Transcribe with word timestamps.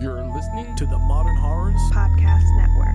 You're 0.00 0.24
listening 0.34 0.74
to 0.76 0.86
the 0.86 0.98
Modern 0.98 1.36
Horrors 1.36 1.80
Podcast 1.92 2.44
Network. 2.56 2.94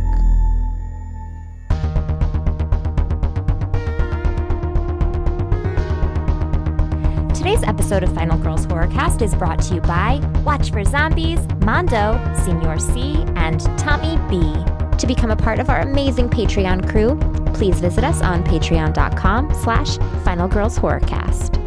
Today's 7.33 7.63
episode 7.63 8.03
of 8.03 8.13
Final 8.13 8.37
Girls 8.37 8.67
Horrorcast 8.67 9.21
is 9.21 9.33
brought 9.33 9.61
to 9.63 9.75
you 9.75 9.81
by 9.81 10.19
Watch 10.43 10.71
for 10.71 10.83
Zombies, 10.83 11.39
Mondo, 11.63 12.19
Senior 12.43 12.77
C, 12.77 13.23
and 13.37 13.61
Tommy 13.79 14.17
B. 14.29 14.53
To 14.97 15.07
become 15.07 15.31
a 15.31 15.37
part 15.37 15.59
of 15.59 15.69
our 15.69 15.79
amazing 15.79 16.29
Patreon 16.29 16.89
crew, 16.89 17.17
please 17.53 17.79
visit 17.79 18.03
us 18.03 18.21
on 18.21 18.43
patreon.com 18.43 19.53
slash 19.53 19.97
Final 20.25 20.49
Girls 20.49 20.77
Horrorcast. 20.77 21.58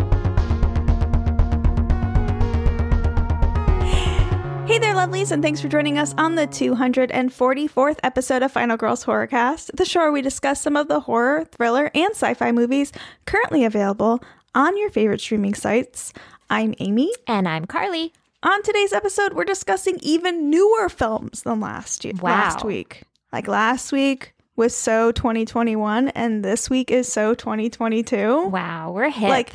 Lovelies, 5.03 5.33
and 5.33 5.43
thanks 5.43 5.61
for 5.61 5.67
joining 5.67 5.99
us 5.99 6.15
on 6.17 6.37
the 6.37 6.47
244th 6.47 7.99
episode 8.05 8.41
of 8.41 8.53
Final 8.53 8.77
Girls 8.77 9.05
Horrorcast, 9.05 9.73
the 9.75 9.85
show 9.85 9.99
where 9.99 10.13
we 10.13 10.23
discuss 10.23 10.61
some 10.61 10.77
of 10.77 10.87
the 10.87 11.01
horror, 11.01 11.45
thriller, 11.45 11.91
and 11.93 12.13
sci 12.13 12.35
fi 12.35 12.53
movies 12.53 12.93
currently 13.27 13.65
available 13.65 14.23
on 14.55 14.77
your 14.79 14.91
favorite 14.91 15.21
streaming 15.21 15.55
sites. 15.55 16.13
I'm 16.51 16.73
Amy. 16.79 17.13
And 17.27 17.49
I'm 17.49 17.65
Carly. 17.65 18.13
On 18.45 18.63
today's 18.63 18.93
episode, 18.93 19.33
we're 19.33 19.43
discussing 19.43 19.99
even 20.03 20.51
newer 20.51 20.89
films 20.89 21.43
than 21.43 21.59
last 21.59 22.05
year, 22.05 22.15
Wow. 22.23 22.31
last 22.31 22.65
week. 22.65 23.03
Like 23.33 23.49
last 23.49 23.91
week 23.91 24.35
was 24.55 24.73
so 24.73 25.11
2021, 25.11 26.11
and 26.11 26.45
this 26.45 26.71
week 26.71 26.93
is 26.93 27.13
so 27.13 27.35
2022. 27.35 28.47
Wow, 28.51 28.93
we're 28.93 29.11
hip. 29.11 29.29
Like, 29.29 29.53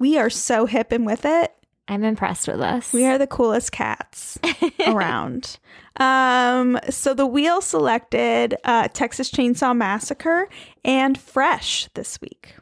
we 0.00 0.18
are 0.18 0.30
so 0.30 0.66
hip 0.66 0.90
and 0.90 1.06
with 1.06 1.24
it. 1.24 1.54
I'm 1.90 2.04
impressed 2.04 2.46
with 2.46 2.60
us. 2.60 2.92
We 2.92 3.04
are 3.04 3.18
the 3.18 3.26
coolest 3.26 3.72
cats 3.72 4.38
around. 4.86 5.58
Um, 5.96 6.78
so 6.88 7.14
the 7.14 7.26
wheel 7.26 7.60
selected 7.60 8.54
uh, 8.62 8.86
Texas 8.88 9.28
Chainsaw 9.28 9.76
Massacre 9.76 10.48
and 10.84 11.18
Fresh 11.18 11.88
this 11.94 12.20
week. 12.20 12.54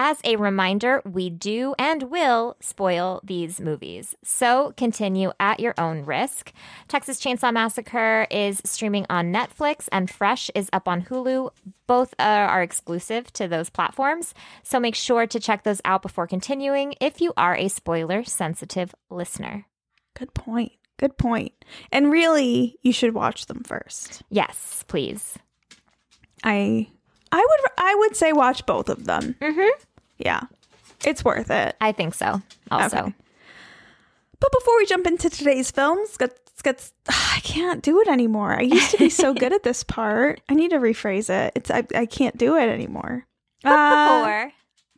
As 0.00 0.20
a 0.22 0.36
reminder, 0.36 1.02
we 1.04 1.28
do 1.28 1.74
and 1.76 2.04
will 2.04 2.56
spoil 2.60 3.20
these 3.24 3.60
movies. 3.60 4.14
So 4.22 4.72
continue 4.76 5.32
at 5.40 5.58
your 5.58 5.74
own 5.76 6.04
risk. 6.04 6.52
Texas 6.86 7.18
Chainsaw 7.18 7.52
Massacre 7.52 8.28
is 8.30 8.62
streaming 8.64 9.06
on 9.10 9.32
Netflix 9.32 9.88
and 9.90 10.08
Fresh 10.08 10.52
is 10.54 10.70
up 10.72 10.86
on 10.86 11.02
Hulu. 11.02 11.50
Both 11.88 12.14
uh, 12.16 12.22
are 12.22 12.62
exclusive 12.62 13.32
to 13.32 13.48
those 13.48 13.70
platforms. 13.70 14.34
So 14.62 14.78
make 14.78 14.94
sure 14.94 15.26
to 15.26 15.40
check 15.40 15.64
those 15.64 15.80
out 15.84 16.02
before 16.02 16.28
continuing 16.28 16.94
if 17.00 17.20
you 17.20 17.32
are 17.36 17.56
a 17.56 17.66
spoiler 17.66 18.22
sensitive 18.22 18.94
listener. 19.10 19.66
Good 20.14 20.32
point. 20.32 20.74
Good 20.96 21.18
point. 21.18 21.54
And 21.90 22.12
really, 22.12 22.76
you 22.82 22.92
should 22.92 23.14
watch 23.14 23.46
them 23.46 23.64
first. 23.64 24.22
Yes, 24.30 24.84
please. 24.86 25.36
I, 26.44 26.86
I 27.32 27.38
would, 27.38 27.70
I 27.78 27.94
would 27.96 28.16
say 28.16 28.32
watch 28.32 28.64
both 28.66 28.88
of 28.88 29.04
them. 29.04 29.34
Mhm. 29.40 29.68
Yeah, 30.18 30.40
it's 31.04 31.24
worth 31.24 31.50
it. 31.50 31.76
I 31.80 31.92
think 31.92 32.14
so. 32.14 32.42
Also, 32.70 32.96
Okay. 32.98 33.14
But 34.40 34.52
before 34.52 34.76
we 34.76 34.86
jump 34.86 35.06
into 35.06 35.28
today's 35.30 35.70
films, 35.70 36.16
let's 36.20 36.62
get. 36.62 36.90
I 37.08 37.40
can't 37.42 37.82
do 37.82 38.00
it 38.00 38.08
anymore. 38.08 38.56
I 38.58 38.62
used 38.62 38.90
to 38.92 38.98
be 38.98 39.10
so 39.10 39.34
good 39.34 39.52
at 39.52 39.62
this 39.64 39.82
part. 39.84 40.40
I 40.48 40.54
need 40.54 40.70
to 40.70 40.78
rephrase 40.78 41.28
it. 41.30 41.52
It's 41.56 41.70
I, 41.70 41.84
I 41.94 42.06
can't 42.06 42.36
do 42.36 42.56
it 42.56 42.68
anymore. 42.68 43.26
Uh, 43.64 44.20
before 44.20 44.52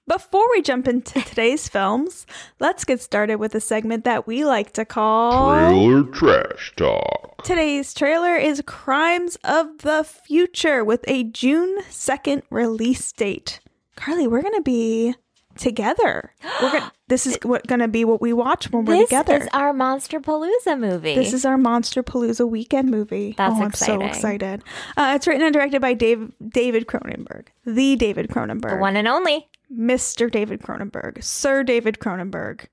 Before 0.06 0.50
we 0.50 0.60
jump 0.62 0.88
into 0.88 1.20
today's 1.30 1.68
films, 1.68 2.26
let's 2.58 2.84
get 2.84 3.00
started 3.00 3.36
with 3.36 3.54
a 3.54 3.60
segment 3.60 4.04
that 4.04 4.26
we 4.26 4.44
like 4.44 4.72
to 4.74 4.84
call. 4.84 5.48
Trailer 5.54 6.02
Trash 6.04 6.72
Talk. 6.76 7.29
Today's 7.44 7.94
trailer 7.94 8.36
is 8.36 8.62
Crimes 8.66 9.36
of 9.44 9.78
the 9.78 10.04
Future 10.04 10.84
with 10.84 11.04
a 11.08 11.24
June 11.24 11.82
2nd 11.90 12.42
release 12.50 13.12
date. 13.12 13.60
Carly, 13.96 14.26
we're 14.26 14.42
going 14.42 14.54
to 14.54 14.62
be 14.62 15.14
together. 15.56 16.34
We're 16.62 16.70
to 16.72 16.92
this 17.08 17.26
is 17.26 17.38
what 17.42 17.66
going 17.66 17.80
to 17.80 17.88
be 17.88 18.04
what 18.04 18.20
we 18.20 18.32
watch 18.32 18.70
when 18.70 18.84
we're 18.84 18.96
this 18.96 19.08
together. 19.08 19.38
This 19.38 19.46
is 19.46 19.50
our 19.54 19.72
Monsterpalooza 19.72 20.78
movie. 20.78 21.14
This 21.14 21.32
is 21.32 21.44
our 21.44 21.56
Monsterpalooza 21.56 22.48
weekend 22.48 22.90
movie. 22.90 23.34
That's 23.36 23.54
oh, 23.58 23.62
I'm 23.62 23.72
so 23.72 24.00
excited. 24.02 24.62
Uh, 24.96 25.12
it's 25.16 25.26
written 25.26 25.42
and 25.42 25.54
directed 25.54 25.80
by 25.80 25.94
Dave, 25.94 26.32
David 26.46 26.86
Cronenberg, 26.86 27.46
the 27.64 27.96
David 27.96 28.28
Cronenberg, 28.28 28.70
the 28.70 28.76
one 28.76 28.96
and 28.96 29.08
only. 29.08 29.48
Mr. 29.72 30.30
David 30.30 30.60
Cronenberg, 30.60 31.22
Sir 31.22 31.62
David 31.62 31.98
Cronenberg. 32.00 32.66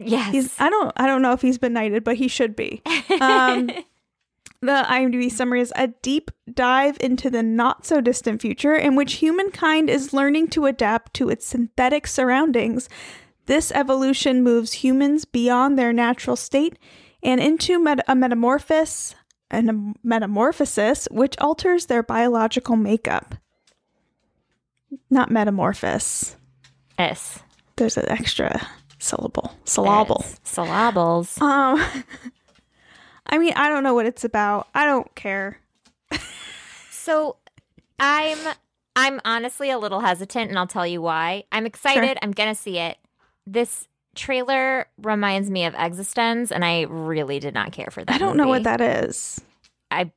Yes. 0.00 0.32
He's 0.32 0.60
I 0.60 0.70
don't 0.70 0.92
I 0.96 1.06
don't 1.06 1.22
know 1.22 1.32
if 1.32 1.42
he's 1.42 1.58
been 1.58 1.74
knighted, 1.74 2.04
but 2.04 2.16
he 2.16 2.26
should 2.28 2.56
be. 2.56 2.82
Um, 3.20 3.66
the 4.62 4.84
IMDb 4.88 5.30
summary 5.30 5.60
is 5.60 5.72
a 5.76 5.88
deep 5.88 6.30
dive 6.52 6.96
into 7.00 7.30
the 7.30 7.42
not 7.42 7.86
so 7.86 8.00
distant 8.00 8.40
future 8.40 8.74
in 8.74 8.96
which 8.96 9.14
humankind 9.14 9.90
is 9.90 10.12
learning 10.12 10.48
to 10.48 10.66
adapt 10.66 11.14
to 11.14 11.28
its 11.28 11.46
synthetic 11.46 12.06
surroundings. 12.06 12.88
This 13.46 13.72
evolution 13.72 14.42
moves 14.42 14.72
humans 14.72 15.24
beyond 15.24 15.78
their 15.78 15.92
natural 15.92 16.36
state 16.36 16.78
and 17.22 17.40
into 17.40 17.78
met- 17.78 18.04
a 18.08 18.14
metamorphosis, 18.14 19.14
and 19.50 19.68
a 19.68 19.92
metamorphosis 20.02 21.08
which 21.10 21.36
alters 21.38 21.86
their 21.86 22.02
biological 22.02 22.76
makeup. 22.76 23.34
Not 25.10 25.30
metamorphosis. 25.30 26.36
S. 26.96 27.40
There's 27.76 27.96
an 27.96 28.08
extra 28.08 28.66
syllable. 29.00 29.56
Syllable. 29.64 30.24
Syllables. 30.44 31.40
Um, 31.40 31.84
I 33.26 33.38
mean, 33.38 33.52
I 33.56 33.68
don't 33.68 33.82
know 33.82 33.94
what 33.94 34.06
it's 34.06 34.24
about. 34.24 34.68
I 34.74 34.84
don't 34.84 35.12
care. 35.14 35.58
So 37.00 37.36
I'm 37.98 38.38
I'm 38.94 39.20
honestly 39.24 39.70
a 39.70 39.78
little 39.78 40.00
hesitant 40.00 40.50
and 40.50 40.58
I'll 40.58 40.66
tell 40.66 40.86
you 40.86 41.02
why. 41.02 41.42
I'm 41.50 41.66
excited. 41.66 42.06
Sure. 42.06 42.16
I'm 42.22 42.30
gonna 42.30 42.54
see 42.54 42.78
it. 42.78 42.98
This 43.46 43.88
trailer 44.14 44.86
reminds 45.02 45.50
me 45.50 45.64
of 45.64 45.74
eXistenZ 45.74 46.52
and 46.52 46.64
I 46.64 46.82
really 46.82 47.40
did 47.40 47.52
not 47.52 47.72
care 47.72 47.88
for 47.90 48.04
that. 48.04 48.14
I 48.14 48.18
don't 48.18 48.36
know 48.36 48.46
what 48.46 48.62
that 48.62 48.80
is. 48.80 49.40
I 49.90 50.12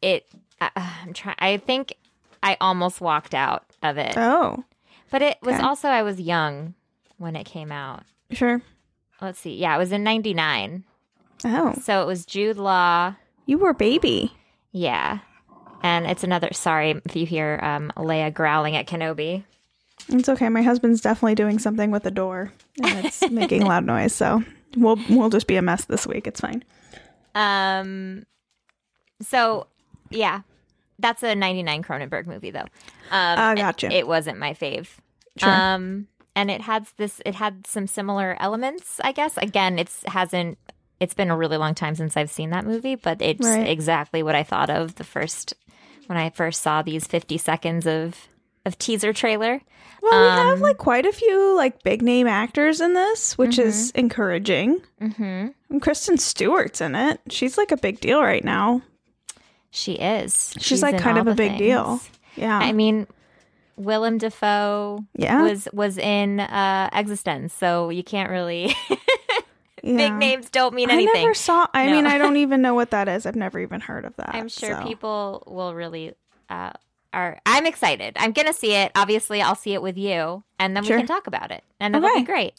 it 0.00 0.26
I, 0.60 0.70
I'm 1.04 1.12
trying 1.12 1.36
I 1.38 1.58
think 1.58 1.94
I 2.42 2.56
almost 2.60 3.00
walked 3.00 3.34
out 3.34 3.64
of 3.82 3.98
it. 3.98 4.16
Oh, 4.16 4.64
but 5.10 5.20
it 5.20 5.36
was 5.42 5.56
okay. 5.56 5.64
also 5.64 5.88
I 5.88 6.02
was 6.02 6.18
young 6.18 6.74
when 7.18 7.36
it 7.36 7.44
came 7.44 7.72
out. 7.72 8.04
Sure. 8.32 8.62
Let's 9.20 9.38
see. 9.40 9.54
Yeah, 9.56 9.74
it 9.74 9.78
was 9.78 9.92
in 9.92 10.02
99. 10.04 10.84
Oh, 11.44 11.74
So 11.82 12.02
it 12.02 12.06
was 12.06 12.24
Jude 12.26 12.56
Law. 12.56 13.14
you 13.46 13.58
were 13.58 13.70
a 13.70 13.74
baby. 13.74 14.32
Yeah. 14.72 15.18
And 15.82 16.06
it's 16.06 16.24
another 16.24 16.48
sorry 16.52 17.00
if 17.04 17.14
you 17.16 17.24
hear 17.26 17.58
um 17.62 17.92
Leia 17.96 18.32
growling 18.34 18.74
at 18.76 18.86
Kenobi. 18.88 19.44
It's 20.08 20.28
okay. 20.28 20.48
My 20.48 20.62
husband's 20.62 21.00
definitely 21.00 21.34
doing 21.36 21.58
something 21.58 21.90
with 21.90 22.02
the 22.02 22.10
door, 22.10 22.52
and 22.82 23.04
it's 23.06 23.28
making 23.30 23.64
loud 23.64 23.84
noise. 23.84 24.12
So 24.14 24.42
we'll 24.76 24.98
we'll 25.08 25.28
just 25.30 25.46
be 25.46 25.56
a 25.56 25.62
mess 25.62 25.84
this 25.84 26.06
week. 26.06 26.26
It's 26.26 26.40
fine. 26.40 26.64
Um 27.34 28.24
so 29.22 29.66
yeah. 30.10 30.40
That's 30.98 31.22
a 31.22 31.34
99 31.36 31.82
Cronenberg 31.84 32.26
movie 32.26 32.50
though. 32.50 32.66
Um 33.10 33.52
it- 33.56 33.60
gotcha. 33.60 33.92
It, 33.92 34.06
wasn't 34.08 34.38
my 34.38 34.54
fave. 34.54 34.88
Sure. 35.36 35.48
Um 35.50 36.08
and 36.38 36.50
it 36.50 36.60
had 36.62 36.86
this 36.96 37.20
it 37.26 37.34
had 37.34 37.66
some 37.66 37.86
similar 37.86 38.36
elements, 38.40 39.00
I 39.02 39.12
guess. 39.12 39.36
Again, 39.36 39.78
it's 39.78 40.02
hasn't 40.06 40.56
it's 41.00 41.14
been 41.14 41.30
a 41.30 41.36
really 41.36 41.56
long 41.56 41.74
time 41.74 41.94
since 41.94 42.16
I've 42.16 42.30
seen 42.30 42.50
that 42.50 42.64
movie, 42.64 42.94
but 42.96 43.20
it's 43.22 43.46
Right. 43.46 43.68
exactly 43.68 44.22
what 44.22 44.34
I 44.34 44.42
thought 44.42 44.70
of 44.70 44.94
the 44.96 45.04
first 45.04 45.54
when 46.06 46.16
I 46.18 46.30
first 46.30 46.62
saw 46.62 46.82
these 46.82 47.06
50 47.06 47.38
seconds 47.38 47.86
of 47.86 48.28
of 48.66 48.76
teaser 48.78 49.12
trailer. 49.12 49.60
Well, 50.02 50.20
we 50.22 50.28
have 50.28 50.54
Um, 50.58 50.60
like 50.60 50.76
quite 50.78 51.06
a 51.06 51.12
few 51.12 51.56
like 51.56 51.82
big 51.82 52.02
name 52.02 52.26
actors 52.26 52.80
in 52.80 52.94
this, 52.94 53.36
which 53.38 53.58
is 53.58 53.90
encouraging. 53.92 54.80
Mhm. 55.00 55.54
And 55.70 55.82
Kristen 55.82 56.18
Stewart's 56.18 56.80
in 56.80 56.94
it. 56.94 57.20
She's 57.30 57.56
like 57.58 57.72
a 57.72 57.76
big 57.76 58.00
deal 58.00 58.20
right 58.22 58.44
now. 58.44 58.82
She 59.70 59.92
is. 59.94 60.54
She's, 60.58 60.82
like 60.82 60.98
kind 60.98 61.18
of 61.18 61.26
a 61.26 61.34
big 61.34 61.58
deal. 61.58 62.00
Yeah. 62.36 62.58
I 62.58 62.72
mean, 62.72 63.06
Willem 63.78 64.18
Dafoe 64.18 65.00
yeah. 65.14 65.42
was 65.42 65.68
was 65.72 65.98
in 65.98 66.40
uh, 66.40 66.90
eXistenZ, 66.92 67.50
so 67.52 67.88
you 67.90 68.02
can't 68.02 68.30
really 68.30 68.74
yeah. 69.82 69.96
big 69.96 70.12
names 70.14 70.50
don't 70.50 70.74
mean 70.74 70.90
anything. 70.90 71.16
I 71.16 71.20
never 71.22 71.34
saw. 71.34 71.66
I 71.72 71.86
No. 71.86 71.92
mean, 71.92 72.06
I 72.06 72.18
don't 72.18 72.36
even 72.44 72.62
know 72.62 72.74
what 72.74 72.90
that 72.90 73.08
is. 73.08 73.26
I've 73.26 73.36
never 73.36 73.58
even 73.58 73.80
heard 73.80 74.04
of 74.04 74.14
that. 74.16 74.34
I'm 74.34 74.48
sure 74.48 74.76
so. 74.80 74.82
people 74.86 75.42
will 75.46 75.74
really 75.74 76.14
uh, 76.48 76.70
are. 77.12 77.38
I'm 77.46 77.66
excited. 77.66 78.16
I'm 78.18 78.32
gonna 78.32 78.52
see 78.52 78.74
it. 78.74 78.92
Obviously, 78.94 79.40
I'll 79.42 79.54
see 79.54 79.74
it 79.74 79.82
with 79.82 79.96
you, 79.96 80.42
and 80.58 80.76
then 80.76 80.84
Sure. 80.84 80.96
we 80.96 81.02
can 81.02 81.08
talk 81.08 81.26
about 81.26 81.50
it, 81.50 81.62
and 81.80 81.94
that'll 81.94 82.08
Okay. 82.10 82.20
be 82.20 82.24
great. 82.26 82.54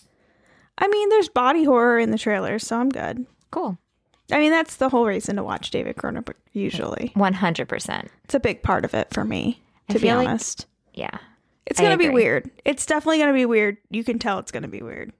I 0.78 0.88
mean, 0.88 1.10
there's 1.10 1.28
body 1.30 1.66
horror 1.66 2.00
in 2.00 2.12
the 2.12 2.18
trailers, 2.18 2.66
so 2.66 2.78
I'm 2.80 2.90
good. 2.90 3.26
Cool. 3.52 3.78
I 4.32 4.38
mean, 4.38 4.52
that's 4.52 4.76
the 4.78 4.90
whole 4.90 5.06
reason 5.06 5.36
to 5.38 5.44
watch 5.44 5.72
David 5.72 5.96
Cronenberg. 5.98 6.36
Usually, 6.54 7.12
One 7.16 7.34
hundred 7.34 7.68
percent. 7.68 8.10
it's 8.24 8.34
a 8.36 8.40
big 8.40 8.64
part 8.64 8.86
of 8.86 8.94
it 8.94 9.12
for 9.14 9.26
me. 9.26 9.62
To 9.90 9.96
be 9.96 10.02
feel 10.02 10.18
like- 10.18 10.28
honest, 10.30 10.68
Yeah. 11.00 11.18
it's 11.66 11.80
gonna 11.80 11.98
be 11.98 12.10
weird. 12.10 12.50
It's 12.66 12.86
definitely 12.86 13.20
gonna 13.20 13.34
be 13.34 13.46
weird. 13.46 13.78
You 13.90 14.04
can 14.04 14.20
tell 14.20 14.40
it's 14.40 14.52
gonna 14.52 14.68
be 14.68 14.82
weird. 14.82 15.14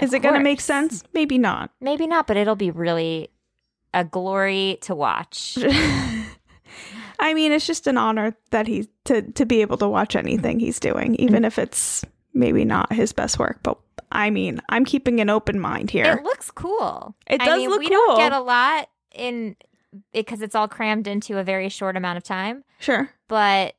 Is 0.00 0.10
Of 0.10 0.14
it 0.14 0.18
gonna 0.20 0.40
make 0.40 0.60
sense? 0.60 1.04
Maybe 1.12 1.38
not. 1.38 1.70
Maybe 1.80 2.06
not, 2.06 2.26
but 2.26 2.36
it'll 2.36 2.56
be 2.56 2.70
really 2.70 3.30
a 3.92 4.04
glory 4.04 4.78
to 4.82 4.94
watch. 4.94 5.58
I 7.20 7.32
mean, 7.32 7.52
it's 7.52 7.66
just 7.66 7.86
an 7.86 7.96
honor 7.96 8.36
that 8.50 8.66
he 8.66 8.88
to 9.04 9.22
to 9.22 9.46
be 9.46 9.60
able 9.60 9.76
to 9.78 9.88
watch 9.88 10.16
anything 10.16 10.58
he's 10.58 10.80
doing, 10.80 11.14
even 11.16 11.42
mm. 11.42 11.46
if 11.46 11.58
it's 11.58 12.04
maybe 12.32 12.64
not 12.64 12.92
his 12.92 13.12
best 13.12 13.38
work. 13.38 13.60
But 13.62 13.78
I 14.10 14.30
mean, 14.30 14.60
I'm 14.68 14.84
keeping 14.84 15.20
an 15.20 15.30
open 15.30 15.60
mind 15.60 15.90
here. 15.90 16.16
It 16.18 16.24
looks 16.24 16.50
cool. 16.50 17.14
It 17.26 17.40
I 17.40 17.46
does 17.46 17.58
mean, 17.58 17.70
look 17.70 17.80
we 17.80 17.88
cool. 17.88 17.96
don't 17.96 18.18
get 18.18 18.32
a 18.32 18.40
lot 18.40 18.88
in 19.14 19.56
because 20.12 20.42
it's 20.42 20.54
all 20.54 20.68
crammed 20.68 21.06
into 21.06 21.38
a 21.38 21.44
very 21.44 21.68
short 21.68 21.96
amount 21.96 22.16
of 22.16 22.24
time, 22.24 22.64
sure. 22.80 23.10
but 23.28 23.74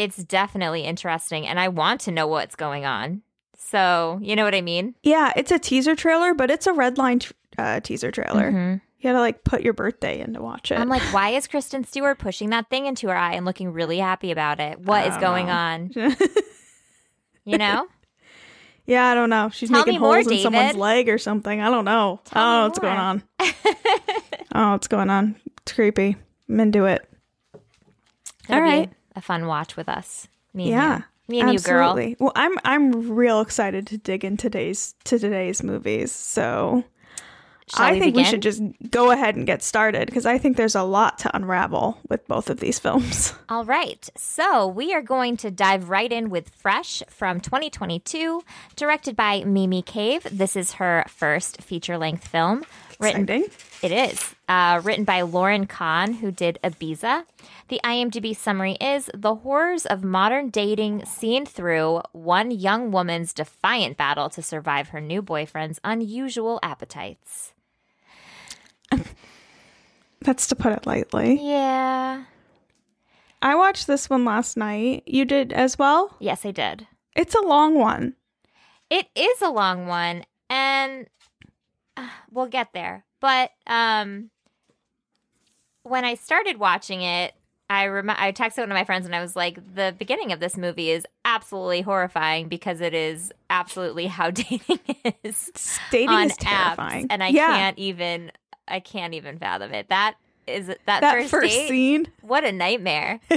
it's 0.00 0.16
definitely 0.24 0.82
interesting 0.82 1.46
and 1.46 1.60
I 1.60 1.68
want 1.68 2.00
to 2.02 2.10
know 2.10 2.26
what's 2.26 2.56
going 2.56 2.86
on. 2.86 3.22
So, 3.58 4.18
you 4.22 4.34
know 4.34 4.44
what 4.44 4.54
I 4.54 4.62
mean? 4.62 4.94
Yeah, 5.02 5.32
it's 5.36 5.52
a 5.52 5.58
teaser 5.58 5.94
trailer, 5.94 6.32
but 6.32 6.50
it's 6.50 6.66
a 6.66 6.72
red 6.72 6.96
line 6.98 7.20
uh, 7.58 7.80
teaser 7.80 8.10
trailer. 8.10 8.50
Mhm. 8.50 8.80
You 8.98 9.10
gotta 9.10 9.20
like 9.20 9.44
put 9.44 9.62
your 9.62 9.74
birthday 9.74 10.20
in 10.20 10.34
to 10.34 10.42
watch 10.42 10.70
it. 10.72 10.78
I'm 10.78 10.88
like, 10.88 11.02
why 11.12 11.30
is 11.30 11.46
Kristen 11.52 11.84
Stewart 11.84 12.18
pushing 12.18 12.50
that 12.50 12.70
thing 12.70 12.86
into 12.86 13.08
her 13.08 13.16
eye 13.16 13.34
and 13.34 13.44
looking 13.44 13.72
really 13.72 13.98
happy 13.98 14.30
about 14.30 14.58
it? 14.60 14.80
What 14.80 15.06
is 15.06 15.16
going 15.18 15.46
know. 15.46 15.52
on? 15.52 15.90
You 17.46 17.58
know? 17.58 17.88
yeah, 18.86 19.06
I 19.06 19.14
don't 19.14 19.30
know. 19.30 19.48
She's 19.50 19.70
Tell 19.70 19.80
making 19.80 19.94
me 19.94 19.98
more, 19.98 20.16
holes 20.16 20.26
in 20.30 20.38
someone's 20.38 20.76
leg 20.76 21.08
or 21.08 21.18
something. 21.18 21.60
I 21.60 21.70
don't 21.70 21.86
know. 21.86 22.20
Tell 22.26 22.42
I 22.42 22.44
don't 22.44 22.58
know 22.60 22.66
what's 22.66 22.78
going 22.78 22.98
on. 22.98 23.22
Oh, 24.52 24.72
what's 24.72 24.88
going 24.88 25.10
on? 25.10 25.36
It's 25.62 25.72
creepy. 25.72 26.16
I'm 26.48 26.60
into 26.60 26.84
it. 26.86 27.08
It'll 28.48 28.56
All 28.56 28.60
right. 28.60 28.90
A 29.16 29.20
fun 29.20 29.46
watch 29.46 29.76
with 29.76 29.88
us. 29.88 30.28
Me 30.54 30.64
and 30.64 30.70
Yeah. 30.72 30.96
you. 30.98 31.04
Me 31.28 31.40
and 31.40 31.52
you, 31.52 31.60
girl. 31.60 31.94
Well, 32.18 32.32
I'm 32.34 32.56
I'm 32.64 33.10
real 33.14 33.40
excited 33.40 33.86
to 33.88 33.98
dig 33.98 34.24
into 34.24 34.42
today's 34.50 34.94
to 35.04 35.18
today's 35.18 35.62
movies. 35.62 36.10
So 36.10 36.82
Shall 37.72 37.84
I 37.86 37.92
we 37.92 38.00
think 38.00 38.16
we 38.16 38.24
should 38.24 38.42
just 38.42 38.60
go 38.90 39.12
ahead 39.12 39.36
and 39.36 39.46
get 39.46 39.62
started 39.62 40.06
because 40.06 40.26
I 40.26 40.38
think 40.38 40.56
there's 40.56 40.74
a 40.74 40.82
lot 40.82 41.18
to 41.20 41.36
unravel 41.36 41.98
with 42.08 42.26
both 42.26 42.50
of 42.50 42.58
these 42.58 42.80
films. 42.80 43.32
All 43.48 43.64
right. 43.64 44.08
So 44.16 44.66
we 44.66 44.92
are 44.92 45.02
going 45.02 45.36
to 45.36 45.52
dive 45.52 45.88
right 45.88 46.10
in 46.10 46.30
with 46.30 46.48
Fresh 46.48 47.04
from 47.08 47.38
2022, 47.38 48.42
directed 48.74 49.14
by 49.14 49.44
Mimi 49.44 49.82
Cave. 49.82 50.26
This 50.32 50.56
is 50.56 50.72
her 50.74 51.04
first 51.06 51.62
feature 51.62 51.96
length 51.96 52.26
film. 52.26 52.64
Written, 52.98 53.22
Exciting. 53.22 53.44
it 53.82 53.92
is. 53.92 54.34
Uh, 54.48 54.80
written 54.82 55.04
by 55.04 55.22
Lauryn 55.22 55.68
Kahn, 55.68 56.12
who 56.14 56.32
did 56.32 56.58
Ibiza. 56.64 57.24
The 57.70 57.80
IMDb 57.84 58.34
summary 58.34 58.76
is 58.80 59.08
The 59.14 59.36
horrors 59.36 59.86
of 59.86 60.02
modern 60.02 60.50
dating 60.50 61.06
seen 61.06 61.46
through 61.46 62.02
one 62.10 62.50
young 62.50 62.90
woman's 62.90 63.32
defiant 63.32 63.96
battle 63.96 64.28
to 64.30 64.42
survive 64.42 64.88
her 64.88 65.00
new 65.00 65.22
boyfriend's 65.22 65.78
unusual 65.84 66.58
appetites. 66.64 67.52
That's 70.20 70.48
to 70.48 70.56
put 70.56 70.72
it 70.72 70.84
lightly. 70.84 71.40
Yeah. 71.40 72.24
I 73.40 73.54
watched 73.54 73.86
this 73.86 74.10
one 74.10 74.24
last 74.24 74.56
night. 74.56 75.04
You 75.06 75.24
did 75.24 75.52
as 75.52 75.78
well? 75.78 76.16
Yes, 76.18 76.44
I 76.44 76.50
did. 76.50 76.88
It's 77.14 77.36
a 77.36 77.40
long 77.40 77.76
one. 77.76 78.16
It 78.90 79.06
is 79.14 79.42
a 79.42 79.48
long 79.48 79.86
one, 79.86 80.24
and 80.48 81.06
uh, 81.96 82.08
we'll 82.32 82.48
get 82.48 82.72
there. 82.74 83.04
But 83.20 83.52
um, 83.68 84.30
when 85.84 86.04
I 86.04 86.14
started 86.14 86.58
watching 86.58 87.02
it, 87.02 87.32
I 87.70 87.86
rem- 87.86 88.10
I 88.10 88.32
texted 88.32 88.58
one 88.58 88.70
of 88.72 88.74
my 88.74 88.84
friends 88.84 89.06
and 89.06 89.14
I 89.14 89.20
was 89.22 89.36
like, 89.36 89.58
the 89.74 89.94
beginning 89.96 90.32
of 90.32 90.40
this 90.40 90.56
movie 90.56 90.90
is 90.90 91.06
absolutely 91.24 91.80
horrifying 91.82 92.48
because 92.48 92.80
it 92.80 92.92
is 92.94 93.32
absolutely 93.48 94.08
how 94.08 94.30
dating 94.32 94.80
is 95.22 95.50
Dating 95.90 96.08
on 96.08 96.26
is 96.26 96.36
terrifying. 96.36 97.04
apps, 97.04 97.06
and 97.10 97.22
I 97.22 97.28
yeah. 97.28 97.56
can't 97.56 97.78
even 97.78 98.32
I 98.68 98.80
can't 98.80 99.14
even 99.14 99.38
fathom 99.38 99.72
it. 99.72 99.88
That 99.88 100.16
is 100.46 100.66
that, 100.66 100.78
that 100.86 101.12
first, 101.12 101.30
first 101.30 101.54
date. 101.54 101.68
scene. 101.68 102.08
What 102.22 102.44
a 102.44 102.52
nightmare! 102.52 103.20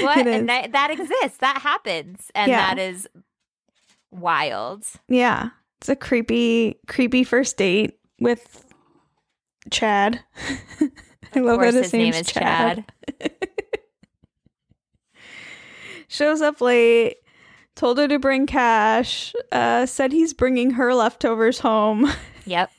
What 0.00 0.26
a 0.26 0.40
ni- 0.40 0.68
that 0.68 0.90
exists. 0.90 1.38
That 1.38 1.58
happens, 1.60 2.30
and 2.34 2.50
Yeah. 2.50 2.74
that 2.74 2.78
is 2.78 3.06
wild. 4.10 4.84
Yeah. 5.08 5.50
It's 5.78 5.90
a 5.90 5.96
creepy, 5.96 6.78
creepy 6.86 7.22
first 7.24 7.58
date 7.58 7.98
with 8.18 8.64
Chad. 9.70 10.20
I 11.34 11.40
love 11.40 11.60
that 11.60 11.74
his 11.74 11.92
name 11.92 12.14
is 12.14 12.26
Chad. 12.26 12.84
Shows 16.08 16.42
up 16.42 16.60
late, 16.60 17.16
told 17.74 17.98
her 17.98 18.06
to 18.06 18.18
bring 18.18 18.46
cash, 18.46 19.32
uh, 19.50 19.86
said 19.86 20.12
he's 20.12 20.32
bringing 20.32 20.72
her 20.72 20.94
leftovers 20.94 21.60
home, 21.60 22.10
Yep. 22.46 22.70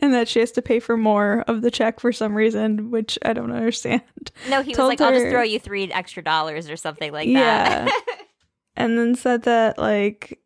and 0.00 0.12
that 0.12 0.28
she 0.28 0.40
has 0.40 0.52
to 0.52 0.62
pay 0.62 0.78
for 0.80 0.96
more 0.96 1.44
of 1.46 1.62
the 1.62 1.70
check 1.70 1.98
for 2.00 2.12
some 2.12 2.34
reason, 2.34 2.90
which 2.90 3.18
I 3.24 3.32
don't 3.32 3.52
understand. 3.52 4.02
No, 4.50 4.60
he 4.60 4.70
was 4.70 4.76
Told 4.76 4.88
like, 4.88 5.00
"I'll 5.00 5.12
just 5.12 5.30
throw 5.30 5.42
you 5.42 5.58
three 5.58 5.90
extra 5.90 6.22
dollars 6.22 6.68
or 6.68 6.76
something 6.76 7.10
like 7.12 7.28
that. 7.28 7.32
Yeah. 7.32 7.84
that." 7.86 8.24
and 8.76 8.98
then 8.98 9.14
said 9.14 9.44
that 9.44 9.78
like 9.78 10.38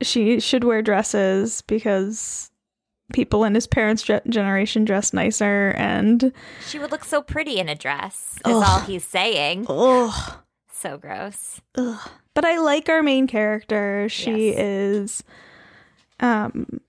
she 0.00 0.40
should 0.40 0.64
wear 0.64 0.80
dresses 0.82 1.60
because 1.62 2.50
people 3.12 3.44
in 3.44 3.54
his 3.54 3.66
parents' 3.66 4.02
ge- 4.02 4.24
generation 4.28 4.84
dress 4.84 5.12
nicer 5.12 5.74
and 5.76 6.32
she 6.66 6.78
would 6.78 6.90
look 6.90 7.04
so 7.04 7.20
pretty 7.22 7.58
in 7.58 7.68
a 7.68 7.74
dress. 7.74 8.34
Is 8.46 8.54
Ugh. 8.54 8.64
all 8.66 8.80
he's 8.80 9.04
saying. 9.04 9.66
ugh, 9.68 10.36
So 10.72 10.96
gross. 10.98 11.60
ugh. 11.76 12.10
but 12.34 12.44
i 12.44 12.58
like 12.58 12.88
our 12.88 13.02
main 13.02 13.26
character 13.26 14.08
she 14.08 14.48
Yes. 14.50 14.58
is 14.58 15.24
um 16.20 16.80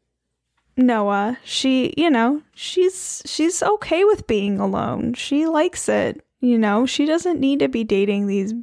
noa 0.77 1.38
she 1.44 1.94
you 1.97 2.09
know 2.09 2.41
she's 2.53 3.21
she's 3.25 3.62
okay 3.63 4.03
with 4.03 4.27
being 4.27 4.59
alone 4.59 5.13
she 5.13 5.45
likes 5.45 5.88
it 5.88 6.21
you 6.41 6.57
know 6.57 6.85
she 6.85 7.06
doesn't 7.06 7.39
need 7.39 7.59
to 7.59 7.67
be 7.69 7.83
dating 7.83 8.27
these 8.27 8.53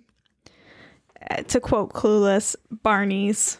uh, 1.30 1.36
to 1.44 1.58
quote 1.60 1.92
clueless 1.92 2.54
barneys 2.84 3.56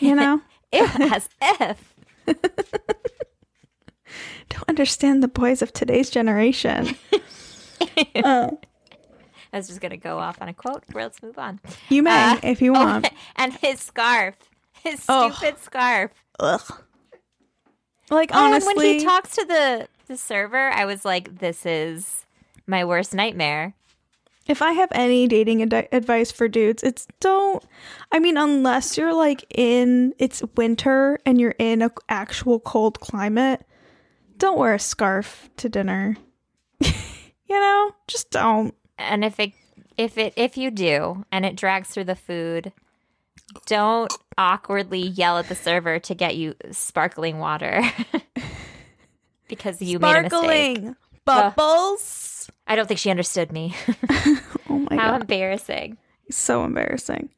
you 0.00 0.14
know 0.14 0.40
Ew, 0.72 0.86
as 1.12 1.28
if. 1.42 1.94
don't 4.56 4.68
understand 4.68 5.22
the 5.22 5.28
boys 5.28 5.62
of 5.62 5.72
today's 5.72 6.10
generation. 6.10 6.96
Uh, 8.14 8.50
I 9.52 9.56
was 9.58 9.68
just 9.68 9.80
gonna 9.80 9.96
go 9.98 10.18
off 10.18 10.40
on 10.40 10.48
a 10.48 10.54
quote. 10.54 10.82
Let's 10.94 11.22
move 11.22 11.38
on. 11.38 11.60
you 11.90 12.02
may 12.02 12.10
Uh, 12.10 12.38
if 12.42 12.60
you 12.62 12.72
oh, 12.76 12.84
want. 12.84 13.08
and 13.36 13.52
his 13.54 13.80
scarf, 13.80 14.34
his 14.82 15.04
Oh. 15.08 15.30
stupid 15.30 15.58
scarf. 15.60 16.10
Ugh. 16.40 16.82
Like 18.10 18.30
Oh, 18.34 18.38
and 18.44 18.54
honestly, 18.54 18.74
when 18.74 18.98
he 18.98 19.04
talks 19.04 19.34
to 19.36 19.44
the 19.44 19.88
the 20.06 20.16
server, 20.16 20.70
I 20.70 20.84
was 20.86 21.04
like, 21.04 21.38
"This 21.38 21.66
is 21.66 22.24
my 22.66 22.84
worst 22.84 23.14
nightmare." 23.14 23.74
if 24.46 24.62
I 24.62 24.72
have 24.72 24.88
any 24.92 25.26
dating 25.26 25.60
ad- 25.62 25.88
advice 25.92 26.30
for 26.32 26.48
dudes, 26.48 26.82
it's 26.82 27.06
don't. 27.20 27.62
I 28.12 28.18
mean, 28.20 28.36
unless 28.36 28.96
you're 28.96 29.14
like 29.14 29.44
in 29.54 30.14
it's 30.18 30.42
winter 30.56 31.18
and 31.26 31.40
you're 31.40 31.56
in 31.58 31.82
a 31.82 31.90
actual 32.08 32.58
cold 32.60 33.00
climate, 33.00 33.66
don't 34.38 34.58
wear 34.58 34.74
a 34.74 34.78
scarf 34.78 35.48
to 35.58 35.68
dinner. 35.68 36.16
you 36.80 36.90
know, 37.48 37.92
just 38.06 38.30
don't. 38.30 38.74
And 38.98 39.24
if 39.24 39.38
it 39.40 39.52
if 39.96 40.18
it 40.18 40.34
if 40.36 40.56
you 40.56 40.70
do 40.70 41.24
and 41.32 41.44
it 41.44 41.56
drags 41.56 41.88
through 41.88 42.04
the 42.04 42.16
food, 42.16 42.72
don't 43.66 44.12
awkwardly 44.38 45.00
yell 45.00 45.38
at 45.38 45.48
the 45.48 45.54
server 45.54 45.98
to 46.00 46.14
get 46.14 46.36
you 46.36 46.54
sparkling 46.70 47.38
water. 47.38 47.82
because 49.48 49.80
you 49.80 49.98
made 49.98 50.16
a 50.16 50.22
mistake. 50.22 50.30
Sparkling 50.30 50.96
bubbles. 51.24 52.50
I 52.66 52.76
don't 52.76 52.86
think 52.86 53.00
she 53.00 53.10
understood 53.10 53.52
me. 53.52 53.74
Oh 54.68 54.78
my 54.78 54.96
god. 54.96 54.98
How 54.98 55.10
god. 55.12 55.20
embarrassing. 55.22 55.96
so 56.28 56.64
embarrassing. 56.64 57.28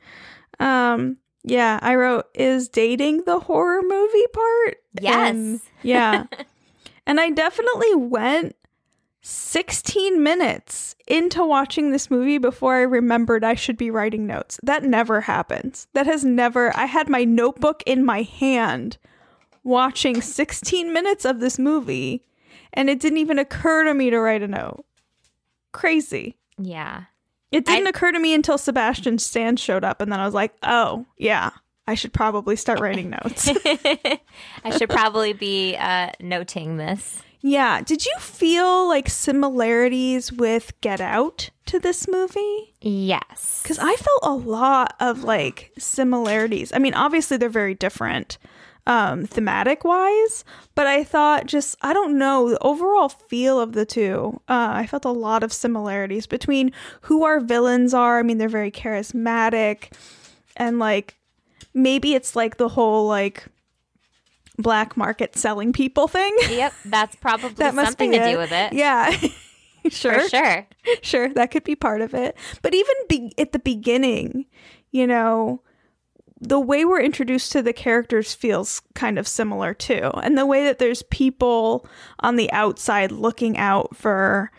Um, 0.59 1.19
yeah, 1.45 1.79
I 1.83 1.95
wrote 1.95 2.25
is 2.35 2.69
dating 2.71 3.25
the 3.27 3.39
horror 3.39 3.83
movie 3.83 4.27
part. 4.33 4.77
Yes. 4.99 5.31
And- 5.31 5.61
yeah, 5.83 6.25
and 7.09 7.19
I 7.19 7.31
definitely 7.31 7.97
went 7.97 8.55
16 9.23 10.23
minutes 10.23 10.95
into 11.09 11.45
watching 11.45 11.91
this 11.91 12.11
movie 12.11 12.39
before 12.39 12.77
I 12.77 12.83
remembered 12.83 13.43
I 13.43 13.55
should 13.55 13.77
be 13.77 13.91
writing 13.91 14.27
notes. 14.27 14.61
That 14.63 14.85
never 14.85 15.23
happens. 15.23 15.89
That 15.95 16.07
has 16.07 16.25
never. 16.25 16.75
I 16.77 16.85
had 16.85 17.09
my 17.09 17.25
notebook 17.25 17.83
in 17.85 18.05
my 18.05 18.23
hand 18.23 18.99
watching 19.65 20.21
16 20.23 20.93
minutes 20.93 21.25
of 21.25 21.41
this 21.41 21.59
movie, 21.59 22.25
and 22.73 22.89
it 22.89 23.01
didn't 23.01 23.19
even 23.19 23.39
occur 23.39 23.85
to 23.85 23.93
me 23.95 24.11
to 24.11 24.19
write 24.21 24.43
a 24.43 24.49
note. 24.49 24.85
Crazy. 25.73 26.37
Yeah. 26.57 27.05
It 27.51 27.65
didn't 27.65 27.87
I- 27.87 27.91
occur 27.91 28.13
to 28.13 28.21
me 28.21 28.35
until 28.35 28.59
Sebastian 28.59 29.19
Stan 29.19 29.57
showed 29.57 29.85
up, 29.85 30.01
and 30.01 30.13
then 30.13 30.21
I 30.21 30.25
was 30.27 30.35
like, 30.35 30.55
"Oh, 30.63 31.07
yeah, 31.17 31.51
I 31.89 31.95
should 31.95 32.13
probably 32.13 32.55
start 32.57 32.81
writing 32.81 33.11
notes." 33.11 33.49
I 34.65 34.71
should 34.77 34.91
probably 34.91 35.33
be 35.33 35.77
uh, 35.77 36.11
noting 36.21 36.77
this. 36.77 37.23
yeah. 37.41 37.81
Did 37.83 38.05
you 38.05 38.15
feel 38.21 38.87
like 38.89 39.09
similarities 39.09 40.33
with 40.33 40.73
Get 40.81 41.01
Out 41.01 41.51
to 41.67 41.79
this 41.79 42.07
movie? 42.09 42.75
Yes. 42.81 43.61
Because 43.63 43.79
I 43.79 43.95
felt 43.97 44.21
a 44.23 44.33
lot 44.35 44.95
of 45.01 45.25
like 45.25 45.73
similarities. 45.79 46.73
I 46.73 46.79
mean, 46.79 46.95
obviously 46.95 47.37
they're 47.37 47.49
very 47.49 47.75
different, 47.75 48.39
um 48.87 49.27
thematic 49.27 49.85
wise 49.85 50.45
but 50.75 50.87
i 50.87 51.05
thought 51.05 51.45
just 51.45 51.77
i 51.83 51.93
don't 51.93 52.17
know 52.17 52.49
the 52.49 52.59
overall 52.63 53.11
feel 53.11 53.61
of 53.61 53.73
the 53.75 53.85
two 53.85 54.41
uh 54.49 54.71
i 54.73 54.87
felt 54.87 55.05
a 55.05 55.11
lot 55.11 55.43
of 55.43 55.53
similarities 55.53 56.27
between 56.27 56.73
who 57.03 57.23
our 57.23 57.39
villains 57.39 57.93
are 57.93 58.19
i 58.19 58.23
mean 58.23 58.39
they're 58.39 58.49
very 58.49 58.71
charismatic 58.71 59.93
and 60.57 60.79
like 60.79 61.18
maybe 61.75 62.15
it's 62.15 62.35
like 62.37 62.57
the 62.57 62.69
whole 62.69 63.07
like 63.07 63.47
black 64.59 64.97
market 64.97 65.37
selling 65.37 65.73
people 65.73 66.09
thing 66.09 66.35
Yep, 66.51 66.73
that's 66.87 67.17
probably 67.21 67.51
that 67.51 67.75
something 67.75 68.11
to 68.13 68.19
it. 68.19 68.33
do 68.33 68.39
with 68.39 68.53
it. 68.53 68.73
yeah 68.73 69.11
sure 69.89 70.21
For 70.23 70.29
sure. 70.29 70.67
sure 71.03 71.29
that 71.35 71.51
could 71.51 71.65
be 71.65 71.77
part 71.77 72.01
of 72.03 72.13
it 72.15 72.37
but 72.63 72.75
even 72.75 72.95
be- 73.09 73.33
at 73.39 73.53
the 73.53 73.59
beginning 73.61 74.47
you 74.91 75.07
know 75.07 75.63
the 76.41 76.59
way 76.61 76.85
we're 76.85 77.01
introduced 77.01 77.51
to 77.53 77.63
the 77.63 77.73
characters 77.73 78.33
feels 78.35 78.81
kind 78.95 79.19
of 79.19 79.27
similar 79.29 79.75
too 79.75 80.11
and 80.23 80.37
the 80.37 80.47
way 80.47 80.65
that 80.65 80.79
there's 80.79 81.03
people 81.05 81.87
on 82.21 82.37
the 82.37 82.51
outside 82.53 83.13
looking 83.13 83.57
out 83.59 83.97
for 83.97 84.51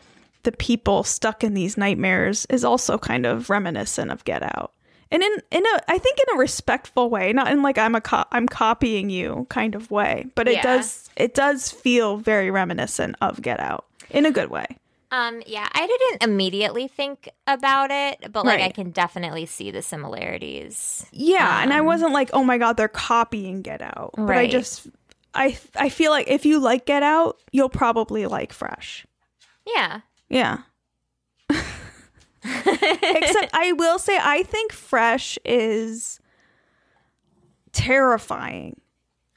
the 0.43 0.51
people 0.53 1.03
stuck 1.03 1.43
in 1.43 1.53
these 1.53 1.77
nightmares 1.77 2.45
is 2.49 2.63
also 2.63 2.97
kind 2.97 3.25
of 3.25 3.49
reminiscent 3.49 4.09
of 4.11 4.23
get 4.23 4.41
out 4.43 4.71
and 5.11 5.23
in 5.23 5.31
in 5.51 5.65
a 5.65 5.79
i 5.87 5.97
think 5.97 6.17
in 6.27 6.35
a 6.35 6.39
respectful 6.39 7.09
way 7.09 7.33
not 7.33 7.51
in 7.51 7.61
like 7.63 7.77
i'm 7.77 7.95
a 7.95 8.01
co- 8.01 8.25
i'm 8.31 8.47
copying 8.47 9.09
you 9.09 9.45
kind 9.49 9.75
of 9.75 9.89
way 9.91 10.25
but 10.35 10.47
it 10.47 10.53
Yeah. 10.55 10.61
does 10.63 11.09
it 11.15 11.33
does 11.33 11.71
feel 11.71 12.17
very 12.17 12.51
reminiscent 12.51 13.15
of 13.21 13.41
get 13.41 13.59
out 13.59 13.85
in 14.09 14.25
a 14.25 14.31
good 14.31 14.49
way 14.49 14.65
Um, 15.11 15.41
yeah, 15.47 15.67
I 15.73 15.87
didn't 15.87 16.21
immediately 16.29 16.87
think 16.87 17.29
about 17.47 17.89
it, 17.89 18.31
but 18.31 18.45
like 18.45 18.61
I 18.61 18.69
can 18.69 18.91
definitely 18.91 19.47
see 19.47 19.71
the 19.71 19.81
similarities. 19.81 21.03
Yeah, 21.11 21.63
and 21.63 21.73
I 21.73 21.79
Um, 21.79 21.85
wasn't 21.87 22.13
like, 22.13 22.29
"Oh 22.31 22.43
my 22.43 22.59
god, 22.59 22.77
they're 22.77 22.87
copying 22.87 23.63
Get 23.63 23.81
Out." 23.81 24.11
But 24.15 24.37
I 24.37 24.45
just 24.45 24.85
I 25.33 25.57
I 25.75 25.89
feel 25.89 26.11
like 26.11 26.27
if 26.29 26.45
you 26.45 26.59
like 26.59 26.85
Get 26.85 27.01
Out, 27.01 27.37
you'll 27.51 27.69
probably 27.73 28.27
like 28.27 28.53
Fresh. 28.53 29.07
Yeah. 29.65 30.01
Yeah. 30.29 30.59
Except 32.43 33.49
I 33.53 33.73
will 33.73 33.99
say 33.99 34.17
I 34.21 34.43
think 34.43 34.71
Fresh 34.71 35.37
is 35.45 36.19
terrifying. 37.71 38.79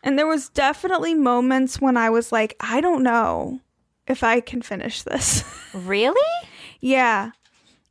And 0.02 0.18
there 0.18 0.26
was 0.26 0.48
definitely 0.48 1.14
moments 1.14 1.80
when 1.80 1.96
I 1.96 2.10
was 2.10 2.32
like, 2.32 2.56
I 2.60 2.80
don't 2.80 3.02
know 3.02 3.60
if 4.06 4.22
I 4.22 4.40
can 4.40 4.62
finish 4.62 5.02
this. 5.02 5.44
Really? 5.74 6.20
Yeah. 6.80 7.30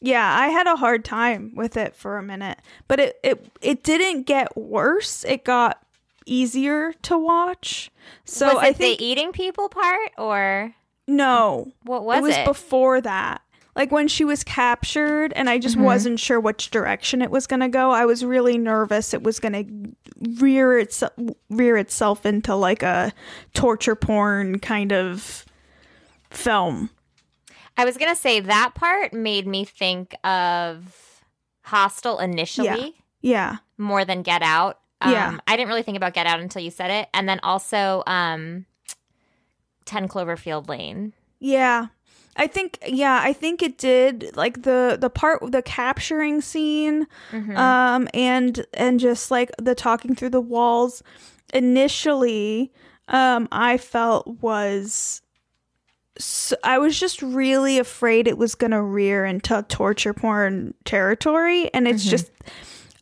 Yeah, 0.01 0.37
I 0.37 0.49
had 0.49 0.67
a 0.67 0.75
hard 0.75 1.03
time 1.03 1.53
with 1.55 1.75
it 1.75 1.95
for 1.95 2.19
a 2.19 2.21
minute, 2.21 2.59
but 2.87 2.99
it 2.99 3.19
it 3.23 3.47
it 3.59 3.83
didn't 3.83 4.27
get 4.27 4.55
worse. 4.55 5.23
It 5.23 5.43
got 5.43 5.83
easier 6.27 6.93
to 7.01 7.17
watch. 7.17 7.89
So 8.25 8.53
was 8.53 8.55
it 8.55 8.67
I 8.67 8.73
think 8.73 8.99
the 8.99 9.05
eating 9.05 9.31
people 9.31 9.67
part 9.67 10.11
or 10.17 10.75
no. 11.07 11.71
what 11.83 12.03
was 12.03 12.19
it 12.19 12.21
was 12.21 12.35
it? 12.37 12.45
before 12.45 13.01
that. 13.01 13.41
Like 13.75 13.91
when 13.91 14.07
she 14.09 14.25
was 14.25 14.43
captured 14.43 15.31
and 15.33 15.49
I 15.49 15.57
just 15.57 15.77
wasn't 15.77 16.19
sure 16.19 16.39
which 16.39 16.71
direction 16.71 17.21
it 17.21 17.31
was 17.31 17.47
going 17.47 17.61
to 17.61 17.69
go. 17.69 17.91
I 17.91 18.05
was 18.05 18.23
really 18.25 18.57
nervous 18.57 19.13
it 19.13 19.23
was 19.23 19.39
going 19.39 19.53
to 19.53 20.39
rear 20.41 20.77
itself 20.77 21.13
rear 21.49 21.77
itself 21.77 22.25
into 22.25 22.53
like 22.53 22.83
a 22.83 23.13
torture 23.53 23.95
porn 23.95 24.59
kind 24.59 24.91
of 24.91 25.45
film. 26.29 26.89
I 27.77 27.85
was 27.85 27.97
gonna 27.97 28.15
say 28.15 28.41
that 28.41 28.73
part 28.75 29.13
made 29.13 29.47
me 29.47 29.63
think 29.65 30.13
of 30.23 31.23
Hostel 31.63 32.19
initially 32.19 32.95
Yeah. 33.21 33.57
more 33.77 34.03
than 34.05 34.21
Get 34.21 34.41
Out. 34.43 34.79
Um, 34.99 35.11
Yeah. 35.13 35.37
I 35.47 35.55
didn't 35.55 35.69
really 35.69 35.81
think 35.83 35.97
about 35.97 36.13
Get 36.13 36.27
Out 36.27 36.39
until 36.41 36.61
you 36.61 36.69
said 36.69 36.91
it, 36.91 37.09
and 37.13 37.27
then 37.27 37.39
also 37.41 38.03
um, 38.05 38.65
Ten 39.85 40.07
Cloverfield 40.07 40.67
Lane. 40.67 41.13
Yeah. 41.39 41.87
I 42.37 42.47
think 42.47 42.79
yeah, 42.87 43.19
I 43.23 43.33
think 43.33 43.61
it 43.61 43.77
did 43.77 44.31
like 44.35 44.63
the 44.63 44.97
the 44.99 45.09
part 45.09 45.51
the 45.51 45.61
capturing 45.61 46.41
scene 46.41 47.05
Mhm. 47.31 47.57
um 47.57 48.07
and 48.13 48.65
and 48.73 48.99
just 48.99 49.31
like 49.31 49.51
the 49.57 49.75
talking 49.75 50.15
through 50.15 50.29
the 50.31 50.41
walls 50.41 51.03
initially 51.53 52.71
um 53.07 53.47
I 53.51 53.77
felt 53.77 54.27
was 54.41 55.21
I 56.63 56.77
was 56.77 56.99
just 56.99 57.21
really 57.21 57.79
afraid 57.79 58.27
it 58.27 58.37
was 58.37 58.53
going 58.55 58.71
to 58.71 58.81
rear 58.81 59.25
into 59.25 59.65
torture 59.69 60.13
porn 60.13 60.73
territory 60.85 61.73
and 61.73 61.87
it's 61.87 62.03
just 62.05 62.31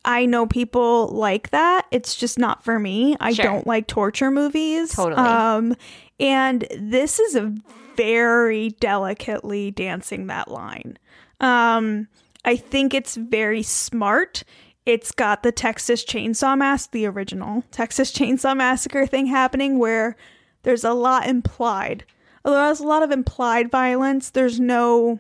I 0.06 0.26
know 0.26 0.48
people 0.48 1.08
like 1.10 1.50
that. 1.50 1.86
It's 1.92 2.16
just 2.16 2.40
not 2.40 2.64
for 2.64 2.80
me. 2.80 3.18
I 3.20 3.34
Sure. 3.34 3.44
don't 3.46 3.68
like 3.68 3.88
torture 3.88 4.32
movies. 4.32 4.94
Totally. 4.96 5.22
Um 5.22 5.76
and 6.20 6.68
this 6.78 7.20
is 7.20 7.36
a 7.36 7.54
very 8.04 8.70
delicately 8.80 9.72
dancing 9.72 10.28
that 10.28 10.50
line. 10.50 10.98
Um 11.40 12.08
I 12.46 12.56
think 12.56 12.94
it's 12.94 13.16
very 13.16 13.62
smart. 13.64 14.44
It's 14.86 15.12
got 15.12 15.44
the 15.44 15.52
Texas 15.52 16.06
Chainsaw 16.06 16.58
Massacre, 16.58 16.92
the 16.94 17.06
original 17.06 17.64
Texas 17.72 18.12
Chainsaw 18.14 18.56
Massacre 18.56 19.06
thing 19.06 19.28
happening 19.28 19.78
where 19.78 20.16
there's 20.64 20.84
a 20.86 20.94
lot 20.94 21.28
implied. 21.28 22.06
Although 22.46 22.66
there's 22.66 22.80
a 22.80 22.88
lot 22.88 23.04
of 23.04 23.12
implied 23.12 23.70
violence, 23.70 24.30
there's 24.32 24.60
no 24.60 25.20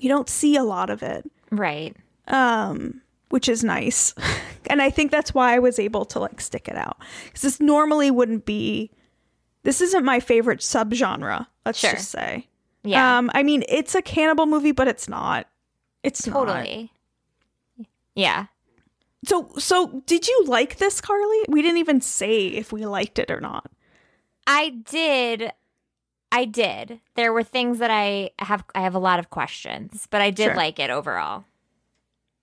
you 0.00 0.08
don't 0.08 0.28
see 0.28 0.56
a 0.56 0.64
lot 0.64 0.90
of 0.90 1.02
it 1.02 1.30
Right. 1.50 1.94
um, 2.26 3.00
which 3.28 3.48
is 3.48 3.62
nice. 3.62 4.14
and 4.70 4.80
I 4.82 4.90
think 4.90 5.10
that's 5.10 5.34
why 5.34 5.54
I 5.54 5.58
was 5.60 5.78
able 5.78 6.04
to 6.06 6.18
like 6.18 6.40
stick 6.40 6.66
it 6.68 6.76
out 6.76 6.96
because 7.26 7.42
this 7.42 7.60
normally 7.60 8.10
wouldn't 8.10 8.44
be. 8.46 8.90
This 9.64 9.80
isn't 9.80 10.04
my 10.04 10.20
favorite 10.20 10.60
subgenre. 10.60 11.46
Let's 11.66 11.78
Sure. 11.80 11.90
just 11.92 12.10
say. 12.10 12.48
Yeah. 12.84 13.18
Um, 13.18 13.30
I 13.34 13.42
mean, 13.42 13.64
it's 13.68 13.94
a 13.94 14.02
cannibal 14.02 14.46
movie, 14.46 14.72
but 14.72 14.86
it's 14.88 15.08
not. 15.08 15.48
It's 16.02 16.26
not. 16.26 16.34
totally. 16.46 16.92
Yeah. 18.14 18.46
So, 19.24 19.50
so 19.58 20.02
did 20.06 20.28
you 20.28 20.44
like 20.46 20.76
this, 20.76 21.00
Carly? 21.00 21.44
We 21.48 21.62
didn't 21.62 21.78
even 21.78 22.00
say 22.02 22.48
if 22.48 22.72
we 22.72 22.84
liked 22.86 23.18
it 23.18 23.30
or 23.30 23.40
not. 23.40 23.70
I 24.46 24.68
did. 24.68 25.50
I 26.30 26.44
did. 26.44 27.00
There 27.14 27.32
were 27.32 27.42
things 27.42 27.78
that 27.78 27.90
I 27.90 28.30
have. 28.38 28.64
I 28.74 28.82
have 28.82 28.94
a 28.94 28.98
lot 28.98 29.18
of 29.18 29.30
questions, 29.30 30.06
but 30.10 30.20
I 30.20 30.30
did 30.30 30.48
Sure. 30.48 30.56
like 30.56 30.78
it 30.78 30.90
overall. 30.90 31.44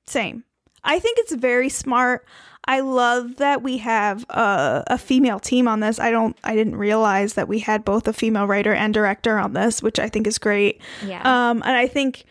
Same. 0.08 0.44
I 0.84 0.98
think 0.98 1.20
it's 1.20 1.36
very 1.36 1.70
smart. 1.70 2.25
I 2.65 2.82
love 2.82 3.38
that 3.38 3.63
we 3.63 3.77
have 3.80 4.24
a, 4.30 4.84
a 4.88 4.98
female 4.98 5.39
team 5.39 5.68
on 5.68 5.80
this. 5.80 6.00
I 6.00 6.12
don't. 6.12 6.38
I 6.44 6.56
didn't 6.56 6.75
realize 6.75 7.34
that 7.34 7.48
we 7.48 7.60
had 7.60 7.84
both 7.84 8.08
a 8.08 8.13
female 8.13 8.46
writer 8.46 8.74
and 8.74 8.94
director 8.94 9.38
on 9.39 9.53
this, 9.53 9.82
which 9.82 10.00
I 10.00 10.10
think 10.10 10.27
is 10.27 10.38
great. 10.38 10.80
Yeah. 11.06 11.22
Um, 11.22 11.63
and 11.63 11.75
I 11.75 11.88
think, 11.88 12.24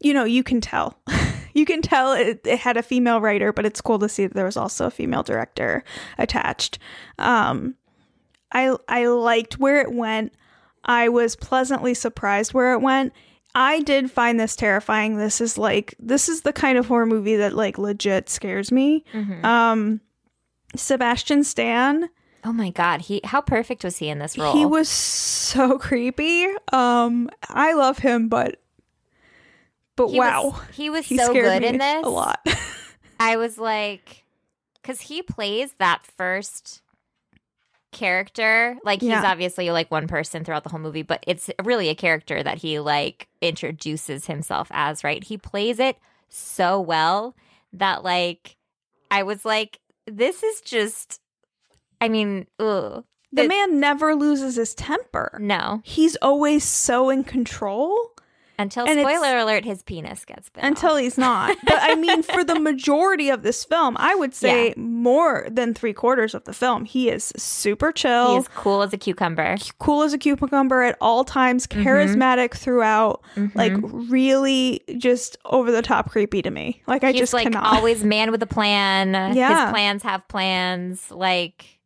you 0.00 0.12
know, 0.12 0.24
you 0.24 0.42
can 0.42 0.60
tell. 0.60 0.98
you 1.54 1.64
can 1.64 1.80
tell 1.80 2.12
it, 2.12 2.40
it 2.44 2.58
had 2.58 2.76
a 2.76 2.82
female 2.82 3.20
writer, 3.20 3.52
but 3.52 3.64
it's 3.64 3.80
cool 3.80 3.98
to 4.00 4.08
see 4.08 4.26
that 4.26 4.34
there 4.34 4.44
was 4.44 4.56
also 4.56 4.86
a 4.86 4.90
female 4.90 5.22
director 5.22 5.82
attached. 6.18 6.78
Um, 7.18 7.74
I 8.52 8.76
I 8.88 9.06
liked 9.06 9.58
where 9.58 9.80
it 9.80 9.92
went. 9.92 10.32
I 10.84 11.08
was 11.08 11.34
pleasantly 11.34 11.94
surprised 11.94 12.54
where 12.54 12.72
it 12.72 12.80
went. 12.80 13.12
I 13.54 13.80
did 13.80 14.10
find 14.10 14.38
this 14.38 14.54
terrifying. 14.56 15.16
This 15.16 15.40
is 15.40 15.58
like 15.58 15.94
this 15.98 16.28
is 16.28 16.42
the 16.42 16.52
kind 16.52 16.78
of 16.78 16.86
horror 16.86 17.06
movie 17.06 17.36
that 17.36 17.54
like 17.54 17.78
legit 17.78 18.28
scares 18.28 18.70
me. 18.70 19.04
Mhm. 19.12 19.44
Um, 19.44 20.00
Sebastian 20.76 21.44
Stan, 21.44 22.08
oh 22.44 22.52
my 22.52 22.70
god. 22.70 23.00
He. 23.02 23.20
How 23.24 23.40
perfect 23.40 23.84
was 23.84 23.96
he 23.96 24.08
in 24.08 24.18
this 24.18 24.36
role? 24.36 24.52
he 24.52 24.66
was 24.66 24.88
so 24.88 25.78
creepy. 25.78 26.46
Um, 26.72 27.30
I 27.48 27.72
love 27.74 27.98
him, 27.98 28.28
but 28.28 28.60
but 29.96 30.08
He 30.08 30.18
wow, 30.18 30.44
Was, 30.50 30.60
he 30.74 30.90
was 30.90 31.06
he 31.06 31.16
so 31.16 31.32
good 31.32 31.64
in 31.64 31.78
this. 31.78 32.04
a 32.06 32.08
lot. 32.08 32.46
I 33.20 33.36
was 33.36 33.58
like, 33.58 34.24
because 34.80 35.00
he 35.00 35.22
plays 35.22 35.72
that 35.78 36.06
first 36.06 36.82
character. 37.98 38.76
Like 38.84 39.00
he's 39.00 39.10
Yeah. 39.10 39.30
obviously 39.30 39.70
like 39.70 39.90
one 39.90 40.06
person 40.06 40.44
throughout 40.44 40.62
the 40.64 40.70
whole 40.70 40.80
movie, 40.80 41.02
but 41.02 41.24
it's 41.26 41.50
really 41.64 41.88
a 41.88 41.94
character 41.94 42.42
that 42.42 42.58
he 42.58 42.78
like 42.78 43.28
introduces 43.42 44.26
himself 44.26 44.68
as. 44.70 45.02
Right? 45.04 45.22
He 45.24 45.36
plays 45.36 45.78
it 45.78 45.96
so 46.28 46.80
well 46.80 47.34
that 47.72 48.04
like 48.04 48.56
I 49.10 49.22
was 49.22 49.44
like, 49.44 49.80
this 50.06 50.42
is 50.42 50.60
just. 50.60 51.20
I 52.00 52.08
mean, 52.08 52.46
ugh. 52.60 53.04
the 53.32 53.48
man 53.48 53.80
never 53.80 54.14
loses 54.14 54.54
his 54.54 54.72
temper. 54.74 55.36
No. 55.40 55.80
He's 55.84 56.14
always 56.22 56.62
so 56.62 57.10
in 57.10 57.24
control. 57.24 58.12
Until 58.60 58.86
And 58.88 58.98
spoiler 58.98 59.38
alert, 59.38 59.64
his 59.64 59.84
penis 59.84 60.24
gets 60.24 60.48
bit. 60.48 60.64
until 60.64 60.94
off. 60.94 60.98
he's 61.00 61.16
not. 61.16 61.56
But 61.64 61.78
I 61.80 61.94
mean, 61.94 62.24
for 62.24 62.42
the 62.42 62.58
majority 62.60 63.30
of 63.30 63.42
this 63.44 63.64
film, 63.64 63.96
I 64.00 64.16
would 64.16 64.34
say 64.34 64.68
Yeah. 64.68 64.74
more 64.76 65.46
than 65.48 65.74
three 65.74 65.92
quarters 65.92 66.34
of 66.34 66.42
the 66.44 66.52
film, 66.52 66.84
he 66.84 67.08
is 67.08 67.32
super 67.36 67.92
chill, 67.92 68.36
he's 68.36 68.48
cool 68.48 68.82
as 68.82 68.92
a 68.92 68.98
cucumber. 68.98 69.56
cool 69.78 70.02
as 70.02 70.12
a 70.12 70.18
cucumber 70.18 70.82
at 70.82 70.96
all 71.00 71.22
times, 71.24 71.66
Mm-hmm. 71.68 71.86
charismatic 71.86 72.54
throughout, 72.54 73.22
like 73.54 73.72
Mhm. 73.74 74.10
really 74.10 74.80
just 74.96 75.36
over 75.44 75.70
the 75.70 75.82
top 75.82 76.10
creepy 76.10 76.42
to 76.42 76.50
me. 76.50 76.82
Like 76.88 77.04
I 77.04 77.12
he's 77.12 77.20
just 77.20 77.32
like 77.34 77.44
cannot. 77.44 77.64
always 77.76 78.02
man 78.02 78.32
with 78.32 78.42
a 78.42 78.46
plan. 78.46 79.36
Yeah. 79.36 79.66
His 79.66 79.70
plans 79.72 80.02
have 80.02 80.26
plans. 80.26 81.10
Like 81.12 81.78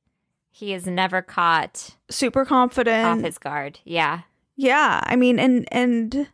He 0.51 0.73
is 0.73 0.87
never 0.87 1.21
caught 1.23 1.97
super 2.09 2.45
confident. 2.47 3.07
off 3.07 3.21
his 3.25 3.37
guard. 3.37 3.81
Yeah. 3.85 4.21
yeah, 4.57 5.01
I 5.05 5.17
mean, 5.17 5.39
and 5.39 5.67
and 5.73 6.29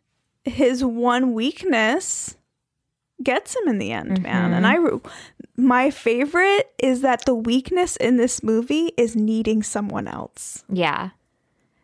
his 0.49 0.85
one 0.85 1.35
weakness 1.35 2.37
gets 3.23 3.57
him 3.57 3.69
in 3.69 3.79
the 3.79 3.93
end, 3.93 4.23
man. 4.23 4.53
And 4.53 4.65
mm-hmm. 4.65 5.07
I, 5.07 5.11
my 5.57 5.91
favorite 5.91 6.73
is 6.79 7.01
that 7.01 7.25
the 7.25 7.35
weakness 7.35 7.97
in 7.97 8.17
this 8.17 8.43
movie 8.43 8.93
is 8.97 9.17
needing 9.17 9.63
someone 9.63 10.07
else. 10.07 10.65
Yeah. 10.69 11.11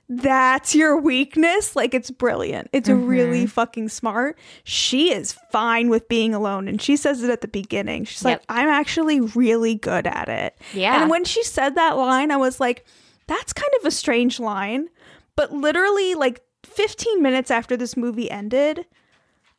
that's 0.09 0.75
your 0.75 1.01
weakness. 1.01 1.75
Like 1.75 1.95
it's 1.95 2.11
brilliant. 2.11 2.69
It's 2.73 2.89
mm-hmm. 2.89 3.07
really 3.07 3.47
fucking 3.47 3.89
smart. 3.89 4.39
She 4.63 5.13
is 5.13 5.33
fine 5.51 5.89
with 5.89 6.09
being 6.09 6.35
alone 6.35 6.69
and 6.69 6.81
she 6.81 6.97
says 6.97 7.23
it 7.23 7.31
at 7.31 7.41
the 7.41 7.49
beginning. 7.49 8.05
She's 8.05 8.25
like 8.25 8.43
i'm 8.49 8.69
actually 8.69 9.21
really 9.21 9.75
good 9.75 10.07
at 10.07 10.29
it. 10.29 10.57
Yeah. 10.73 11.01
and 11.01 11.11
when 11.11 11.25
she 11.25 11.43
said 11.43 11.75
that 11.77 11.97
line 11.97 12.31
i 12.31 12.37
was 12.37 12.61
like 12.61 12.85
that's 13.27 13.53
kind 13.53 13.71
of 13.81 13.87
a 13.87 13.91
strange 13.91 14.39
line. 14.39 14.89
But 15.37 15.53
literally 15.53 16.15
like 16.15 16.43
15 16.65 17.23
minutes 17.23 17.51
after 17.51 17.77
this 17.77 17.97
movie 17.97 18.31
ended 18.31 18.87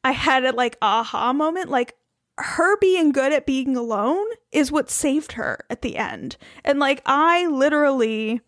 i 0.03 0.11
had 0.11 0.43
a 0.45 0.51
like 0.51 0.77
aha 0.81 1.31
moment 1.33 1.69
like 1.69 1.95
her 2.37 2.77
being 2.79 3.11
good 3.11 3.31
at 3.31 3.45
being 3.45 3.77
alone 3.77 4.25
is 4.51 4.71
what 4.71 4.89
saved 4.89 5.33
her 5.33 5.59
at 5.69 5.81
the 5.81 5.95
end 5.97 6.35
and 6.63 6.79
like 6.79 7.01
i 7.05 7.45
literally 7.47 8.41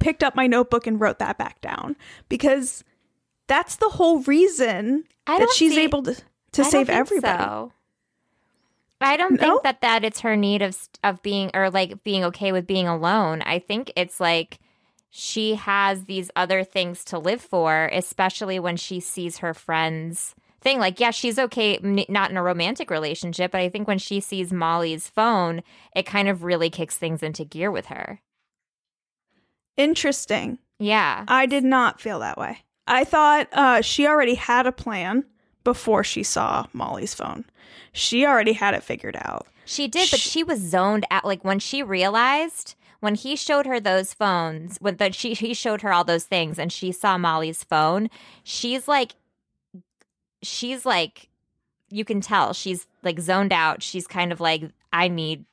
picked 0.00 0.22
up 0.22 0.34
my 0.36 0.46
notebook 0.46 0.86
and 0.86 1.00
wrote 1.00 1.18
that 1.18 1.38
back 1.38 1.60
down 1.60 1.96
because 2.28 2.84
that's 3.46 3.76
the 3.76 3.88
whole 3.88 4.20
reason 4.20 5.04
that 5.26 5.48
she's 5.54 5.74
see- 5.74 5.80
able 5.80 6.02
to 6.02 6.16
to 6.52 6.64
save 6.64 6.88
everybody. 6.88 7.42
so. 7.44 7.72
I 9.00 9.16
don't 9.16 9.32
No? 9.32 9.38
think 9.38 9.62
that 9.64 9.80
that 9.82 10.02
it's 10.04 10.20
her 10.20 10.34
need 10.36 10.62
of 10.62 10.76
of 11.04 11.22
being 11.22 11.50
or 11.54 11.70
like 11.70 12.02
being 12.04 12.24
okay 12.24 12.52
with 12.52 12.66
being 12.66 12.88
alone. 12.88 13.42
I 13.42 13.58
think 13.58 13.92
it's 13.96 14.18
like 14.18 14.58
she 15.10 15.54
has 15.54 16.04
these 16.04 16.30
other 16.36 16.64
things 16.64 17.04
to 17.04 17.18
live 17.18 17.40
for, 17.40 17.88
especially 17.92 18.58
when 18.58 18.76
she 18.76 19.00
sees 19.00 19.38
her 19.38 19.54
friends 19.54 20.34
thing. 20.60 20.78
Like, 20.78 21.00
yeah, 21.00 21.10
she's 21.10 21.38
okay, 21.38 21.76
n- 21.78 22.04
not 22.08 22.30
in 22.30 22.36
a 22.36 22.42
romantic 22.42 22.90
relationship, 22.90 23.52
but 23.52 23.60
I 23.60 23.68
think 23.68 23.88
when 23.88 23.98
she 23.98 24.20
sees 24.20 24.52
Molly's 24.52 25.08
phone, 25.08 25.62
it 25.94 26.04
kind 26.04 26.28
of 26.28 26.42
really 26.42 26.70
kicks 26.70 26.96
things 26.96 27.22
into 27.22 27.44
gear 27.44 27.70
with 27.70 27.86
her. 27.86 28.20
Interesting. 29.76 30.58
Yeah. 30.78 31.24
I 31.28 31.46
did 31.46 31.64
not 31.64 32.00
feel 32.00 32.18
that 32.18 32.38
way. 32.38 32.58
I 32.86 33.04
thought 33.04 33.48
uh, 33.52 33.82
she 33.82 34.06
already 34.06 34.34
had 34.34 34.66
a 34.66 34.72
plan 34.72 35.24
before 35.62 36.02
she 36.02 36.22
saw 36.22 36.66
Molly's 36.72 37.14
phone. 37.14 37.44
She 37.92 38.26
already 38.26 38.54
had 38.54 38.74
it 38.74 38.82
figured 38.82 39.16
out. 39.16 39.46
She 39.64 39.86
did, 39.86 40.10
but 40.10 40.20
she 40.20 40.42
was 40.42 40.60
zoned 40.60 41.04
out. 41.10 41.24
Like 41.24 41.44
when 41.44 41.58
she 41.58 41.82
realized 41.82 42.74
when 43.00 43.14
he 43.14 43.36
showed 43.36 43.66
her 43.66 43.78
those 43.80 44.14
phones, 44.14 44.78
when 44.78 44.96
she 45.12 45.34
he 45.34 45.54
showed 45.54 45.82
her 45.82 45.92
all 45.92 46.04
those 46.04 46.24
things, 46.24 46.58
and 46.58 46.72
she 46.72 46.92
saw 46.92 47.18
Molly's 47.18 47.64
phone. 47.64 48.10
She's 48.42 48.88
like, 48.88 49.14
she's 50.42 50.84
like, 50.84 51.28
you 51.90 52.04
can 52.04 52.20
tell 52.20 52.52
she's 52.52 52.86
like 53.02 53.20
zoned 53.20 53.52
out. 53.52 53.82
She's 53.82 54.06
kind 54.06 54.32
of 54.32 54.40
like, 54.40 54.64
I 54.92 55.08
need 55.08 55.44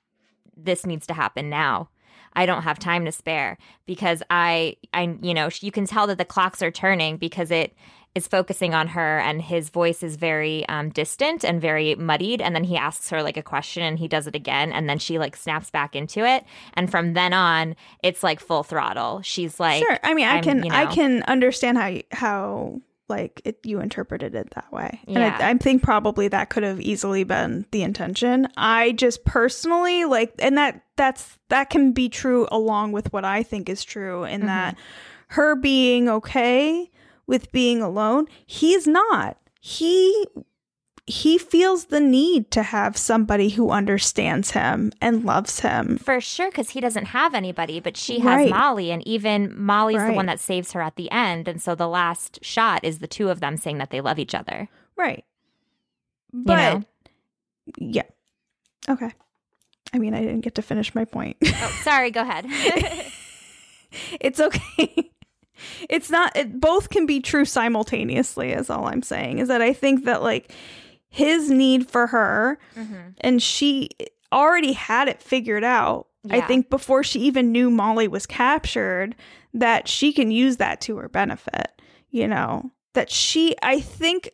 this 0.58 0.86
needs 0.86 1.06
to 1.08 1.14
happen 1.14 1.50
now. 1.50 1.90
I 2.34 2.46
don't 2.46 2.64
have 2.64 2.80
time 2.80 3.06
to 3.06 3.12
spare 3.12 3.58
because 3.86 4.22
I, 4.30 4.76
I, 4.94 5.18
you 5.22 5.34
know, 5.34 5.50
you 5.62 5.72
can 5.72 5.86
tell 5.86 6.08
that 6.08 6.18
the 6.18 6.26
clocks 6.26 6.62
are 6.62 6.72
turning 6.72 7.18
because 7.18 7.50
it 7.50 7.74
is 8.16 8.28
focusing 8.28 8.74
on 8.74 8.88
her 8.88 9.20
and 9.20 9.42
his 9.42 9.70
voice 9.70 10.02
is 10.02 10.16
very 10.16 10.66
um, 10.70 10.90
distant 10.90 11.44
and 11.44 11.62
very 11.62 11.96
muddied. 11.96 12.42
And 12.42 12.56
then 12.56 12.64
he 12.64 12.78
asks 12.78 13.10
her 13.10 13.22
like 13.22 13.36
a 13.38 13.44
question 13.44 13.84
and 13.84 14.00
he 14.00 14.08
does 14.08 14.26
it 14.26 14.36
again. 14.36 14.72
And 14.72 14.90
then 14.90 14.98
she 15.00 15.20
like 15.20 15.36
snaps 15.36 15.70
back 15.70 15.96
into 15.96 16.26
it. 16.26 16.46
And 16.76 16.90
from 16.90 17.14
then 17.14 17.34
on, 17.34 17.76
it's 18.02 18.24
like 18.24 18.40
full 18.40 18.64
throttle. 18.64 19.22
She's 19.22 19.60
like, 19.60 19.84
sure. 19.84 20.00
I 20.02 20.14
mean, 20.14 20.26
I 20.28 20.40
can 20.42 20.64
you 20.64 20.72
I 20.72 20.86
can 20.88 21.24
understand 21.24 21.78
how 21.78 21.88
you- 21.88 22.04
how 22.12 22.82
like 23.08 23.40
it, 23.46 23.60
you 23.64 23.82
interpreted 23.82 24.34
it 24.34 24.50
that 24.56 24.72
way, 24.74 25.00
and 25.06 25.18
Yeah. 25.18 25.38
I, 25.40 25.52
I 25.52 25.54
think 25.60 25.84
probably 25.84 26.28
that 26.30 26.50
could 26.50 26.64
have 26.64 26.82
easily 26.82 27.24
been 27.24 27.68
the 27.70 27.84
intention. 27.84 28.48
I 28.58 28.94
just 28.94 29.24
personally 29.26 30.06
like, 30.06 30.34
and 30.40 30.58
that 30.58 30.82
that's 30.96 31.38
that 31.50 31.70
can 31.70 31.92
be 31.92 32.10
true 32.10 32.48
along 32.52 32.94
with 32.94 33.14
what 33.14 33.24
I 33.24 33.44
think 33.44 33.70
is 33.70 33.84
true 33.84 34.24
in 34.24 34.40
Mm-hmm. 34.40 34.48
that 34.48 34.78
her 35.28 35.56
being 35.56 36.10
okay 36.10 36.90
with 37.28 37.52
being 37.52 37.82
alone, 37.82 38.28
he's 38.46 38.88
not. 38.88 39.38
He 39.60 40.28
he 41.08 41.38
feels 41.38 41.86
the 41.86 42.00
need 42.00 42.50
to 42.50 42.64
have 42.64 42.98
somebody 42.98 43.50
who 43.50 43.70
understands 43.70 44.52
him 44.52 44.92
and 45.00 45.24
loves 45.24 45.60
him. 45.60 45.98
For 46.00 46.20
sure, 46.20 46.50
because 46.50 46.72
he 46.72 46.82
doesn't 46.82 47.06
have 47.06 47.36
anybody, 47.36 47.80
but 47.80 47.96
she 47.96 48.20
has 48.22 48.38
Right. 48.38 48.50
Molly, 48.50 48.90
and 48.92 49.08
even 49.08 49.54
Molly's 49.56 50.04
the 50.04 50.14
one 50.14 50.26
that 50.26 50.40
saves 50.40 50.72
her 50.72 50.82
at 50.82 50.96
the 50.96 51.12
end. 51.12 51.48
And 51.48 51.62
so 51.62 51.76
the 51.76 51.88
last 51.88 52.44
shot 52.44 52.84
is 52.84 53.00
the 53.00 53.08
two 53.08 53.30
of 53.30 53.40
them 53.40 53.56
saying 53.56 53.78
that 53.78 53.92
they 53.92 54.02
love 54.02 54.18
each 54.18 54.34
other. 54.34 54.68
Right. 54.96 55.24
But 56.34 56.56
know? 56.56 56.84
yeah. 57.78 58.04
Okay. 58.90 59.12
I 59.94 60.00
mean, 60.00 60.16
I 60.16 60.22
didn't 60.22 60.42
get 60.42 60.56
to 60.56 60.62
finish 60.64 60.96
my 60.96 61.06
point. 61.06 61.38
Oh, 61.46 61.80
sorry, 61.84 62.10
go 62.10 62.22
ahead. 62.22 62.46
it's 64.20 64.40
okay. 64.40 65.12
It's 65.90 66.10
not 66.10 66.36
it 66.36 66.60
both 66.60 66.90
can 66.90 67.06
be 67.06 67.20
true 67.20 67.46
simultaneously 67.46 68.52
is 68.52 68.70
all 68.70 68.88
I'm 68.88 69.04
saying. 69.04 69.40
Is 69.40 69.48
that 69.48 69.62
I 69.62 69.74
think 69.74 70.06
that 70.06 70.24
like 70.24 70.52
his 71.10 71.50
need 71.50 71.90
for 71.90 72.08
her 72.08 72.60
mm-hmm. 72.76 73.10
and 73.22 73.42
she 73.42 73.90
already 74.32 74.74
had 74.74 75.08
it 75.08 75.22
figured 75.22 75.64
out. 75.64 76.08
I 76.28 76.42
think 76.42 76.72
before 76.72 77.04
she 77.04 77.20
even 77.20 77.52
knew 77.52 77.70
Molly 77.70 78.08
was 78.08 78.26
captured 78.26 79.16
that 79.54 79.88
she 79.88 80.12
can 80.12 80.32
use 80.32 80.58
that 80.58 80.82
to 80.82 80.98
her 80.98 81.08
benefit, 81.08 81.80
you 82.10 82.28
know. 82.28 82.72
That 82.96 83.12
she 83.12 83.56
I 83.62 83.80
think 83.80 84.32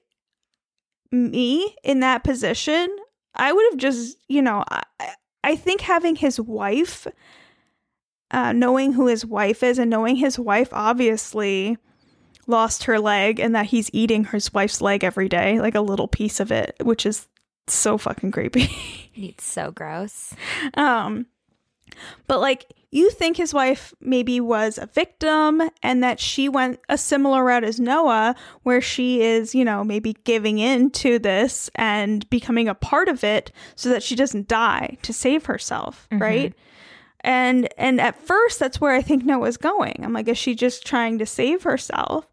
me 1.12 1.76
in 1.84 2.00
that 2.00 2.24
position, 2.24 2.96
I 3.36 3.52
would 3.52 3.66
have 3.72 3.80
just, 3.80 4.18
you 4.28 4.42
know, 4.42 4.64
I, 4.70 4.84
I 5.44 5.56
think 5.56 5.82
having 5.82 6.16
his 6.16 6.40
wife, 6.40 7.08
uh, 8.32 8.54
knowing 8.54 8.94
who 8.94 9.08
his 9.08 9.26
wife 9.26 9.63
is, 9.63 9.78
and 9.78 9.89
knowing 9.89 10.15
his 10.15 10.39
wife 10.39 10.70
obviously 10.72 11.78
lost 12.48 12.86
her 12.86 13.00
leg 13.00 13.39
and 13.39 13.56
that 13.56 13.67
he's 13.67 13.89
eating 13.94 14.26
his 14.26 14.54
wife's 14.54 14.82
leg 14.82 15.04
every 15.04 15.30
day, 15.30 15.60
like 15.60 15.76
a 15.76 15.82
little 15.82 16.08
piece 16.08 16.39
of 16.39 16.52
it, 16.52 16.76
which 16.82 17.06
is 17.06 17.28
so 17.67 17.98
fucking 17.98 18.32
creepy. 18.32 18.70
it's 19.15 19.46
so 19.46 19.72
gross. 19.72 20.34
Um, 20.74 21.28
but 22.28 22.39
like 22.39 22.74
you 22.91 23.10
think 23.10 23.38
his 23.38 23.54
wife 23.54 23.94
maybe 24.02 24.39
was 24.41 24.78
a 24.78 24.86
victim 24.86 25.62
and 25.82 26.04
that 26.04 26.20
she 26.20 26.50
went 26.50 26.80
a 26.89 26.98
similar 26.98 27.44
route 27.44 27.63
as 27.63 27.80
Noa, 27.80 28.36
where 28.63 28.82
she 28.82 29.22
is, 29.22 29.56
you 29.56 29.63
know, 29.63 29.84
maybe 29.84 30.13
giving 30.26 30.60
in 30.60 30.89
to 30.91 31.20
this 31.20 31.70
and 31.76 32.30
becoming 32.30 32.67
a 32.67 32.76
part 32.76 33.08
of 33.08 33.24
it 33.24 33.52
so 33.76 33.89
that 33.89 34.04
she 34.04 34.15
doesn't 34.15 34.48
die 34.48 34.98
to 35.04 35.13
save 35.13 35.46
herself, 35.46 36.08
right? 36.12 36.54
And 37.24 37.70
and 37.78 38.02
at 38.02 38.20
first 38.20 38.60
that's 38.60 38.82
where 38.82 38.96
I 38.96 39.02
think 39.02 39.24
Noa's 39.24 39.58
going. 39.58 40.02
I'm 40.04 40.14
like, 40.14 40.28
is 40.28 40.38
she 40.38 40.56
just 40.56 40.86
trying 40.86 41.20
to 41.20 41.26
save 41.26 41.64
herself? 41.64 42.32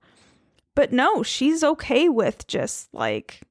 But 0.74 0.92
no, 0.92 1.22
she's 1.22 1.62
okay 1.64 2.08
with 2.08 2.46
just 2.46 2.92
like 2.94 3.42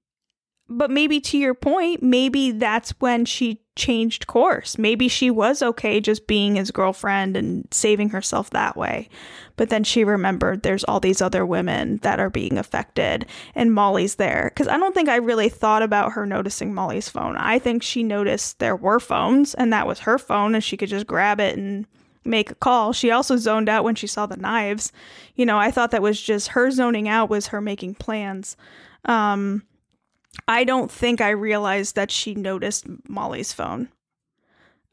but 0.70 0.92
maybe 0.92 1.20
to 1.22 1.38
your 1.38 1.54
point, 1.54 2.04
maybe 2.04 2.52
that's 2.52 2.92
when 3.00 3.26
she 3.26 3.62
changed 3.78 4.28
course. 4.28 4.78
Maybe 4.78 5.08
she 5.08 5.32
was 5.32 5.62
okay 5.62 6.02
just 6.02 6.28
being 6.28 6.56
his 6.56 6.72
girlfriend 6.72 7.38
and 7.38 7.68
saving 7.72 8.10
herself 8.10 8.50
that 8.50 8.76
way. 8.76 9.08
But 9.56 9.70
then 9.70 9.84
she 9.84 10.04
remembered 10.04 10.64
there's 10.64 10.84
all 10.84 11.00
these 11.00 11.22
other 11.22 11.46
women 11.46 11.98
that 11.98 12.20
are 12.20 12.30
being 12.30 12.58
affected 12.58 13.26
and 13.56 13.74
Molly's 13.74 14.16
there. 14.16 14.52
Because 14.54 14.68
I 14.68 14.78
don't 14.78 14.94
think 14.94 15.08
I 15.08 15.16
really 15.16 15.50
thought 15.50 15.82
about 15.82 16.14
her 16.14 16.26
noticing 16.26 16.74
Molly's 16.74 17.08
phone. 17.08 17.38
I 17.38 17.60
think 17.60 17.82
she 17.82 18.04
noticed 18.04 18.60
there 18.60 18.76
were 18.76 19.00
phones 19.00 19.54
and 19.54 19.72
that 19.72 19.88
was 19.88 20.00
her 20.00 20.18
phone 20.18 20.54
and 20.54 20.64
she 20.64 20.76
could 20.76 20.90
just 20.90 21.08
grab 21.08 21.40
it 21.40 21.58
and 21.58 21.86
make 22.26 22.52
a 22.52 22.56
call. 22.56 22.94
She 22.94 23.10
also 23.10 23.38
zoned 23.38 23.70
out 23.70 23.84
when 23.84 23.96
she 23.96 24.08
saw 24.08 24.26
the 24.26 24.38
knives. 24.38 24.92
You 25.36 25.46
know, 25.46 25.58
I 25.58 25.72
thought 25.72 25.92
that 25.92 26.02
was 26.02 26.22
just 26.22 26.50
her 26.50 26.70
zoning 26.72 27.08
out 27.08 27.30
was 27.30 27.48
her 27.48 27.62
making 27.62 27.96
plans. 27.96 28.58
Um, 29.06 29.64
I 30.48 30.64
don't 30.64 30.92
think 30.92 31.22
I 31.22 31.30
realized 31.30 31.96
that 31.96 32.12
she 32.12 32.36
noticed 32.36 32.86
Molly's 33.08 33.54
phone. 33.54 33.90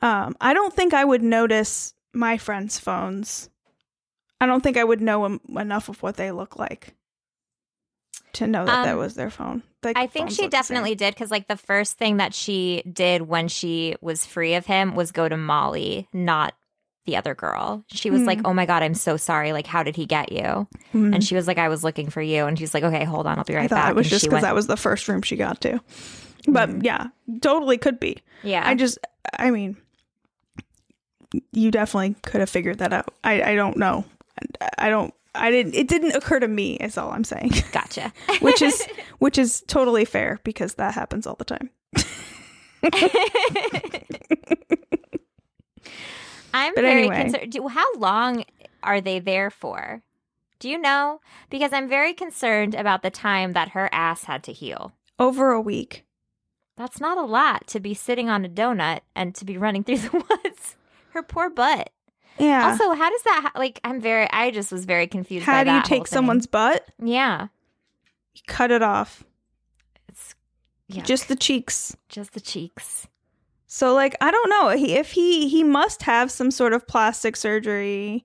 Um, 0.02 0.36
I 0.40 0.52
don't 0.54 0.74
think 0.74 0.94
I 0.94 1.04
would 1.04 1.22
notice 1.22 1.94
my 2.12 2.36
friends' 2.38 2.78
phones. 2.78 3.48
I 4.40 4.46
don't 4.46 4.62
think 4.62 4.76
I 4.76 4.84
would 4.84 5.00
know 5.00 5.24
em- 5.24 5.40
enough 5.56 5.88
of 5.88 6.02
what 6.02 6.16
they 6.16 6.30
look 6.30 6.58
like 6.58 6.94
to 8.34 8.46
know 8.46 8.64
that 8.66 8.84
that 8.84 8.92
Um, 8.94 8.98
was 8.98 9.14
their 9.14 9.30
phone. 9.30 9.62
Like, 9.82 9.96
I 9.96 10.06
think 10.06 10.30
she 10.30 10.42
look 10.42 10.50
the 10.50 10.56
same. 10.56 10.60
definitely 10.60 10.94
did 10.94 11.14
because, 11.14 11.30
like, 11.30 11.46
the 11.46 11.56
first 11.56 11.96
thing 11.98 12.16
that 12.16 12.34
she 12.34 12.82
did 12.90 13.22
when 13.22 13.48
she 13.48 13.94
was 14.00 14.26
free 14.26 14.54
of 14.54 14.66
him 14.66 14.94
was 14.94 15.12
go 15.12 15.28
to 15.28 15.36
Molly, 15.36 16.08
not 16.12 16.54
the 17.06 17.16
other 17.16 17.34
girl. 17.34 17.84
She 17.88 18.10
was 18.10 18.22
like, 18.22 18.40
"Oh 18.44 18.54
my 18.54 18.66
god, 18.66 18.82
I'm 18.82 18.94
so 18.94 19.16
sorry. 19.16 19.52
Like, 19.52 19.66
how 19.66 19.82
did 19.82 19.94
he 19.96 20.06
get 20.06 20.32
you?" 20.32 20.66
Mhm. 20.94 21.14
And 21.14 21.22
she 21.24 21.34
was 21.34 21.46
like, 21.46 21.58
"I 21.58 21.68
was 21.68 21.84
looking 21.84 22.08
for 22.10 22.22
you." 22.22 22.46
And 22.46 22.58
she's 22.58 22.72
like, 22.74 22.82
"Okay, 22.84 23.04
hold 23.04 23.26
on, 23.26 23.38
I'll 23.38 23.44
be 23.44 23.54
right 23.54 23.64
I 23.64 23.68
thought 23.68 23.76
back." 23.84 23.90
it 23.90 23.96
was 23.96 24.06
And 24.06 24.10
just 24.10 24.24
because 24.24 24.32
went- 24.34 24.42
that 24.44 24.54
was 24.54 24.66
the 24.66 24.76
first 24.76 25.06
room 25.08 25.22
she 25.22 25.36
got 25.36 25.60
to. 25.62 25.80
But 26.48 26.84
yeah, 26.84 27.06
totally 27.40 27.78
could 27.78 27.98
be. 28.00 28.18
yeah. 28.42 28.62
I 28.66 28.74
just, 28.74 28.98
I 29.38 29.50
mean, 29.50 29.76
you 31.52 31.70
definitely 31.70 32.14
could 32.22 32.40
have 32.40 32.50
figured 32.50 32.78
that 32.78 32.92
out. 32.92 33.08
I, 33.24 33.42
I 33.42 33.54
don't 33.54 33.76
know. 33.76 34.04
I 34.78 34.88
don't. 34.90 35.12
I 35.34 35.50
didn't. 35.50 35.74
It 35.74 35.88
didn't 35.88 36.14
occur 36.14 36.38
to 36.40 36.46
me. 36.48 36.74
Is 36.76 36.96
all 36.98 37.10
I'm 37.10 37.24
saying. 37.24 37.52
Gotcha. 37.72 38.12
which 38.40 38.62
is 38.62 38.86
which 39.18 39.36
is 39.38 39.62
totally 39.66 40.04
fair 40.04 40.38
because 40.44 40.74
that 40.74 40.94
happens 40.94 41.26
all 41.26 41.34
the 41.36 41.44
time. 41.44 41.70
I'm 46.54 46.74
But 46.74 46.82
very 46.82 47.00
anyway. 47.08 47.22
concerned. 47.22 47.52
Do, 47.52 47.68
how 47.68 47.94
long 47.96 48.44
are 48.82 49.00
they 49.00 49.18
there 49.18 49.50
for? 49.50 50.02
Do 50.60 50.68
you 50.70 50.78
know? 50.78 51.20
Because 51.50 51.72
I'm 51.72 51.88
very 51.88 52.14
concerned 52.14 52.74
about 52.74 53.02
the 53.02 53.10
time 53.10 53.52
that 53.52 53.70
her 53.70 53.88
ass 53.92 54.24
had 54.24 54.42
to 54.44 54.52
heal. 54.52 54.92
Over 55.18 55.50
a 55.52 55.60
week. 55.60 56.04
That's 56.76 57.00
not 57.00 57.18
a 57.18 57.22
lot 57.22 57.66
to 57.68 57.80
be 57.80 57.92
sitting 57.94 58.28
on 58.30 58.44
a 58.44 58.48
donut 58.48 59.00
and 59.14 59.34
to 59.34 59.44
be 59.44 59.58
running 59.58 59.84
through 59.84 59.98
the 59.98 60.10
woods. 60.44 60.76
Her 61.10 61.22
poor 61.22 61.50
butt. 61.50 61.90
Yeah. 62.38 62.70
Also, 62.70 62.92
how 62.94 63.10
does 63.10 63.22
that 63.22 63.40
ha- 63.52 63.58
like? 63.58 63.78
I'm 63.84 64.00
very. 64.00 64.28
I 64.32 64.50
just 64.50 64.72
was 64.72 64.84
very 64.86 65.06
confused. 65.06 65.44
About. 65.44 65.54
How 65.54 65.62
do 65.64 65.72
you 65.76 65.82
take 65.82 66.08
someone's 66.08 66.46
butt? 66.48 66.84
Yeah, 66.98 67.48
You 68.34 68.40
cut 68.48 68.72
it 68.72 68.82
off. 68.82 69.22
it's 70.08 70.34
yeah, 70.88 71.02
Just 71.04 71.28
the 71.28 71.36
cheeks. 71.36 71.96
just 72.08 72.32
the 72.32 72.40
cheeks. 72.40 73.06
So 73.76 73.92
like 73.92 74.14
I 74.20 74.30
don't 74.30 74.50
know. 74.50 74.68
He 74.68 74.92
if 74.94 75.10
he 75.10 75.48
he 75.48 75.64
must 75.64 76.02
have 76.02 76.30
some 76.30 76.52
sort 76.52 76.72
of 76.72 76.86
plastic 76.86 77.34
surgery 77.34 78.24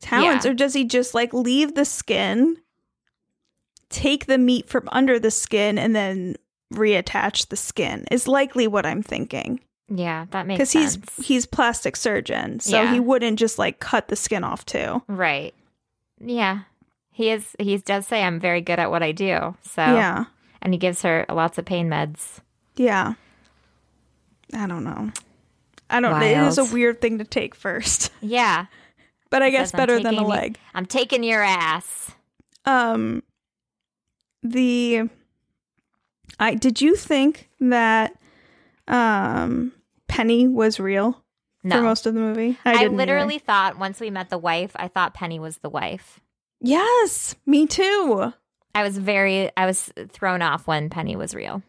talents 0.00 0.44
Yeah. 0.44 0.50
or 0.50 0.54
does 0.54 0.74
he 0.74 0.84
just 0.84 1.14
like 1.14 1.32
leave 1.32 1.76
the 1.76 1.84
skin, 1.84 2.56
take 3.88 4.26
the 4.26 4.36
meat 4.36 4.68
from 4.68 4.88
under 4.90 5.20
the 5.20 5.30
skin 5.30 5.78
and 5.78 5.94
then 5.94 6.34
reattach 6.74 7.48
the 7.50 7.56
skin? 7.56 8.04
Is 8.10 8.26
likely 8.26 8.66
what 8.66 8.84
I'm 8.84 9.00
thinking. 9.00 9.60
Yeah, 9.88 10.26
that 10.32 10.44
makes 10.44 10.70
sense. 10.70 10.96
Cuz 10.96 11.16
he's 11.16 11.26
he's 11.26 11.46
plastic 11.46 11.94
surgeon. 11.94 12.58
So 12.58 12.82
Yeah. 12.82 12.92
he 12.92 12.98
wouldn't 12.98 13.38
just 13.38 13.60
like 13.60 13.78
cut 13.78 14.08
the 14.08 14.16
skin 14.16 14.42
off 14.42 14.66
too. 14.66 15.02
right. 15.06 15.54
Yeah, 16.18 16.62
he 17.12 17.30
is. 17.30 17.54
He 17.60 17.76
does 17.78 18.08
say 18.08 18.24
I'm 18.24 18.40
very 18.40 18.60
good 18.60 18.80
at 18.80 18.90
what 18.90 19.04
I 19.04 19.12
do. 19.12 19.54
So 19.62 19.82
Yeah. 19.82 20.24
and 20.60 20.74
he 20.74 20.78
gives 20.78 21.02
her 21.02 21.26
lots 21.28 21.58
of 21.58 21.64
pain 21.64 21.88
meds. 21.88 22.40
Yeah. 22.74 23.14
I 24.54 24.66
don't 24.66 24.84
know. 24.84 25.10
I 25.88 26.00
don't 26.00 26.22
it 26.22 26.36
is 26.46 26.58
a 26.58 26.64
weird 26.64 27.00
thing 27.00 27.18
to 27.18 27.24
take 27.24 27.54
first. 27.54 28.10
Yeah, 28.20 28.66
But 29.30 29.42
I 29.42 29.50
guess 29.50 29.72
better 29.72 29.98
than 30.00 30.14
a 30.18 30.22
you- 30.22 30.26
leg. 30.28 30.58
I'm 30.74 30.86
taking 30.86 31.22
your 31.24 31.42
ass. 31.42 32.12
um 32.64 33.22
the 34.42 35.02
i 36.38 36.54
did 36.54 36.80
you 36.80 36.96
think 36.96 37.48
that 37.60 38.14
um 38.88 39.72
penny 40.08 40.48
was 40.48 40.80
real 40.80 41.22
No, 41.62 41.76
for 41.76 41.82
most 41.82 42.06
of 42.06 42.14
the 42.14 42.20
movie 42.20 42.56
I, 42.64 42.78
didn't 42.78 42.96
literally 42.96 43.34
either. 43.36 43.44
thought 43.44 43.78
once 43.78 44.00
we 44.00 44.08
met 44.10 44.30
the 44.30 44.38
wife, 44.38 44.72
I 44.76 44.88
thought 44.88 45.12
Penny 45.14 45.38
was 45.38 45.58
the 45.58 45.68
wife. 45.68 46.20
yes 46.60 47.34
me 47.46 47.66
too 47.66 48.32
I 48.72 48.84
was 48.84 48.96
very, 48.98 49.50
I 49.56 49.66
was 49.66 49.92
thrown 50.10 50.42
off 50.42 50.68
when 50.68 50.90
Penny 50.90 51.16
was 51.16 51.34
real. 51.34 51.60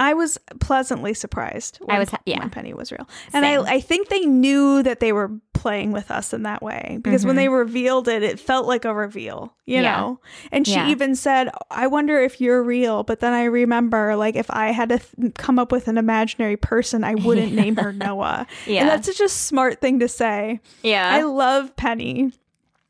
I 0.00 0.14
was 0.14 0.38
pleasantly 0.60 1.12
surprised 1.14 1.76
when, 1.82 1.94
I 1.94 1.98
was- 2.00 2.10
yeah. 2.24 2.38
when 2.40 2.48
penny 2.50 2.72
was 2.74 2.90
real 2.90 3.06
and 3.34 3.44
Same. 3.44 3.60
i 3.60 3.74
i 3.74 3.80
think 3.80 4.08
they 4.08 4.24
knew 4.24 4.82
that 4.82 4.98
they 5.00 5.12
were 5.12 5.30
playing 5.52 5.92
with 5.92 6.10
us 6.10 6.32
in 6.32 6.42
that 6.44 6.62
way 6.62 6.98
because 7.02 7.26
when 7.26 7.34
Mhm. 7.34 7.38
they 7.40 7.48
revealed 7.50 8.08
it 8.08 8.22
it 8.22 8.40
felt 8.40 8.66
like 8.66 8.86
a 8.86 8.94
reveal 8.94 9.54
you 9.66 9.76
Yeah. 9.82 9.82
know 10.00 10.20
and 10.50 10.66
she 10.66 10.72
Yeah. 10.74 10.88
even 10.88 11.14
said 11.14 11.50
i 11.70 11.86
wonder 11.86 12.18
if 12.18 12.40
you're 12.40 12.62
real 12.62 13.02
but 13.02 13.20
then 13.20 13.34
i 13.34 13.44
remember 13.44 14.16
like 14.16 14.36
if 14.36 14.50
i 14.50 14.72
had 14.72 14.88
to 14.88 14.98
th- 15.00 15.34
come 15.34 15.58
up 15.58 15.70
with 15.70 15.86
an 15.86 15.98
imaginary 15.98 16.56
person 16.56 17.04
i 17.04 17.14
wouldn't 17.14 17.52
name 17.52 17.76
her 17.76 17.92
noa 18.04 18.46
Yeah. 18.66 18.80
And 18.80 18.88
that's 18.88 19.06
such 19.06 19.20
a 19.20 19.28
smart 19.28 19.80
thing 19.82 20.00
to 20.00 20.08
say. 20.08 20.60
Yeah. 20.82 21.06
I 21.12 21.22
love 21.22 21.76
Penny. 21.76 22.32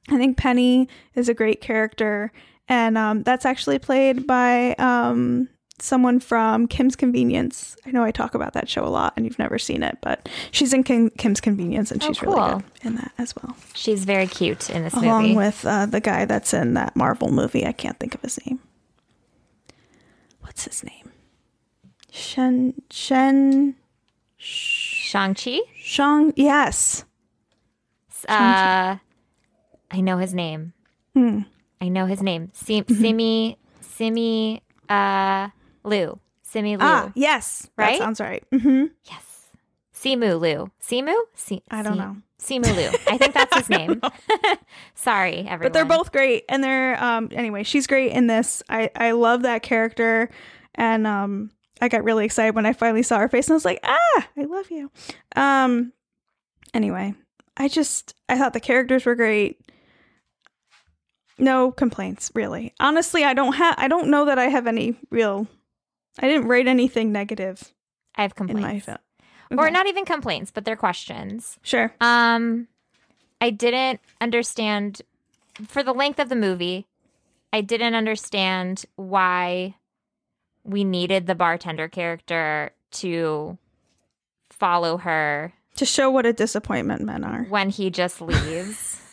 I 0.08 0.16
think 0.16 0.36
Penny 0.36 0.88
is 1.14 1.28
a 1.28 1.34
great 1.34 1.60
character. 1.60 2.30
And 2.68 2.96
um, 2.96 3.22
that's 3.24 3.44
actually 3.44 3.78
played 3.80 4.26
by 4.26 4.74
um, 4.78 5.48
someone 5.82 6.20
from 6.20 6.66
Kim's 6.68 6.96
Convenience. 6.96 7.76
I 7.86 7.90
know 7.90 8.02
I 8.04 8.10
talk 8.10 8.34
about 8.34 8.52
that 8.54 8.68
show 8.68 8.84
a 8.84 8.88
lot 8.88 9.12
and 9.16 9.24
you've 9.24 9.38
never 9.38 9.58
seen 9.58 9.82
it, 9.82 9.98
but 10.00 10.28
she's 10.50 10.72
in 10.72 10.82
Kim- 10.84 11.10
Kim's 11.10 11.40
Convenience 11.40 11.90
and 11.90 12.02
Oh, 12.02 12.06
she's 12.08 12.22
really 12.22 12.52
good 12.54 12.64
in 12.82 12.96
that 12.96 13.12
as 13.18 13.34
well. 13.36 13.56
She's 13.74 14.04
very 14.04 14.26
cute 14.26 14.68
in 14.70 14.82
this 14.84 14.94
Along 14.94 15.22
movie. 15.22 15.36
with 15.36 15.64
uh, 15.66 15.86
the 15.86 16.00
guy 16.00 16.24
that's 16.24 16.52
in 16.54 16.74
that 16.74 16.94
Marvel 16.96 17.30
movie. 17.32 17.66
I 17.66 17.72
can't 17.72 17.98
think 17.98 18.14
of 18.14 18.22
his 18.22 18.38
name. 18.46 18.60
What's 20.40 20.64
his 20.64 20.82
name? 20.84 21.10
Shen. 22.10 22.74
Shen. 22.90 23.76
Shang-Chi. 24.36 25.60
Shang. 25.76 26.32
Yes. 26.36 27.04
Uh, 28.28 28.96
I 29.90 30.00
know 30.00 30.18
his 30.18 30.34
name. 30.34 30.72
Hmm. 31.14 31.40
I 31.80 31.88
know 31.88 32.06
his 32.06 32.22
name. 32.22 32.50
Sim- 32.52 32.84
Simi, 32.88 33.56
Simi, 33.80 34.62
uh, 34.88 35.48
Liu. 35.84 36.18
Simi 36.42 36.76
Liu. 36.76 36.86
Ah, 36.86 37.12
yes. 37.14 37.68
Right? 37.76 37.98
That 37.98 38.04
sounds 38.04 38.20
right. 38.20 38.44
Mm-hmm. 38.52 38.86
Yes. 39.04 39.46
Simu 39.94 40.40
Liu. 40.40 40.70
Simu? 40.82 41.14
Si- 41.34 41.62
I 41.70 41.82
don't 41.82 41.98
know. 41.98 42.16
Simu 42.40 42.74
Liu. 42.74 42.88
I 43.06 43.18
think 43.18 43.34
that's 43.34 43.54
his 43.56 43.68
name. 43.78 44.00
Sorry, 44.94 45.40
everyone. 45.46 45.60
But 45.60 45.72
they're 45.74 45.84
both 45.84 46.10
great, 46.10 46.44
and 46.48 46.64
they're 46.64 47.02
um. 47.02 47.28
Anyway, 47.32 47.62
she's 47.64 47.86
great 47.86 48.12
in 48.12 48.26
this. 48.26 48.62
I 48.68 48.90
I 48.96 49.10
love 49.12 49.42
that 49.42 49.62
character, 49.62 50.30
and 50.74 51.06
um, 51.06 51.50
I 51.82 51.88
got 51.88 52.02
really 52.02 52.24
excited 52.24 52.54
when 52.54 52.64
I 52.66 52.72
finally 52.72 53.02
saw 53.02 53.18
her 53.18 53.28
face, 53.28 53.46
and 53.48 53.52
I 53.52 53.56
was 53.56 53.64
like, 53.66 53.80
ah, 53.84 54.28
I 54.38 54.44
love 54.44 54.70
you. 54.70 54.90
Um. 55.36 55.92
Anyway, 56.72 57.12
I 57.58 57.68
just 57.68 58.14
I 58.28 58.38
thought 58.38 58.54
the 58.54 58.60
characters 58.60 59.04
were 59.04 59.14
great. 59.14 59.60
No 61.38 61.70
complaints, 61.72 62.30
really. 62.34 62.74
Honestly, 62.80 63.24
I 63.24 63.34
don't 63.34 63.52
have. 63.54 63.74
I 63.78 63.86
don't 63.88 64.08
know 64.08 64.24
that 64.26 64.38
I 64.38 64.46
have 64.46 64.66
any 64.66 64.96
real. 65.10 65.46
I 66.20 66.28
didn't 66.28 66.46
write 66.48 66.68
anything 66.68 67.10
negative 67.12 67.72
I 68.14 68.22
have 68.22 68.34
in 68.38 68.46
my 68.46 68.52
complaints. 68.52 68.86
film. 68.86 68.98
Or 69.58 69.70
not 69.70 69.86
even 69.88 70.04
complaints, 70.04 70.50
but 70.52 70.64
they're 70.64 70.76
questions. 70.76 71.58
Sure. 71.62 71.92
Um, 72.00 72.68
I 73.40 73.50
didn't 73.50 74.00
understand 74.20 75.02
for 75.66 75.82
the 75.82 75.92
length 75.94 76.20
of 76.20 76.28
the 76.28 76.36
movie. 76.36 76.86
I 77.52 77.62
didn't 77.62 77.94
understand 77.94 78.84
why 78.94 79.74
we 80.62 80.84
needed 80.84 81.26
the 81.26 81.34
bartender 81.34 81.88
character 81.88 82.70
to 82.92 83.58
follow 84.50 84.98
her 84.98 85.52
To 85.76 85.86
show 85.86 86.10
what 86.10 86.26
a 86.26 86.32
disappointment 86.32 87.02
men 87.02 87.24
are. 87.24 87.44
when 87.44 87.70
he 87.70 87.90
just 87.90 88.20
leaves. 88.20 88.98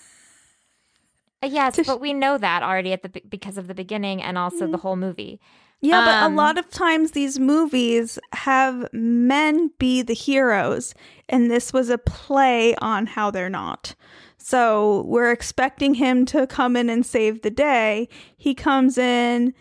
Uh, 1.43 1.45
yes, 1.45 1.79
but 1.85 2.01
we 2.01 2.13
know 2.13 2.35
that 2.35 2.63
already 2.63 2.91
at 2.93 3.03
the 3.03 3.09
because 3.29 3.59
of 3.59 3.67
the 3.67 3.75
beginning 3.75 4.23
and 4.23 4.39
also 4.39 4.65
the 4.65 4.77
whole 4.79 4.95
movie. 4.95 5.39
Yeah, 5.79 6.03
but 6.05 6.23
Um, 6.25 6.33
a 6.33 6.35
lot 6.35 6.57
of 6.57 6.69
times 6.69 7.11
these 7.11 7.39
movies 7.39 8.17
have 8.33 8.87
men 8.93 9.71
be 9.77 10.01
the 10.01 10.13
heroes, 10.15 10.95
and 11.29 11.51
this 11.51 11.71
was 11.71 11.89
a 11.89 11.97
play 11.99 12.75
on 12.77 13.05
how 13.05 13.29
they're 13.29 13.49
not. 13.49 13.93
So 14.37 15.03
we're 15.05 15.31
expecting 15.31 15.95
him 15.95 16.25
to 16.27 16.47
come 16.47 16.75
in 16.75 16.89
and 16.89 17.05
save 17.05 17.41
the 17.41 17.51
day. 17.51 18.07
He 18.37 18.55
comes 18.55 18.97
in, 18.97 19.53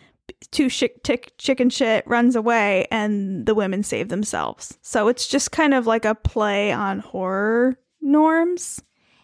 chick, 0.52 1.02
tick, 1.02 1.32
chicken 1.38 1.68
shit, 1.70 2.06
runs 2.06 2.34
away, 2.36 2.86
and 2.90 3.44
the 3.46 3.54
women 3.54 3.82
save 3.82 4.08
themselves. 4.08 4.78
So 4.82 5.08
it's 5.08 5.26
just 5.26 5.50
kind 5.52 5.74
of 5.74 5.86
like 5.86 6.04
a 6.04 6.14
play 6.14 6.72
on 6.72 7.00
horror 7.00 7.78
norms. 8.00 8.80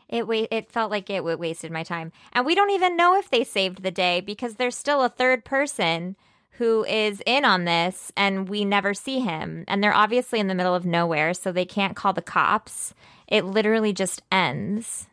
It 0.08 0.26
wa- 0.28 0.46
it 0.50 0.70
felt 0.70 0.90
like 0.90 1.08
it 1.08 1.24
wa- 1.24 1.36
wasted 1.36 1.70
my 1.70 1.84
time. 1.84 2.12
And 2.34 2.44
we 2.44 2.54
don't 2.54 2.70
even 2.70 2.96
know 2.96 3.16
if 3.18 3.30
they 3.30 3.44
saved 3.44 3.82
the 3.82 3.90
day 3.90 4.20
because 4.20 4.56
there's 4.56 4.76
still 4.76 5.02
a 5.02 5.08
third 5.08 5.44
person 5.44 6.16
who 6.62 6.84
is 6.84 7.20
in 7.26 7.44
on 7.44 7.64
this 7.64 8.12
and 8.16 8.48
we 8.48 8.64
never 8.64 8.94
see 8.94 9.18
him. 9.18 9.64
And 9.66 9.82
they're 9.82 9.92
obviously 9.92 10.38
in 10.38 10.46
the 10.46 10.54
middle 10.54 10.76
of 10.76 10.86
nowhere, 10.86 11.34
so 11.34 11.50
they 11.50 11.64
can't 11.64 11.96
call 11.96 12.12
the 12.12 12.22
cops. 12.22 12.94
It 13.26 13.44
literally 13.44 13.92
just 13.92 14.22
ends 14.30 15.08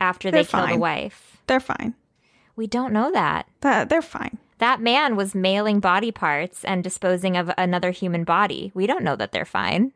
after 0.00 0.30
they 0.30 0.44
They're 0.44 0.62
kill 0.62 0.68
the 0.68 0.78
wife. 0.78 1.38
They're 1.48 1.58
fine. 1.58 1.94
We 2.54 2.68
don't 2.68 2.92
know 2.92 3.10
that. 3.10 3.48
That 3.62 3.88
they're 3.88 4.00
fine. 4.00 4.38
That 4.58 4.80
man 4.80 5.16
was 5.16 5.34
mailing 5.34 5.80
body 5.80 6.12
parts 6.12 6.64
and 6.64 6.84
disposing 6.84 7.36
of 7.36 7.50
another 7.58 7.90
human 7.90 8.22
body. 8.22 8.70
We 8.72 8.86
don't 8.86 9.02
know 9.02 9.16
that 9.16 9.32
they're 9.32 9.44
fine. 9.44 9.90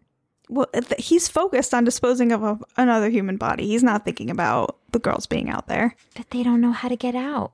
Well, 0.49 0.67
he's 0.99 1.29
focused 1.29 1.73
on 1.73 1.85
disposing 1.85 2.33
of 2.33 2.43
a, 2.43 2.59
another 2.77 3.11
human 3.11 3.37
body. 3.37 3.69
He's 3.69 3.85
not 3.85 4.05
thinking 4.05 4.29
about 4.29 4.77
the 4.91 4.99
girls 4.99 5.27
being 5.27 5.51
out 5.51 5.69
there. 5.69 5.95
But 6.17 6.31
they 6.31 6.43
don't 6.43 6.61
know 6.61 6.73
how 6.73 6.89
to 6.89 6.97
get 6.97 7.15
out. 7.15 7.53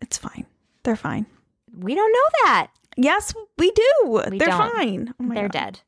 It's 0.00 0.18
fine. 0.18 0.46
They're 0.84 0.94
fine. 0.94 1.26
We 1.76 1.94
don't 1.94 2.12
know 2.12 2.28
that. 2.44 2.68
Yes, 2.96 3.34
we 3.58 3.70
do. 3.72 3.92
We 4.30 4.38
They're 4.38 4.48
don't. 4.48 4.72
fine. 4.74 5.14
Oh 5.20 5.28
They're 5.34 5.48
God. 5.48 5.52
dead. 5.52 5.80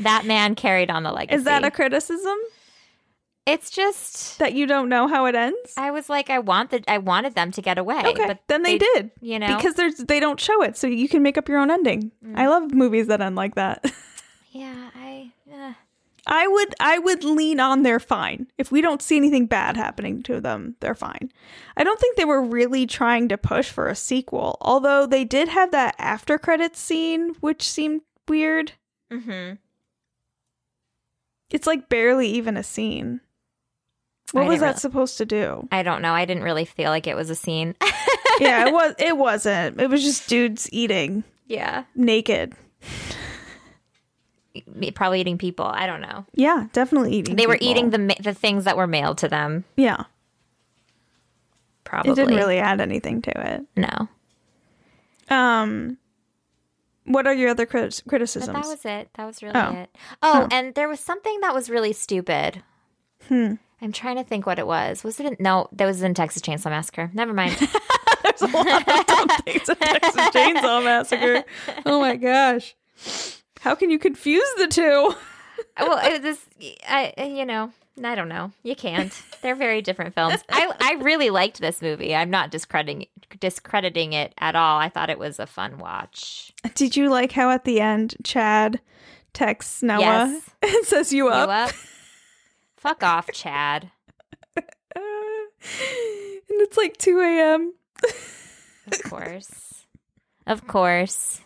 that 0.00 0.24
man 0.26 0.54
carried 0.54 0.90
on 0.90 1.02
the 1.02 1.12
legacy. 1.12 1.36
Is 1.36 1.44
that 1.44 1.64
a 1.64 1.70
criticism 1.70 2.36
It's 3.46 3.70
just 3.70 4.38
that 4.38 4.52
you 4.54 4.66
don't 4.66 4.88
know 4.88 5.08
how 5.08 5.26
it 5.26 5.34
ends? 5.34 5.74
I 5.76 5.90
was 5.90 6.08
like, 6.08 6.30
I 6.30 6.38
want 6.38 6.70
the 6.70 6.82
I 6.88 6.98
wanted 6.98 7.34
them 7.34 7.50
to 7.52 7.62
get 7.62 7.78
away. 7.78 8.02
Okay, 8.04 8.26
but 8.26 8.40
then 8.48 8.62
they, 8.62 8.78
did. 8.78 9.10
You 9.20 9.38
know, 9.38 9.46
Mm. 9.48 9.56
Because 9.56 9.74
there's 9.74 9.96
they 9.96 10.20
don't 10.20 10.38
show 10.40 10.62
it, 10.62 10.76
so 10.76 10.86
you 10.86 11.08
can 11.08 11.22
make 11.22 11.38
up 11.38 11.48
your 11.48 11.58
own 11.58 11.70
ending. 11.70 12.12
I 12.34 12.46
love 12.48 12.72
movies 12.74 13.06
that 13.08 13.20
end 13.20 13.36
like 13.36 13.54
that. 13.54 13.84
yeah, 14.50 14.90
I 14.94 15.32
eh. 15.50 15.72
I 16.32 16.46
would 16.46 16.74
I 16.78 16.98
would 17.00 17.24
lean 17.24 17.58
on 17.58 17.82
they're 17.82 17.98
fine. 17.98 18.46
If 18.56 18.70
we 18.70 18.80
don't 18.80 19.02
see 19.02 19.16
anything 19.16 19.46
bad 19.46 19.76
happening 19.76 20.22
to 20.22 20.40
them, 20.40 20.76
they're 20.78 20.94
fine. 20.94 21.32
I 21.76 21.82
don't 21.82 21.98
think 21.98 22.16
they 22.16 22.24
were 22.24 22.40
really 22.42 22.86
trying 22.86 23.28
to 23.28 23.36
push 23.36 23.68
for 23.68 23.88
a 23.88 23.96
sequel, 23.96 24.56
although 24.60 25.06
they 25.06 25.24
did 25.24 25.48
have 25.48 25.72
that 25.72 25.96
after 25.98 26.38
credits 26.38 26.78
scene 26.78 27.34
which 27.40 27.68
seemed 27.68 28.02
weird. 28.28 28.72
Mhm. 29.12 29.58
It's 31.50 31.66
like 31.66 31.88
barely 31.88 32.28
even 32.28 32.56
a 32.56 32.62
scene. 32.62 33.20
What 34.30 34.44
I 34.44 34.48
was 34.48 34.60
that 34.60 34.66
really- 34.66 34.78
supposed 34.78 35.18
to 35.18 35.26
do? 35.26 35.66
I 35.72 35.82
don't 35.82 36.00
know. 36.02 36.12
I 36.12 36.24
didn't 36.24 36.44
really 36.44 36.64
feel 36.64 36.90
like 36.90 37.08
it 37.08 37.16
was 37.16 37.28
a 37.28 37.34
scene. 37.34 37.74
yeah, 38.40 38.68
it 38.68 38.72
was 38.72 38.94
it 38.98 39.16
wasn't. 39.16 39.80
It 39.80 39.90
was 39.90 40.04
just 40.04 40.28
dudes 40.28 40.68
eating 40.72 41.24
yeah. 41.48 41.84
naked. 41.96 42.54
Probably 44.94 45.20
eating 45.20 45.38
people. 45.38 45.64
I 45.66 45.86
don't 45.86 46.00
know. 46.00 46.24
Yeah, 46.34 46.66
definitely 46.72 47.12
eating. 47.14 47.36
They 47.36 47.46
were 47.46 47.54
people. 47.58 47.68
eating 47.70 47.90
the 47.90 48.16
the 48.20 48.34
things 48.34 48.64
that 48.64 48.76
were 48.76 48.86
mailed 48.86 49.18
to 49.18 49.28
them. 49.28 49.64
Yeah. 49.76 50.04
Probably. 51.84 52.12
It 52.12 52.14
didn't 52.16 52.36
really 52.36 52.58
add 52.58 52.80
anything 52.80 53.22
to 53.22 53.54
it. 53.54 53.64
No. 53.76 54.08
Um 55.34 55.98
what 57.04 57.26
are 57.26 57.34
your 57.34 57.50
other 57.50 57.66
But 57.66 58.00
criticisms? 58.08 58.46
that 58.54 58.66
was 58.66 58.84
it. 58.84 59.08
That 59.14 59.24
was 59.26 59.42
really 59.42 59.54
Oh. 59.58 59.70
it. 59.72 59.90
Oh, 60.22 60.46
and 60.50 60.74
there 60.74 60.88
was 60.88 61.00
something 61.00 61.40
that 61.40 61.54
was 61.54 61.68
really 61.70 61.92
stupid. 61.92 62.62
Hmm. 63.28 63.54
I'm 63.82 63.92
trying 63.92 64.16
to 64.16 64.24
think 64.24 64.46
what 64.46 64.58
it 64.58 64.66
was. 64.66 65.02
Was 65.02 65.18
it? 65.18 65.26
In, 65.26 65.36
no, 65.40 65.68
that 65.72 65.86
was 65.86 66.02
in 66.02 66.12
Texas 66.14 66.42
Chainsaw 66.42 66.66
Massacre. 66.70 67.10
Never 67.14 67.32
mind. 67.32 67.56
There's 68.22 68.42
a 68.42 68.46
lot 68.48 68.66
of 68.88 69.06
dumb 69.06 69.28
things 69.44 69.68
in 69.68 69.76
Texas 69.76 70.14
Chainsaw 70.30 70.84
Massacre. 70.84 71.44
Oh 71.86 72.00
my 72.00 72.16
gosh. 72.16 72.74
How 73.60 73.74
can 73.74 73.90
you 73.90 73.98
confuse 73.98 74.48
the 74.56 74.66
two? 74.68 75.14
well, 75.78 75.98
it 76.04 76.12
was 76.12 76.20
this. 76.22 76.46
I, 76.88 77.12
you 77.18 77.44
know, 77.46 77.72
I 78.02 78.14
don't 78.14 78.28
know. 78.28 78.52
You 78.62 78.74
can't. 78.74 79.12
They're 79.42 79.54
very 79.54 79.82
different 79.82 80.14
films. 80.14 80.42
I, 80.50 80.72
I 80.80 80.94
really 81.02 81.30
liked 81.30 81.60
this 81.60 81.82
movie. 81.82 82.14
I'm 82.14 82.30
not 82.30 82.50
discrediting 82.50 83.06
discrediting 83.38 84.12
it 84.12 84.34
at 84.38 84.56
all. 84.56 84.78
I 84.78 84.88
thought 84.88 85.10
it 85.10 85.18
was 85.18 85.38
a 85.38 85.46
fun 85.46 85.78
watch. 85.78 86.52
Did 86.74 86.96
you 86.96 87.08
like 87.08 87.32
how 87.32 87.50
at 87.50 87.64
the 87.64 87.80
end 87.80 88.16
Chad 88.24 88.80
texts 89.32 89.82
Noa 89.82 90.00
Yes. 90.00 90.50
and 90.62 90.84
says 90.86 91.12
you 91.12 91.26
You 91.26 91.30
up? 91.30 91.48
up? 91.68 91.74
Fuck 92.76 93.02
off, 93.02 93.30
Chad. 93.32 93.90
Uh, 94.56 94.60
and 94.96 96.60
it's 96.60 96.76
like 96.76 96.96
2 96.96 97.20
a.m. 97.20 97.74
Of 98.86 99.02
course. 99.04 99.84
Of 100.46 100.66
course. 100.66 101.42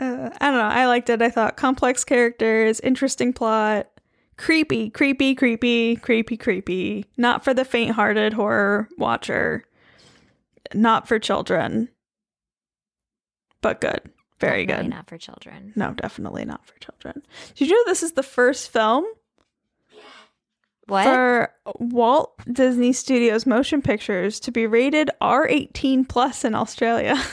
Uh, 0.00 0.30
I 0.40 0.50
don't 0.50 0.58
know. 0.58 0.64
I 0.64 0.86
liked 0.86 1.10
it. 1.10 1.20
I 1.22 1.30
thought 1.30 1.56
complex 1.56 2.04
characters, 2.04 2.80
interesting 2.80 3.32
plot, 3.32 3.88
creepy, 4.36 4.90
creepy, 4.90 5.34
creepy, 5.34 5.96
creepy, 5.96 6.36
creepy. 6.36 7.04
Not 7.16 7.44
for 7.44 7.52
the 7.52 7.64
faint 7.64 7.92
hearted 7.92 8.32
horror 8.34 8.88
watcher. 8.96 9.64
Not 10.74 11.08
for 11.08 11.18
children. 11.18 11.88
But 13.60 13.80
good. 13.80 14.00
Very 14.38 14.66
Definitely 14.66 14.90
good. 14.90 14.96
Not 14.96 15.08
for 15.08 15.18
children. 15.18 15.72
No, 15.74 15.92
definitely 15.94 16.44
not 16.44 16.64
for 16.64 16.78
children. 16.78 17.22
Did 17.56 17.68
you 17.68 17.74
know 17.74 17.90
this 17.90 18.04
is 18.04 18.12
the 18.12 18.22
first 18.22 18.70
film 18.70 19.04
What? 20.86 21.04
for 21.04 21.52
Walt 21.80 22.40
Disney 22.52 22.92
Studios 22.92 23.46
Motion 23.46 23.82
Pictures 23.82 24.38
to 24.40 24.52
be 24.52 24.66
rated 24.66 25.10
R18 25.20 26.08
plus 26.08 26.44
in 26.44 26.54
Australia? 26.54 27.20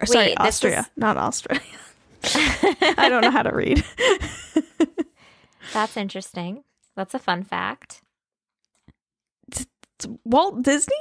Or, 0.00 0.06
sorry, 0.06 0.36
Austria, 0.36 0.80
is- 0.80 0.90
not 0.96 1.16
Australia. 1.16 1.62
I 2.24 3.06
don't 3.08 3.22
know 3.22 3.30
how 3.30 3.42
to 3.42 3.54
read. 3.54 3.84
That's 5.72 5.96
interesting. 5.96 6.64
That's 6.96 7.14
a 7.14 7.18
fun 7.18 7.42
fact. 7.44 8.02
It's 9.50 9.66
Walt 10.24 10.62
Disney? 10.62 10.94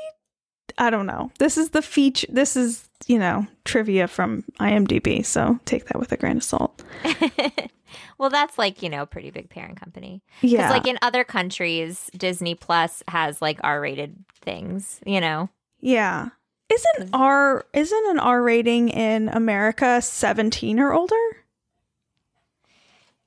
I 0.77 0.89
don't 0.89 1.05
know. 1.05 1.31
This 1.39 1.57
is 1.57 1.71
the 1.71 1.81
feature. 1.81 2.27
This 2.29 2.55
is, 2.55 2.87
you 3.07 3.19
know, 3.19 3.45
trivia 3.65 4.07
from 4.07 4.43
IMDb. 4.59 5.25
So 5.25 5.59
take 5.65 5.85
that 5.87 5.99
with 5.99 6.11
a 6.11 6.17
grain 6.17 6.37
of 6.37 6.43
salt. 6.43 6.81
well, 8.17 8.29
that's 8.29 8.57
like, 8.57 8.81
you 8.81 8.89
know, 8.89 9.01
a 9.01 9.07
pretty 9.07 9.31
big 9.31 9.49
parent 9.49 9.79
company. 9.79 10.23
Because, 10.41 10.53
Yeah. 10.53 10.69
like, 10.69 10.87
in 10.87 10.97
other 11.01 11.23
countries, 11.23 12.09
Disney 12.17 12.55
Plus 12.55 13.03
has 13.09 13.41
like 13.41 13.59
R 13.63 13.81
rated 13.81 14.23
things, 14.41 14.99
you 15.05 15.19
know? 15.21 15.49
yeah. 15.81 16.29
Isn't 16.71 17.09
R 17.13 17.65
isn't 17.73 18.09
an 18.11 18.19
R 18.19 18.41
rating 18.41 18.89
in 18.89 19.29
America 19.29 20.01
17 20.01 20.79
or 20.79 20.93
older? 20.93 21.15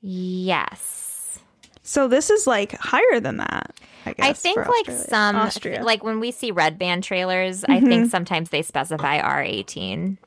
Yes. 0.00 1.38
So 1.82 2.08
this 2.08 2.30
is 2.30 2.46
like 2.46 2.72
higher 2.72 3.20
than 3.20 3.38
that. 3.38 3.74
I 4.06 4.12
guess. 4.12 4.26
I 4.26 4.32
think 4.34 4.56
like 4.58 4.68
Australia. 4.88 5.04
some, 5.08 5.36
Austria. 5.36 5.82
like 5.82 6.04
when 6.04 6.20
we 6.20 6.30
see 6.30 6.50
red 6.50 6.78
band 6.78 7.04
trailers, 7.04 7.64
I 7.64 7.80
Mhm. 7.80 7.88
think 7.88 8.10
sometimes 8.10 8.50
they 8.50 8.62
specify 8.62 9.18
R18 9.20 10.18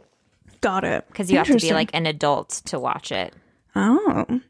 got 0.61 0.83
it 0.83 1.05
because 1.07 1.31
you 1.31 1.37
have 1.37 1.47
to 1.47 1.57
be 1.57 1.73
like 1.73 1.91
an 1.93 2.05
adult 2.07 2.49
to 2.65 2.79
watch 2.79 3.11
it. 3.11 3.33
oh. 3.75 4.41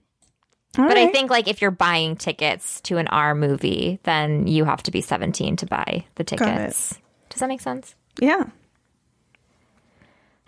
But 0.76 0.96
I 0.96 1.08
think 1.08 1.32
like 1.32 1.48
if 1.48 1.60
you're 1.62 1.72
buying 1.72 2.16
tickets 2.16 2.80
to 2.82 2.98
an 2.98 3.08
R 3.08 3.34
movie, 3.34 4.00
then 4.04 4.46
you 4.46 4.64
have 4.66 4.84
to 4.84 4.92
be 4.92 5.02
17 5.02 5.56
to 5.58 5.66
buy 5.66 6.06
the 6.16 6.24
tickets. 6.24 6.94
Does 7.30 7.40
that 7.40 7.48
make 7.48 7.62
sense? 7.62 7.96
Yeah. 8.20 8.46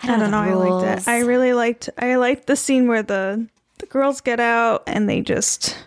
I 0.02 0.08
don't 0.08 0.20
know. 0.20 0.30
the 0.30 0.38
I 0.38 0.54
liked 0.54 1.02
it. 1.02 1.08
I 1.08 1.20
really 1.20 1.54
liked. 1.54 1.90
I 1.98 2.16
liked 2.16 2.48
the 2.48 2.56
scene 2.56 2.88
where 2.88 3.04
the 3.04 3.48
the 3.80 3.86
girls 3.86 4.22
get 4.22 4.40
out 4.40 4.84
and 4.88 5.10
they 5.10 5.22
just 5.22 5.78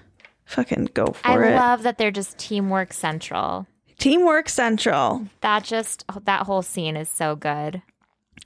fucking 0.44 0.90
go 0.94 1.06
for 1.06 1.26
I 1.26 1.34
it. 1.50 1.54
I 1.54 1.58
love 1.58 1.82
that 1.82 1.98
they're 1.98 2.10
just 2.10 2.36
teamwork 2.38 2.92
central. 2.92 3.66
Teamwork 3.98 4.48
central. 4.48 5.28
That 5.40 5.64
just 5.64 6.04
that 6.24 6.46
whole 6.46 6.62
scene 6.62 6.96
is 6.96 7.08
so 7.08 7.36
good. 7.36 7.82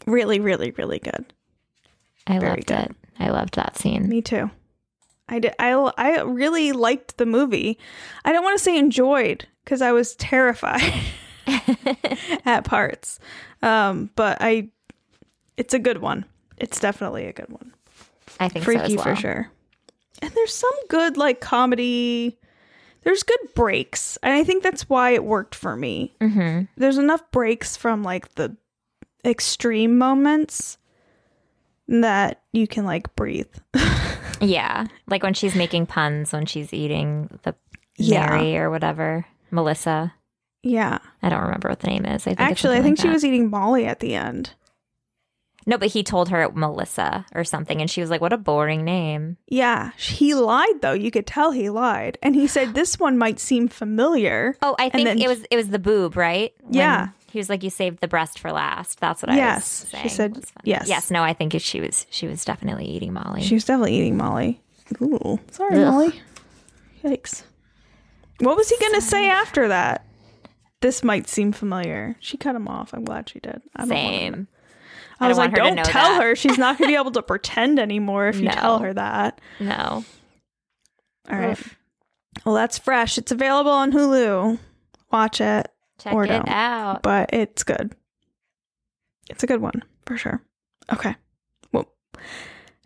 Really, 0.07 0.39
really, 0.39 0.71
really 0.73 0.99
good. 0.99 1.25
I 2.27 2.39
Very 2.39 2.51
loved 2.57 2.67
good. 2.67 2.79
it. 2.79 2.97
I 3.19 3.31
loved 3.31 3.55
that 3.55 3.77
scene. 3.79 4.09
Me 4.09 4.21
too. 4.21 4.51
I 5.29 5.39
did. 5.41 5.55
I 5.59 5.71
I 5.97 6.21
really 6.23 6.73
liked 6.73 7.17
the 7.17 7.27
movie. 7.27 7.79
I 8.25 8.33
don't 8.33 8.45
want 8.45 8.59
to 8.59 8.63
say 8.65 8.79
enjoyed 8.79 9.47
because 9.65 9.83
I 9.83 9.93
was 9.93 10.15
terrified 10.17 10.83
at 12.45 12.65
parts. 12.65 13.19
Um, 13.63 14.11
but 14.17 14.39
I, 14.41 14.69
it's 15.57 15.75
a 15.75 15.79
good 15.79 15.99
one. 15.99 16.25
It's 16.59 16.81
definitely 16.81 17.27
a 17.27 17.33
good 17.33 17.49
one. 17.51 17.73
I 18.41 18.49
think 18.49 18.65
so 18.65 18.73
as 18.73 18.77
Freaky 18.81 18.97
well. 18.97 19.05
for 19.05 19.17
sure. 19.17 19.51
And 20.23 20.31
there's 20.33 20.55
some 20.55 20.73
good 20.89 21.17
like 21.17 21.41
comedy. 21.41 22.39
There's 23.03 23.23
good 23.23 23.55
breaks, 23.55 24.19
and 24.23 24.33
I 24.35 24.43
think 24.43 24.63
that's 24.65 24.89
why 24.89 25.11
it 25.11 25.23
worked 25.25 25.55
for 25.55 25.77
me. 25.77 26.15
hmm 26.21 26.63
There's 26.77 26.99
enough 26.99 27.23
breaks 27.31 27.77
from 27.77 28.03
like 28.03 28.35
the 28.35 28.57
extreme 29.25 29.97
moments 29.99 30.77
that 31.89 32.43
you 32.53 32.67
can 32.67 32.85
like 32.85 33.15
breathe. 33.17 33.53
Yeah, 34.39 34.85
like 35.09 35.23
when 35.23 35.33
she's 35.33 35.55
making 35.55 35.87
puns 35.87 36.31
when 36.31 36.45
she's 36.45 36.75
eating 36.75 37.39
the 37.45 37.55
Yeah. 37.97 38.27
Mary 38.37 38.59
or 38.59 38.69
whatever, 38.69 39.25
Melissa. 39.51 40.13
Yeah. 40.67 40.99
I 41.23 41.29
don't 41.29 41.43
remember 41.43 41.69
what 41.69 41.81
the 41.81 41.87
name 41.89 42.05
is. 42.05 42.23
I 42.27 42.31
think 42.35 42.41
Actually, 42.41 42.77
I 42.79 42.83
think 42.83 42.99
like 42.99 43.03
she 43.03 43.09
that. 43.09 43.15
was 43.15 43.25
eating 43.25 43.49
Molly 43.51 43.87
at 43.87 44.01
the 44.01 44.15
end. 44.15 44.51
No, 45.69 45.77
but 45.79 45.89
he 45.89 46.05
told 46.05 46.29
her 46.29 46.49
Melissa 46.53 47.27
or 47.35 47.43
something, 47.43 47.81
and 47.81 47.91
she 47.91 48.01
was 48.01 48.09
like, 48.09 48.21
"What 48.21 48.33
a 48.33 48.39
boring 48.39 48.85
name." 48.85 49.37
Yeah, 49.49 49.91
he 49.99 50.33
lied 50.35 50.81
though. 50.81 50.93
You 50.93 51.11
could 51.11 51.27
tell 51.27 51.51
he 51.51 51.71
lied, 51.71 52.19
and 52.23 52.37
he 52.37 52.47
said 52.47 52.75
this 52.75 53.01
one 53.01 53.19
might 53.19 53.41
seem 53.41 53.67
familiar. 53.67 54.57
Oh, 54.63 54.77
I 54.79 54.91
think 54.91 55.07
then- 55.09 55.19
it 55.21 55.27
was 55.27 55.45
it 55.51 55.57
was 55.57 55.69
the 55.71 55.81
boob, 55.81 56.17
right? 56.17 56.53
When 56.63 56.75
Yeah. 56.75 57.09
he 57.33 57.39
was 57.41 57.49
like, 57.49 57.65
"You 57.65 57.71
saved 57.71 58.01
the 58.01 58.07
breast 58.07 58.39
for 58.39 58.53
last." 58.53 59.01
That's 59.01 59.23
what 59.23 59.31
I 59.33 59.37
Yes, 59.37 59.91
was 59.91 60.01
she 60.03 60.09
said 60.09 60.39
yes. 60.63 60.87
Yes, 60.89 61.11
no, 61.11 61.25
I 61.25 61.33
think 61.33 61.53
she 61.61 61.81
was 61.81 62.07
she 62.11 62.29
was 62.29 62.45
definitely 62.45 62.85
eating 62.87 63.13
Molly. 63.13 63.43
She 63.43 63.55
was 63.55 63.65
definitely 63.65 63.95
eating 63.97 64.17
Molly. 64.17 64.61
Ooh, 65.03 65.41
sorry, 65.51 65.83
Ugh. 65.83 65.93
Molly. 65.93 66.21
Yikes. 67.03 67.43
What 68.39 68.57
was 68.57 68.69
he 68.69 68.77
gonna 68.79 69.01
say 69.01 69.29
after 69.29 69.67
that? 69.67 70.05
This 70.83 71.03
might 71.03 71.27
seem 71.29 71.53
familiar. 71.53 72.17
She 72.21 72.37
cut 72.37 72.55
him 72.55 72.69
off. 72.69 72.93
I'm 72.93 73.05
glad 73.05 73.29
she 73.29 73.41
did. 73.41 73.63
I 73.75 73.87
don't 73.87 73.91
want 73.91 74.01
him 74.01 74.11
to- 74.33 74.37
Same. 74.37 74.49
I, 75.19 75.25
I 75.25 75.29
was 75.29 75.37
don't 75.39 75.47
like, 75.47 75.55
to 75.55 75.61
don't 75.63 75.85
tell 75.87 76.11
that." 76.11 76.23
her. 76.23 76.37
She's 76.37 76.59
not 76.59 76.77
gonna 76.79 76.91
be 76.91 76.97
able 77.01 77.11
to 77.13 77.23
pretend 77.23 77.79
anymore 77.79 78.29
if 78.29 78.37
you 78.37 78.45
No. 78.47 78.53
tell 78.53 78.79
her 78.81 78.93
that. 78.93 79.41
No. 79.59 80.05
All 81.31 81.39
right. 81.39 81.53
Oof. 81.59 81.77
Well, 82.45 82.55
that's 82.55 82.77
fresh. 82.79 83.17
It's 83.17 83.33
available 83.33 83.71
on 83.71 83.93
Hulu. 83.93 84.59
Watch 85.11 85.41
it. 85.41 85.69
Check 85.99 86.13
Or 86.13 86.25
it 86.25 86.29
don't. 86.29 86.49
out. 86.49 87.03
but 87.03 87.31
it's 87.33 87.63
good. 87.65 87.95
It's 89.31 89.43
a 89.43 89.47
good 89.47 89.63
one 89.63 89.83
for 90.05 90.19
sure. 90.19 90.43
Okay. 90.93 91.15
Well, 91.73 91.91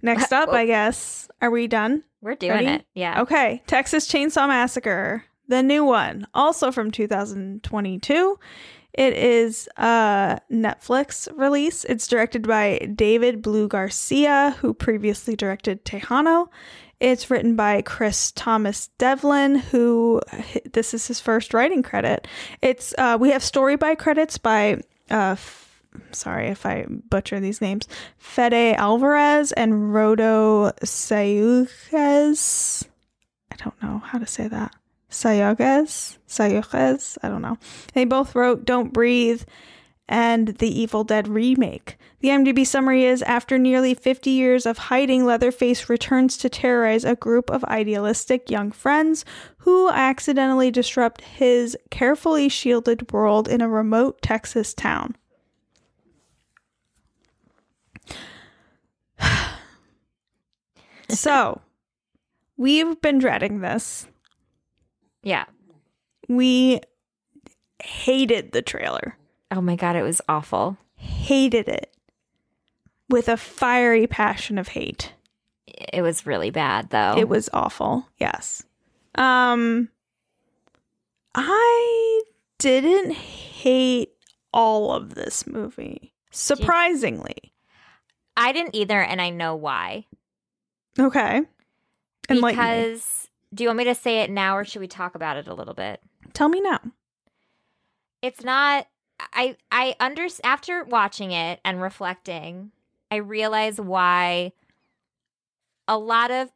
next 0.00 0.32
up, 0.32 0.50
I 0.50 0.66
guess. 0.66 1.28
Are 1.42 1.50
we 1.50 1.66
done? 1.66 2.04
We're 2.22 2.36
doing 2.36 2.52
Ready? 2.52 2.66
it. 2.68 2.86
Yeah. 2.94 3.22
Okay. 3.22 3.62
Texas 3.66 4.06
Chainsaw 4.06 4.46
Massacre, 4.46 5.24
the 5.50 5.62
new 5.62 5.84
one, 5.84 6.26
also 6.32 6.70
from 6.70 6.92
2022. 6.92 8.38
It 8.92 9.14
is 9.14 9.68
a 9.76 10.40
Netflix 10.50 11.28
release. 11.36 11.84
It's 11.84 12.06
directed 12.06 12.46
by 12.46 12.78
David 12.94 13.42
Blue 13.42 13.68
Garcia, 13.68 14.56
who 14.60 14.72
previously 14.72 15.36
directed 15.36 15.84
Tejano. 15.84 16.48
It's 17.00 17.30
written 17.30 17.56
by 17.56 17.82
Chris 17.82 18.30
Thomas 18.32 18.88
Devlin, 18.98 19.56
who 19.56 20.20
this 20.72 20.94
is 20.94 21.08
his 21.08 21.18
first 21.18 21.52
writing 21.52 21.82
credit. 21.82 22.28
It's 22.62 22.94
uh, 22.96 23.18
we 23.20 23.30
have 23.30 23.42
story 23.42 23.76
by 23.76 23.96
credits 23.96 24.38
by 24.38 24.74
uh, 25.10 25.32
f- 25.32 25.82
sorry 26.12 26.48
if 26.48 26.64
I 26.64 26.86
butcher 26.88 27.40
these 27.40 27.60
names, 27.60 27.88
Fede 28.18 28.76
Alvarez 28.76 29.50
and 29.52 29.94
Rodo 29.94 30.72
Sayagues. 30.84 32.86
I 33.50 33.56
don't 33.56 33.82
know 33.82 33.98
how 33.98 34.18
to 34.18 34.26
say 34.26 34.46
that. 34.46 34.74
Sayagues, 35.10 36.18
Sayagues, 36.28 37.18
I 37.22 37.28
don't 37.28 37.42
know. 37.42 37.58
They 37.94 38.04
both 38.04 38.34
wrote 38.34 38.64
Don't 38.64 38.92
Breathe 38.92 39.42
and 40.08 40.48
The 40.58 40.80
Evil 40.80 41.04
Dead 41.04 41.28
remake. 41.28 41.96
The 42.20 42.28
IMDb 42.28 42.66
summary 42.66 43.04
is 43.04 43.22
After 43.22 43.56
nearly 43.58 43.94
50 43.94 44.28
years 44.30 44.66
of 44.66 44.76
hiding, 44.76 45.24
Leatherface 45.24 45.88
returns 45.88 46.36
to 46.38 46.48
terrorize 46.48 47.04
a 47.04 47.16
group 47.16 47.48
of 47.50 47.64
idealistic 47.64 48.50
young 48.50 48.72
friends 48.72 49.24
who 49.58 49.88
accidentally 49.88 50.70
disrupt 50.70 51.22
his 51.22 51.76
carefully 51.90 52.48
shielded 52.48 53.10
world 53.12 53.48
in 53.48 53.60
a 53.60 53.68
remote 53.68 54.20
Texas 54.20 54.74
town. 54.74 55.16
so, 61.08 61.62
we've 62.56 63.00
been 63.00 63.18
dreading 63.18 63.60
this. 63.60 64.06
Yeah. 65.22 65.44
We 66.28 66.80
hated 67.82 68.52
the 68.52 68.62
trailer. 68.62 69.16
Oh 69.50 69.60
my 69.60 69.76
god, 69.76 69.96
it 69.96 70.02
was 70.02 70.20
awful. 70.28 70.78
Hated 70.96 71.68
it 71.68 71.94
with 73.08 73.28
a 73.28 73.36
fiery 73.36 74.06
passion 74.06 74.58
of 74.58 74.68
hate. 74.68 75.12
It 75.66 76.02
was 76.02 76.26
really 76.26 76.50
bad 76.50 76.90
though. 76.90 77.14
It 77.16 77.28
was 77.28 77.48
awful. 77.52 78.06
Yes. 78.18 78.62
Um 79.14 79.88
I 81.34 82.22
didn't 82.58 83.12
hate 83.12 84.12
all 84.52 84.92
of 84.92 85.14
this 85.14 85.46
movie. 85.46 86.12
Surprisingly. 86.30 87.52
I 88.36 88.52
didn't 88.52 88.74
either, 88.74 89.00
and 89.00 89.20
I 89.20 89.30
know 89.30 89.54
why. 89.54 90.06
Okay. 90.98 91.42
Because 92.28 93.28
do 93.54 93.64
you 93.64 93.68
want 93.68 93.78
me 93.78 93.84
to 93.84 93.94
say 93.94 94.20
it 94.20 94.30
now 94.30 94.56
or 94.56 94.64
should 94.64 94.80
we 94.80 94.86
talk 94.88 95.14
about 95.14 95.36
it 95.36 95.48
a 95.48 95.54
little 95.54 95.74
bit? 95.74 96.00
Tell 96.32 96.48
me 96.48 96.60
now. 96.60 96.80
It's 98.22 98.44
not 98.44 98.86
I 99.32 99.56
I 99.70 99.96
under 100.00 100.26
after 100.44 100.84
watching 100.84 101.32
it 101.32 101.60
and 101.64 101.82
reflecting, 101.82 102.70
I 103.10 103.16
realize 103.16 103.80
why 103.80 104.52
a 105.88 105.98
lot 105.98 106.30
of 106.30 106.50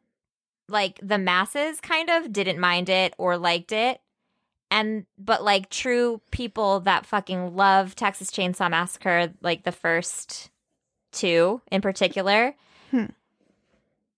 like 0.67 0.99
the 1.03 1.17
masses 1.17 1.79
kind 1.81 2.09
of 2.09 2.31
didn't 2.33 2.59
mind 2.59 2.89
it 2.89 3.13
or 3.17 3.37
liked 3.37 3.71
it. 3.71 4.01
And 4.71 5.05
but 5.17 5.43
like 5.43 5.69
true 5.69 6.21
people 6.31 6.79
that 6.81 7.05
fucking 7.05 7.55
love 7.55 7.95
Texas 7.95 8.31
Chainsaw 8.31 8.69
Massacre, 8.69 9.31
like 9.41 9.63
the 9.63 9.71
first 9.71 10.49
two 11.11 11.61
in 11.71 11.81
particular, 11.81 12.55
Hmm. 12.91 13.05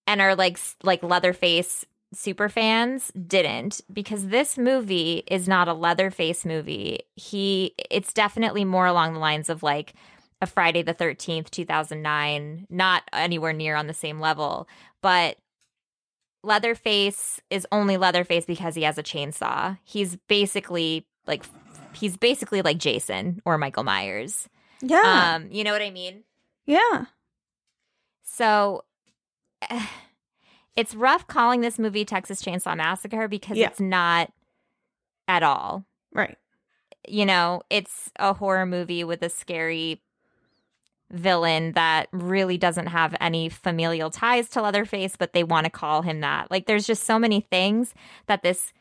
and 0.06 0.22
are 0.22 0.36
like 0.36 0.58
like 0.84 1.04
Leatherface 1.04 1.86
super 2.14 2.50
fans 2.50 3.12
didn't 3.12 3.82
because 3.92 4.28
this 4.28 4.58
movie 4.58 5.24
is 5.28 5.48
not 5.48 5.68
a 5.68 5.74
Leatherface 5.74 6.46
movie. 6.46 7.00
He 7.16 7.74
it's 7.92 8.14
definitely 8.14 8.66
more 8.66 8.86
along 8.86 9.14
the 9.14 9.20
lines 9.20 9.50
of 9.50 9.64
like 9.64 9.94
a 10.42 10.46
Friday 10.46 10.84
the 10.84 10.94
13th 10.94 11.50
2009, 11.50 12.68
not 12.70 13.04
anywhere 13.12 13.54
near 13.54 13.76
on 13.76 13.88
the 13.88 13.94
same 13.94 14.20
level, 14.20 14.68
but 15.02 15.38
Leatherface 16.44 17.42
is 17.50 17.68
only 17.72 17.98
Leatherface 17.98 18.46
because 18.46 18.76
he 18.76 18.84
has 18.84 18.98
a 18.98 19.04
chainsaw. 19.04 19.78
He's 19.84 20.16
basically 20.28 21.06
like 21.26 21.44
he's 21.94 22.16
basically 22.16 22.62
like 22.62 22.78
Jason 22.78 23.42
or 23.46 23.58
Michael 23.58 23.84
Myers. 23.84 24.48
Yeah. 24.82 25.36
Um, 25.36 25.50
you 25.52 25.64
know 25.64 25.72
what 25.72 25.82
I 25.82 25.90
mean? 25.90 26.24
yeah. 26.66 27.06
So 28.24 28.84
it's 30.78 30.96
rough 30.96 31.28
calling 31.28 31.60
this 31.60 31.78
movie 31.78 32.06
Texas 32.06 32.42
Chainsaw 32.42 32.78
Massacre 32.78 33.28
because 33.28 33.58
Yeah. 33.58 33.68
it's 33.68 33.82
not 33.82 34.32
at 35.28 35.44
all. 35.44 35.84
Right. 36.14 36.38
You 37.08 37.26
know, 37.26 37.62
it's 37.70 38.10
a 38.18 38.34
horror 38.34 38.66
movie 38.66 39.04
with 39.04 39.22
a 39.22 39.30
scary 39.30 40.02
villain 41.10 41.72
that 41.74 42.08
really 42.12 42.58
doesn't 42.58 42.88
have 42.88 43.16
any 43.22 43.48
familial 43.50 44.10
ties 44.10 44.50
to 44.50 44.62
Leatherface, 44.62 45.16
but 45.18 45.34
they 45.34 45.44
want 45.44 45.66
to 45.66 45.70
call 45.70 46.02
him 46.02 46.20
that. 46.20 46.52
Like, 46.52 46.66
there's 46.66 46.86
just 46.86 47.04
so 47.04 47.18
many 47.18 47.42
things 47.42 47.94
that 48.28 48.44
this 48.44 48.74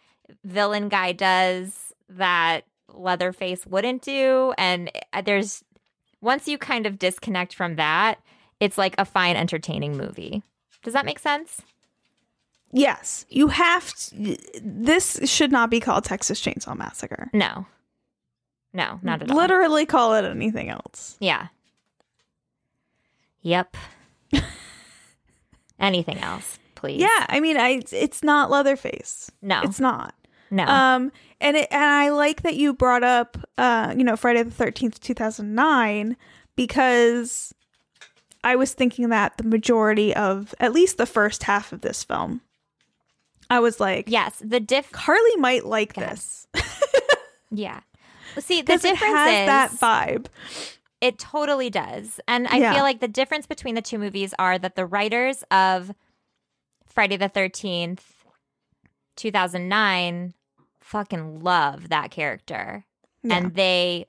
villain 0.45 0.89
guy 0.89 1.13
does 1.13 1.93
that 2.09 2.65
Leatherface 2.93 3.65
wouldn't 3.67 4.03
do. 4.03 4.53
And 4.59 4.91
uh, 5.13 5.23
there's, 5.23 5.63
once 6.21 6.49
you 6.49 6.59
kind 6.59 6.85
of 6.85 6.99
disconnect 6.99 7.55
from 7.55 7.77
that, 7.77 8.19
it's 8.59 8.77
like 8.77 8.95
a 8.99 9.05
fine, 9.05 9.37
entertaining 9.37 9.97
movie. 9.97 10.43
Does 10.83 10.95
that 10.95 11.05
make 11.07 11.19
sense? 11.21 11.63
Yes. 12.73 13.25
You 13.29 13.49
have 13.49 13.95
to, 13.95 14.37
this 14.63 15.21
should 15.25 15.53
not 15.53 15.71
be 15.71 15.81
called 15.81 16.05
Texas 16.05 16.41
Chainsaw 16.41 16.77
Massacre. 16.77 17.31
No. 17.33 17.67
No, 18.73 19.01
not 19.03 19.23
at 19.23 19.31
all. 19.31 19.37
Literally 19.37 19.87
call 19.87 20.15
it 20.15 20.25
anything 20.25 20.69
else. 20.69 21.17
Yeah. 21.19 21.49
Yep. 23.43 23.77
Anything 25.79 26.19
else, 26.19 26.59
please? 26.75 27.01
Yeah, 27.01 27.27
I 27.29 27.39
mean, 27.41 27.57
I 27.57 27.83
it's 27.93 28.23
not 28.23 28.51
Leatherface. 28.51 29.31
No. 29.41 29.61
It's 29.63 29.79
not. 29.79 30.15
No. 30.51 30.65
Um, 30.65 31.13
and 31.41 31.57
it, 31.57 31.69
and 31.71 31.85
I 31.85 32.09
like 32.11 32.43
that 32.43 32.57
you 32.57 32.73
brought 32.73 33.05
up, 33.05 33.37
uh, 33.59 33.95
you 33.97 34.05
know, 34.05 34.17
Friday 34.17 34.43
the 34.43 34.51
Thirteenth, 34.51 35.01
two 35.01 35.15
thousand 35.15 35.55
nine, 35.55 36.17
because 36.57 37.55
I 38.43 38.57
was 38.57 38.73
thinking 38.75 39.09
that 39.11 39.37
the 39.37 39.45
majority 39.45 40.15
of 40.15 40.55
at 40.59 40.73
least 40.73 40.99
the 40.99 41.07
first 41.07 41.45
half 41.45 41.73
of 41.73 41.83
this 41.83 42.05
film, 42.05 42.41
I 43.51 43.61
was 43.61 43.79
like, 43.81 44.07
yes. 44.09 44.43
The 44.45 44.61
diff. 44.61 44.91
Carly 44.93 45.37
might 45.37 45.65
like 45.65 45.95
this 45.95 46.47
Yeah. 47.51 47.81
Well, 48.35 48.43
See, 48.43 48.61
the 48.61 48.65
because 48.65 48.85
it 48.85 48.91
difference 48.95 49.15
has 49.15 49.29
is 49.41 49.47
that 49.47 49.71
vibe. 49.73 50.27
It 51.01 51.19
totally 51.19 51.71
does. 51.71 52.21
And 52.27 52.49
I 52.49 52.57
Yeah. 52.59 52.73
feel 52.75 52.83
like 52.83 53.01
the 53.01 53.09
difference 53.09 53.47
between 53.47 53.75
the 53.75 53.83
two 53.83 53.99
movies 53.99 54.35
are 54.39 54.59
that 54.59 54.75
the 54.77 54.85
writers 54.87 55.45
of 55.51 55.93
Friday 56.87 57.17
the 57.17 57.29
13th, 57.29 58.01
2009, 59.17 60.35
fucking 60.81 61.41
love 61.43 61.89
that 61.89 62.11
character. 62.11 62.85
Yeah. 63.23 63.37
And 63.39 63.55
they 63.55 64.07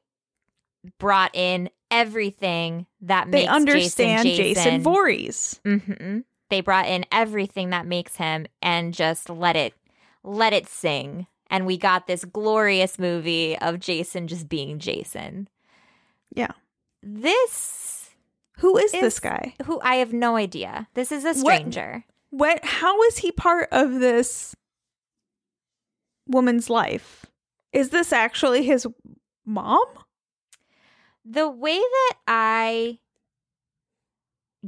brought 1.00 1.36
in 1.36 1.69
everything 1.91 2.86
that 3.02 3.32
They 3.32 3.41
makes 3.41 3.52
understand 3.54 4.26
Jason, 4.28 4.36
Jason, 4.45 4.63
Jason. 4.63 4.84
Voorhees. 4.84 5.60
hmm 5.63 6.19
They 6.49 6.62
brought 6.62 6.88
in 6.88 7.05
everything 7.12 7.71
that 7.71 7.86
makes 7.86 8.15
him 8.15 8.47
and 8.62 8.93
just 8.93 9.29
let 9.29 9.55
it 9.55 9.73
let 10.23 10.53
it 10.53 10.67
sing. 10.67 11.27
And 11.49 11.65
we 11.65 11.77
got 11.77 12.07
this 12.07 12.25
glorious 12.25 12.99
movie 12.99 13.57
of 13.60 13.79
Jason 13.79 14.27
just 14.27 14.49
being 14.49 14.79
Jason. 14.79 15.47
Yeah. 16.33 16.51
This 17.01 18.10
Who 18.57 18.77
is, 18.77 18.93
is 18.93 19.01
this 19.01 19.19
guy? 19.19 19.55
Who 19.65 19.79
I 19.81 19.95
have 19.95 20.13
no 20.13 20.36
idea. 20.36 20.88
This 20.93 21.12
is 21.12 21.23
a 21.23 21.33
stranger. 21.33 22.03
What? 22.29 22.63
How 22.63 23.01
is 23.03 23.19
he 23.19 23.31
part 23.31 23.69
of 23.71 23.99
this 23.99 24.55
woman's 26.27 26.69
life? 26.69 27.25
Is 27.71 27.89
this 27.89 28.12
actually 28.12 28.63
his 28.63 28.88
mom? 29.45 29.86
The 31.23 31.49
way 31.49 31.77
that 31.77 32.13
I 32.27 32.99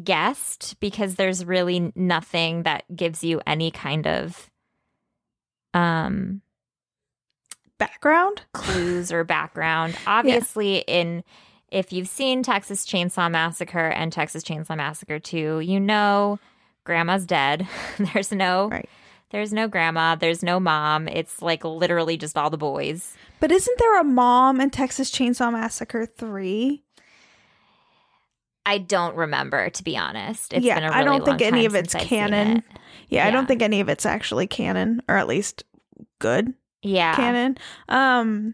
guessed, 0.04 0.80
because 0.80 1.15
there's 1.15 1.44
really 1.46 1.92
nothing 1.96 2.63
that 2.63 2.84
gives 2.96 3.23
you 3.23 3.42
any 3.46 3.71
kind 3.71 4.08
of 4.08 4.50
um 5.73 6.42
Background? 7.78 8.42
clues 8.54 9.12
or 9.12 9.23
background. 9.23 9.96
Obviously, 10.06 10.80
in 10.80 11.23
if 11.71 11.94
you've 11.94 12.10
seen 12.10 12.44
Texas 12.44 12.86
Chainsaw 12.86 13.32
Massacre 13.32 13.88
and 13.88 14.12
Texas 14.12 14.44
Chainsaw 14.44 14.76
Massacre 14.76 15.19
2, 15.19 15.62
you 15.62 15.80
know 15.80 16.40
grandma's 16.84 17.26
dead. 17.26 17.67
there's 18.13 18.32
no 18.34 18.67
Right. 18.69 18.90
there's 19.30 19.54
no 19.54 19.67
grandma, 19.69 20.15
there's 20.15 20.44
no 20.44 20.60
mom. 20.60 21.08
It's 21.08 21.42
like 21.42 21.63
literally 21.63 22.17
just 22.17 22.38
all 22.38 22.50
the 22.50 22.58
boys. 22.58 23.15
But 23.40 23.52
isn't 23.52 23.78
there 23.80 24.02
a 24.02 24.04
mom 24.04 24.60
in 24.60 24.71
Texas 24.71 25.10
Chainsaw 25.10 25.50
Massacre 25.54 26.06
3? 26.06 26.84
I 28.70 28.78
don't 28.78 29.15
remember 29.15 29.70
to 29.70 29.84
be 29.84 29.98
honest. 29.98 30.54
It's 30.54 30.65
yeah, 30.65 30.76
been 30.76 30.84
a 30.84 30.90
really 30.90 31.02
I 31.02 31.04
don't 31.04 31.26
think 31.26 31.42
any 31.42 31.65
of 31.65 31.76
it's 31.76 31.92
since 31.94 32.04
I've 32.04 32.10
seen 32.10 32.20
canon. 32.20 32.58
it. 32.58 32.63
Yeah, 33.10 33.26
I 33.28 33.32
don't 33.32 33.48
think 33.48 33.62
any 33.62 33.80
of 33.80 33.90
it's 33.90 34.06
actually 34.06 34.46
canon 34.48 35.02
or 35.10 35.17
at 35.17 35.28
least 35.28 35.63
good 36.20 36.54
Yeah. 36.84 37.15
canon. 37.15 37.58
Um 37.88 38.54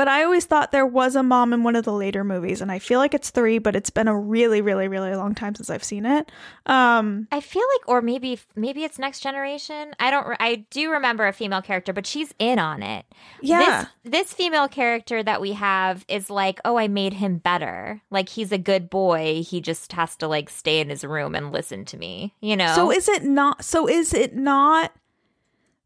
But 0.00 0.08
I 0.08 0.24
always 0.24 0.46
thought 0.46 0.72
there 0.72 0.86
was 0.86 1.14
a 1.14 1.22
mom 1.22 1.52
in 1.52 1.62
one 1.62 1.76
of 1.76 1.84
the 1.84 1.92
later 1.92 2.24
movies, 2.24 2.62
and 2.62 2.72
I 2.72 2.78
feel 2.78 2.98
like 2.98 3.12
it's 3.12 3.28
three, 3.28 3.58
but 3.58 3.76
it's 3.76 3.90
been 3.90 4.08
a 4.08 4.18
really, 4.18 4.62
really, 4.62 4.88
really 4.88 5.14
long 5.14 5.34
time 5.34 5.54
since 5.54 5.68
I've 5.68 5.84
seen 5.84 6.06
it. 6.06 6.32
Um, 6.64 7.28
I 7.30 7.40
feel 7.40 7.64
like, 7.74 7.86
or 7.86 8.00
maybe 8.00 8.40
maybe 8.56 8.82
it's 8.84 8.98
Next 8.98 9.20
Generation. 9.20 9.92
I 10.00 10.10
don't. 10.10 10.26
re- 10.26 10.36
I 10.40 10.64
do 10.70 10.90
remember 10.90 11.26
a 11.26 11.34
female 11.34 11.60
character, 11.60 11.92
but 11.92 12.06
she's 12.06 12.32
in 12.38 12.58
on 12.58 12.82
it. 12.82 13.04
yeah, 13.42 13.88
This, 14.02 14.12
this 14.12 14.32
female 14.32 14.68
character 14.68 15.22
that 15.22 15.38
we 15.38 15.52
have 15.52 16.06
is 16.08 16.30
like, 16.30 16.60
oh, 16.64 16.78
I 16.78 16.88
made 16.88 17.12
him 17.12 17.36
better. 17.36 18.00
Like 18.08 18.30
he's 18.30 18.52
a 18.52 18.58
good 18.58 18.88
boy. 18.88 19.42
He 19.46 19.60
just 19.60 19.92
has 19.92 20.16
to 20.16 20.26
like 20.28 20.48
stay 20.48 20.80
in 20.80 20.88
his 20.88 21.04
room 21.04 21.34
and 21.34 21.52
listen 21.52 21.84
to 21.84 21.98
me. 21.98 22.32
You 22.40 22.56
know. 22.56 22.74
So 22.74 22.90
is 22.90 23.06
it 23.06 23.24
not? 23.24 23.66
So 23.66 23.86
is 23.86 24.14
it 24.14 24.34
not? 24.34 24.94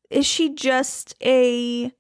Is 0.09 0.25
she 0.25 0.55
just 0.55 1.17
a? 1.21 1.93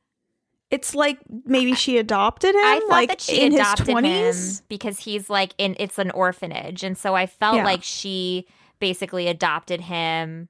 It's 0.70 0.94
like 0.94 1.18
maybe 1.44 1.74
she 1.74 1.98
adopted 1.98 2.54
him. 2.54 2.60
I 2.64 2.80
thought 2.80 2.88
like 2.90 3.08
that 3.10 3.20
she 3.20 3.42
in 3.42 3.54
adopted 3.54 3.86
his 3.86 3.94
him 3.96 4.04
20s? 4.04 4.62
because 4.68 4.98
he's 4.98 5.30
like 5.30 5.52
in 5.58 5.76
it's 5.78 5.98
an 5.98 6.10
orphanage, 6.10 6.82
and 6.82 6.96
so 6.98 7.14
I 7.14 7.26
felt 7.26 7.56
Yeah. 7.56 7.64
like 7.64 7.82
she 7.82 8.46
basically 8.80 9.28
adopted 9.28 9.82
him. 9.82 10.48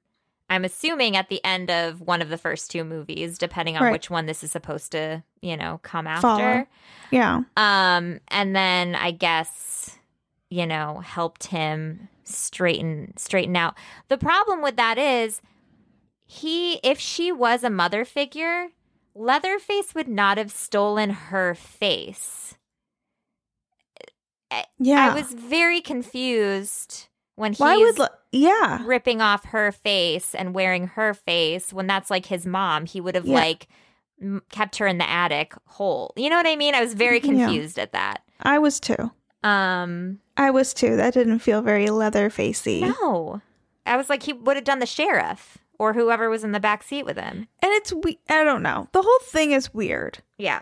I'm 0.49 0.63
assuming 0.63 1.15
at 1.17 1.29
the 1.29 1.43
end 1.43 1.69
of 1.71 2.01
one 2.01 2.21
of 2.21 2.29
the 2.29 2.37
first 2.37 2.69
two 2.71 2.83
movies, 2.83 3.37
depending 3.37 3.77
on 3.77 3.83
Right. 3.83 3.91
which 3.91 4.09
one 4.09 4.25
this 4.27 4.43
is 4.43 4.51
supposed 4.51 4.91
to, 4.91 5.23
you 5.41 5.57
know, 5.57 5.79
come 5.83 6.05
Follow. 6.05 6.39
after. 6.41 6.67
Yeah, 7.11 7.41
Um, 7.57 8.19
and 8.29 8.55
then 8.55 8.95
I 8.95 9.11
guess, 9.11 9.97
you 10.49 10.65
know, 10.67 10.99
helped 10.99 11.45
him 11.47 12.09
straighten 12.23 13.13
straighten 13.17 13.55
out. 13.55 13.75
The 14.07 14.17
problem 14.17 14.61
with 14.61 14.75
that 14.77 14.97
is 14.97 15.41
he 16.25 16.75
if 16.83 16.99
she 16.99 17.31
was 17.31 17.63
a 17.63 17.69
mother 17.69 18.05
figure, 18.05 18.67
Leatherface 19.15 19.95
would 19.95 20.07
not 20.09 20.37
have 20.37 20.51
stolen 20.51 21.09
her 21.09 21.55
face. 21.55 22.55
yeah. 24.77 25.11
I 25.11 25.13
was 25.15 25.33
very 25.33 25.81
confused 25.81 27.07
when 27.35 27.51
he's 27.53 27.59
Why 27.59 27.77
would? 27.77 27.97
Yeah, 28.31 28.81
ripping 28.85 29.21
off 29.21 29.45
her 29.45 29.71
face 29.71 30.35
and 30.35 30.53
wearing 30.53 30.87
her 30.87 31.13
face 31.13 31.71
when 31.73 31.87
that's 31.87 32.09
like 32.09 32.25
his 32.25 32.45
mom. 32.45 32.85
He 32.85 32.99
would 33.01 33.15
have 33.15 33.25
Yeah. 33.25 33.35
like 33.35 33.67
m- 34.21 34.41
kept 34.51 34.77
her 34.77 34.87
in 34.87 34.97
the 34.97 35.09
attic 35.09 35.53
whole. 35.65 36.13
You 36.17 36.29
know 36.29 36.37
what 36.37 36.47
I 36.47 36.55
mean? 36.55 36.75
I 36.75 36.81
was 36.81 36.93
very 36.93 37.19
Yeah. 37.19 37.45
confused 37.47 37.79
at 37.79 37.91
that. 37.93 38.21
I 38.41 38.59
was 38.59 38.79
too. 38.79 39.11
Um, 39.43 40.19
I 40.37 40.51
was 40.51 40.73
too. 40.73 40.95
That 40.97 41.13
didn't 41.13 41.39
feel 41.39 41.61
very 41.61 41.87
leather 41.89 42.29
facey. 42.29 42.81
no, 42.81 43.41
I 43.85 43.95
was 43.97 44.09
like 44.09 44.23
he 44.23 44.33
would 44.33 44.57
have 44.57 44.65
done 44.65 44.79
the 44.79 44.85
sheriff 44.85 45.57
or 45.79 45.93
whoever 45.93 46.29
was 46.29 46.43
in 46.43 46.51
the 46.51 46.59
back 46.59 46.83
seat 46.83 47.03
with 47.05 47.17
him. 47.17 47.47
And 47.61 47.71
it's 47.73 47.93
we. 47.93 48.19
I 48.29 48.43
don't 48.43 48.63
know. 48.63 48.87
The 48.91 49.01
whole 49.01 49.19
thing 49.23 49.51
is 49.51 49.73
weird. 49.73 50.19
Yeah, 50.37 50.61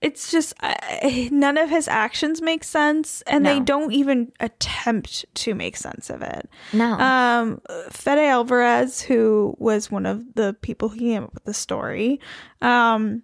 It's 0.00 0.30
just 0.30 0.52
I 0.60 1.28
none 1.32 1.56
of 1.58 1.70
his 1.70 1.88
actions 1.88 2.42
make 2.42 2.64
sense, 2.64 3.22
and 3.26 3.44
they 3.46 3.60
don't 3.60 3.92
even 3.92 4.32
attempt 4.40 5.24
to 5.34 5.54
make 5.54 5.76
sense 5.76 6.10
of 6.10 6.20
it. 6.22 6.48
no, 6.72 6.92
Um, 6.98 7.60
Fede 7.90 8.18
Alvarez, 8.18 9.00
who 9.02 9.54
was 9.58 9.90
one 9.90 10.04
of 10.06 10.34
the 10.34 10.54
people 10.60 10.88
who 10.90 10.98
came 10.98 11.24
up 11.24 11.34
with 11.34 11.44
the 11.44 11.54
story, 11.54 12.20
um, 12.60 13.22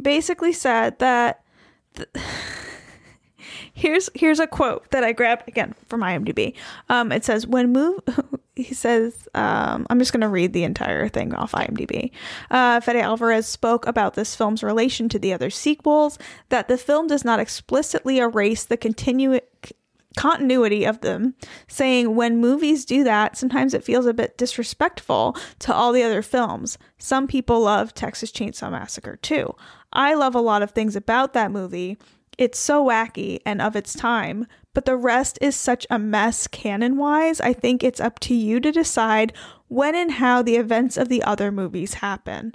basically 0.00 0.52
said 0.52 0.98
that. 1.00 1.42
th- 1.94 2.08
here's 3.74 4.10
here's 4.14 4.40
a 4.40 4.46
quote 4.46 4.90
that 4.90 5.04
I 5.04 5.12
grabbed 5.12 5.48
again 5.48 5.74
from 5.88 6.00
IMDb. 6.02 6.54
Um, 6.88 7.12
it 7.12 7.24
says 7.24 7.46
when 7.46 7.72
move. 7.72 8.00
He 8.62 8.74
says, 8.74 9.28
um, 9.34 9.86
I'm 9.88 9.98
just 9.98 10.12
going 10.12 10.22
to 10.22 10.28
read 10.28 10.52
the 10.52 10.64
entire 10.64 11.08
thing 11.08 11.32
off 11.32 11.52
IMDb. 11.52 12.10
Uh, 12.50 12.80
Fede 12.80 12.96
Alvarez 12.96 13.46
spoke 13.46 13.86
about 13.86 14.14
this 14.14 14.34
film's 14.34 14.64
relation 14.64 15.08
to 15.10 15.18
the 15.18 15.32
other 15.32 15.48
sequels, 15.48 16.18
that 16.48 16.66
the 16.66 16.76
film 16.76 17.06
does 17.06 17.24
not 17.24 17.38
explicitly 17.38 18.18
erase 18.18 18.64
the 18.64 18.76
continu- 18.76 19.40
continuity 20.16 20.84
of 20.84 21.00
them, 21.02 21.34
saying 21.68 22.16
when 22.16 22.40
movies 22.40 22.84
do 22.84 23.04
that, 23.04 23.36
sometimes 23.36 23.74
it 23.74 23.84
feels 23.84 24.06
a 24.06 24.12
bit 24.12 24.36
disrespectful 24.36 25.36
to 25.60 25.72
all 25.72 25.92
the 25.92 26.02
other 26.02 26.22
films. 26.22 26.76
Some 26.98 27.28
people 27.28 27.60
love 27.60 27.94
Texas 27.94 28.32
Chainsaw 28.32 28.72
Massacre 28.72 29.16
too. 29.16 29.54
I 29.92 30.14
love 30.14 30.34
a 30.34 30.40
lot 30.40 30.62
of 30.62 30.72
things 30.72 30.96
about 30.96 31.32
that 31.34 31.52
movie. 31.52 31.96
It's 32.36 32.58
so 32.58 32.84
wacky 32.84 33.38
and 33.46 33.62
of 33.62 33.76
its 33.76 33.94
time, 33.94 34.46
but 34.78 34.84
the 34.84 34.96
rest 34.96 35.40
is 35.42 35.56
such 35.56 35.88
a 35.90 35.98
mess 35.98 36.46
canon 36.46 36.96
wise. 36.98 37.40
I 37.40 37.52
think 37.52 37.82
it's 37.82 37.98
up 37.98 38.20
to 38.20 38.32
you 38.32 38.60
to 38.60 38.70
decide 38.70 39.32
when 39.66 39.96
and 39.96 40.12
how 40.12 40.40
the 40.40 40.54
events 40.54 40.96
of 40.96 41.08
the 41.08 41.20
other 41.24 41.50
movies 41.50 41.94
happen. 41.94 42.54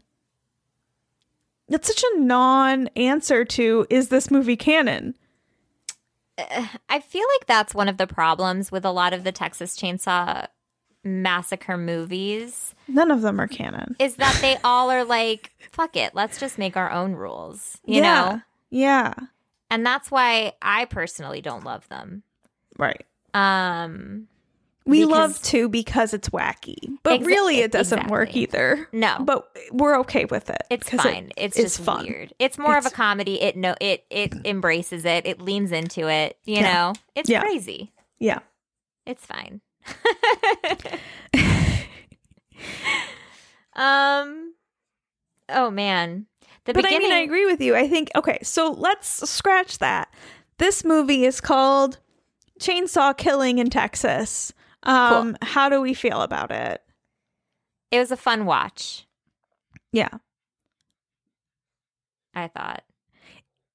That's 1.68 1.90
such 1.90 2.02
a 2.02 2.20
non 2.22 2.88
answer 2.96 3.44
to 3.44 3.86
is 3.90 4.08
this 4.08 4.32
movie 4.32 4.56
canon? 4.56 5.16
I 6.88 7.02
feel 7.02 7.26
like 7.38 7.46
that's 7.46 7.76
one 7.76 7.90
of 7.90 7.98
the 7.98 8.08
problems 8.08 8.72
with 8.72 8.86
a 8.86 8.92
lot 8.92 9.12
of 9.12 9.26
the 9.26 9.34
Texas 9.34 9.76
Chainsaw 9.76 10.48
Massacre 11.04 11.76
movies 11.76 12.74
None 12.88 13.12
of 13.12 13.22
them 13.22 13.42
are 13.42 13.50
canon. 13.50 13.98
is 14.00 14.16
that 14.16 14.38
they 14.40 14.56
all 14.64 14.90
are 14.90 15.04
like, 15.04 15.52
fuck 15.74 15.98
it, 15.98 16.16
let's 16.16 16.40
just 16.40 16.58
make 16.58 16.78
our 16.78 16.90
own 16.90 17.16
rules, 17.16 17.80
you 17.84 18.02
yeah. 18.02 18.02
know? 18.02 18.42
Yeah. 18.70 19.14
And 19.74 19.84
that's 19.84 20.12
why 20.12 20.54
I 20.62 20.86
personally 20.86 21.42
don't 21.42 21.64
love 21.64 21.90
them. 21.90 22.22
Right. 22.78 23.04
Um, 23.34 24.28
We 24.86 25.00
Because- 25.00 25.12
love 25.12 25.42
to 25.44 25.70
because 25.70 26.14
it's 26.14 26.28
wacky, 26.30 26.98
but 27.04 27.22
Exa- 27.22 27.26
really 27.26 27.60
it 27.62 27.72
doesn't 27.72 28.08
work 28.08 28.36
either. 28.36 28.88
no, 28.92 29.16
But 29.22 29.50
we're 29.72 29.98
okay 30.02 30.26
with 30.26 30.50
it. 30.50 30.62
It's 30.70 30.90
fine. 30.90 31.28
it 31.38 31.38
it's 31.38 31.58
is 31.58 31.64
just 31.78 31.82
fun. 31.82 32.06
weird. 32.06 32.34
It's 32.38 32.58
more 32.58 32.78
of 32.78 32.86
a 32.86 32.90
comedy. 32.92 33.42
It 33.42 33.56
no, 33.56 33.76
it 33.80 34.06
it 34.10 34.34
embraces 34.46 35.06
it. 35.06 35.26
It 35.26 35.42
leans 35.42 35.72
into 35.72 36.10
it. 36.10 36.38
You 36.44 36.58
Yeah. 36.58 36.74
know, 36.74 36.94
it's 37.16 37.30
Yeah. 37.30 37.40
crazy. 37.42 37.94
Yeah. 38.20 38.40
It's 39.06 39.26
fine. 39.26 39.62
um. 43.76 44.54
Oh 45.50 45.70
man, 45.72 46.26
the 46.66 46.74
but 46.74 46.84
beginning. 46.84 47.08
I 47.08 47.10
mean, 47.10 47.14
I 47.14 47.22
agree 47.24 47.46
with 47.46 47.62
you. 47.62 47.76
I 47.76 47.88
think 47.88 48.10
okay, 48.16 48.40
so 48.44 48.72
let's 48.72 49.30
scratch 49.30 49.80
that. 49.80 50.14
This 50.58 50.84
movie 50.86 51.26
is 51.26 51.42
called 51.42 52.00
Chainsaw 52.60 53.18
Killing 53.18 53.58
in 53.60 53.70
Texas. 53.70 54.54
Um, 54.84 55.38
how 55.42 55.70
do 55.70 55.82
we 55.82 55.94
feel 55.94 56.22
about 56.22 56.52
it? 56.52 56.82
It 57.92 58.00
was 58.00 58.12
a 58.12 58.18
fun 58.18 58.46
watch. 58.46 59.06
Yeah. 59.92 60.10
I 62.34 62.48
thought. 62.48 62.84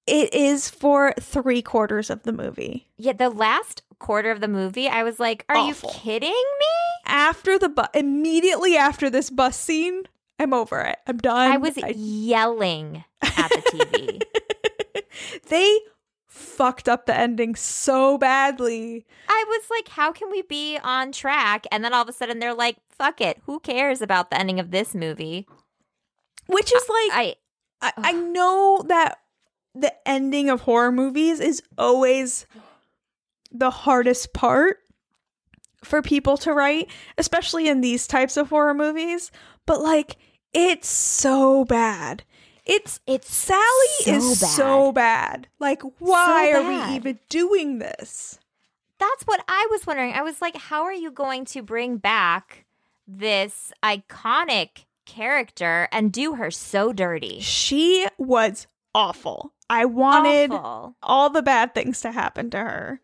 It 0.06 0.32
is 0.34 0.70
for 0.70 1.14
three 1.20 1.62
quarters 1.62 2.10
of 2.10 2.22
the 2.22 2.32
movie. 2.32 2.88
Yeah, 2.96 3.12
the 3.12 3.28
last 3.30 3.82
quarter 3.98 4.30
of 4.30 4.40
the 4.40 4.48
movie, 4.48 4.88
I 4.88 5.02
was 5.02 5.20
like, 5.20 5.44
"Are 5.48 5.56
Awful. 5.56 5.90
you 5.90 5.94
kidding 5.98 6.30
me?" 6.30 6.66
After 7.06 7.58
the 7.58 7.68
bu- 7.68 7.82
immediately 7.94 8.76
after 8.76 9.10
this 9.10 9.28
bus 9.30 9.58
scene, 9.58 10.04
I'm 10.38 10.54
over 10.54 10.80
it. 10.80 10.98
I'm 11.06 11.18
done. 11.18 11.50
I 11.50 11.56
was 11.56 11.76
yelling 11.76 13.04
at 13.22 13.50
the 13.50 14.22
TV. 14.94 15.02
they 15.48 15.80
fucked 16.26 16.88
up 16.88 17.06
the 17.06 17.16
ending 17.16 17.56
so 17.56 18.18
badly. 18.18 19.04
I 19.28 19.44
was 19.48 19.62
like, 19.70 19.88
how 19.88 20.12
can 20.12 20.30
we 20.30 20.42
be 20.42 20.78
on 20.78 21.12
track? 21.12 21.66
And 21.72 21.84
then 21.84 21.92
all 21.92 22.02
of 22.02 22.08
a 22.08 22.12
sudden 22.12 22.38
they're 22.38 22.54
like, 22.54 22.76
fuck 22.88 23.20
it. 23.20 23.38
Who 23.46 23.58
cares 23.60 24.00
about 24.00 24.30
the 24.30 24.38
ending 24.38 24.60
of 24.60 24.70
this 24.70 24.94
movie? 24.94 25.46
Which 26.46 26.72
is 26.72 26.82
like 26.88 27.10
I 27.12 27.34
I, 27.80 27.92
I 27.96 28.12
know 28.12 28.84
that 28.88 29.18
the 29.74 29.92
ending 30.08 30.48
of 30.50 30.62
horror 30.62 30.92
movies 30.92 31.40
is 31.40 31.62
always 31.76 32.46
the 33.50 33.70
hardest 33.70 34.32
part 34.32 34.78
for 35.84 36.02
people 36.02 36.36
to 36.38 36.52
write, 36.52 36.88
especially 37.16 37.68
in 37.68 37.80
these 37.80 38.06
types 38.06 38.36
of 38.36 38.48
horror 38.48 38.74
movies. 38.74 39.30
But 39.66 39.80
like, 39.80 40.16
it's 40.52 40.88
so 40.88 41.64
bad. 41.64 42.24
It's 42.64 43.00
it's 43.06 43.34
Sally 43.34 43.62
so 44.00 44.12
is 44.12 44.40
bad. 44.40 44.48
so 44.50 44.92
bad. 44.92 45.48
Like, 45.58 45.82
why 45.98 46.50
are 46.52 46.62
bad. 46.62 46.90
we 46.90 46.96
even 46.96 47.18
doing 47.28 47.78
this? 47.78 48.38
That's 48.98 49.22
what 49.24 49.42
I 49.48 49.66
was 49.70 49.86
wondering. 49.86 50.12
I 50.12 50.22
was 50.22 50.42
like, 50.42 50.56
how 50.56 50.82
are 50.82 50.92
you 50.92 51.10
going 51.10 51.44
to 51.46 51.62
bring 51.62 51.96
back 51.98 52.64
this 53.06 53.72
iconic 53.82 54.84
character 55.06 55.88
and 55.92 56.12
do 56.12 56.34
her 56.34 56.50
so 56.50 56.92
dirty? 56.92 57.38
She 57.40 58.06
was 58.18 58.66
awful. 58.94 59.52
I 59.70 59.84
wanted 59.84 60.50
Awful. 60.50 60.96
all 61.02 61.30
the 61.30 61.42
bad 61.42 61.74
things 61.74 62.00
to 62.00 62.10
happen 62.10 62.50
to 62.50 62.58
her. 62.58 63.00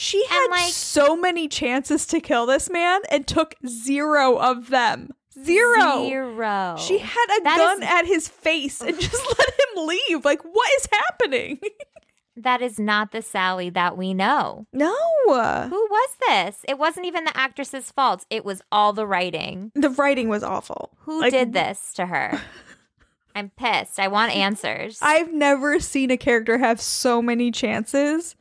She 0.00 0.24
had 0.26 0.46
like- 0.50 0.72
so 0.72 1.14
many 1.14 1.46
chances 1.46 2.06
to 2.06 2.20
kill 2.20 2.46
this 2.46 2.70
man 2.70 3.00
and 3.10 3.26
took 3.26 3.54
zero 3.66 4.36
of 4.38 4.70
them. 4.70 5.10
Zero. 5.44 6.06
Zero. 6.06 6.76
She 6.78 6.98
had 6.98 7.26
a 7.38 7.42
That 7.44 7.56
gun 7.58 7.82
is- 7.82 7.88
at 7.88 8.06
his 8.06 8.26
face 8.28 8.80
and 8.80 8.98
just 9.00 9.38
let 9.38 9.48
him 9.48 9.86
leave. 9.86 10.24
Like, 10.24 10.42
what 10.42 10.68
is 10.78 10.88
happening? 10.90 11.60
that 12.36 12.62
is 12.62 12.78
not 12.78 13.12
the 13.12 13.20
Sally 13.20 13.68
that 13.70 13.96
we 13.98 14.14
know. 14.14 14.66
no. 14.72 14.96
Who 15.28 15.86
was 15.90 16.16
this? 16.26 16.64
It 16.66 16.78
wasn't 16.78 17.06
even 17.06 17.24
the 17.24 17.36
actress's 17.36 17.90
fault. 17.92 18.24
It 18.30 18.44
was 18.44 18.62
all 18.72 18.92
the 18.94 19.06
writing. 19.06 19.70
The 19.74 19.90
writing 19.90 20.28
was 20.30 20.42
awful. 20.42 20.90
Who 21.00 21.20
Like, 21.20 21.30
did 21.32 21.52
this 21.52 21.92
to 21.94 22.06
her? 22.06 22.40
I'm 23.36 23.50
pissed. 23.50 24.00
I 24.00 24.08
want 24.08 24.34
answers. 24.34 24.98
I've 25.02 25.32
never 25.32 25.78
seen 25.78 26.10
a 26.10 26.16
character 26.16 26.58
have 26.58 26.80
so 26.80 27.22
many 27.22 27.52
chances 27.52 28.34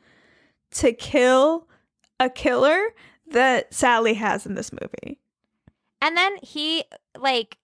to 0.71 0.93
kill 0.93 1.67
a 2.19 2.29
killer 2.29 2.79
that 3.31 3.73
Sally 3.73 4.15
has 4.15 4.45
in 4.45 4.55
this 4.55 4.71
movie. 4.71 5.19
and 6.01 6.15
then 6.17 6.37
he 6.41 6.83
like 7.17 7.57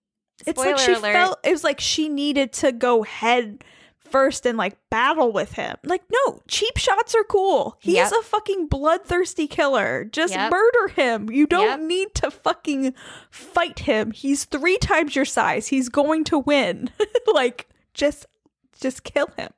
It's 0.46 0.58
like 0.60 0.78
she 0.78 0.94
alert. 0.94 1.14
felt 1.14 1.40
it 1.44 1.52
was 1.52 1.64
like 1.64 1.80
she 1.80 2.10
needed 2.10 2.52
to 2.54 2.72
go 2.72 3.04
head 3.04 3.64
first 3.98 4.46
and 4.46 4.58
like 4.58 4.78
battle 4.92 5.32
with 5.32 5.54
him. 5.54 5.76
Like, 5.84 6.04
no, 6.12 6.42
cheap 6.48 6.78
shots 6.78 7.16
are 7.16 7.24
cool. 7.24 7.76
He's 7.82 7.96
Yep. 7.96 8.12
a 8.20 8.24
fucking 8.24 8.68
bloodthirsty 8.68 9.48
killer. 9.48 10.06
Just 10.06 10.34
Yep. 10.36 10.52
murder 10.52 10.88
him. 10.90 11.30
You 11.32 11.48
don't 11.48 11.66
Yep. 11.68 11.80
need 11.82 12.16
to 12.16 12.30
fucking 12.32 12.94
fight 13.32 13.80
him. 13.80 14.12
He's 14.12 14.46
three 14.46 14.78
times 14.78 15.16
your 15.16 15.26
size. 15.26 15.68
He's 15.68 15.90
going 15.90 16.24
to 16.26 16.38
win. 16.38 16.92
like, 17.34 17.68
just 17.96 18.28
just 18.80 19.04
kill 19.04 19.28
him. 19.38 19.50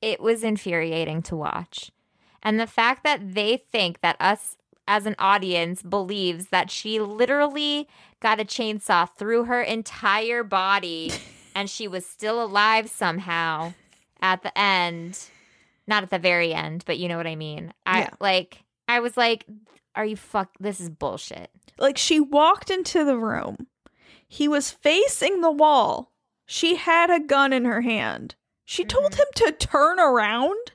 it 0.00 0.20
was 0.20 0.42
infuriating 0.42 1.20
to 1.22 1.36
watch. 1.36 1.90
And 2.42 2.58
the 2.58 2.66
fact 2.66 3.04
that 3.04 3.34
they 3.34 3.56
think 3.56 4.00
that 4.00 4.16
us 4.18 4.56
as 4.88 5.06
an 5.06 5.14
audience 5.18 5.82
believes 5.82 6.46
that 6.46 6.70
she 6.70 6.98
literally 7.00 7.88
got 8.20 8.40
a 8.40 8.44
chainsaw 8.44 9.08
through 9.16 9.44
her 9.44 9.62
entire 9.62 10.42
body 10.42 11.12
and 11.54 11.70
she 11.70 11.86
was 11.86 12.04
still 12.04 12.42
alive 12.42 12.90
somehow 12.90 13.72
at 14.20 14.42
the 14.42 14.56
end. 14.58 15.26
Not 15.86 16.02
at 16.02 16.10
the 16.10 16.18
very 16.18 16.52
end, 16.52 16.84
but 16.86 16.98
you 16.98 17.08
know 17.08 17.16
what 17.16 17.26
I 17.26 17.36
mean. 17.36 17.72
I 17.86 18.00
Yeah. 18.00 18.10
like 18.20 18.64
I 18.88 19.00
was 19.00 19.16
like 19.16 19.46
are 19.94 20.04
you 20.04 20.16
fuck 20.16 20.50
this 20.58 20.80
is 20.80 20.88
bullshit. 20.90 21.50
Like 21.78 21.98
she 21.98 22.20
walked 22.20 22.70
into 22.70 23.04
the 23.04 23.16
room. 23.16 23.66
He 24.26 24.46
was 24.48 24.70
facing 24.70 25.40
the 25.40 25.50
wall. 25.50 26.12
She 26.46 26.76
had 26.76 27.10
a 27.10 27.20
gun 27.20 27.52
in 27.52 27.64
her 27.64 27.80
hand. 27.80 28.34
She 28.64 28.84
told 28.84 29.12
mm-hmm. 29.12 29.20
him 29.20 29.26
to 29.34 29.66
turn 29.66 29.98
around. 29.98 30.72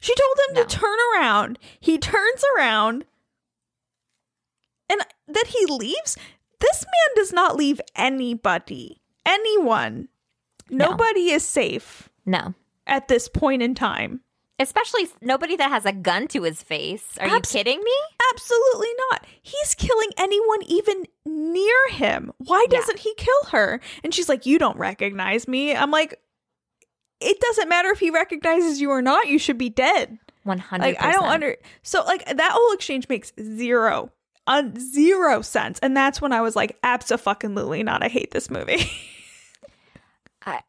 She 0.00 0.14
told 0.14 0.36
him 0.48 0.54
No. 0.54 0.62
to 0.64 0.76
turn 0.76 0.96
around. 1.14 1.58
He 1.80 1.98
turns 1.98 2.42
around. 2.56 3.04
And 4.88 5.00
that 5.26 5.46
he 5.48 5.66
leaves. 5.66 6.16
This 6.60 6.84
man 6.84 7.14
does 7.16 7.32
not 7.32 7.56
leave 7.56 7.80
anybody. 7.94 9.00
Anyone. 9.26 10.08
No. 10.70 10.90
Nobody 10.90 11.30
is 11.30 11.44
safe 11.44 12.08
No. 12.26 12.54
at 12.86 13.08
this 13.08 13.28
point 13.28 13.62
in 13.62 13.74
time. 13.74 14.20
Especially 14.60 15.06
nobody 15.20 15.54
that 15.56 15.70
has 15.70 15.84
a 15.86 15.92
gun 15.92 16.26
to 16.28 16.42
his 16.42 16.62
face. 16.62 17.16
Are 17.20 17.26
Abs- 17.28 17.54
you 17.54 17.58
kidding 17.58 17.78
me? 17.82 17.92
Absolutely 18.32 18.88
not. 19.10 19.24
He's 19.40 19.74
killing 19.76 20.08
anyone 20.16 20.62
even 20.66 21.04
near 21.24 21.88
him. 21.90 22.32
Why 22.38 22.66
doesn't 22.68 22.98
he 22.98 23.14
kill 23.14 23.44
her? 23.52 23.80
And 24.02 24.12
she's 24.12 24.28
like, 24.28 24.46
You 24.46 24.58
don't 24.58 24.76
recognize 24.76 25.46
me. 25.46 25.76
I'm 25.76 25.92
like, 25.92 26.18
It 27.20 27.40
doesn't 27.40 27.68
matter 27.68 27.90
if 27.90 27.98
he 27.98 28.10
recognizes 28.10 28.80
you 28.80 28.90
or 28.90 29.02
not. 29.02 29.26
You 29.28 29.38
should 29.38 29.58
be 29.58 29.68
dead. 29.70 30.18
100%. 30.46 30.78
Like, 30.78 31.02
I 31.02 31.12
don't 31.12 31.24
under. 31.28 31.56
So, 31.82 32.02
like, 32.04 32.24
that 32.26 32.52
whole 32.52 32.72
exchange 32.72 33.08
makes 33.08 33.32
zero, 33.40 34.10
un- 34.46 34.78
zero 34.78 35.42
sense. 35.42 35.78
And 35.80 35.96
that's 35.96 36.20
when 36.20 36.32
I 36.32 36.40
was 36.40 36.54
like, 36.56 36.78
Absolutely 36.82 37.82
not. 37.82 38.02
I 38.02 38.08
hate 38.08 38.30
this 38.30 38.50
movie. 38.50 38.84
I, 40.46 40.60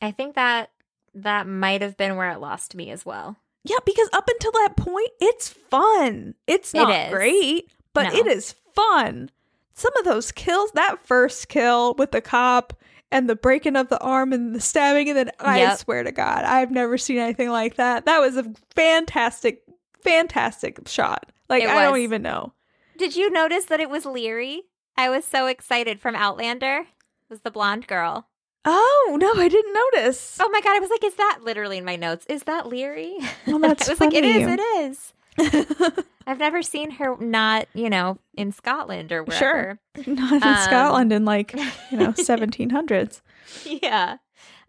I 0.00 0.10
think 0.12 0.36
that 0.36 0.70
that 1.14 1.46
might 1.46 1.82
have 1.82 1.96
been 1.96 2.16
where 2.16 2.30
it 2.30 2.40
lost 2.40 2.74
me 2.74 2.90
as 2.90 3.04
well. 3.04 3.36
yeah, 3.64 3.76
because 3.84 4.08
up 4.12 4.28
until 4.28 4.52
that 4.52 4.76
point, 4.76 5.10
it's 5.20 5.48
fun. 5.48 6.34
It's 6.46 6.72
not 6.72 6.90
is. 7.08 7.12
great, 7.12 7.70
but 7.92 8.12
No. 8.12 8.18
it 8.20 8.26
is 8.26 8.54
fun. 8.74 9.30
Some 9.74 9.92
of 9.98 10.04
those 10.04 10.32
kills, 10.32 10.70
that 10.72 11.04
first 11.04 11.48
kill 11.48 11.94
with 11.94 12.12
the 12.12 12.20
cop 12.20 12.72
and 13.14 13.30
the 13.30 13.36
breaking 13.36 13.76
of 13.76 13.88
the 13.88 13.98
arm 14.00 14.32
and 14.32 14.54
the 14.54 14.60
stabbing, 14.60 15.08
and 15.08 15.16
then 15.16 15.30
I 15.38 15.58
Yep. 15.60 15.78
swear 15.78 16.02
to 16.02 16.10
God, 16.12 16.44
I've 16.44 16.72
never 16.72 16.98
seen 16.98 17.18
anything 17.18 17.48
like 17.48 17.76
that. 17.76 18.04
That 18.06 18.18
was 18.18 18.36
a 18.36 18.44
fantastic, 18.74 19.62
fantastic 20.02 20.86
shot. 20.88 21.30
Like, 21.48 21.62
I 21.64 21.84
don't 21.84 21.98
even 21.98 22.22
know. 22.22 22.52
Did 22.98 23.14
you 23.16 23.30
notice 23.30 23.66
that 23.66 23.80
it 23.80 23.88
was 23.88 24.04
Laoghaire? 24.04 24.60
I 24.96 25.08
was 25.10 25.24
so 25.24 25.46
excited 25.46 26.00
from 26.00 26.14
Outlander. 26.16 26.80
It 26.80 27.30
was 27.30 27.40
the 27.42 27.50
blonde 27.50 27.86
girl. 27.86 28.28
Oh, 28.64 29.16
no, 29.20 29.32
I 29.40 29.48
didn't 29.48 29.74
notice. 29.74 30.38
Oh 30.40 30.48
my 30.50 30.60
god! 30.60 30.74
I 30.76 30.80
was 30.80 30.88
like, 30.90 31.04
"Is 31.04 31.16
that 31.16 31.40
literally 31.42 31.76
in 31.78 31.84
my 31.84 31.96
notes? 31.96 32.24
Is 32.28 32.44
that 32.44 32.64
Laoghaire?" 32.64 33.20
Well, 33.46 33.58
that's 33.58 33.88
I 33.88 33.92
was 33.92 34.00
like, 34.00 34.14
"It 34.14 34.24
is. 34.24 34.42
funny. 34.44 34.54
It 34.54 34.60
is." 34.90 35.12
I've 36.26 36.38
never 36.38 36.62
seen 36.62 36.90
her 36.92 37.16
not, 37.18 37.66
you 37.74 37.90
know, 37.90 38.18
in 38.34 38.52
Scotland 38.52 39.12
or 39.12 39.22
wherever. 39.24 39.78
Sure. 39.96 40.04
Not 40.14 40.32
in 40.32 40.42
Um, 40.42 40.56
Scotland 40.56 41.12
in 41.12 41.24
like, 41.24 41.52
you 41.90 41.98
know, 41.98 42.12
1700s. 42.12 43.20
yeah. 43.66 44.16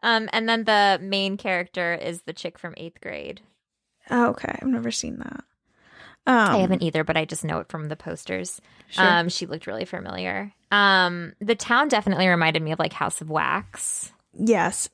Um, 0.03 0.29
and 0.33 0.47
then 0.49 0.65
the 0.65 0.99
main 1.01 1.37
character 1.37 1.93
is 1.93 2.23
the 2.23 2.33
chick 2.33 2.59
from 2.59 2.73
eighth 2.77 2.99
grade. 3.01 3.41
Oh, 4.09 4.27
okay. 4.31 4.57
I've 4.61 4.67
never 4.67 4.91
seen 4.91 5.17
that. 5.19 5.43
Um, 6.27 6.55
I 6.55 6.57
haven't 6.57 6.81
either, 6.83 7.03
but 7.03 7.17
I 7.17 7.25
just 7.25 7.45
know 7.45 7.59
it 7.59 7.69
from 7.69 7.87
the 7.87 7.95
posters. 7.95 8.59
Sure. 8.89 9.05
Um, 9.05 9.29
she 9.29 9.45
looked 9.45 9.67
really 9.67 9.85
familiar. 9.85 10.51
Um, 10.71 11.33
the 11.39 11.55
town 11.55 11.87
definitely 11.87 12.27
reminded 12.27 12.61
me 12.63 12.71
of 12.71 12.79
like 12.79 12.93
House 12.93 13.21
of 13.21 13.29
Wax. 13.29 14.11
Yes. 14.33 14.89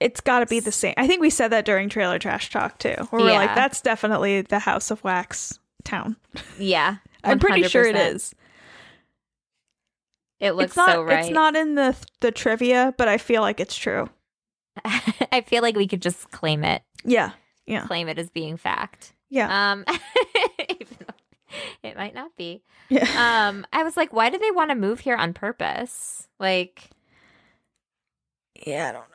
It's 0.00 0.20
got 0.20 0.40
to 0.40 0.46
be 0.46 0.60
the 0.60 0.72
same. 0.72 0.94
I 0.96 1.06
think 1.06 1.20
we 1.20 1.30
said 1.30 1.48
that 1.48 1.64
during 1.64 1.88
Trailer 1.88 2.18
Trash 2.18 2.50
Talk 2.50 2.78
too. 2.78 2.94
Where 3.10 3.22
we're 3.22 3.32
like, 3.32 3.54
that's 3.54 3.80
definitely 3.80 4.42
the 4.42 4.58
House 4.58 4.90
of 4.90 5.02
Wax 5.04 5.58
town. 5.84 6.16
Yeah, 6.58 6.96
I'm 7.24 7.38
pretty 7.38 7.62
sure 7.64 7.84
it 7.84 7.96
is. 7.96 8.34
It 10.40 10.52
looks 10.52 10.70
it's 10.70 10.76
not. 10.76 10.90
so 10.90 11.02
right. 11.02 11.20
It's 11.20 11.30
not 11.30 11.56
in 11.56 11.74
the 11.76 11.96
the 12.20 12.32
trivia, 12.32 12.94
but 12.98 13.08
I 13.08 13.18
feel 13.18 13.40
like 13.40 13.60
it's 13.60 13.76
true. 13.76 14.10
I 14.84 15.42
feel 15.46 15.62
like 15.62 15.76
we 15.76 15.86
could 15.86 16.02
just 16.02 16.30
claim 16.32 16.64
it, 16.64 16.82
Yeah. 17.04 17.30
Yeah. 17.66 17.86
claim 17.86 18.08
it 18.08 18.18
as 18.18 18.28
being 18.28 18.56
fact. 18.56 19.14
Yeah. 19.30 19.72
Um, 19.72 19.84
it 21.82 21.96
might 21.96 22.14
not 22.14 22.36
be. 22.36 22.62
yeah. 22.90 23.48
Um, 23.48 23.64
I 23.72 23.84
was 23.84 23.96
like, 23.96 24.12
why 24.12 24.28
do 24.30 24.38
they 24.38 24.50
want 24.50 24.70
to 24.70 24.74
move 24.74 25.00
here 25.00 25.16
on 25.16 25.32
purpose? 25.32 26.28
Like, 26.40 26.90
yeah. 28.66 28.88
I 28.88 28.92
don't 28.92 29.08
know. 29.10 29.13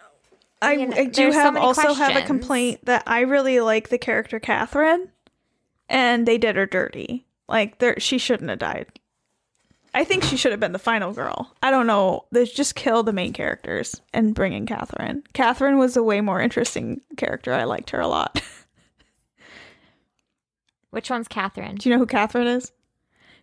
I, 0.61 0.73
I 0.93 1.05
do 1.05 1.31
so 1.31 1.39
have 1.39 1.53
many 1.53 1.65
also 1.65 1.93
have 1.93 2.15
a 2.15 2.25
complaint 2.25 2.85
that 2.85 3.03
I 3.07 3.21
really 3.21 3.59
like 3.61 3.89
the 3.89 3.97
character 3.97 4.39
Catherine, 4.39 5.09
and 5.87 6.27
they 6.27 6.37
did 6.37 6.55
her 6.55 6.65
dirty. 6.65 7.25
Like 7.47 7.79
there, 7.79 7.99
she 7.99 8.17
shouldn't 8.17 8.49
have 8.49 8.59
died. 8.59 8.87
I 9.93 10.03
think 10.03 10.23
she 10.23 10.37
should 10.37 10.51
have 10.51 10.59
been 10.59 10.73
the 10.73 10.77
final 10.79 11.13
girl. 11.13 11.51
I 11.63 11.71
don't 11.71 11.87
know. 11.87 12.25
They 12.31 12.45
just 12.45 12.75
kill 12.75 13.01
the 13.01 13.13
main 13.13 13.33
characters 13.33 14.01
and 14.13 14.35
bring 14.35 14.53
in 14.53 14.67
Catherine. 14.67 15.23
Catherine 15.33 15.79
was 15.79 15.97
a 15.97 16.03
way 16.03 16.21
more 16.21 16.39
interesting 16.39 17.01
character. 17.17 17.53
I 17.53 17.63
liked 17.63 17.89
her 17.89 17.99
a 17.99 18.07
lot. 18.07 18.39
which 20.91 21.09
one's 21.09 21.27
Catherine? 21.27 21.75
Do 21.75 21.89
you 21.89 21.95
know 21.95 21.99
who 21.99 22.05
Catherine 22.05 22.47
is? 22.47 22.71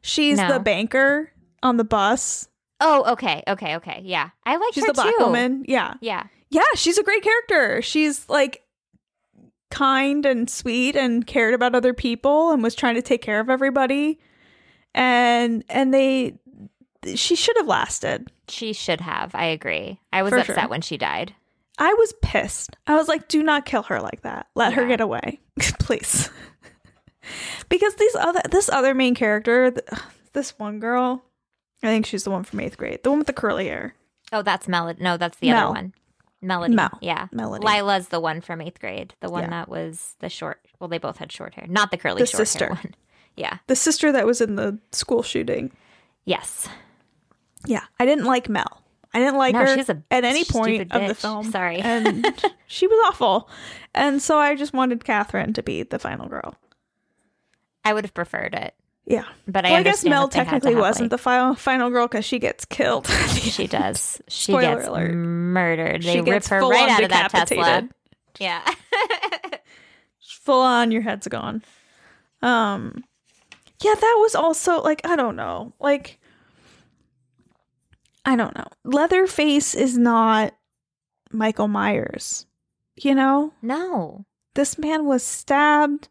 She's 0.02 0.38
No. 0.38 0.52
the 0.52 0.60
banker 0.60 1.32
on 1.62 1.78
the 1.78 1.84
bus. 1.84 2.48
Oh, 2.80 3.12
okay, 3.12 3.42
okay, 3.48 3.76
okay. 3.76 4.02
Yeah, 4.04 4.30
I 4.44 4.56
like 4.56 4.74
She's 4.74 4.84
her 4.84 4.88
the 4.92 4.94
black 4.94 5.14
too. 5.18 5.24
woman. 5.24 5.64
Yeah. 5.66 5.94
Yeah, 6.00 6.24
Yeah, 6.56 6.62
she's 6.74 6.96
a 6.96 7.02
great 7.02 7.22
character. 7.22 7.82
She's 7.82 8.26
like 8.30 8.62
kind 9.70 10.24
and 10.24 10.48
sweet 10.48 10.96
and 10.96 11.26
cared 11.26 11.52
about 11.52 11.74
other 11.74 11.92
people 11.92 12.50
and 12.50 12.62
was 12.62 12.74
trying 12.74 12.94
to 12.94 13.02
take 13.02 13.20
care 13.20 13.40
of 13.40 13.50
everybody. 13.50 14.18
And 14.94 15.62
and 15.68 15.92
they 15.92 16.38
she 17.14 17.36
should 17.36 17.56
have 17.58 17.66
lasted. 17.66 18.32
she 18.48 18.72
should 18.72 19.02
have. 19.02 19.34
I 19.34 19.44
agree. 19.44 20.00
I 20.14 20.22
was 20.22 20.30
For 20.30 20.38
upset 20.38 20.60
sure. 20.60 20.68
when 20.68 20.80
she 20.80 20.96
died. 20.96 21.34
I 21.78 21.92
was 21.92 22.14
pissed. 22.22 22.74
I 22.86 22.94
was 22.94 23.06
like, 23.06 23.28
do 23.28 23.42
not 23.42 23.66
kill 23.66 23.82
her 23.82 24.00
like 24.00 24.22
that. 24.22 24.46
Let 24.54 24.72
her 24.72 24.86
get 24.88 25.02
away. 25.02 25.40
Please. 25.78 26.30
because 27.68 27.94
these 27.96 28.14
other 28.14 28.40
this 28.50 28.70
other 28.70 28.94
main 28.94 29.14
character, 29.14 29.74
this 30.32 30.58
one 30.58 30.80
girl, 30.80 31.22
I 31.82 31.88
think 31.88 32.06
she's 32.06 32.24
the 32.24 32.30
one 32.30 32.44
from 32.44 32.60
eighth 32.60 32.78
grade. 32.78 33.02
The 33.02 33.10
one 33.10 33.18
with 33.18 33.26
the 33.26 33.34
curly 33.34 33.66
hair. 33.66 33.94
Oh, 34.32 34.40
that's 34.40 34.66
Melody. 34.68 35.02
No, 35.04 35.18
that's 35.18 35.36
the 35.38 35.50
Mel. 35.50 35.66
other 35.66 35.74
one. 35.74 35.92
Melody. 36.42 36.74
Mel. 36.74 36.98
Yeah. 37.00 37.28
Melody. 37.32 37.64
Lila's 37.64 38.08
the 38.08 38.20
one 38.20 38.40
from 38.40 38.60
eighth 38.60 38.78
grade. 38.80 39.14
The 39.20 39.30
one 39.30 39.44
Yeah. 39.44 39.50
that 39.50 39.68
was 39.68 40.14
the 40.20 40.28
short. 40.28 40.60
Well, 40.78 40.88
they 40.88 40.98
both 40.98 41.16
had 41.16 41.32
short 41.32 41.54
hair. 41.54 41.66
Not 41.68 41.90
the 41.90 41.96
curly 41.96 42.22
The 42.22 42.26
short 42.26 42.46
sister. 42.46 42.66
hair 42.66 42.74
one. 42.74 42.94
Yeah. 43.36 43.58
The 43.66 43.76
sister 43.76 44.12
that 44.12 44.24
was 44.24 44.40
in 44.40 44.56
the 44.56 44.78
school 44.92 45.22
shooting. 45.22 45.70
Yes. 46.24 46.68
Yeah, 47.66 47.82
I 48.00 48.06
didn't 48.06 48.24
like 48.24 48.48
Mel. 48.48 48.82
I 49.12 49.18
didn't 49.18 49.36
like 49.36 49.52
No, 49.52 49.60
her 49.60 49.74
she's 49.76 49.90
a 49.90 50.02
at 50.10 50.24
any 50.24 50.42
stupid 50.44 50.58
point 50.90 50.92
of 50.92 51.06
the 51.08 51.14
film. 51.14 51.50
Sorry. 51.50 51.78
and 51.78 52.26
she 52.66 52.86
was 52.86 52.98
awful. 53.08 53.50
And 53.94 54.22
so 54.22 54.38
I 54.38 54.54
just 54.56 54.72
wanted 54.72 55.04
Catherine 55.04 55.52
to 55.52 55.62
be 55.62 55.82
the 55.82 55.98
final 55.98 56.28
girl. 56.28 56.54
I 57.84 57.92
would 57.92 58.04
have 58.04 58.14
preferred 58.14 58.54
it, 58.54 58.74
Yeah, 59.08 59.24
but 59.46 59.64
I 59.64 59.70
well, 59.70 59.80
I 59.80 59.82
guess 59.84 60.04
Mel 60.04 60.26
that 60.26 60.32
they 60.32 60.38
had 60.38 60.44
to 60.46 60.50
technically 60.50 60.74
wasn't 60.80 61.04
like- 61.04 61.10
the 61.10 61.18
final 61.18 61.54
final 61.54 61.90
girl 61.90 62.08
because 62.08 62.24
she 62.24 62.38
gets 62.40 62.64
killed. 62.64 63.06
She 63.06 63.66
does. 63.68 64.20
She 64.28 64.50
Spoiler 64.52 64.76
gets 64.76 64.88
alert. 64.88 65.14
murdered. 65.14 66.02
They 66.02 66.14
She 66.14 66.20
rip 66.22 66.44
her 66.46 66.60
right 66.60 66.88
out 66.90 67.02
of 67.04 67.10
that 67.10 67.30
Tesla. 67.30 67.88
Yeah. 68.40 68.62
Full 70.42 70.60
on, 70.60 70.90
your 70.92 71.02
head's 71.02 71.26
gone. 71.28 71.62
Um, 72.42 73.04
yeah, 73.82 73.94
that 73.94 74.16
was 74.20 74.34
also 74.34 74.80
like 74.82 75.06
I 75.06 75.14
don't 75.16 75.36
know, 75.36 75.72
like 75.80 76.18
I 78.24 78.34
don't 78.36 78.56
know. 78.56 78.66
Leatherface 78.84 79.74
is 79.74 79.96
not 79.96 80.52
Michael 81.30 81.68
Myers. 81.68 82.46
You 82.96 83.14
know, 83.14 83.52
No. 83.62 84.24
this 84.54 84.78
man 84.78 85.04
was 85.04 85.22
stabbed. 85.22 86.08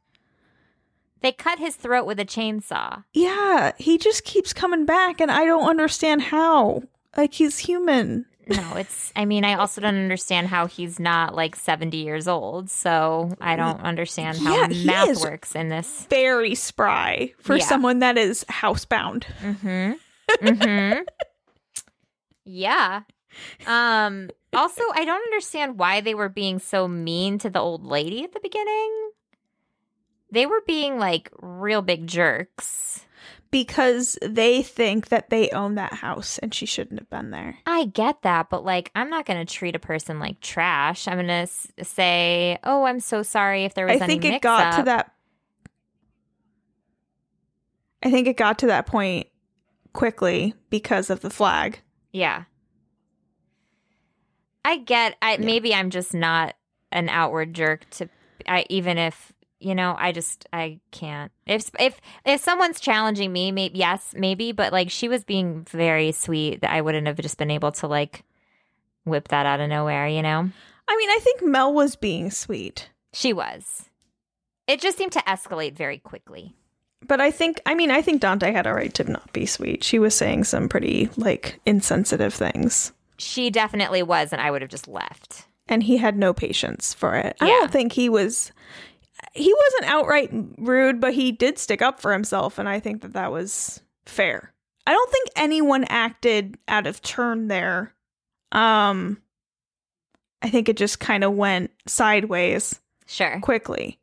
They 1.26 1.32
cut 1.32 1.58
his 1.58 1.76
throat 1.76 2.06
with 2.06 2.20
a 2.20 2.24
chainsaw. 2.26 3.04
Yeah, 3.12 3.72
he 3.80 3.98
just 3.98 4.26
keeps 4.26 4.54
coming 4.54 4.86
back, 4.86 5.20
and 5.20 5.32
I 5.32 5.44
don't 5.46 5.68
understand 5.68 6.22
how. 6.22 6.84
Like, 7.18 7.34
he's 7.34 7.58
human. 7.58 8.28
No, 8.48 8.76
it's, 8.76 9.12
I 9.16 9.26
mean, 9.26 9.44
I 9.44 9.56
also 9.56 9.82
don't 9.82 9.96
understand 9.96 10.50
how 10.50 10.68
he's 10.68 11.00
not 11.00 11.34
like 11.34 11.56
70 11.56 11.98
years 11.98 12.28
old. 12.28 12.70
So 12.70 13.32
I 13.42 13.56
don't 13.56 13.82
understand 13.82 14.38
how 14.38 14.54
Yeah, 14.68 14.68
math 14.86 15.20
works 15.22 15.56
in 15.56 15.70
this. 15.70 16.06
Very 16.12 16.54
spry 16.54 17.34
for 17.40 17.56
Yeah. 17.58 17.66
someone 17.66 17.98
that 18.00 18.20
is 18.20 18.44
housebound. 18.44 19.24
Mm-hmm. 19.42 19.94
Mm-hmm. 20.46 21.02
yeah. 22.44 23.02
Um, 23.66 24.30
also, 24.54 24.84
I 24.94 25.06
don't 25.06 25.24
understand 25.24 25.80
why 25.80 26.02
they 26.02 26.14
were 26.14 26.30
being 26.30 26.60
so 26.60 26.88
mean 26.88 27.40
to 27.40 27.50
the 27.50 27.60
old 27.60 27.84
lady 27.84 28.24
at 28.24 28.34
the 28.34 28.40
beginning. 28.40 29.05
They 30.32 30.46
were 30.46 30.62
being 30.68 30.98
like 31.00 31.30
real 31.42 31.82
big 31.82 32.08
jerks. 32.08 33.06
because 33.52 34.18
they 34.22 34.62
think 34.62 35.08
that 35.10 35.30
they 35.30 35.50
own 35.52 35.76
that 35.76 35.94
house 35.94 36.40
and 36.40 36.54
she 36.54 36.66
shouldn't 36.66 37.00
have 37.00 37.10
been 37.10 37.32
there. 37.32 37.58
I 37.66 37.86
get 37.86 38.22
that, 38.24 38.50
but 38.50 38.66
like, 38.66 38.92
I'm 38.96 39.10
not 39.10 39.26
going 39.26 39.46
to 39.46 39.52
treat 39.54 39.76
a 39.78 39.80
person 39.80 40.20
like 40.20 40.42
trash. 40.42 41.08
I'm 41.08 41.16
going 41.16 41.28
to 41.28 41.34
s- 41.34 41.68
say, 41.84 42.58
"Oh, 42.66 42.84
I'm 42.84 43.00
so 43.00 43.24
sorry 43.24 43.64
if 43.64 43.74
there 43.74 43.86
was 43.86 44.02
I 44.02 44.06
think 44.08 44.26
it 44.26 44.42
got 44.42 44.76
to 44.78 44.84
that. 44.84 45.14
I 48.04 48.12
think 48.12 48.28
it 48.28 48.36
got 48.38 48.60
to 48.60 48.68
that 48.68 48.86
point 48.88 49.28
quickly 49.94 50.54
because 50.70 51.10
of 51.10 51.22
the 51.22 51.30
flag. 51.30 51.80
Yeah. 52.12 52.44
I 54.66 54.78
get 54.78 55.16
I 55.22 55.34
Yeah. 55.34 55.46
maybe 55.46 55.74
I'm 55.74 55.90
just 55.90 56.14
not 56.14 56.56
an 56.92 57.08
outward 57.10 57.54
jerk 57.54 57.90
to 57.92 58.10
I 58.48 58.66
even 58.70 58.98
if 58.98 59.32
you 59.66 59.74
know, 59.76 59.96
I 59.98 60.12
just 60.12 60.48
I 60.54 60.80
can't. 60.92 61.32
If 61.46 61.72
if 61.80 62.00
if 62.26 62.40
someone's 62.42 62.80
challenging 62.80 63.34
me, 63.34 63.52
maybe 63.52 63.78
yes, 63.80 64.14
maybe, 64.16 64.52
but 64.52 64.72
like 64.72 64.90
she 64.92 65.08
was 65.10 65.24
being 65.24 65.66
very 65.70 66.12
sweet 66.12 66.62
that 66.62 66.72
I 66.72 66.82
wouldn't 66.82 67.08
have 67.08 67.18
just 67.18 67.38
been 67.38 67.52
able 67.52 67.72
to 67.74 67.88
like 67.88 68.24
whip 69.06 69.28
that 69.30 69.46
out 69.46 69.60
of 69.60 69.70
nowhere, 69.70 70.08
you 70.08 70.22
know? 70.22 70.50
I 70.88 70.98
mean, 70.98 71.10
I 71.10 71.20
think 71.22 71.42
Mel 71.44 71.74
was 71.74 71.96
being 71.96 72.30
sweet, 72.32 72.90
She 73.14 73.34
was. 73.34 73.90
It 74.68 74.82
just 74.82 74.98
seemed 74.98 75.12
to 75.14 75.20
escalate 75.28 75.76
very 75.76 75.98
quickly. 76.00 76.56
but 77.08 77.22
I 77.22 77.30
think, 77.32 77.62
I 77.68 77.76
mean, 77.76 77.92
I 77.92 78.02
think 78.02 78.22
Dante 78.22 78.52
had 78.52 78.66
a 78.68 78.74
right 78.74 78.94
to 78.96 79.04
not 79.04 79.32
be 79.34 79.46
sweet. 79.46 79.84
She 79.84 80.00
was 80.00 80.16
saying 80.16 80.44
some 80.46 80.70
pretty 80.70 81.10
like 81.18 81.60
insensitive 81.66 82.34
things, 82.34 82.94
She 83.18 83.50
definitely 83.52 84.02
was, 84.04 84.32
and 84.34 84.42
I 84.42 84.50
would 84.52 84.62
have 84.62 84.72
just 84.72 84.88
left. 84.88 85.46
and 85.68 85.84
he 85.84 85.98
had 85.98 86.18
no 86.18 86.34
patience 86.34 86.94
for 86.94 87.16
it. 87.16 87.36
I 87.42 87.48
don't 87.48 87.72
think 87.72 87.94
he 87.94 88.10
was. 88.10 88.52
He 89.36 89.54
wasn't 89.54 89.92
outright 89.92 90.30
rude, 90.58 91.00
but 91.02 91.14
he 91.14 91.32
did 91.32 91.60
stick 91.60 91.82
up 91.82 92.00
for 92.00 92.14
himself, 92.14 92.58
and 92.58 92.68
I 92.70 92.80
think 92.80 93.02
that 93.02 93.14
that 93.14 93.32
was 93.32 93.82
fair. 94.06 94.54
I 94.88 94.92
don't 94.94 95.12
think 95.12 95.30
anyone 95.36 95.84
acted 95.86 96.58
out 96.68 96.88
of 96.88 97.02
turn 97.02 97.48
there. 97.48 97.94
Um, 98.52 99.22
I 100.42 100.50
think 100.50 100.70
it 100.70 100.78
just 100.78 101.00
kind 101.00 101.24
of 101.24 101.34
went 101.34 101.72
sideways 101.88 102.80
Sure. 103.08 103.40
quickly. 103.42 104.00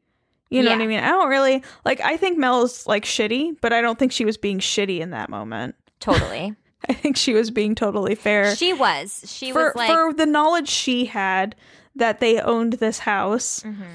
You 0.50 0.62
know 0.62 0.70
what 0.72 0.82
I 0.82 0.86
mean? 0.86 1.00
I 1.00 1.08
don't 1.08 1.30
really 1.30 1.62
like. 1.86 2.02
I 2.02 2.18
think 2.18 2.36
Mel's 2.36 2.86
like 2.86 3.04
shitty, 3.06 3.56
but 3.62 3.72
I 3.72 3.80
don't 3.80 3.98
think 3.98 4.12
she 4.12 4.26
was 4.26 4.36
being 4.36 4.58
shitty 4.58 5.00
in 5.00 5.10
that 5.10 5.30
moment. 5.30 5.76
Totally. 5.98 6.54
I 6.88 6.92
think 6.92 7.16
she 7.16 7.32
was 7.32 7.50
being 7.50 7.74
totally 7.74 8.14
fair 8.16 8.54
she 8.56 8.72
was. 8.74 9.22
She 9.26 9.50
for 9.52 9.66
was 9.68 9.76
like 9.76 9.88
for 9.90 10.12
the 10.12 10.26
knowledge 10.26 10.68
she 10.68 11.04
had 11.06 11.54
that 11.96 12.18
they 12.20 12.38
owned 12.40 12.74
this 12.74 12.98
house. 12.98 13.62
Mhm. 13.64 13.86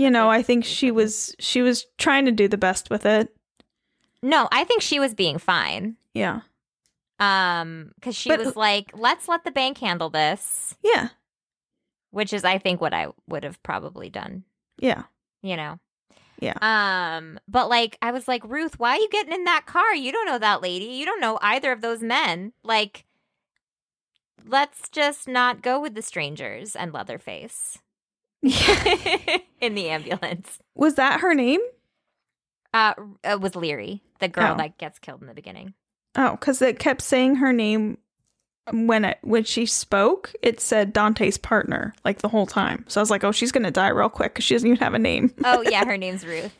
You 0.00 0.08
know, 0.10 0.30
I 0.30 0.40
think 0.42 0.64
she 0.64 0.90
was 0.90 1.34
she 1.38 1.60
was 1.60 1.84
trying 1.98 2.24
to 2.24 2.32
do 2.32 2.48
the 2.48 2.56
best 2.56 2.88
with 2.88 3.04
it. 3.04 3.36
No, 4.22 4.48
I 4.50 4.64
think 4.64 4.80
she 4.80 4.98
was 4.98 5.12
being 5.14 5.36
fine. 5.36 5.96
Yeah, 6.14 6.40
Um, 7.18 7.92
because 7.96 8.16
she 8.16 8.30
But- 8.30 8.38
was 8.40 8.56
like, 8.56 8.92
"Let's 8.94 9.28
let 9.28 9.44
the 9.44 9.50
bank 9.50 9.76
handle 9.76 10.08
this," 10.08 10.74
yeah, 10.82 11.08
which 12.12 12.32
is, 12.32 12.44
I 12.44 12.56
think, 12.56 12.80
what 12.80 12.94
I 12.94 13.08
would 13.28 13.44
have 13.44 13.62
probably 13.62 14.08
done. 14.08 14.44
yeah. 14.78 15.02
You 15.42 15.56
know. 15.56 15.78
Yeah. 16.40 16.54
Um, 16.62 17.38
but 17.46 17.68
like, 17.68 17.98
I 18.00 18.10
was 18.12 18.26
like, 18.26 18.42
Ruth, 18.44 18.78
why 18.78 18.92
are 18.96 19.00
you 19.00 19.08
getting 19.10 19.34
in 19.34 19.44
that 19.44 19.66
car? 19.66 19.94
You 19.94 20.12
don't 20.12 20.24
know 20.26 20.38
that 20.38 20.62
lady. 20.62 20.86
You 20.86 21.04
don't 21.04 21.20
know 21.20 21.38
either 21.42 21.72
of 21.72 21.82
those 21.82 22.02
men. 22.02 22.54
Like, 22.64 23.04
let's 24.46 24.88
just 24.88 25.28
not 25.28 25.60
go 25.62 25.78
with 25.78 25.94
the 25.94 26.00
strangers 26.02 26.74
and 26.74 26.92
Leatherface 26.94 27.78
in 29.60 29.74
the 29.74 29.88
ambulance. 29.90 30.58
Was 30.74 30.94
that 30.94 31.20
her 31.20 31.34
name? 31.34 31.60
Uh, 32.72 32.94
it 33.24 33.40
was 33.40 33.52
Laoghaire, 33.52 34.00
the 34.20 34.28
girl 34.28 34.52
Oh. 34.54 34.56
that 34.56 34.78
gets 34.78 34.98
killed 34.98 35.20
in 35.20 35.26
the 35.26 35.34
beginning. 35.34 35.74
Oh, 36.16 36.32
because 36.32 36.62
it 36.62 36.78
kept 36.78 37.02
saying 37.02 37.36
her 37.36 37.52
name 37.52 37.98
when 38.72 39.04
it 39.04 39.18
when 39.22 39.44
she 39.44 39.66
spoke. 39.66 40.32
It 40.42 40.60
said 40.60 40.92
Dante's 40.92 41.36
partner 41.38 41.94
like 42.04 42.18
the 42.18 42.28
whole 42.28 42.46
time. 42.46 42.84
So 42.88 43.00
I 43.00 43.02
was 43.02 43.10
like, 43.10 43.24
oh, 43.24 43.32
she's 43.32 43.52
gonna 43.52 43.70
die 43.70 43.88
real 43.88 44.08
quick 44.08 44.34
because 44.34 44.44
she 44.44 44.54
doesn't 44.54 44.66
even 44.68 44.78
have 44.80 44.94
a 44.94 44.98
name. 44.98 45.34
Oh 45.44 45.62
yeah, 45.68 45.84
her 45.84 45.96
name's 45.96 46.24
Ruth. 46.24 46.56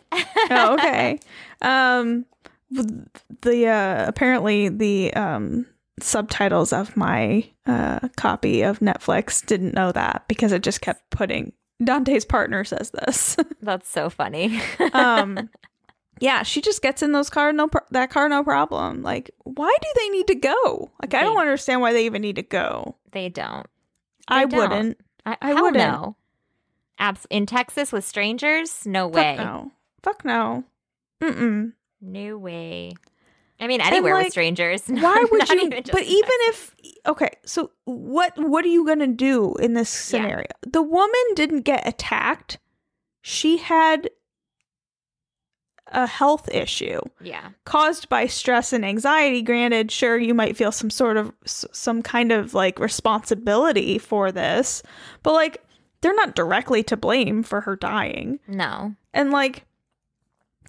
oh, 0.50 0.74
okay. 0.74 1.18
Um, 1.62 2.26
the 2.70 3.66
uh, 3.68 4.04
apparently 4.08 4.68
the 4.68 5.12
um 5.14 5.66
subtitles 6.00 6.72
of 6.72 6.96
my 6.96 7.44
uh 7.66 8.00
copy 8.16 8.62
of 8.62 8.78
Netflix 8.80 9.44
didn't 9.44 9.74
know 9.74 9.92
that 9.92 10.24
because 10.28 10.50
it 10.52 10.62
just 10.62 10.80
kept 10.80 11.10
putting 11.10 11.52
Dante's 11.82 12.24
partner 12.24 12.64
says 12.64 12.90
this. 12.90 13.36
That's 13.62 13.88
so 13.88 14.10
funny. 14.10 14.60
um, 14.92 15.48
yeah, 16.20 16.42
she 16.42 16.60
just 16.60 16.82
gets 16.82 17.02
in 17.02 17.12
those 17.12 17.30
car 17.30 17.52
no 17.52 17.68
pro- 17.68 17.86
that 17.90 18.10
car 18.10 18.28
no 18.28 18.44
problem. 18.44 19.02
Like, 19.02 19.30
why 19.44 19.74
do 19.80 19.88
they 19.96 20.08
need 20.10 20.26
to 20.28 20.34
go? 20.34 20.90
Like, 21.00 21.14
I 21.14 21.22
don't 21.22 21.38
understand 21.38 21.80
why 21.80 21.92
they 21.92 22.04
even 22.06 22.22
need 22.22 22.36
to 22.36 22.42
go. 22.42 22.96
they 23.12 23.28
don't. 23.28 23.66
I 24.28 24.44
don't. 24.44 24.60
wouldn't. 24.60 24.98
I, 25.26 25.36
I 25.40 25.54
wouldn't. 25.54 25.76
No. 25.76 26.16
Abs- 26.98 27.26
in 27.30 27.46
Texas 27.46 27.92
with 27.92 28.04
strangers? 28.04 28.84
No 28.86 29.08
Fuck 29.08 29.14
way. 29.16 29.36
no. 29.36 29.72
Fuck 30.02 30.24
no. 30.24 30.64
Mm-mm. 31.22 31.72
No 32.02 32.38
way. 32.38 32.92
I 33.60 33.66
mean, 33.66 33.80
anywhere 33.80 34.14
like, 34.14 34.24
with 34.24 34.32
strangers. 34.32 34.82
Why 34.88 35.24
would 35.30 35.48
you? 35.50 35.60
even 35.60 35.82
but 35.92 36.02
even 36.02 36.30
if 36.48 36.74
okay, 37.06 37.30
so 37.44 37.70
what? 37.84 38.32
What 38.38 38.64
are 38.64 38.68
you 38.68 38.86
gonna 38.86 39.06
do 39.06 39.54
in 39.56 39.74
this 39.74 39.92
Yeah. 39.92 40.22
scenario? 40.22 40.46
The 40.66 40.82
woman 40.82 41.20
didn't 41.34 41.62
get 41.62 41.86
attacked. 41.86 42.58
She 43.22 43.58
had 43.58 44.08
a 45.92 46.06
health 46.06 46.48
issue 46.54 47.00
yeah, 47.20 47.50
caused 47.64 48.08
by 48.08 48.26
stress 48.26 48.72
and 48.72 48.84
anxiety. 48.84 49.42
Granted, 49.42 49.90
sure, 49.90 50.16
you 50.16 50.34
might 50.34 50.56
feel 50.56 50.70
some 50.72 50.88
sort 50.90 51.16
of 51.16 51.32
some 51.44 52.00
kind 52.00 52.30
of 52.30 52.54
like 52.54 52.78
responsibility 52.78 53.98
for 53.98 54.30
this, 54.30 54.82
but 55.24 55.32
like 55.34 55.62
they're 56.00 56.14
not 56.14 56.34
directly 56.36 56.82
to 56.84 56.96
blame 56.96 57.42
for 57.42 57.60
her 57.62 57.74
dying. 57.76 58.38
no, 58.46 58.94
And 59.12 59.32
like, 59.32 59.66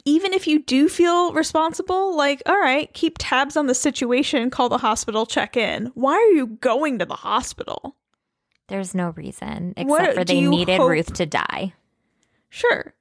even 0.05 0.33
if 0.33 0.47
you 0.47 0.59
do 0.59 0.87
feel 0.89 1.33
responsible, 1.33 2.15
like, 2.15 2.41
all 2.45 2.59
right, 2.59 2.91
keep 2.93 3.17
tabs 3.19 3.55
on 3.57 3.67
the 3.67 3.75
situation, 3.75 4.49
call 4.49 4.69
the 4.69 4.77
hospital, 4.79 5.25
check 5.25 5.55
in. 5.57 5.91
Why 5.95 6.13
are 6.13 6.35
you 6.35 6.47
going 6.47 6.99
to 6.99 7.05
the 7.05 7.15
hospital? 7.15 7.95
there's 8.67 8.95
no 8.95 9.09
reason 9.17 9.73
except 9.75 9.89
What 9.89 10.13
for 10.15 10.23
they 10.23 10.39
needed 10.39 10.77
hope- 10.77 10.89
Ruth 10.89 11.13
to 11.15 11.25
die. 11.25 11.73
Sure. 12.49 12.93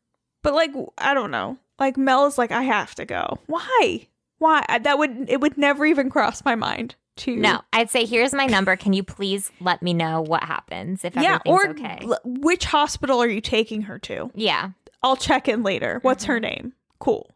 But 0.43 0.55
like, 0.55 0.73
I 0.99 1.15
don't 1.15 1.31
know. 1.31 1.59
Like, 1.79 1.97
Mel 1.97 2.27
is 2.27 2.37
like, 2.39 2.51
I 2.51 2.63
have 2.63 2.95
to 2.97 3.05
go. 3.05 3.39
Why? 3.47 4.09
Why? 4.39 4.65
That 4.83 4.99
would, 4.99 5.27
it 5.31 5.41
would 5.41 5.57
never 5.57 5.87
even 5.87 6.11
cross 6.11 6.45
my 6.45 6.57
mind 6.57 6.97
to. 7.19 7.37
No, 7.37 7.61
I'd 7.73 7.89
say 7.89 8.05
here's 8.05 8.33
my 8.35 8.47
number. 8.47 8.75
Can 8.75 8.93
you 8.93 9.05
please 9.05 9.53
let 9.61 9.81
me 9.81 9.95
know 9.95 10.21
what 10.23 10.43
happens 10.43 11.05
if 11.05 11.15
Yeah. 11.15 11.39
everything's 11.47 11.47
Or 11.47 11.71
okay? 11.71 11.99
l- 12.03 12.19
which 12.25 12.65
hospital 12.65 13.21
are 13.23 13.29
you 13.29 13.41
taking 13.41 13.83
her 13.83 13.99
to? 14.01 14.31
yeah, 14.35 14.71
I'll 15.05 15.17
check 15.17 15.47
in 15.47 15.63
later. 15.63 16.01
What's 16.03 16.25
Mm-hmm. 16.25 16.33
her 16.33 16.41
name? 16.41 16.73
Cool. 17.01 17.31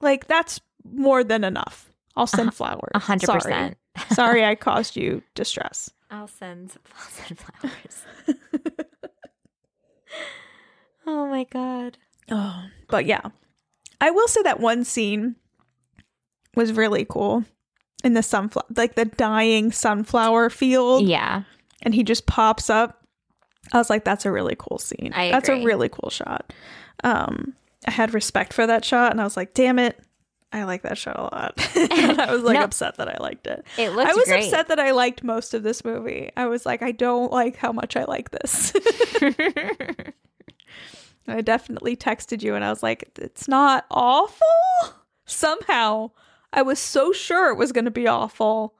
Like, 0.00 0.26
that's 0.26 0.60
more 0.84 1.24
than 1.24 1.44
enough. 1.44 1.90
I'll 2.16 2.26
send 2.26 2.52
flowers. 2.54 2.90
a 2.94 2.98
hundred 2.98 3.26
Sorry. 3.26 3.40
percent. 3.40 3.76
Sorry 4.12 4.44
I 4.44 4.54
caused 4.56 4.96
you 4.96 5.22
distress. 5.34 5.90
I'll 6.10 6.28
send, 6.28 6.72
I'll 6.98 7.10
send 7.10 7.38
flowers. 7.38 8.04
oh 11.06 11.26
my 11.28 11.44
god. 11.44 11.98
Oh, 12.30 12.64
but 12.88 13.06
yeah. 13.06 13.22
I 14.00 14.10
will 14.10 14.28
say 14.28 14.42
that 14.42 14.60
one 14.60 14.84
scene 14.84 15.36
was 16.56 16.72
really 16.72 17.04
cool 17.04 17.44
in 18.02 18.14
the 18.14 18.22
sunflower, 18.22 18.64
like 18.76 18.94
the 18.94 19.04
dying 19.04 19.72
sunflower 19.72 20.50
field, 20.50 21.06
Yeah, 21.06 21.42
and 21.82 21.94
he 21.94 22.02
just 22.02 22.26
pops 22.26 22.70
up. 22.70 23.04
I 23.72 23.78
was 23.78 23.90
like, 23.90 24.04
that's 24.04 24.24
a 24.26 24.32
really 24.32 24.56
cool 24.58 24.78
scene. 24.78 25.12
I 25.14 25.30
That's 25.30 25.48
a 25.50 25.62
really 25.62 25.88
cool 25.90 26.08
shot. 26.10 26.52
Um, 27.04 27.54
I 27.86 27.90
had 27.92 28.12
respect 28.14 28.52
for 28.52 28.66
that 28.66 28.84
shot, 28.84 29.10
and 29.12 29.20
I 29.20 29.24
was 29.24 29.36
like, 29.36 29.54
damn 29.54 29.78
it. 29.78 29.98
I 30.52 30.64
like 30.64 30.82
that 30.82 30.98
shot 30.98 31.16
a 31.16 31.22
lot. 31.22 31.76
and 31.76 32.20
I 32.20 32.32
was 32.32 32.42
like 32.42 32.54
No. 32.54 32.64
upset 32.64 32.96
that 32.96 33.08
I 33.08 33.16
liked 33.22 33.46
it. 33.46 33.64
It 33.78 33.90
looked 33.92 34.10
I 34.10 34.14
was 34.14 34.24
great. 34.24 34.44
upset 34.46 34.66
that 34.66 34.80
I 34.80 34.90
liked 34.90 35.22
most 35.22 35.54
of 35.54 35.62
this 35.62 35.84
movie. 35.84 36.32
I 36.36 36.46
was 36.48 36.66
like, 36.66 36.82
I 36.82 36.90
don't 36.90 37.30
like 37.30 37.54
how 37.54 37.70
much 37.70 37.96
I 37.96 38.02
like 38.02 38.32
this. 38.32 38.72
I 41.28 41.40
definitely 41.42 41.96
texted 41.96 42.42
you 42.42 42.54
and 42.56 42.64
I 42.64 42.70
was 42.70 42.82
like, 42.82 43.10
it's 43.16 43.46
not 43.46 43.86
awful. 43.90 44.46
Somehow 45.24 46.10
I 46.52 46.62
was 46.62 46.80
so 46.80 47.12
sure 47.12 47.50
it 47.52 47.56
was 47.56 47.70
going 47.70 47.84
to 47.84 47.90
be 47.92 48.08
awful, 48.08 48.74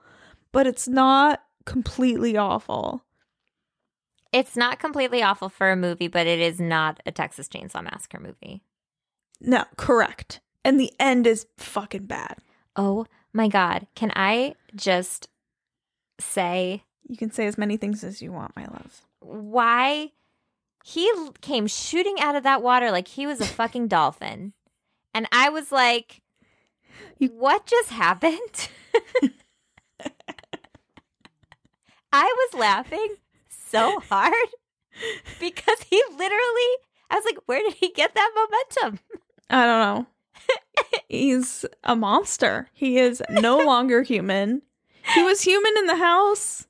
but 0.51 0.67
it's 0.67 0.89
not 0.89 1.41
completely 1.67 2.37
awful. 2.37 3.05
it's 4.33 4.57
not 4.57 4.81
completely 4.81 5.23
awful 5.23 5.49
for 5.49 5.71
a 5.71 5.77
movie, 5.77 6.09
but 6.09 6.27
it 6.27 6.41
is 6.41 6.59
not 6.59 7.01
a 7.07 7.13
Texas 7.13 7.47
Chainsaw 7.49 7.85
Massacre 7.85 8.19
movie. 8.19 8.63
No, 9.41 9.65
correct. 9.77 10.41
And 10.65 10.79
the 10.79 10.93
end 11.01 11.27
is 11.27 11.47
fucking 11.57 12.05
bad. 12.07 12.37
Oh 12.77 13.07
my 13.33 13.49
god! 13.49 13.87
Can 13.95 14.13
I 14.15 14.55
just 14.75 15.29
say 16.19 16.83
You 17.09 17.17
can 17.17 17.31
say 17.31 17.47
as 17.47 17.57
many 17.59 17.77
things 17.77 18.05
as 18.05 18.21
you 18.23 18.33
want, 18.33 18.55
my 18.57 18.67
love. 18.67 19.03
why 19.21 20.13
he 20.85 21.11
came 21.41 21.67
shooting 21.67 22.17
out 22.21 22.37
of 22.37 22.43
that 22.43 22.63
water 22.63 22.91
like 22.91 23.09
he 23.09 23.27
was 23.27 23.41
a 23.41 23.45
fucking 23.59 23.89
dolphin. 23.89 24.53
And 25.15 25.27
I 25.33 25.49
was 25.49 25.73
like, 25.73 26.21
You- 27.19 27.29
what 27.31 27.67
just 27.67 27.91
happened? 27.91 28.69
I 32.13 32.25
was 32.25 32.59
laughing 32.61 33.15
so 33.49 34.01
hard 34.01 34.35
because 35.41 35.83
he 35.89 36.03
literally, 36.11 36.71
I 37.09 37.15
was 37.17 37.25
like, 37.25 37.39
where 37.47 37.61
did 37.63 37.75
he 37.75 37.91
get 37.93 38.15
that 38.15 38.33
momentum? 38.35 39.01
I 39.51 39.67
don't 39.67 39.81
know. 39.81 40.07
He's 41.09 41.65
a 41.85 41.97
monster. 41.97 42.69
He 42.73 42.99
is 42.99 43.23
no 43.29 43.59
longer 43.67 44.03
human. 44.03 44.63
He 45.15 45.23
was 45.23 45.43
human 45.43 45.73
in 45.79 45.87
the 45.87 45.97
house. 45.97 46.67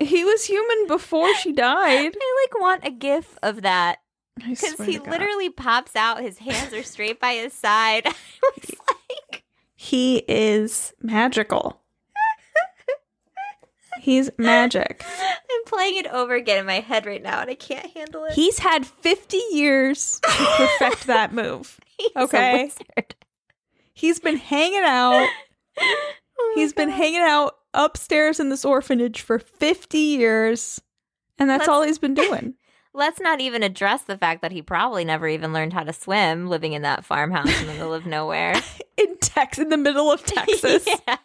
He 0.00 0.24
was 0.24 0.46
human 0.46 0.86
before 0.86 1.34
she 1.34 1.52
died. 1.52 2.16
I 2.16 2.46
like 2.46 2.60
want 2.60 2.86
a 2.86 2.90
gif 2.90 3.38
of 3.42 3.60
that 3.62 3.98
because 4.36 4.80
he 4.80 4.98
literally 4.98 5.50
pops 5.50 5.94
out, 5.94 6.22
his 6.22 6.38
hands 6.38 6.72
are 6.72 6.82
straight 6.82 7.20
by 7.20 7.34
his 7.34 7.52
side. 7.52 8.06
I 8.06 8.12
was 8.56 8.70
like, 8.88 9.44
he 9.76 10.24
is 10.26 10.94
magical. 11.02 11.80
He's 14.00 14.30
magic. 14.38 15.04
I'm 15.06 15.64
playing 15.66 15.96
it 15.96 16.06
over 16.08 16.34
again 16.34 16.58
in 16.58 16.66
my 16.66 16.80
head 16.80 17.06
right 17.06 17.22
now 17.22 17.40
and 17.40 17.50
I 17.50 17.54
can't 17.54 17.86
handle 17.92 18.24
it. 18.24 18.32
He's 18.32 18.58
had 18.58 18.86
50 18.86 19.36
years 19.52 20.20
to 20.24 20.30
perfect 20.56 21.06
that 21.06 21.32
move. 21.32 21.78
He's 21.98 22.10
okay. 22.16 22.70
He's 23.92 24.18
been 24.20 24.36
hanging 24.38 24.82
out. 24.84 25.28
Oh 25.78 26.52
He's 26.54 26.72
been 26.72 26.88
hanging 26.88 27.20
out 27.20 27.56
upstairs 27.74 28.40
in 28.40 28.48
this 28.48 28.64
orphanage 28.64 29.20
for 29.20 29.38
50 29.38 29.98
years. 29.98 30.80
And 31.38 31.48
that's 31.50 31.60
Let's- 31.60 31.68
all 31.68 31.82
he's 31.82 31.98
been 31.98 32.14
doing. 32.14 32.54
Let's 32.92 33.20
not 33.20 33.40
even 33.40 33.62
address 33.62 34.02
the 34.02 34.18
fact 34.18 34.42
that 34.42 34.50
he 34.50 34.62
probably 34.62 35.04
never 35.04 35.28
even 35.28 35.52
learned 35.52 35.72
how 35.74 35.84
to 35.84 35.92
swim 35.92 36.48
living 36.48 36.72
in 36.72 36.82
that 36.82 37.04
farmhouse 37.04 37.46
in 37.60 37.66
the 37.68 37.72
middle 37.74 37.94
of 37.94 38.04
nowhere. 38.04 38.60
in 38.96 39.16
Tex 39.18 39.58
in 39.60 39.68
the 39.68 39.76
middle 39.76 40.10
of 40.10 40.24
Texas. 40.24 40.88
Yeah. 41.06 41.16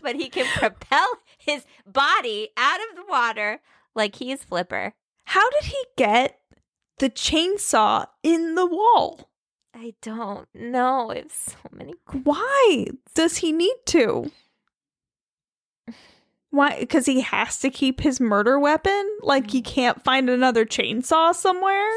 but 0.00 0.14
he 0.14 0.28
can 0.28 0.46
propel 0.58 1.08
his 1.48 1.64
body 1.86 2.50
out 2.56 2.80
of 2.90 2.96
the 2.96 3.10
water 3.10 3.60
like 3.94 4.16
he's 4.16 4.44
Flipper. 4.44 4.94
How 5.24 5.48
did 5.50 5.64
he 5.64 5.84
get 5.96 6.38
the 6.98 7.10
chainsaw 7.10 8.06
in 8.22 8.54
the 8.54 8.66
wall? 8.66 9.28
I 9.74 9.94
don't 10.02 10.48
know. 10.54 11.10
It's 11.10 11.52
so 11.52 11.58
many. 11.72 11.94
Why 12.24 12.86
does 13.14 13.38
he 13.38 13.52
need 13.52 13.76
to? 13.86 14.30
Why? 16.50 16.78
Because 16.80 17.06
he 17.06 17.20
has 17.20 17.58
to 17.60 17.70
keep 17.70 18.00
his 18.00 18.20
murder 18.20 18.58
weapon? 18.58 19.18
Like 19.22 19.50
he 19.50 19.60
mm. 19.60 19.66
can't 19.66 20.02
find 20.02 20.30
another 20.30 20.64
chainsaw 20.64 21.34
somewhere? 21.34 21.90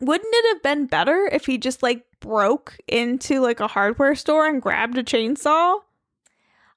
Wouldn't 0.00 0.28
it 0.30 0.54
have 0.54 0.62
been 0.62 0.86
better 0.86 1.28
if 1.32 1.46
he 1.46 1.56
just 1.56 1.82
like 1.82 2.04
broke 2.20 2.76
into 2.88 3.40
like 3.40 3.60
a 3.60 3.68
hardware 3.68 4.14
store 4.14 4.46
and 4.46 4.60
grabbed 4.60 4.98
a 4.98 5.04
chainsaw? 5.04 5.78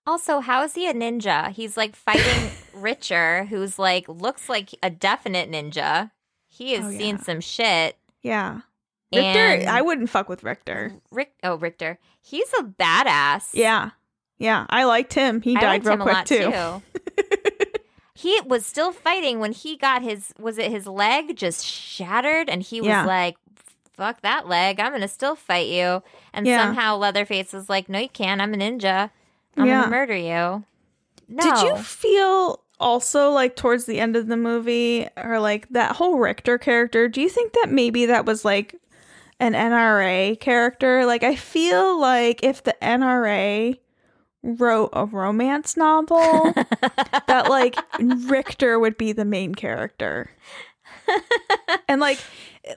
Also, 0.10 0.40
how 0.40 0.64
is 0.64 0.74
he 0.74 0.88
a 0.90 0.94
ninja? 0.94 1.52
He's 1.52 1.78
like 1.78 1.96
fighting 1.96 2.50
Richter, 2.74 3.46
who's 3.46 3.78
like 3.78 4.08
looks 4.10 4.50
like 4.50 4.72
a 4.82 4.90
definite 4.90 5.52
ninja. 5.52 6.10
He 6.48 6.74
has 6.74 6.86
Oh, 6.86 6.90
seen 6.98 7.16
yeah. 7.18 7.22
some 7.24 7.42
shit. 7.42 7.96
Yeah. 8.24 8.62
Richter, 9.14 9.40
And- 9.40 9.70
I 9.70 9.82
wouldn't 9.82 10.10
fuck 10.10 10.28
with 10.28 10.44
Richter. 10.44 10.94
Rick, 11.12 11.34
oh 11.44 11.56
Richter, 11.58 12.00
he's 12.22 12.52
a 12.60 12.64
badass. 12.64 13.50
Yeah. 13.54 13.92
Yeah. 14.40 14.66
I 14.70 14.86
liked 14.86 15.14
him. 15.14 15.42
He 15.42 15.56
I 15.56 15.60
died 15.62 15.86
real 15.86 15.98
quick 15.98 16.14
lot 16.16 16.26
too. 16.26 16.82
he 18.16 18.42
was 18.46 18.66
still 18.66 18.92
fighting 18.92 19.40
when 19.40 19.52
he 19.52 19.78
got 19.78 20.02
his 20.02 20.34
was 20.40 20.58
it 20.58 20.72
his 20.72 20.88
leg 20.88 21.36
just 21.38 21.66
shattered 21.66 22.50
and 22.50 22.64
he 22.64 22.82
was 22.82 22.88
Yeah. 22.90 23.06
like 23.06 23.38
fuck 23.94 24.22
that 24.22 24.48
leg 24.48 24.80
i'm 24.80 24.92
gonna 24.94 25.08
still 25.10 25.36
fight 25.36 25.68
you 25.68 26.02
and 26.34 26.48
Yeah. 26.48 26.64
somehow 26.66 26.96
leatherface 26.98 27.52
was 27.54 27.68
like 27.70 27.90
no 27.90 28.00
you 28.00 28.08
can't 28.10 28.40
i'm 28.42 28.54
a 28.54 28.58
ninja 28.58 29.10
i'm 29.60 29.68
Yeah. 29.68 29.82
gonna 29.82 29.92
murder 29.92 30.16
you 30.16 30.64
no 31.28 31.44
Did 31.44 31.62
you 31.64 31.76
feel 31.78 32.64
also 32.80 33.30
like 33.32 33.56
towards 33.56 33.86
the 33.86 34.00
end 34.00 34.16
of 34.16 34.28
the 34.28 34.38
movie 34.38 35.08
or 35.18 35.40
like 35.40 35.68
that 35.70 35.96
whole 35.98 36.18
Richter 36.18 36.58
character? 36.58 37.08
Do 37.08 37.22
you 37.22 37.30
think 37.30 37.54
that 37.54 37.68
maybe 37.70 38.06
that 38.08 38.26
was 38.26 38.44
like 38.46 38.74
an 39.40 39.54
NRA 39.54 40.40
character? 40.40 41.06
Like 41.06 41.24
I 41.24 41.36
feel 41.36 42.00
like 42.00 42.42
if 42.44 42.64
the 42.64 42.76
NRA 42.82 43.78
wrote 44.42 44.90
a 44.94 45.06
romance 45.06 45.76
novel 45.78 46.54
that 47.28 47.48
like 47.50 47.76
Richter 48.00 48.80
would 48.80 48.98
be 48.98 49.12
the 49.12 49.26
main 49.26 49.54
character. 49.54 50.32
and 51.88 52.00
like 52.02 52.20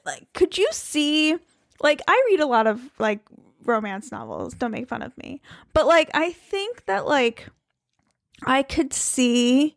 like 0.05 0.27
could 0.35 0.59
you 0.59 0.69
see 0.73 1.37
like 1.83 2.01
I 2.09 2.23
read 2.31 2.41
a 2.41 2.47
lot 2.47 2.67
of 2.67 2.81
like 2.99 3.21
romance 3.65 4.13
novels, 4.13 4.55
don't 4.55 4.71
make 4.71 4.89
fun 4.89 5.03
of 5.03 5.17
me. 5.19 5.41
But 5.73 5.87
like 5.87 6.11
I 6.15 6.33
think 6.33 6.87
that 6.87 7.07
like 7.07 7.49
I 8.45 8.63
could 8.63 8.93
see 8.93 9.77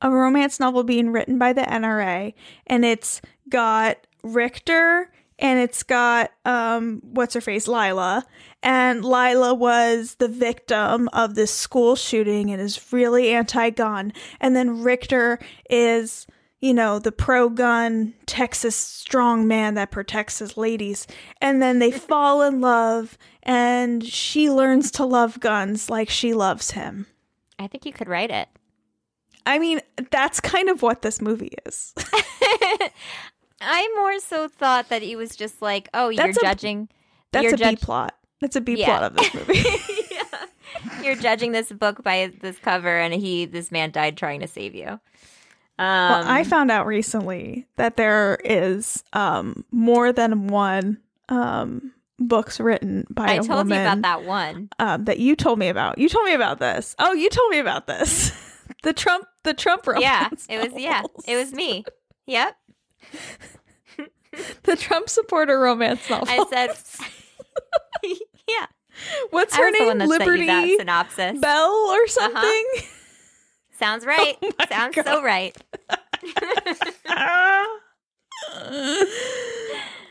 a 0.00 0.10
romance 0.10 0.60
novel 0.60 0.84
being 0.84 1.10
written 1.10 1.38
by 1.38 1.52
the 1.52 1.62
NRA 1.62 2.34
and 2.66 2.84
it's 2.84 3.20
got 3.48 4.06
Richter 4.22 5.10
and 5.38 5.58
it's 5.58 5.82
got 5.82 6.32
um 6.44 7.00
what's 7.02 7.34
her 7.34 7.40
face 7.40 7.68
Lila 7.68 8.24
and 8.62 9.04
Lila 9.04 9.54
was 9.54 10.16
the 10.16 10.28
victim 10.28 11.08
of 11.12 11.34
this 11.34 11.52
school 11.52 11.96
shooting 11.96 12.50
and 12.50 12.60
is 12.60 12.92
really 12.92 13.30
anti-gun 13.30 14.12
and 14.40 14.54
then 14.54 14.82
Richter 14.82 15.38
is 15.70 16.26
you 16.60 16.74
know 16.74 16.98
the 16.98 17.12
pro-gun 17.12 18.14
Texas 18.26 18.74
strong 18.76 19.46
man 19.46 19.74
that 19.74 19.90
protects 19.90 20.38
his 20.40 20.56
ladies 20.56 21.06
and 21.40 21.62
then 21.62 21.78
they 21.78 21.90
fall 22.10 22.42
in 22.42 22.60
love 22.60 23.16
and 23.42 24.04
she 24.04 24.50
learns 24.50 24.90
to 24.92 25.04
love 25.04 25.40
guns 25.40 25.88
like 25.88 26.10
she 26.10 26.34
loves 26.34 26.72
him 26.72 27.06
i 27.58 27.66
think 27.66 27.86
you 27.86 27.92
could 27.92 28.08
write 28.08 28.30
it 28.30 28.48
I 29.46 29.58
mean, 29.58 29.80
that's 30.10 30.40
kind 30.40 30.68
of 30.68 30.82
what 30.82 31.00
this 31.00 31.22
movie 31.22 31.54
is. 31.64 31.94
i 33.62 33.92
more 33.96 34.20
so 34.20 34.46
thought 34.46 34.90
that 34.90 35.00
he 35.02 35.16
was 35.16 35.34
just 35.34 35.62
like 35.62 35.88
oh 35.94 36.10
you're 36.10 36.28
a- 36.28 36.32
judging 36.34 36.88
That's 37.32 37.44
you're 37.44 37.54
a 37.54 37.56
B 37.72 37.76
plot. 37.76 38.14
That's 38.40 38.56
a 38.56 38.60
B 38.60 38.74
Yeah. 38.78 38.84
plot 38.98 39.02
of 39.04 39.16
this 39.16 39.34
movie. 39.34 39.64
yeah. 40.10 41.02
you're 41.02 41.16
judging 41.16 41.52
this 41.52 41.72
book 41.72 42.02
by 42.04 42.30
this 42.40 42.58
cover 42.58 42.98
and 42.98 43.14
he 43.14 43.46
this 43.46 43.72
man 43.72 43.90
died 43.90 44.16
trying 44.18 44.40
to 44.40 44.46
save 44.46 44.74
you 44.74 45.00
um 45.78 46.10
well, 46.10 46.24
I 46.26 46.44
found 46.44 46.70
out 46.70 46.86
recently 46.86 47.66
that 47.76 47.96
there 47.96 48.38
is 48.44 49.02
um 49.12 49.64
more 49.70 50.12
than 50.12 50.48
one 50.48 50.98
um 51.28 51.92
books 52.18 52.58
written 52.58 53.06
by 53.10 53.26
I 53.28 53.32
a 53.34 53.42
told 53.42 53.48
woman 53.68 53.76
you 53.78 53.82
about 53.84 54.02
that 54.02 54.24
one. 54.24 54.68
um 54.78 55.04
that 55.04 55.18
you 55.18 55.36
told 55.36 55.58
me 55.58 55.68
about. 55.68 55.98
You 55.98 56.08
told 56.08 56.24
me 56.26 56.34
about 56.34 56.58
this. 56.58 56.96
Oh, 56.98 57.12
you 57.12 57.30
told 57.30 57.50
me 57.50 57.58
about 57.60 57.86
this. 57.86 58.32
the 58.82 58.92
Trump 58.92 59.26
the 59.44 59.54
Trump 59.54 59.86
romance. 59.86 60.46
Yeah, 60.48 60.56
it 60.62 60.72
was 60.72 60.82
yeah, 60.82 61.02
it 61.26 61.36
was 61.36 61.52
me. 61.52 61.84
Yep. 62.26 62.56
the 64.64 64.76
Trump 64.76 65.08
supporter 65.08 65.58
romance 65.60 66.08
novel. 66.10 66.26
I 66.28 66.44
said 66.50 66.70
Yeah. 68.48 68.66
What's 69.30 69.54
I 69.54 69.58
her 69.58 69.70
was 69.70 69.78
the 69.78 69.84
one 69.86 69.98
name? 69.98 70.08
that 70.08 70.18
sent 70.18 70.20
you 70.20 70.32
Liberty 70.32 70.46
that 70.46 70.78
synopsis. 70.78 71.40
Bell 71.40 71.70
or 71.70 72.06
something? 72.08 72.64
Sounds 73.78 74.04
oh 74.08 74.08
right. 74.08 74.36
Oh 74.42 74.50
Sounds 74.68 74.94
God. 74.96 75.04
so 75.04 75.22
right. 75.22 75.56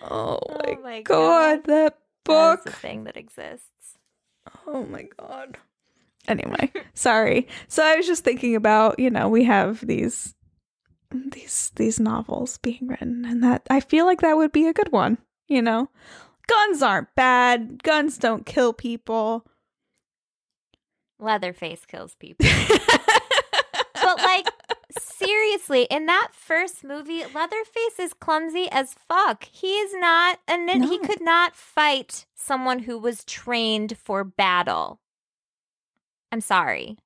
oh 0.03 0.41
my, 0.65 0.78
my 0.84 1.01
god, 1.01 1.63
that 1.65 1.65
That 1.65 1.93
is 1.93 1.93
book. 2.26 2.65
a 2.65 2.72
thing 2.72 3.03
that 3.05 3.18
exists. 3.18 3.68
Oh 4.65 4.84
my 4.86 5.07
god. 5.20 5.57
Anyway, 6.28 6.72
sorry. 6.93 7.47
So 7.68 7.84
I 7.84 7.95
was 7.95 8.05
just 8.07 8.24
thinking 8.24 8.55
about, 8.55 8.99
you 8.99 9.09
know, 9.09 9.30
we 9.30 9.43
have 9.45 9.86
these 9.86 10.34
these 11.11 11.72
these 11.78 11.99
novels 12.01 12.57
being 12.57 12.88
written 12.88 13.24
and 13.26 13.41
that 13.43 13.65
I 13.70 13.80
feel 13.80 14.05
like 14.05 14.20
that 14.22 14.36
would 14.36 14.51
be 14.51 14.68
a 14.68 14.74
good 14.74 14.91
one, 14.91 15.18
you 15.47 15.61
know. 15.61 15.89
guns 16.47 16.82
aren't 16.82 17.13
bad. 17.15 17.82
Guns 17.84 18.18
don't 18.18 18.45
kill 18.45 18.74
people. 18.74 19.45
Leatherface 21.20 21.86
kills 21.86 22.15
people. 22.20 22.45
But 24.08 24.22
like 24.24 24.47
seriously, 24.99 25.84
in 25.89 26.05
that 26.05 26.30
first 26.32 26.84
movie, 26.84 27.24
Leatherface 27.34 27.99
is 27.99 28.14
clumsy 28.14 28.70
as 28.72 28.93
fuck. 28.93 29.43
He 29.51 29.68
is 29.68 29.93
not 29.95 30.39
a 30.47 30.58
nin- 30.58 30.84
he 30.84 30.97
could 30.99 31.22
not 31.22 31.55
fight 31.55 32.26
someone 32.36 32.80
who 32.80 32.97
was 32.97 33.26
trained 33.26 33.97
for 33.97 34.24
battle. 34.24 34.99
I'm 36.32 36.41
sorry. 36.41 36.97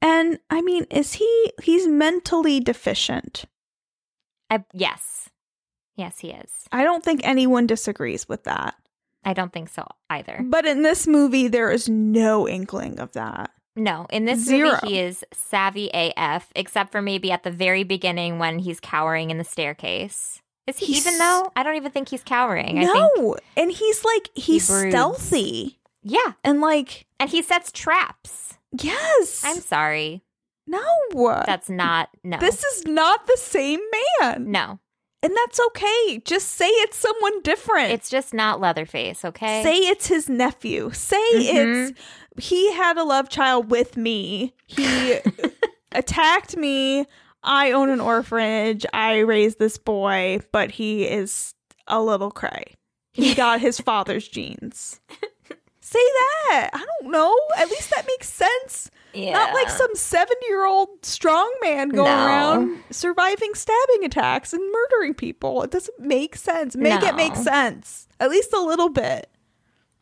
And 0.00 0.38
I 0.50 0.60
mean, 0.62 0.86
is 0.90 1.14
he 1.14 1.52
he's 1.62 1.88
mentally 1.88 2.60
deficient? 2.60 3.44
I 4.50 4.64
yes. 4.72 5.30
Yes, 5.96 6.18
he 6.20 6.30
is. 6.30 6.50
I 6.70 6.84
don't 6.84 7.04
think 7.04 7.20
anyone 7.24 7.66
disagrees 7.66 8.28
with 8.28 8.44
that. 8.44 8.74
I 9.24 9.32
don't 9.32 9.52
think 9.52 9.68
so 9.68 9.86
either. 10.10 10.40
But 10.44 10.66
in 10.66 10.82
this 10.82 11.06
movie 11.06 11.48
there 11.48 11.70
is 11.70 11.88
no 11.88 12.46
inkling 12.46 13.00
of 13.00 13.12
that. 13.12 13.50
No, 13.76 14.06
in 14.10 14.24
this 14.24 14.38
Zero. 14.44 14.70
movie 14.82 14.94
he 14.94 15.00
is 15.00 15.24
savvy 15.32 15.90
AF, 15.92 16.52
except 16.54 16.92
for 16.92 17.02
maybe 17.02 17.32
at 17.32 17.42
the 17.42 17.50
very 17.50 17.82
beginning 17.82 18.38
when 18.38 18.60
he's 18.60 18.78
cowering 18.80 19.30
in 19.30 19.38
the 19.38 19.44
staircase. 19.44 20.40
Is 20.66 20.78
he 20.78 20.86
He's- 20.86 21.06
even 21.06 21.18
though? 21.18 21.50
I 21.56 21.62
don't 21.62 21.76
even 21.76 21.90
think 21.92 22.08
he's 22.08 22.22
cowering. 22.22 22.78
I 22.78 22.86
think 22.86 23.10
no. 23.18 23.36
And 23.56 23.70
he's 23.72 24.04
like 24.04 24.30
he's 24.34 24.68
broods. 24.68 24.90
stealthy. 24.94 25.78
Yeah. 26.02 26.32
And 26.44 26.60
like 26.60 27.06
And 27.18 27.28
he 27.30 27.42
sets 27.42 27.72
traps. 27.72 28.54
yes. 28.80 29.42
I'm 29.44 29.60
sorry. 29.60 30.22
no. 30.66 30.82
That's 31.46 31.68
not 31.68 32.08
no. 32.22 32.38
This 32.38 32.62
is 32.64 32.86
not 32.86 33.26
the 33.26 33.36
same 33.38 33.80
man. 34.20 34.50
no. 34.50 34.78
And 35.22 35.34
that's 35.34 35.58
okay. 35.68 36.20
Just 36.26 36.48
say 36.50 36.68
it's 36.68 36.98
someone 36.98 37.40
different. 37.40 37.92
It's 37.92 38.10
just 38.10 38.34
not 38.34 38.60
Leatherface, 38.60 39.24
okay? 39.24 39.62
Say 39.62 39.76
it's 39.78 40.06
his 40.06 40.28
nephew. 40.28 40.90
Say 40.92 41.16
Mhm. 41.34 41.88
it's 41.90 42.00
he 42.38 42.72
had 42.72 42.96
a 42.96 43.04
love 43.04 43.28
child 43.28 43.70
with 43.70 43.96
me. 43.96 44.54
He 44.66 45.18
attacked 45.92 46.56
me. 46.56 47.06
I 47.42 47.72
own 47.72 47.90
an 47.90 48.00
orphanage. 48.00 48.86
I 48.92 49.18
raised 49.18 49.58
this 49.58 49.78
boy, 49.78 50.40
but 50.52 50.70
he 50.72 51.04
is 51.04 51.54
a 51.86 52.00
little 52.02 52.30
cray. 52.30 52.74
He 53.12 53.34
got 53.36 53.60
his 53.60 53.78
father's 53.80 54.26
genes. 54.26 55.00
Say 55.80 56.00
that. 56.48 56.70
I 56.72 56.78
don't 57.00 57.12
know. 57.12 57.38
At 57.58 57.68
least 57.68 57.90
that 57.90 58.06
makes 58.06 58.28
sense. 58.32 58.90
yeah. 59.12 59.32
Not 59.34 59.52
like 59.54 59.68
some 59.68 59.94
70 59.94 60.34
year 60.48 60.64
old 60.66 60.88
strong 61.02 61.54
man 61.60 61.90
going 61.90 62.06
No. 62.10 62.26
around 62.26 62.82
surviving 62.90 63.54
stabbing 63.54 64.04
attacks 64.04 64.54
and 64.54 64.62
murdering 64.72 65.12
people. 65.12 65.62
It 65.62 65.70
doesn't 65.70 66.00
make 66.00 66.36
sense. 66.36 66.74
Make 66.74 67.02
it 67.02 67.14
make 67.14 67.36
sense. 67.36 68.08
At 68.18 68.30
least 68.30 68.54
a 68.54 68.60
little 68.60 68.88
bit. 68.88 69.28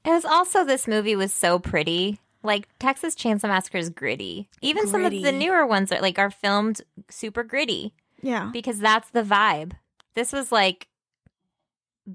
It 0.05 0.11
was 0.11 0.25
also 0.25 0.65
this 0.65 0.89
movie 0.89 1.15
was 1.17 1.33
so 1.33 1.59
pretty. 1.59 2.19
Like 2.43 2.69
Texas 2.81 3.15
Chainsaw 3.15 3.45
Massacre 3.45 3.79
is 3.79 3.89
gritty. 3.91 4.49
Even 4.61 4.87
some 4.89 5.05
of 5.05 5.13
the 5.13 5.31
newer 5.33 5.65
ones 5.67 5.93
are 5.93 6.01
like 6.01 6.19
are 6.19 6.31
filmed 6.31 6.81
super 7.09 7.45
gritty 7.45 7.95
Yeah. 8.21 8.51
because 8.53 8.79
that's 8.81 9.11
the 9.11 9.23
vibe. 9.23 9.73
This 10.15 10.33
was 10.33 10.51
like 10.51 10.89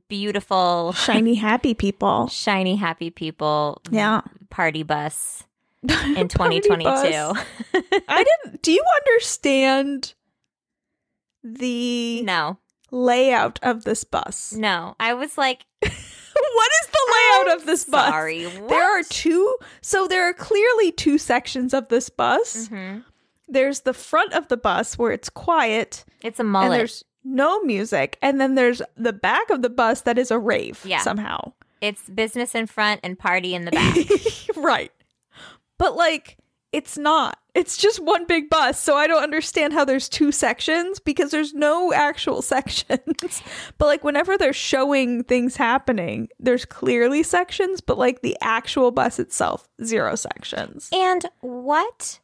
beautiful, 0.10 0.92
Shiny, 0.92 1.36
happy 1.50 1.74
people. 1.74 2.28
shiny, 2.28 2.76
happy 2.76 3.10
people. 3.10 3.82
Yeah. 3.90 4.22
Party 4.50 4.84
bus 4.84 5.46
in 5.84 6.28
2022. 6.28 6.84
bus. 6.84 7.46
I 8.10 8.26
didn't. 8.44 8.62
Do 8.62 8.72
you 8.74 8.84
understand 9.02 10.14
the 11.44 12.22
no, 12.24 12.58
layout 12.92 13.60
of 13.64 13.84
this 13.86 14.04
bus? 14.04 14.52
no. 14.54 14.96
I 15.00 15.14
was 15.14 15.38
like, 15.38 15.66
what 16.58 16.70
is 16.82 16.88
the 16.88 17.14
layout 17.14 17.58
of 17.60 17.66
this 17.66 17.86
bus? 17.86 18.10
sorry. 18.10 18.46
There 18.46 18.84
are 19.00 19.04
two. 19.04 19.56
So 19.82 20.08
there 20.08 20.24
are 20.28 20.34
clearly 20.34 20.92
two 20.92 21.18
sections 21.18 21.74
of 21.74 21.88
this 21.90 22.10
bus. 22.10 22.68
hmm 22.68 23.00
There's 23.48 23.82
the 23.82 23.94
front 23.94 24.34
of 24.34 24.48
the 24.48 24.58
bus 24.58 24.98
where 24.98 25.12
it's 25.12 25.30
quiet 25.30 26.04
It's 26.22 26.40
a 26.40 26.44
and 26.44 26.52
mullet. 26.52 26.78
there's 26.78 27.04
no 27.24 27.60
music, 27.62 28.18
and 28.22 28.40
then 28.42 28.56
there's 28.56 28.82
the 28.96 29.14
back 29.14 29.50
of 29.50 29.62
the 29.62 29.70
bus 29.70 30.02
that 30.02 30.18
is 30.18 30.32
a 30.32 30.40
rave. 30.40 30.82
Yeah. 30.86 31.02
somehow. 31.02 31.54
It's 31.82 32.10
business 32.10 32.56
in 32.56 32.66
front 32.68 33.02
and 33.04 33.20
party 33.20 33.54
in 33.54 33.66
the 33.66 33.72
back. 33.72 33.98
right. 34.58 34.92
But 35.78 35.96
like 35.96 36.38
it's 36.78 36.98
not. 36.98 37.40
It's 37.56 37.76
just 37.76 38.00
one 38.00 38.26
big 38.28 38.50
bus, 38.52 38.80
so 38.80 38.96
I 38.96 39.08
don't 39.08 39.24
understand 39.24 39.74
how 39.74 39.84
there's 39.84 40.08
two 40.08 40.32
sections 40.32 41.00
because 41.00 41.32
there's 41.32 41.54
no 41.56 41.92
actual 41.92 42.42
sections. 42.54 43.42
but 43.80 43.86
like 43.88 44.04
whenever 44.04 44.38
they're 44.38 44.54
showing 44.54 45.24
things 45.24 45.56
happening, 45.56 46.30
there's 46.40 46.66
clearly 46.66 47.24
sections, 47.24 47.82
but 47.82 47.98
like 47.98 48.22
the 48.22 48.38
actual 48.42 48.92
bus 48.92 49.18
itself, 49.18 49.68
zero 49.84 50.16
sections. 50.16 50.90
and 50.94 51.26
what? 51.42 52.20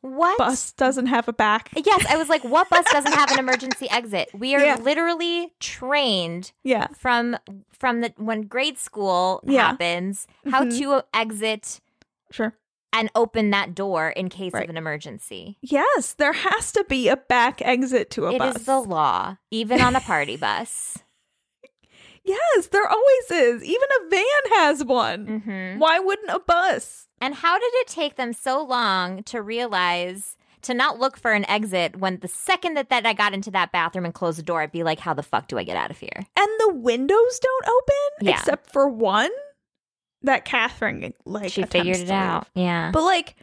What? 0.00 0.38
Bus 0.38 0.72
doesn't 0.72 1.06
have 1.06 1.26
a 1.28 1.32
back. 1.32 1.70
Yes, 1.74 2.06
I 2.08 2.16
was 2.16 2.28
like, 2.28 2.44
what 2.44 2.70
bus 2.70 2.86
doesn't 2.92 3.12
have 3.12 3.32
an 3.32 3.38
emergency 3.40 3.90
exit? 3.90 4.30
We 4.32 4.54
are 4.54 4.60
Yeah. 4.64 4.76
literally 4.76 5.52
trained 5.60 6.52
Yeah. 6.62 6.86
from 6.96 7.36
from 7.70 8.00
the 8.00 8.12
when 8.16 8.42
grade 8.42 8.78
school 8.78 9.40
Yeah. 9.44 9.68
happens 9.68 10.26
how 10.50 10.62
Mhm. 10.64 10.78
to 10.78 11.02
exit 11.12 11.80
Sure. 12.30 12.54
And 12.92 13.10
open 13.14 13.50
that 13.50 13.74
door 13.74 14.08
in 14.10 14.28
case 14.28 14.52
Right. 14.52 14.64
of 14.64 14.70
an 14.70 14.76
emergency. 14.76 15.58
Yes, 15.60 16.14
there 16.14 16.32
has 16.32 16.72
to 16.72 16.84
be 16.88 17.08
a 17.08 17.16
back 17.16 17.60
exit 17.62 18.10
to 18.12 18.26
a 18.26 18.32
It 18.34 18.38
bus. 18.38 18.54
It 18.54 18.60
is 18.60 18.66
the 18.66 18.80
law, 18.80 19.36
even 19.50 19.80
on 19.80 19.94
a 19.96 20.00
party 20.00 20.36
bus. 20.46 20.98
yes, 22.24 22.66
there 22.68 22.86
always 22.86 23.30
is. 23.30 23.64
Even 23.64 23.88
a 24.04 24.08
van 24.10 24.58
has 24.58 24.84
one. 24.84 25.42
hmm 25.44 25.78
Why 25.78 25.98
wouldn't 25.98 26.30
a 26.30 26.40
bus? 26.40 27.08
And 27.20 27.34
how 27.34 27.58
did 27.58 27.70
it 27.74 27.88
take 27.88 28.16
them 28.16 28.32
so 28.32 28.62
long 28.62 29.22
to 29.24 29.42
realize 29.42 30.36
to 30.62 30.74
not 30.74 30.98
look 30.98 31.16
for 31.16 31.32
an 31.32 31.48
exit 31.48 31.96
when 31.96 32.18
the 32.18 32.28
second 32.28 32.74
that, 32.74 32.90
that 32.90 33.06
I 33.06 33.12
got 33.12 33.32
into 33.32 33.50
that 33.52 33.70
bathroom 33.72 34.04
and 34.04 34.12
closed 34.14 34.38
the 34.38 34.42
door, 34.42 34.60
I'd 34.62 34.72
be 34.72 34.82
like, 34.82 34.98
how 35.00 35.14
the 35.14 35.22
fuck 35.22 35.46
do 35.48 35.56
I 35.58 35.62
get 35.64 35.76
out 35.76 35.90
of 35.90 35.98
here? 35.98 36.26
and 36.36 36.48
the 36.60 36.74
windows 36.74 37.38
don't 37.40 37.66
open 37.68 38.26
Yeah. 38.28 38.38
except 38.38 38.72
for 38.72 38.88
one 38.88 39.30
that 40.22 40.44
Catherine 40.44 41.12
like 41.24 41.50
she 41.52 41.62
figured 41.62 41.96
it 41.96 41.98
to 42.00 42.04
leave. 42.04 42.10
out. 42.12 42.48
Yeah. 42.54 42.90
But 42.92 43.02
like 43.04 43.36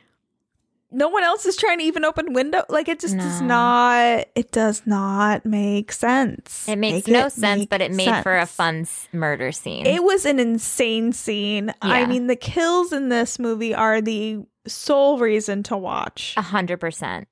no 0.91 1.09
one 1.09 1.23
else 1.23 1.45
is 1.45 1.57
trying 1.57 1.80
to 1.80 1.84
even 1.84 2.05
open 2.05 2.32
window. 2.34 2.63
Like 2.69 2.88
it 2.88 2.99
just 2.99 3.17
does 3.17 3.41
not. 3.41 4.28
It 4.36 4.51
does 4.51 4.84
not 4.86 5.45
make 5.45 5.91
sense. 5.91 6.67
It 6.69 6.78
makes 6.78 7.07
Make 7.07 7.13
no 7.13 7.26
it 7.26 7.32
sense, 7.34 7.59
make 7.61 7.69
but 7.69 7.82
it 7.82 7.91
made 7.91 8.23
for 8.23 8.38
a 8.38 8.45
fun 8.45 8.88
murder 9.11 9.51
scene. 9.51 9.86
It 9.86 10.03
was 10.03 10.26
an 10.26 10.39
insane 10.39 11.11
scene. 11.11 11.73
I 11.82 12.05
mean, 12.05 12.28
the 12.28 12.36
kills 12.36 12.93
in 12.93 13.09
this 13.09 13.39
movie 13.39 13.73
are 13.73 13.99
the 13.99 14.39
sole 14.67 15.17
reason 15.19 15.63
to 15.63 15.76
watch. 15.78 16.34
A 16.38 16.41
hundred 16.41 16.78
percent. 16.80 17.28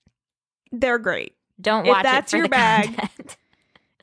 They're 0.71 0.99
great. 0.99 1.35
Don't 1.61 1.85
If 1.85 1.91
watch 1.91 2.03
that's 2.03 2.33
it 2.33 2.35
for 2.35 2.37
your 2.37 2.45
the 2.47 2.49
bag, 2.49 2.85
content. 2.97 3.37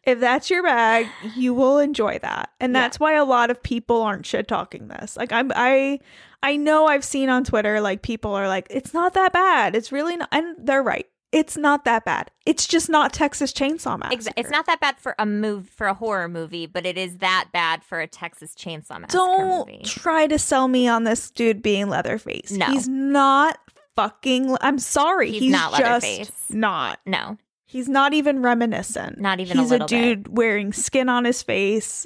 If 0.05 0.19
that's 0.21 0.49
your 0.51 0.63
bag, 0.63 1.07
you 1.37 1.53
will 1.55 1.79
enjoy 1.79 2.19
that. 2.23 2.51
And 2.59 2.73
Yeah. 2.75 2.81
that's 2.81 2.99
why 2.99 3.15
a 3.15 3.25
lot 3.25 3.51
of 3.51 3.63
people 3.63 4.03
aren't 4.03 4.25
shit 4.27 4.49
talking 4.49 4.89
this. 4.89 5.17
Like 5.17 5.33
I'm 5.33 5.53
I 5.55 6.01
I 6.43 6.57
know 6.57 6.87
I've 6.87 7.05
seen 7.05 7.29
on 7.29 7.45
Twitter 7.45 7.81
like 7.81 8.01
people 8.03 8.33
are 8.33 8.49
like 8.49 8.67
it's 8.71 8.95
not 8.95 9.13
that 9.15 9.33
bad. 9.33 9.77
It's 9.77 9.93
really 9.93 10.17
not 10.17 10.29
and 10.33 10.57
they're 10.59 10.83
right. 10.83 11.07
It's 11.33 11.57
not 11.57 11.85
that 11.85 12.05
bad. 12.05 12.31
It's 12.45 12.67
just 12.67 12.89
not 12.89 13.13
Texas 13.13 13.53
Chainsaw 13.53 13.97
Massacre. 13.99 14.33
It's 14.37 14.51
not 14.51 14.67
that 14.67 14.81
bad 14.81 14.99
for 14.99 15.15
a 15.17 15.25
move 15.27 15.69
for 15.69 15.87
a 15.87 15.95
horror 15.95 16.29
movie, 16.29 16.67
but 16.67 16.85
it 16.87 16.99
is 16.99 17.19
that 17.19 17.51
bad 17.53 17.85
for 17.85 18.01
a 18.01 18.09
Texas 18.09 18.53
Chainsaw 18.57 18.99
Massacre 19.01 19.13
Don't 19.13 19.69
movie. 19.69 19.83
try 19.85 20.27
to 20.27 20.39
sell 20.41 20.67
me 20.67 20.89
on 20.89 21.05
this 21.05 21.31
dude 21.31 21.63
being 21.63 21.89
Leatherface. 21.89 22.51
No. 22.51 22.67
He's 22.67 22.89
not 22.89 23.59
fucking 23.95 24.57
I'm 24.61 24.79
sorry. 24.81 25.31
He's 25.31 25.43
He's, 25.43 25.53
not 25.53 25.73
just 25.79 26.05
Leatherface. 26.05 26.33
not. 26.51 26.99
No, 27.07 27.37
He's 27.71 27.89
not 27.89 28.13
even 28.15 28.43
reminiscent. 28.43 29.21
Not 29.21 29.39
even 29.39 29.57
a 29.57 29.61
He's 29.63 29.71
little 29.71 29.87
bit. 29.87 29.97
He's 29.97 30.05
a 30.13 30.15
dude 30.17 30.37
wearing 30.37 30.73
skin 30.73 31.09
on 31.09 31.25
his 31.25 31.41
face, 31.41 32.05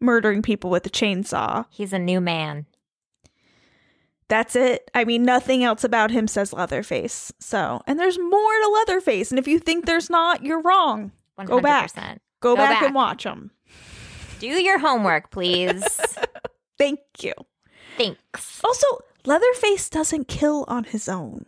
murdering 0.00 0.42
people 0.42 0.70
with 0.70 0.86
a 0.86 0.90
chainsaw. 0.90 1.66
he's 1.70 1.92
a 1.92 1.98
new 1.98 2.20
man. 2.20 2.66
That's 4.28 4.54
it. 4.56 4.88
I 4.94 5.04
mean, 5.04 5.24
nothing 5.24 5.64
else 5.64 5.82
about 5.84 6.10
him 6.10 6.26
says 6.28 6.52
Leatherface. 6.52 7.32
So, 7.40 7.80
and 7.86 7.98
there's 7.98 8.18
more 8.18 8.52
to 8.62 8.68
Leatherface. 8.68 9.30
And 9.30 9.38
if 9.38 9.46
you 9.48 9.58
think 9.58 9.86
there's 9.86 10.08
not, 10.10 10.44
you're 10.44 10.62
wrong. 10.62 11.12
One 11.36 11.46
Go 11.46 11.54
hundred 11.54 11.62
back. 11.64 11.82
percent. 11.94 12.22
Go, 12.40 12.52
Go 12.52 12.56
back, 12.56 12.70
back. 12.80 12.82
and 12.84 12.94
watch 12.94 13.24
them. 13.24 13.50
Do 14.38 14.46
your 14.46 14.78
homework, 14.78 15.30
please. 15.30 15.82
Thank 16.78 17.00
you. 17.20 17.32
Thanks. 17.96 18.60
Also, 18.64 18.86
Leatherface 19.24 19.88
doesn't 19.90 20.28
kill 20.28 20.64
on 20.68 20.84
his 20.84 21.08
own. 21.08 21.46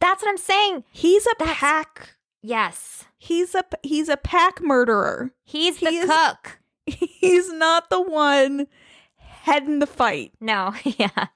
That's 0.00 0.22
what 0.22 0.28
I'm 0.30 0.38
saying. 0.38 0.84
He's 0.90 1.24
a 1.26 1.34
That's- 1.38 1.56
pack. 1.58 2.10
Yes, 2.46 3.04
He's 3.16 3.54
a 3.54 3.64
he's 3.82 4.10
a 4.10 4.18
pack 4.18 4.60
murderer. 4.60 5.32
he's 5.44 5.78
He 5.78 5.86
the 5.86 5.92
is- 5.92 6.10
cook. 6.10 6.58
He's 6.86 7.50
not 7.50 7.88
the 7.88 8.02
one 8.02 8.66
heading 9.16 9.78
the 9.78 9.86
fight. 9.86 10.32
No, 10.42 10.74
yeah, 10.84 11.28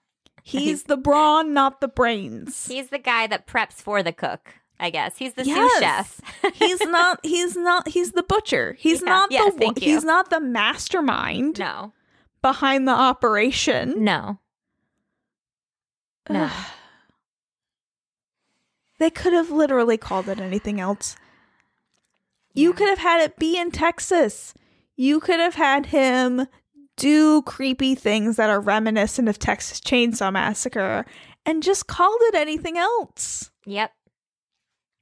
He's 0.43 0.83
the 0.83 0.99
brawn, 0.99 1.55
not 1.55 1.81
the 1.81 1.89
brains. 1.89 2.67
he's 2.69 2.91
the 2.91 2.99
guy 2.99 3.27
that 3.27 3.47
preps 3.47 3.75
for 3.81 4.03
the 4.03 4.13
cook. 4.13 4.53
I 4.79 4.91
guess 4.91 5.17
he's 5.17 5.33
the 5.33 5.45
Yes. 5.47 5.57
sous 5.57 5.81
chef. 5.81 6.55
he's 6.57 6.81
not 6.83 7.21
he's 7.25 7.57
not 7.57 7.89
he's 7.89 8.13
the 8.13 8.23
butcher. 8.23 8.75
He's 8.79 9.01
Yeah, 9.01 9.09
not 9.09 9.33
yes, 9.33 9.55
the 9.55 9.59
thank 9.61 9.81
you. 9.83 9.95
he's 9.95 10.05
not 10.05 10.29
the 10.29 10.41
mastermind. 10.41 11.59
no, 11.59 11.95
behind 12.43 12.87
the 12.87 12.93
operation. 12.93 14.05
No. 14.05 14.41
No. 16.29 16.51
They 18.99 19.11
could 19.11 19.33
have 19.33 19.51
literally 19.51 19.97
called 19.97 20.29
it 20.29 20.41
anything 20.41 20.81
else. 20.81 21.17
You 22.55 22.71
Yeah. 22.71 22.77
could 22.77 22.89
have 22.89 22.99
had 22.99 23.21
it 23.23 23.37
be 23.39 23.57
in 23.59 23.71
Texas. 23.71 24.55
You 24.97 25.21
could 25.21 25.39
have 25.39 25.55
had 25.55 25.87
him 25.87 26.47
do 26.97 27.43
creepy 27.43 27.95
things 27.95 28.37
that 28.37 28.51
are 28.51 28.61
reminiscent 28.61 29.29
of 29.29 29.39
Texas 29.39 29.81
Chainsaw 29.81 30.33
Massacre 30.33 31.05
and 31.47 31.63
just 31.63 31.87
called 31.87 32.19
it 32.23 32.35
anything 32.35 32.77
else. 32.77 33.51
Yep. 33.67 33.93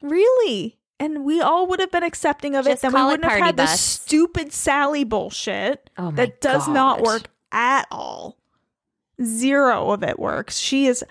Really? 0.03 0.79
And 1.01 1.25
we 1.25 1.41
all 1.41 1.67
would 1.67 1.81
have 1.81 1.91
been 1.91 2.03
accepting 2.03 2.55
of 2.55 2.65
Just 2.67 2.85
it. 2.85 2.93
Then 2.93 3.01
we 3.01 3.07
wouldn't 3.07 3.25
have 3.25 3.39
had 3.41 3.57
this 3.57 3.71
bus. 3.71 3.81
stupid 3.81 4.53
Sally 4.53 5.05
bullshit 5.05 5.89
Oh 5.97 6.11
that 6.13 6.41
does 6.41 6.69
not 6.69 7.01
work 7.03 7.29
at 7.53 7.87
all. 7.91 8.37
Zero 9.23 9.91
of 9.91 10.03
it 10.03 10.19
works. 10.19 10.59
She 10.59 10.87
is, 10.87 11.03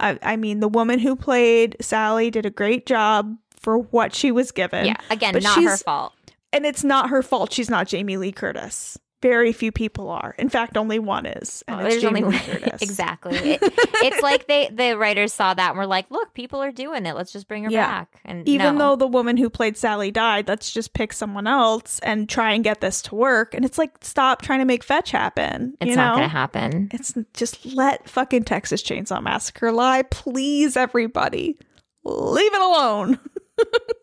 I, 0.00 0.18
I 0.22 0.36
mean, 0.36 0.60
the 0.60 0.68
woman 0.68 0.98
who 0.98 1.16
played 1.16 1.76
Sally 1.80 2.30
did 2.30 2.46
a 2.46 2.50
great 2.50 2.86
job 2.86 3.36
for 3.58 3.78
what 3.78 4.14
she 4.14 4.30
was 4.30 4.52
given. 4.52 4.86
Yeah. 4.86 4.96
Again, 5.10 5.32
But 5.32 5.42
not 5.42 5.62
her 5.62 5.76
fault. 5.76 6.12
And 6.52 6.64
it's 6.64 6.84
not 6.84 7.10
her 7.10 7.22
fault 7.22 7.52
she's 7.52 7.68
not 7.68 7.86
Jamie 7.88 8.16
Lee 8.16 8.32
Curtis. 8.32 8.98
Very 9.20 9.52
few 9.52 9.72
people 9.72 10.10
are. 10.10 10.34
In 10.38 10.48
fact, 10.48 10.76
only 10.76 11.00
one 11.00 11.26
is. 11.26 11.64
And 11.66 11.80
Oh, 11.80 11.84
it's 11.84 11.94
there's 11.94 12.02
Jamie 12.02 12.22
only 12.22 12.38
Curtis. 12.38 12.80
exactly. 12.82 13.36
It- 13.60 13.60
it's 14.00 14.22
like 14.22 14.46
they 14.46 14.68
the 14.72 14.96
writers 14.96 15.32
saw 15.32 15.54
that 15.54 15.70
and 15.70 15.78
were 15.78 15.86
like, 15.86 16.08
"Look, 16.10 16.34
people 16.34 16.62
are 16.62 16.70
doing 16.70 17.04
it. 17.04 17.16
Let's 17.16 17.32
just 17.32 17.48
bring 17.48 17.64
her 17.64 17.70
Yeah. 17.70 17.86
back." 17.86 18.20
And 18.24 18.48
Even 18.48 18.78
no. 18.78 18.90
though 18.90 18.96
the 18.96 19.08
woman 19.08 19.36
who 19.36 19.50
played 19.50 19.76
Sally 19.76 20.12
died, 20.12 20.46
let's 20.46 20.70
just 20.70 20.92
pick 20.92 21.12
someone 21.12 21.48
else 21.48 21.98
and 22.00 22.28
try 22.28 22.52
and 22.52 22.62
get 22.62 22.80
this 22.80 23.02
to 23.02 23.16
work. 23.16 23.54
And 23.54 23.64
it's 23.64 23.76
like, 23.78 23.92
stop 24.02 24.40
trying 24.42 24.60
to 24.60 24.64
make 24.64 24.84
fetch 24.84 25.10
happen. 25.10 25.76
it's 25.80 25.96
not 25.96 26.14
going 26.14 26.28
to 26.28 26.32
happen. 26.32 26.88
It's 26.92 27.14
just 27.34 27.66
let 27.66 28.08
fucking 28.08 28.44
Texas 28.44 28.82
Chainsaw 28.82 29.20
Massacre 29.20 29.72
lie, 29.72 30.02
please, 30.02 30.76
everybody. 30.76 31.58
Leave 32.04 32.54
it 32.54 32.60
alone. 32.60 33.18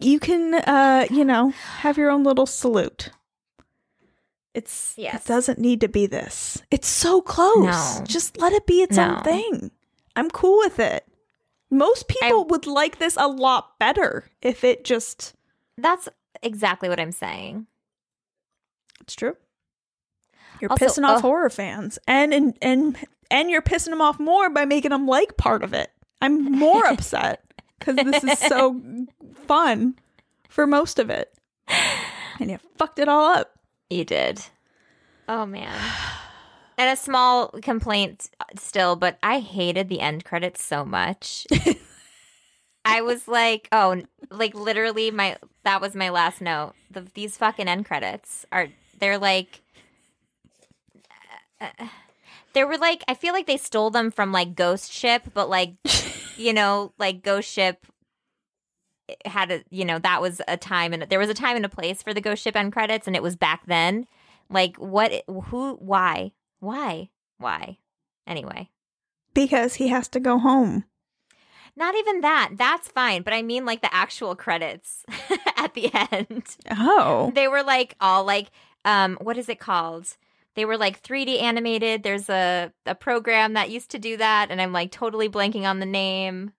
you 0.00 0.18
can, 0.20 0.54
uh, 0.54 1.06
you 1.10 1.24
know, 1.24 1.50
have 1.50 1.96
your 1.98 2.10
own 2.10 2.22
little 2.24 2.46
salute. 2.46 3.10
It's 4.54 4.94
Yes. 4.96 5.24
it 5.24 5.28
doesn't 5.28 5.58
need 5.58 5.80
to 5.80 5.88
be 5.88 6.06
this. 6.06 6.58
It's 6.70 6.88
so 6.88 7.20
close. 7.22 7.98
No. 7.98 8.04
Just 8.04 8.38
let 8.38 8.52
it 8.52 8.66
be 8.66 8.82
its 8.82 8.96
No. 8.96 9.16
own 9.16 9.22
thing. 9.22 9.70
I'm 10.16 10.30
cool 10.30 10.58
with 10.58 10.78
it. 10.80 11.06
Most 11.70 12.08
people 12.08 12.44
would 12.46 12.66
like 12.66 12.98
this 12.98 13.16
a 13.16 13.28
lot 13.28 13.78
better 13.78 14.24
if 14.42 14.64
it 14.64 14.84
just. 14.84 15.34
That's 15.78 16.08
exactly 16.42 16.88
what 16.88 16.98
I'm 16.98 17.12
saying. 17.12 17.68
It's 19.00 19.14
true. 19.14 19.36
You're 20.60 20.72
Also, 20.72 20.86
pissing 20.86 21.04
off 21.08 21.18
uh, 21.18 21.20
horror 21.22 21.48
fans, 21.48 21.98
and 22.08 22.34
and 22.34 22.58
and 22.60 22.96
and 23.30 23.50
you're 23.50 23.62
pissing 23.62 23.90
them 23.90 24.00
off 24.02 24.18
more 24.18 24.50
by 24.50 24.64
making 24.64 24.90
them 24.90 25.06
like 25.06 25.36
part 25.36 25.62
of 25.62 25.72
it. 25.72 25.90
I'm 26.20 26.42
more 26.58 26.86
upset 26.90 27.44
because 27.80 27.96
this 27.96 28.22
is 28.22 28.38
so 28.38 28.80
fun 29.46 29.96
for 30.48 30.66
most 30.66 31.00
of 31.00 31.10
it, 31.10 31.34
and 32.38 32.50
you 32.50 32.58
fucked 32.76 33.00
it 33.00 33.08
all 33.08 33.24
up. 33.24 33.50
You 33.88 34.04
did. 34.04 34.40
Oh 35.28 35.46
man. 35.46 35.76
And 36.78 36.88
a 36.88 36.96
small 36.96 37.48
complaint 37.60 38.30
still, 38.56 38.96
but 38.96 39.18
I 39.22 39.40
hated 39.40 39.90
the 39.90 40.00
end 40.00 40.24
credits 40.24 40.64
so 40.64 40.82
much. 40.82 41.46
I 42.86 43.02
was 43.02 43.28
like, 43.28 43.68
oh, 43.70 44.02
like 44.30 44.54
literally 44.54 45.10
my 45.10 45.36
that 45.64 45.82
was 45.82 45.94
my 45.94 46.08
last 46.08 46.40
note. 46.40 46.72
The, 46.90 47.06
these 47.12 47.36
fucking 47.36 47.68
end 47.68 47.84
credits 47.84 48.46
are 48.50 48.68
they're 48.98 49.18
like 49.18 49.60
uh, 51.60 51.68
they 52.54 52.64
were 52.64 52.78
like 52.78 53.04
I 53.06 53.14
feel 53.14 53.34
like 53.34 53.46
they 53.46 53.58
stole 53.58 53.90
them 53.90 54.10
from 54.10 54.32
like 54.32 54.54
Ghost 54.54 54.90
Ship, 54.90 55.22
but 55.34 55.50
like 55.50 55.74
you 56.40 56.52
know, 56.52 56.92
like 56.98 57.22
Ghost 57.22 57.50
Ship 57.50 57.86
had 59.24 59.50
a 59.50 59.64
you 59.70 59.84
know 59.84 59.98
that 59.98 60.20
was 60.22 60.40
a 60.46 60.56
time 60.56 60.92
and 60.92 61.02
there 61.10 61.18
was 61.18 61.28
a 61.28 61.34
time 61.34 61.56
and 61.56 61.64
a 61.64 61.68
place 61.68 62.02
for 62.02 62.14
the 62.14 62.20
Ghost 62.20 62.42
Ship 62.42 62.56
end 62.56 62.72
credits, 62.72 63.06
and 63.06 63.16
it 63.16 63.22
was 63.22 63.36
back 63.36 63.62
then. 63.66 64.06
Like 64.48 64.76
what? 64.76 65.12
Who? 65.28 65.74
Why? 65.74 66.32
Why? 66.60 67.10
Why? 67.38 67.78
Anyway, 68.26 68.70
Because 69.34 69.74
he 69.74 69.88
has 69.88 70.08
to 70.08 70.20
go 70.20 70.38
home. 70.38 70.84
not 71.76 71.94
even 71.96 72.20
that. 72.20 72.50
That's 72.56 72.88
fine, 72.88 73.22
but 73.22 73.32
I 73.32 73.42
mean 73.42 73.64
like 73.64 73.80
the 73.80 73.92
actual 73.94 74.34
credits 74.36 75.04
at 75.56 75.74
the 75.74 75.90
end. 76.12 76.56
Oh, 76.70 77.32
They 77.34 77.48
were 77.48 77.62
like 77.62 77.96
all 78.00 78.24
like 78.24 78.50
um 78.84 79.18
what 79.20 79.38
is 79.38 79.48
it 79.48 79.58
called? 79.58 80.16
They 80.56 80.64
were 80.64 80.76
like 80.76 81.02
3D 81.02 81.40
animated. 81.40 82.02
There's 82.02 82.28
a 82.28 82.72
a 82.86 82.94
program 82.94 83.54
that 83.54 83.70
used 83.70 83.90
to 83.92 83.98
do 83.98 84.16
that 84.16 84.50
and 84.50 84.60
I'm 84.60 84.72
like 84.72 84.90
totally 84.90 85.28
blanking 85.28 85.62
on 85.64 85.78
the 85.80 85.86
name. 85.86 86.52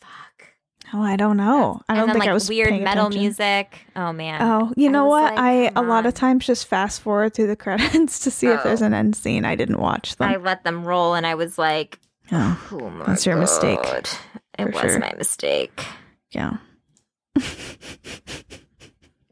Fuck. 0.00 0.48
oh, 0.92 1.02
I 1.02 1.16
don't 1.16 1.36
know. 1.36 1.80
I 1.88 1.92
and 1.94 1.98
don't 2.00 2.06
then 2.08 2.14
think 2.14 2.20
like 2.24 2.30
I 2.30 2.34
was 2.34 2.48
weird 2.48 2.70
metal 2.82 3.06
attention. 3.06 3.20
music. 3.20 3.86
Oh 3.94 4.12
man. 4.12 4.40
Oh, 4.42 4.72
you 4.76 4.88
I 4.88 4.92
know 4.92 5.04
was 5.04 5.10
what? 5.10 5.34
like, 5.34 5.38
I 5.38 5.52
a 5.66 5.70
come 5.72 5.88
lot 5.88 6.06
of 6.06 6.14
times 6.14 6.46
just 6.46 6.66
fast 6.66 7.02
forward 7.02 7.34
through 7.34 7.48
the 7.48 7.56
credits 7.64 8.20
to 8.20 8.30
see 8.30 8.46
if 8.48 8.62
there's 8.62 8.82
Oh. 8.82 8.86
an 8.86 8.94
end 8.94 9.14
scene. 9.16 9.44
I 9.44 9.54
didn't 9.56 9.78
watch 9.80 10.16
them. 10.16 10.28
I 10.30 10.36
let 10.36 10.64
them 10.64 10.84
roll 10.84 11.14
and 11.14 11.26
I 11.26 11.34
was 11.34 11.58
like, 11.58 11.98
oh, 12.32 12.68
oh 12.72 12.90
my 12.90 13.04
That's 13.06 13.26
your 13.26 13.36
mistake, 13.36 13.78
It 13.84 14.16
for 14.58 14.70
was 14.70 14.80
sure. 14.80 14.98
my 14.98 15.12
mistake. 15.18 15.84
yeah. 16.30 16.56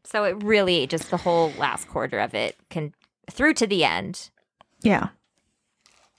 So 0.05 0.25
it 0.25 0.43
really 0.43 0.87
just 0.87 1.11
the 1.11 1.17
whole 1.17 1.53
last 1.59 1.89
quarter 1.89 2.19
of 2.19 2.35
it 2.35 2.55
can 2.69 2.93
through 3.33 3.55
to 3.55 3.67
the 3.67 3.85
end. 3.85 4.31
Yeah. 4.83 5.09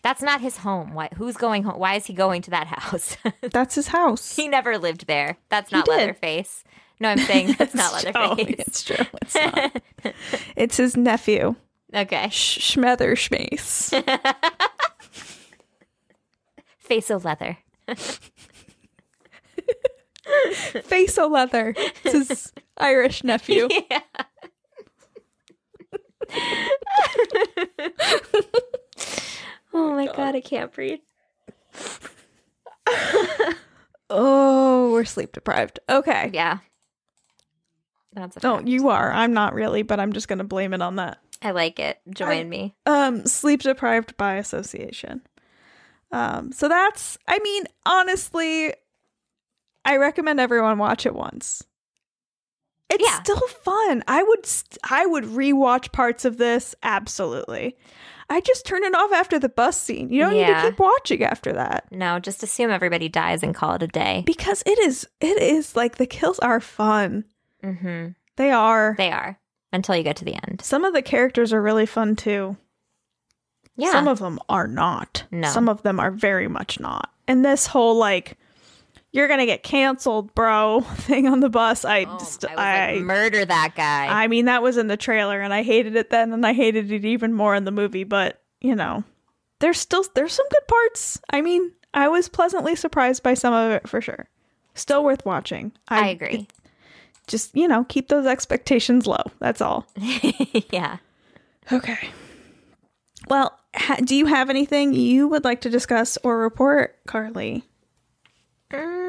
That's 0.01 0.21
not 0.21 0.41
his 0.41 0.57
home. 0.57 0.93
Why? 0.93 1.09
Who's 1.15 1.37
going 1.37 1.63
home? 1.63 1.79
Why 1.79 1.95
is 1.95 2.05
he 2.07 2.13
going 2.13 2.41
to 2.43 2.51
that 2.51 2.67
house? 2.75 3.15
That's 3.41 3.75
his 3.75 3.87
house. 3.87 4.35
he 4.35 4.47
never 4.47 4.77
lived 4.77 5.07
there. 5.07 5.37
That's 5.49 5.71
not. 5.71 5.87
Leatherface. 5.87 6.63
No, 6.99 7.09
I'm 7.09 7.17
saying 7.19 7.55
that's 7.57 7.73
not 7.73 7.93
Leatherface. 7.93 8.55
it's 8.59 8.83
true. 8.83 9.05
It's 9.21 9.35
not. 9.35 9.81
it's 10.55 10.77
his 10.77 10.95
nephew, 10.97 11.55
okay. 11.93 12.29
Sh- 12.29 12.75
Schmether 12.75 13.13
Schmace. 13.15 13.91
Face 16.77 17.09
of 17.09 17.25
leather. 17.25 17.57
Face 20.83 21.17
o' 21.17 21.27
leather. 21.27 21.73
It's 22.03 22.29
his 22.29 22.53
Irish 22.77 23.23
nephew. 23.23 23.67
yeah. 23.89 24.01
Oh 29.73 29.93
my 29.93 30.05
god, 30.07 30.35
I 30.35 30.41
can't 30.41 30.71
breathe. 30.71 30.99
Oh, 34.09 34.91
we're 34.91 35.05
sleep 35.05 35.31
deprived. 35.31 35.79
Okay. 35.89 36.29
Yeah. 36.33 36.59
That's 38.13 38.37
a 38.37 38.41
No, 38.43 38.57
fact. 38.57 38.67
you 38.67 38.89
are. 38.89 39.11
I'm 39.11 39.33
not 39.33 39.55
really, 39.55 39.81
but 39.81 39.99
I'm 39.99 40.13
just 40.13 40.27
gonna 40.27 40.43
blame 40.43 40.73
it 40.73 40.81
on 40.81 40.97
that. 40.97 41.17
I 41.41 41.51
like 41.51 41.79
it. 41.79 41.99
Join 42.13 42.47
me. 42.47 42.75
Um, 42.85 43.25
sleep 43.25 43.61
deprived 43.63 44.15
by 44.17 44.35
association. 44.35 45.21
Um, 46.11 46.51
so 46.51 46.67
that's. 46.67 47.17
I 47.27 47.39
mean, 47.39 47.63
honestly, 47.85 48.73
I 49.83 49.97
recommend 49.97 50.39
everyone 50.39 50.77
watch 50.77 51.05
it 51.07 51.15
once. 51.15 51.63
It's 52.89 53.03
Yeah. 53.03 53.21
still 53.23 53.39
fun. 53.63 54.03
I 54.07 54.21
would. 54.23 54.45
St- 54.45 54.77
I 54.89 55.05
would 55.05 55.23
rewatch 55.23 55.91
parts 55.91 56.25
of 56.25 56.37
this. 56.37 56.75
Absolutely. 56.83 57.75
I 58.29 58.39
just 58.41 58.65
turn 58.65 58.83
it 58.83 58.95
off 58.95 59.11
after 59.11 59.37
the 59.39 59.49
bus 59.49 59.79
scene. 59.79 60.11
You 60.11 60.21
don't 60.21 60.33
need 60.33 60.47
to 60.47 60.61
keep 60.61 60.79
watching 60.79 61.23
after 61.23 61.53
that 61.53 61.85
No, 61.91 62.19
just 62.19 62.41
assume 62.41 62.71
everybody 62.71 63.09
dies 63.09 63.43
and 63.43 63.53
call 63.53 63.73
it 63.73 63.83
a 63.83 63.87
day. 63.87 64.23
because 64.25 64.63
it 64.65 64.79
is. 64.79 65.07
It 65.19 65.41
is 65.41 65.75
like 65.75 65.97
the 65.97 66.05
kills 66.05 66.39
are 66.39 66.59
fun. 66.59 67.25
Mm-hmm. 67.63 68.09
They 68.37 68.51
are. 68.51 68.95
They 68.97 69.11
are 69.11 69.39
until 69.71 69.95
you 69.95 70.03
get 70.03 70.15
to 70.17 70.25
the 70.25 70.35
end. 70.35 70.61
Some 70.63 70.83
of 70.85 70.93
the 70.93 71.01
characters 71.01 71.51
are 71.53 71.61
really 71.61 71.85
fun 71.85 72.15
too. 72.15 72.57
Yeah. 73.75 73.91
Some 73.91 74.07
of 74.07 74.19
them 74.19 74.39
are 74.49 74.67
not. 74.67 75.23
No. 75.31 75.49
Some 75.49 75.67
of 75.67 75.81
them 75.83 75.99
are 75.99 76.11
very 76.11 76.47
much 76.47 76.79
not. 76.79 77.11
And 77.27 77.43
this 77.43 77.67
whole 77.67 77.95
like 77.97 78.37
you're 79.13 79.29
gonna 79.29 79.45
get 79.45 79.63
canceled, 79.63 80.35
bro 80.35 80.81
thing 80.95 81.27
on 81.27 81.39
the 81.39 81.49
bus. 81.49 81.85
I 81.85 82.03
Oh, 82.09 82.19
just 82.19 82.43
I 82.45 82.53
I 82.89 82.93
like, 82.95 83.03
murder 83.03 83.45
that 83.45 83.73
guy. 83.75 84.07
I 84.07 84.27
mean 84.27 84.45
that 84.45 84.61
was 84.61 84.75
in 84.75 84.87
the 84.87 84.97
trailer 84.97 85.39
and 85.39 85.53
I 85.53 85.63
hated 85.63 85.95
it 85.95 86.09
then 86.09 86.33
and 86.33 86.45
I 86.45 86.51
hated 86.53 86.91
it 86.91 87.05
even 87.05 87.33
more 87.33 87.55
in 87.55 87.63
the 87.63 87.71
movie, 87.71 88.03
but 88.03 88.41
you 88.59 88.75
know, 88.75 89.05
there's 89.59 89.79
still 89.79 90.03
there's 90.15 90.33
some 90.33 90.47
good 90.51 90.67
parts. 90.67 91.21
I 91.29 91.39
mean, 91.41 91.71
I 91.93 92.09
was 92.09 92.27
pleasantly 92.27 92.75
surprised 92.75 93.23
by 93.23 93.33
some 93.35 93.53
of 93.53 93.71
it 93.71 93.87
for 93.87 94.01
sure. 94.01 94.27
Still 94.75 95.03
worth 95.03 95.25
watching. 95.25 95.71
I, 95.87 96.09
agree. 96.09 96.47
Just, 97.27 97.55
you 97.55 97.67
know, 97.67 97.83
keep 97.83 98.07
those 98.09 98.25
expectations 98.25 99.05
low. 99.05 99.21
That's 99.39 99.61
all. 99.61 99.85
yeah. 100.71 100.97
Okay. 101.71 102.09
Well, 103.27 103.57
ha- 103.75 103.97
do 104.03 104.15
you 104.15 104.25
have 104.25 104.49
anything 104.49 104.93
you 104.93 105.27
would 105.27 105.43
like 105.43 105.61
to 105.61 105.69
discuss 105.69 106.17
or 106.23 106.39
report, 106.39 106.97
Carly? 107.05 107.63
Mm, 108.71 109.02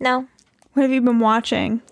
no. 0.00 0.26
What 0.72 0.82
have 0.82 0.90
you 0.90 1.00
been 1.00 1.20
watching? 1.20 1.82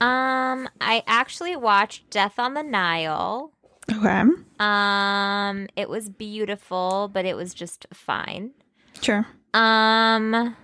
Um, 0.00 0.68
I 0.80 1.02
actually 1.06 1.56
watched 1.56 2.10
Death 2.10 2.38
on 2.38 2.54
the 2.54 2.62
Nile. 2.62 3.52
Okay. 3.90 4.22
Um, 4.58 5.68
it 5.76 5.88
was 5.88 6.08
beautiful, 6.08 7.10
but 7.12 7.24
it 7.24 7.36
was 7.36 7.54
just 7.54 7.86
fine. 7.92 8.52
Sure. 9.00 9.26
Um, 9.54 10.56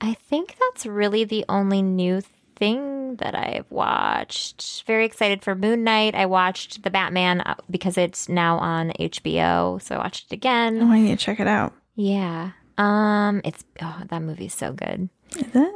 I 0.00 0.14
think 0.14 0.56
that's 0.58 0.86
really 0.86 1.24
the 1.24 1.44
only 1.48 1.82
new 1.82 2.20
thing 2.56 3.16
that 3.16 3.34
I've 3.34 3.70
watched. 3.70 4.84
Very 4.86 5.04
excited 5.04 5.42
for 5.42 5.54
Moon 5.54 5.84
Knight. 5.84 6.14
I 6.14 6.26
watched 6.26 6.82
The 6.82 6.90
Batman 6.90 7.40
uh, 7.40 7.56
because 7.70 7.98
it's 7.98 8.28
now 8.28 8.58
on 8.58 8.92
HBO, 8.98 9.82
so 9.82 9.96
I 9.96 9.98
watched 9.98 10.32
it 10.32 10.34
again. 10.34 10.80
Oh, 10.82 10.90
I 10.90 11.00
need 11.00 11.18
to 11.18 11.24
check 11.24 11.40
it 11.40 11.46
out. 11.46 11.72
Yeah. 11.94 12.52
Um, 12.78 13.42
it's 13.44 13.64
oh, 13.82 14.02
that 14.08 14.22
movie's 14.22 14.54
so 14.54 14.72
good. 14.72 15.08
Is 15.36 15.54
it? 15.54 15.74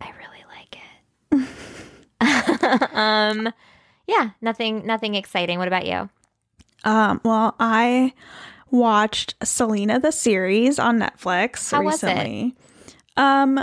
I 0.00 0.12
really 0.18 0.44
like 0.50 0.78
it. 2.20 2.92
um, 2.94 3.52
yeah, 4.06 4.30
nothing, 4.40 4.86
nothing 4.86 5.14
exciting. 5.14 5.58
What 5.58 5.68
about 5.68 5.86
you? 5.86 6.08
Um, 6.84 7.20
well, 7.24 7.54
I 7.58 8.12
watched 8.70 9.34
Selena 9.42 9.98
the 10.00 10.12
series 10.12 10.78
on 10.78 10.98
Netflix 10.98 11.70
How 11.70 11.80
recently. 11.80 12.54
Um 13.16 13.62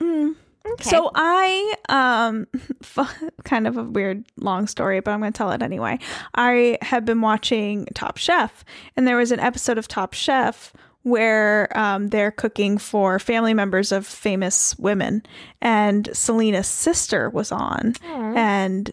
mm, 0.00 0.34
Okay. 0.64 0.90
So 0.90 1.10
I 1.14 1.74
um 1.88 2.46
f- 2.82 3.22
kind 3.44 3.66
of 3.66 3.76
a 3.76 3.82
weird 3.82 4.24
long 4.36 4.66
story, 4.66 5.00
but 5.00 5.10
I'm 5.10 5.20
going 5.20 5.32
to 5.32 5.36
tell 5.36 5.50
it 5.50 5.62
anyway. 5.62 5.98
I 6.34 6.78
have 6.82 7.04
been 7.04 7.20
watching 7.20 7.86
Top 7.94 8.16
Chef, 8.16 8.64
and 8.96 9.06
there 9.06 9.16
was 9.16 9.32
an 9.32 9.40
episode 9.40 9.78
of 9.78 9.88
Top 9.88 10.12
Chef 10.14 10.72
where 11.02 11.76
um, 11.76 12.08
they're 12.08 12.30
cooking 12.30 12.78
for 12.78 13.18
family 13.18 13.54
members 13.54 13.92
of 13.92 14.06
famous 14.06 14.78
women, 14.78 15.22
and 15.60 16.08
Selena's 16.12 16.68
sister 16.68 17.28
was 17.30 17.52
on, 17.52 17.94
and 18.36 18.92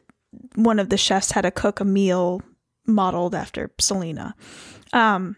one 0.55 0.80
of 0.80 0.89
the 0.89 0.97
chefs 0.97 1.32
had 1.32 1.41
to 1.41 1.51
cook 1.51 1.80
a 1.80 1.86
meal 1.86 2.41
modeled 2.86 3.36
after 3.36 3.72
Selena. 3.80 4.36
Um, 4.93 5.36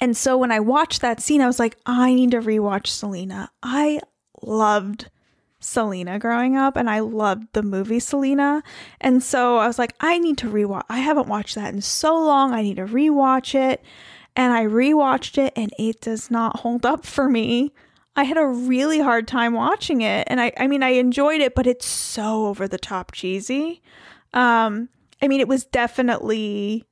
and 0.00 0.16
so 0.16 0.36
when 0.36 0.52
I 0.52 0.60
watched 0.60 1.00
that 1.00 1.20
scene, 1.20 1.40
I 1.40 1.46
was 1.46 1.58
like, 1.58 1.76
I 1.86 2.12
need 2.12 2.32
to 2.32 2.40
rewatch 2.40 2.88
Selena. 2.88 3.50
I 3.62 4.00
loved 4.42 5.10
Selena 5.58 6.18
growing 6.18 6.56
up 6.56 6.76
and 6.76 6.90
I 6.90 7.00
loved 7.00 7.48
the 7.52 7.62
movie 7.62 8.00
Selena. 8.00 8.62
And 9.00 9.22
so 9.22 9.56
I 9.56 9.66
was 9.66 9.78
like, 9.78 9.94
I 10.00 10.18
need 10.18 10.38
to 10.38 10.50
rewatch. 10.50 10.84
I 10.88 10.98
haven't 10.98 11.28
watched 11.28 11.54
that 11.54 11.72
in 11.72 11.80
so 11.80 12.18
long. 12.18 12.52
I 12.52 12.62
need 12.62 12.76
to 12.76 12.84
rewatch 12.84 13.54
it. 13.54 13.82
And 14.36 14.52
I 14.52 14.66
rewatched 14.66 15.38
it 15.38 15.54
and 15.56 15.72
it 15.78 16.00
does 16.02 16.30
not 16.30 16.60
hold 16.60 16.84
up 16.84 17.06
for 17.06 17.28
me. 17.28 17.72
I 18.14 18.24
had 18.24 18.36
a 18.36 18.46
really 18.46 19.00
hard 19.00 19.26
time 19.26 19.54
watching 19.54 20.02
it. 20.02 20.26
And 20.30 20.40
I, 20.40 20.52
I 20.58 20.66
mean, 20.66 20.82
I 20.82 20.90
enjoyed 20.90 21.40
it, 21.40 21.54
but 21.54 21.66
it's 21.66 21.86
so 21.86 22.46
over 22.46 22.68
the 22.68 22.78
top 22.78 23.12
cheesy. 23.12 23.82
Um, 24.34 24.88
I 25.22 25.28
mean, 25.28 25.40
it 25.40 25.48
was 25.48 25.64
definitely 25.64 26.84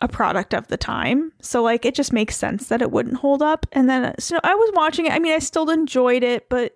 a 0.00 0.08
product 0.08 0.52
of 0.52 0.68
the 0.68 0.76
time. 0.76 1.32
So 1.40 1.62
like 1.62 1.84
it 1.84 1.94
just 1.94 2.12
makes 2.12 2.36
sense 2.36 2.68
that 2.68 2.82
it 2.82 2.90
wouldn't 2.90 3.16
hold 3.16 3.42
up. 3.42 3.66
And 3.72 3.88
then 3.88 4.14
so 4.18 4.38
I 4.44 4.54
was 4.54 4.70
watching 4.74 5.06
it. 5.06 5.12
I 5.12 5.18
mean, 5.18 5.32
I 5.32 5.38
still 5.38 5.70
enjoyed 5.70 6.22
it, 6.22 6.48
but 6.48 6.74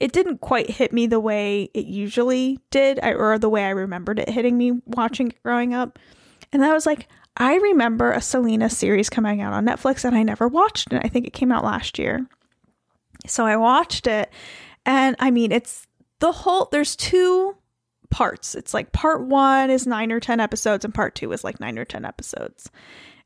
it 0.00 0.12
didn't 0.12 0.40
quite 0.40 0.70
hit 0.70 0.92
me 0.92 1.06
the 1.06 1.20
way 1.20 1.70
it 1.74 1.86
usually 1.86 2.60
did 2.70 3.00
or 3.02 3.38
the 3.38 3.48
way 3.48 3.64
I 3.64 3.70
remembered 3.70 4.18
it 4.18 4.28
hitting 4.28 4.56
me 4.56 4.72
watching 4.86 5.28
it 5.28 5.42
growing 5.42 5.74
up. 5.74 5.98
And 6.52 6.64
I 6.64 6.72
was 6.72 6.86
like, 6.86 7.08
I 7.38 7.54
remember 7.56 8.12
a 8.12 8.20
Selena 8.20 8.68
series 8.68 9.08
coming 9.08 9.40
out 9.40 9.52
on 9.52 9.64
Netflix 9.64 10.04
and 10.04 10.16
I 10.16 10.22
never 10.24 10.48
watched 10.48 10.92
it. 10.92 11.00
I 11.04 11.08
think 11.08 11.26
it 11.26 11.32
came 11.32 11.52
out 11.52 11.64
last 11.64 11.98
year. 11.98 12.26
So 13.26 13.46
I 13.46 13.56
watched 13.56 14.06
it 14.06 14.30
and 14.84 15.16
I 15.18 15.30
mean, 15.30 15.52
it's 15.52 15.86
the 16.18 16.32
whole 16.32 16.68
there's 16.70 16.96
two 16.96 17.56
parts. 18.10 18.54
It's 18.54 18.74
like 18.74 18.92
part 18.92 19.22
1 19.22 19.70
is 19.70 19.86
9 19.86 20.12
or 20.12 20.20
10 20.20 20.40
episodes 20.40 20.84
and 20.84 20.94
part 20.94 21.14
2 21.14 21.30
is 21.32 21.44
like 21.44 21.60
9 21.60 21.78
or 21.78 21.84
10 21.84 22.04
episodes. 22.04 22.70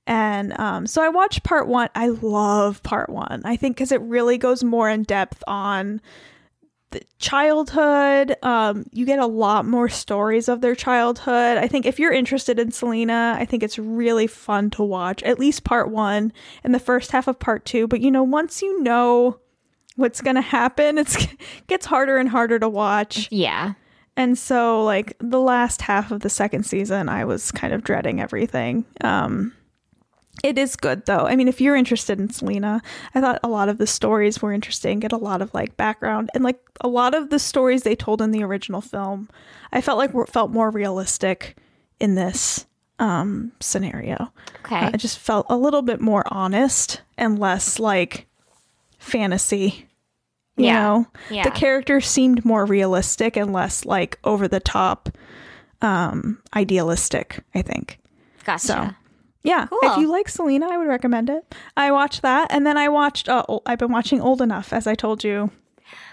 And 0.06 0.58
um, 0.58 0.86
so 0.86 1.02
I 1.02 1.08
watched 1.08 1.44
part 1.44 1.68
one. 1.68 1.88
I 1.94 2.08
love 2.08 2.82
part 2.82 3.08
one. 3.08 3.42
I 3.44 3.56
think 3.56 3.76
because 3.76 3.92
it 3.92 4.00
really 4.02 4.36
goes 4.36 4.64
more 4.64 4.90
in 4.90 5.04
depth 5.04 5.42
on 5.46 6.00
childhood. 7.18 8.36
Um, 8.42 8.84
you 8.92 9.04
get 9.06 9.18
a 9.18 9.26
lot 9.26 9.66
more 9.66 9.88
stories 9.88 10.48
of 10.48 10.60
their 10.60 10.74
childhood. 10.74 11.58
I 11.58 11.68
think 11.68 11.86
if 11.86 11.98
you're 11.98 12.12
interested 12.12 12.58
in 12.58 12.70
Selena, 12.70 13.36
I 13.38 13.44
think 13.44 13.62
it's 13.62 13.78
really 13.78 14.26
fun 14.26 14.70
to 14.70 14.82
watch. 14.82 15.22
At 15.22 15.38
least 15.38 15.64
part 15.64 15.90
one 15.90 16.32
and 16.64 16.74
the 16.74 16.78
first 16.78 17.10
half 17.12 17.28
of 17.28 17.38
part 17.38 17.64
two. 17.64 17.86
But 17.88 18.00
you 18.00 18.10
know, 18.10 18.22
once 18.22 18.62
you 18.62 18.82
know 18.82 19.38
what's 19.96 20.20
gonna 20.20 20.40
happen, 20.42 20.98
it's 20.98 21.16
it 21.16 21.36
gets 21.66 21.86
harder 21.86 22.18
and 22.18 22.28
harder 22.28 22.58
to 22.58 22.68
watch. 22.68 23.28
yeah. 23.30 23.74
And 24.14 24.36
so 24.36 24.84
like 24.84 25.16
the 25.20 25.40
last 25.40 25.80
half 25.80 26.10
of 26.10 26.20
the 26.20 26.28
second 26.28 26.64
season, 26.64 27.08
I 27.08 27.24
was 27.24 27.50
kind 27.50 27.72
of 27.72 27.82
dreading 27.82 28.20
everything. 28.20 28.84
Um 29.00 29.54
it 30.42 30.56
is 30.58 30.76
good 30.76 31.04
though. 31.06 31.26
I 31.26 31.36
mean, 31.36 31.48
if 31.48 31.60
you're 31.60 31.76
interested 31.76 32.18
in 32.18 32.30
Selena, 32.30 32.80
I 33.14 33.20
thought 33.20 33.38
a 33.44 33.48
lot 33.48 33.68
of 33.68 33.78
the 33.78 33.86
stories 33.86 34.40
were 34.40 34.52
interesting, 34.52 34.98
get 35.00 35.12
a 35.12 35.16
lot 35.16 35.42
of 35.42 35.52
like 35.54 35.76
background 35.76 36.30
and 36.34 36.42
like 36.42 36.58
a 36.80 36.88
lot 36.88 37.14
of 37.14 37.30
the 37.30 37.38
stories 37.38 37.82
they 37.82 37.94
told 37.94 38.20
in 38.22 38.30
the 38.30 38.42
original 38.42 38.80
film, 38.80 39.28
I 39.72 39.80
felt 39.80 39.98
like 39.98 40.12
were 40.14 40.26
felt 40.26 40.50
more 40.50 40.70
realistic 40.70 41.56
in 42.00 42.14
this 42.14 42.66
um 42.98 43.52
scenario. 43.60 44.32
Okay. 44.64 44.78
Uh, 44.86 44.90
it 44.94 44.98
just 44.98 45.18
felt 45.18 45.46
a 45.48 45.56
little 45.56 45.82
bit 45.82 46.00
more 46.00 46.24
honest 46.32 47.02
and 47.18 47.38
less 47.38 47.78
like 47.78 48.26
fantasy. 48.98 49.88
You 50.56 50.66
Yeah. 50.66 50.74
know, 50.82 51.06
Yeah. 51.30 51.44
the 51.44 51.50
characters 51.50 52.06
seemed 52.06 52.44
more 52.44 52.64
realistic 52.66 53.36
and 53.36 53.52
less 53.52 53.84
like 53.84 54.18
over 54.24 54.46
the 54.48 54.60
top, 54.60 55.08
um, 55.80 56.38
idealistic. 56.54 57.40
I 57.54 57.62
think. 57.62 57.98
gotcha. 58.44 58.66
So, 58.66 58.90
yeah, 59.44 59.66
Cool. 59.66 59.78
if 59.82 59.98
you 59.98 60.08
like 60.08 60.28
Selena, 60.28 60.68
I 60.70 60.76
would 60.78 60.88
recommend 60.88 61.28
it. 61.30 61.54
I 61.76 61.90
watched 61.92 62.22
that, 62.22 62.48
and 62.50 62.66
then 62.66 62.76
I 62.76 62.88
watched. 62.88 63.28
Uh, 63.28 63.44
I've 63.66 63.78
been 63.78 63.92
watching 63.92 64.20
Old 64.20 64.40
Enough, 64.42 64.72
as 64.72 64.86
I 64.86 64.94
told 64.94 65.24
you, 65.24 65.50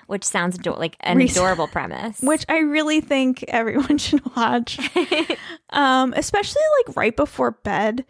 Which 0.07 0.23
sounds 0.23 0.57
ado- 0.57 0.75
like 0.75 0.95
an 1.01 1.21
adorable 1.21 1.67
premise. 1.71 2.19
which 2.21 2.45
I 2.49 2.59
really 2.59 3.01
think 3.01 3.43
everyone 3.47 3.97
should 4.05 4.25
watch, 4.36 4.80
um, 5.69 6.13
especially 6.17 6.61
like 6.88 6.95
right 6.97 7.15
before 7.15 7.51
bed. 7.51 8.05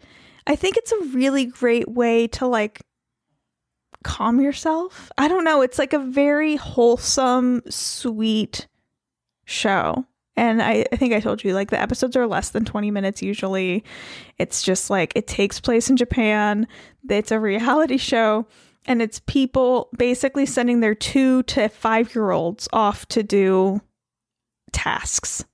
I 0.46 0.56
think 0.56 0.76
it's 0.78 0.92
a 0.92 1.00
really 1.14 1.44
great 1.44 1.88
way 1.88 2.26
to 2.28 2.46
like 2.46 2.80
calm 4.02 4.40
yourself. 4.40 5.12
I 5.18 5.28
don't 5.28 5.44
know. 5.44 5.60
It's 5.60 5.78
like 5.78 5.92
a 5.92 5.98
very 5.98 6.56
wholesome, 6.56 7.60
sweet 7.68 8.66
show. 9.44 10.06
And 10.36 10.62
I, 10.62 10.86
I 10.92 10.96
think 10.96 11.12
I 11.12 11.20
told 11.20 11.44
you, 11.44 11.54
like, 11.54 11.70
the 11.70 11.80
episodes 11.80 12.16
are 12.16 12.26
less 12.26 12.50
than 12.50 12.64
20 12.64 12.90
minutes 12.90 13.22
usually. 13.22 13.84
It's 14.38 14.62
just 14.62 14.88
like 14.88 15.12
it 15.14 15.26
takes 15.26 15.60
place 15.60 15.90
in 15.90 15.96
Japan. 15.96 16.66
It's 17.08 17.30
a 17.30 17.40
reality 17.40 17.96
show. 17.96 18.46
And 18.86 19.02
it's 19.02 19.20
people 19.20 19.90
basically 19.96 20.46
sending 20.46 20.80
their 20.80 20.94
two 20.94 21.42
to 21.44 21.68
five 21.68 22.14
year 22.14 22.30
olds 22.30 22.68
off 22.72 23.06
to 23.08 23.22
do 23.22 23.80
tasks 24.72 25.44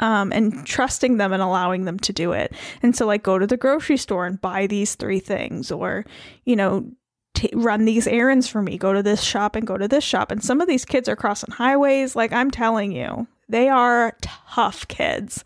um, 0.00 0.32
and 0.32 0.66
trusting 0.66 1.16
them 1.16 1.32
and 1.32 1.42
allowing 1.42 1.84
them 1.84 1.98
to 2.00 2.12
do 2.12 2.32
it. 2.32 2.52
And 2.82 2.96
so, 2.96 3.06
like, 3.06 3.22
go 3.22 3.38
to 3.38 3.46
the 3.46 3.56
grocery 3.56 3.96
store 3.96 4.26
and 4.26 4.40
buy 4.40 4.66
these 4.66 4.94
three 4.94 5.20
things, 5.20 5.70
or, 5.70 6.04
you 6.44 6.56
know, 6.56 6.90
t- 7.34 7.50
run 7.54 7.84
these 7.84 8.06
errands 8.06 8.48
for 8.48 8.62
me, 8.62 8.78
go 8.78 8.92
to 8.92 9.02
this 9.02 9.22
shop 9.22 9.56
and 9.56 9.66
go 9.66 9.76
to 9.76 9.88
this 9.88 10.04
shop. 10.04 10.30
And 10.30 10.42
some 10.42 10.60
of 10.60 10.68
these 10.68 10.84
kids 10.84 11.08
are 11.08 11.16
crossing 11.16 11.52
highways. 11.52 12.16
Like, 12.16 12.32
I'm 12.32 12.50
telling 12.50 12.92
you, 12.92 13.26
they 13.48 13.68
are 13.68 14.16
tough 14.20 14.86
kids. 14.88 15.44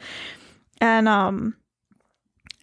And, 0.81 1.09
um, 1.09 1.57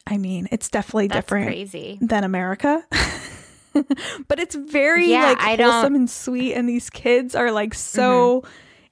I 0.08 0.18
mean, 0.18 0.48
it's 0.52 0.70
definitely 0.70 1.08
That's 1.08 1.26
different 1.26 1.48
crazy. 1.48 1.98
than 2.02 2.24
America. 2.24 2.84
but 4.28 4.40
it's 4.40 4.56
very 4.56 5.12
Yeah, 5.12 5.24
like 5.26 5.42
I 5.42 5.56
don't- 5.56 5.72
wholesome 5.72 5.96
and 5.96 6.10
sweet 6.10 6.54
and 6.54 6.68
these 6.68 6.90
kids 6.90 7.36
are 7.36 7.52
like 7.52 7.74
so 7.74 8.44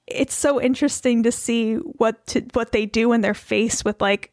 it's 0.06 0.34
so 0.34 0.60
interesting 0.60 1.24
to 1.24 1.32
see 1.32 1.74
what 1.74 2.24
to 2.28 2.42
what 2.52 2.70
they 2.70 2.86
do 2.86 3.08
when 3.08 3.20
they're 3.22 3.34
faced 3.34 3.84
with 3.84 4.00
like 4.00 4.30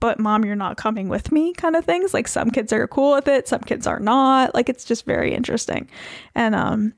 but 0.00 0.18
mom 0.18 0.44
you're 0.46 0.56
not 0.56 0.78
coming 0.78 1.08
with 1.10 1.30
me 1.32 1.52
kind 1.52 1.76
of 1.76 1.84
things 1.84 2.14
like 2.14 2.26
some 2.28 2.50
kids 2.50 2.72
are 2.72 2.88
cool 2.88 3.12
with 3.12 3.28
it 3.28 3.46
some 3.48 3.60
kids 3.60 3.86
are 3.86 4.00
not 4.00 4.54
like 4.54 4.70
it's 4.70 4.84
just 4.86 5.04
very 5.04 5.34
interesting 5.34 5.86
and 6.34 6.54
um 6.54 6.94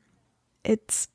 it's 0.62 1.08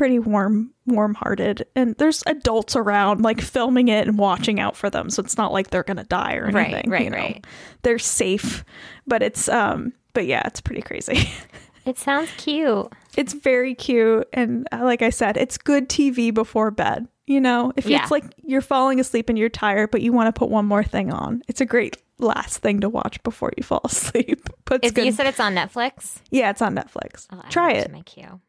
pretty 0.00 0.18
warm 0.18 0.72
warm 0.86 1.12
hearted 1.14 1.66
and 1.76 1.94
there's 1.98 2.22
adults 2.26 2.74
around 2.74 3.20
like 3.20 3.38
filming 3.38 3.88
it 3.88 4.08
and 4.08 4.16
watching 4.18 4.58
out 4.58 4.74
for 4.74 4.88
them 4.88 5.10
so 5.10 5.22
it's 5.22 5.36
not 5.36 5.52
like 5.52 5.68
they're 5.68 5.82
gonna 5.82 6.04
die 6.04 6.36
or 6.36 6.46
anything 6.46 6.88
right, 6.88 7.04
you 7.04 7.10
know? 7.10 7.18
right. 7.18 7.46
they're 7.82 7.98
safe 7.98 8.64
but 9.06 9.22
it's 9.22 9.46
um 9.50 9.92
but 10.14 10.24
yeah 10.24 10.40
it's 10.46 10.62
pretty 10.62 10.80
crazy 10.80 11.30
It 11.84 11.98
sounds 11.98 12.30
cute. 12.38 12.90
it's 13.18 13.34
very 13.34 13.74
cute 13.74 14.26
and 14.32 14.66
uh, 14.72 14.80
like 14.84 15.02
i 15.02 15.10
said 15.10 15.36
it's 15.36 15.58
good 15.58 15.90
tv 15.90 16.32
before 16.32 16.70
bed 16.70 17.06
you 17.26 17.38
know 17.38 17.70
if 17.76 17.84
Yeah. 17.84 18.00
it's 18.00 18.10
like 18.10 18.24
you're 18.42 18.62
falling 18.62 19.00
asleep 19.00 19.28
and 19.28 19.38
you're 19.38 19.48
tired 19.50 19.90
but 19.90 20.00
you 20.00 20.12
want 20.14 20.34
to 20.34 20.38
put 20.38 20.48
one 20.48 20.64
more 20.64 20.82
thing 20.82 21.12
on 21.12 21.42
it's 21.46 21.60
a 21.60 21.66
great 21.66 21.98
last 22.18 22.62
thing 22.62 22.80
to 22.80 22.88
watch 22.88 23.22
before 23.22 23.52
you 23.58 23.62
fall 23.62 23.80
asleep 23.84 24.48
But 24.64 24.82
you 24.96 25.12
said 25.12 25.26
it's 25.26 25.40
on 25.40 25.54
Netflix? 25.54 26.20
yeah 26.30 26.48
it's 26.48 26.62
on 26.62 26.74
netflix 26.74 27.26
add 27.30 27.50
try 27.50 27.74
to 27.74 27.78
it 27.80 27.92
my 27.92 28.00
queue. 28.00 28.40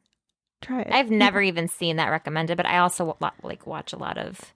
Try 0.62 0.82
it. 0.82 0.92
I've 0.92 1.12
never 1.12 1.42
even 1.42 1.68
seen 1.68 1.98
that 1.98 2.10
recommended, 2.10 2.58
but 2.58 2.66
I 2.66 2.80
also 2.80 3.18
like 3.44 3.66
watch 3.68 3.94
a 3.94 3.98
lot 3.98 4.18
of 4.18 4.54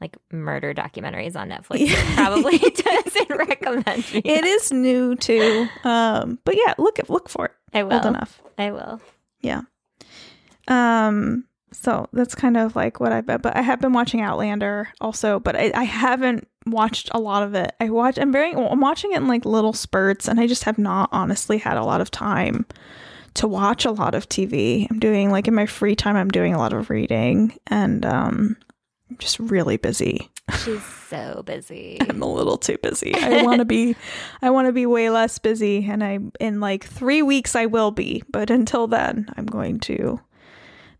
like 0.00 0.16
murder 0.32 0.74
documentaries 0.74 1.36
on 1.36 1.48
Netflix. 1.48 1.86
It 1.88 2.16
probably 2.16 2.58
doesn't 2.58 3.30
recommend 3.30 4.12
me. 4.12 4.22
it 4.24 4.44
is 4.44 4.72
new 4.72 5.14
too. 5.14 5.68
Um, 5.84 6.38
but 6.44 6.56
yeah, 6.56 6.74
look 6.76 6.98
at 6.98 7.08
look 7.08 7.28
for 7.28 7.46
it. 7.46 7.52
I 7.72 7.84
will. 7.84 7.94
Old 7.94 8.06
enough. 8.06 8.42
I 8.58 8.72
will. 8.72 9.00
Yeah. 9.40 9.62
Um. 10.68 11.44
So 11.72 12.08
that's 12.12 12.34
kind 12.34 12.58
of 12.58 12.76
like 12.76 13.00
what 13.00 13.12
I've 13.12 13.26
been, 13.26 13.40
but 13.40 13.56
I 13.56 13.62
have 13.62 13.80
been 13.80 13.94
watching 13.94 14.20
Outlander 14.20 14.88
also, 15.00 15.40
but 15.40 15.56
I, 15.56 15.72
I 15.74 15.84
haven't 15.84 16.46
watched 16.66 17.08
a 17.14 17.18
lot 17.18 17.42
of 17.42 17.54
it. 17.54 17.74
I 17.80 17.88
watch. 17.88 18.18
I'm 18.18 18.32
very. 18.32 18.52
I'm 18.52 18.80
watching 18.80 19.12
it 19.12 19.18
in 19.18 19.28
like 19.28 19.44
little 19.44 19.72
spurts, 19.72 20.28
and 20.28 20.38
I 20.38 20.46
just 20.46 20.64
have 20.64 20.78
not 20.78 21.08
honestly 21.12 21.58
had 21.58 21.76
a 21.76 21.84
lot 21.84 22.00
of 22.00 22.10
time 22.10 22.66
to 23.34 23.48
watch 23.48 23.84
a 23.84 23.90
lot 23.90 24.14
of 24.14 24.28
TV. 24.28 24.86
I'm 24.90 24.98
doing 24.98 25.30
like 25.30 25.48
in 25.48 25.54
my 25.54 25.66
free 25.66 25.96
time. 25.96 26.16
I'm 26.16 26.30
doing 26.30 26.54
a 26.54 26.58
lot 26.58 26.72
of 26.72 26.90
reading, 26.90 27.56
and 27.68 28.04
um, 28.04 28.56
I'm 29.10 29.18
just 29.18 29.38
really 29.38 29.76
busy. 29.76 30.28
She's 30.64 30.84
so 30.84 31.42
busy. 31.46 31.98
I'm 32.08 32.20
a 32.22 32.26
little 32.32 32.58
too 32.58 32.76
busy. 32.82 33.14
I 33.14 33.42
want 33.42 33.60
to 33.60 33.64
be 33.64 33.94
I 34.42 34.50
want 34.50 34.66
to 34.66 34.72
be 34.72 34.86
way 34.86 35.08
less 35.08 35.38
busy 35.38 35.86
and 35.88 36.02
I 36.02 36.18
in 36.40 36.60
like 36.60 36.84
3 36.84 37.22
weeks 37.22 37.54
I 37.54 37.66
will 37.66 37.90
be, 37.92 38.22
but 38.30 38.50
until 38.50 38.86
then 38.86 39.28
I'm 39.36 39.46
going 39.46 39.78
to 39.80 40.20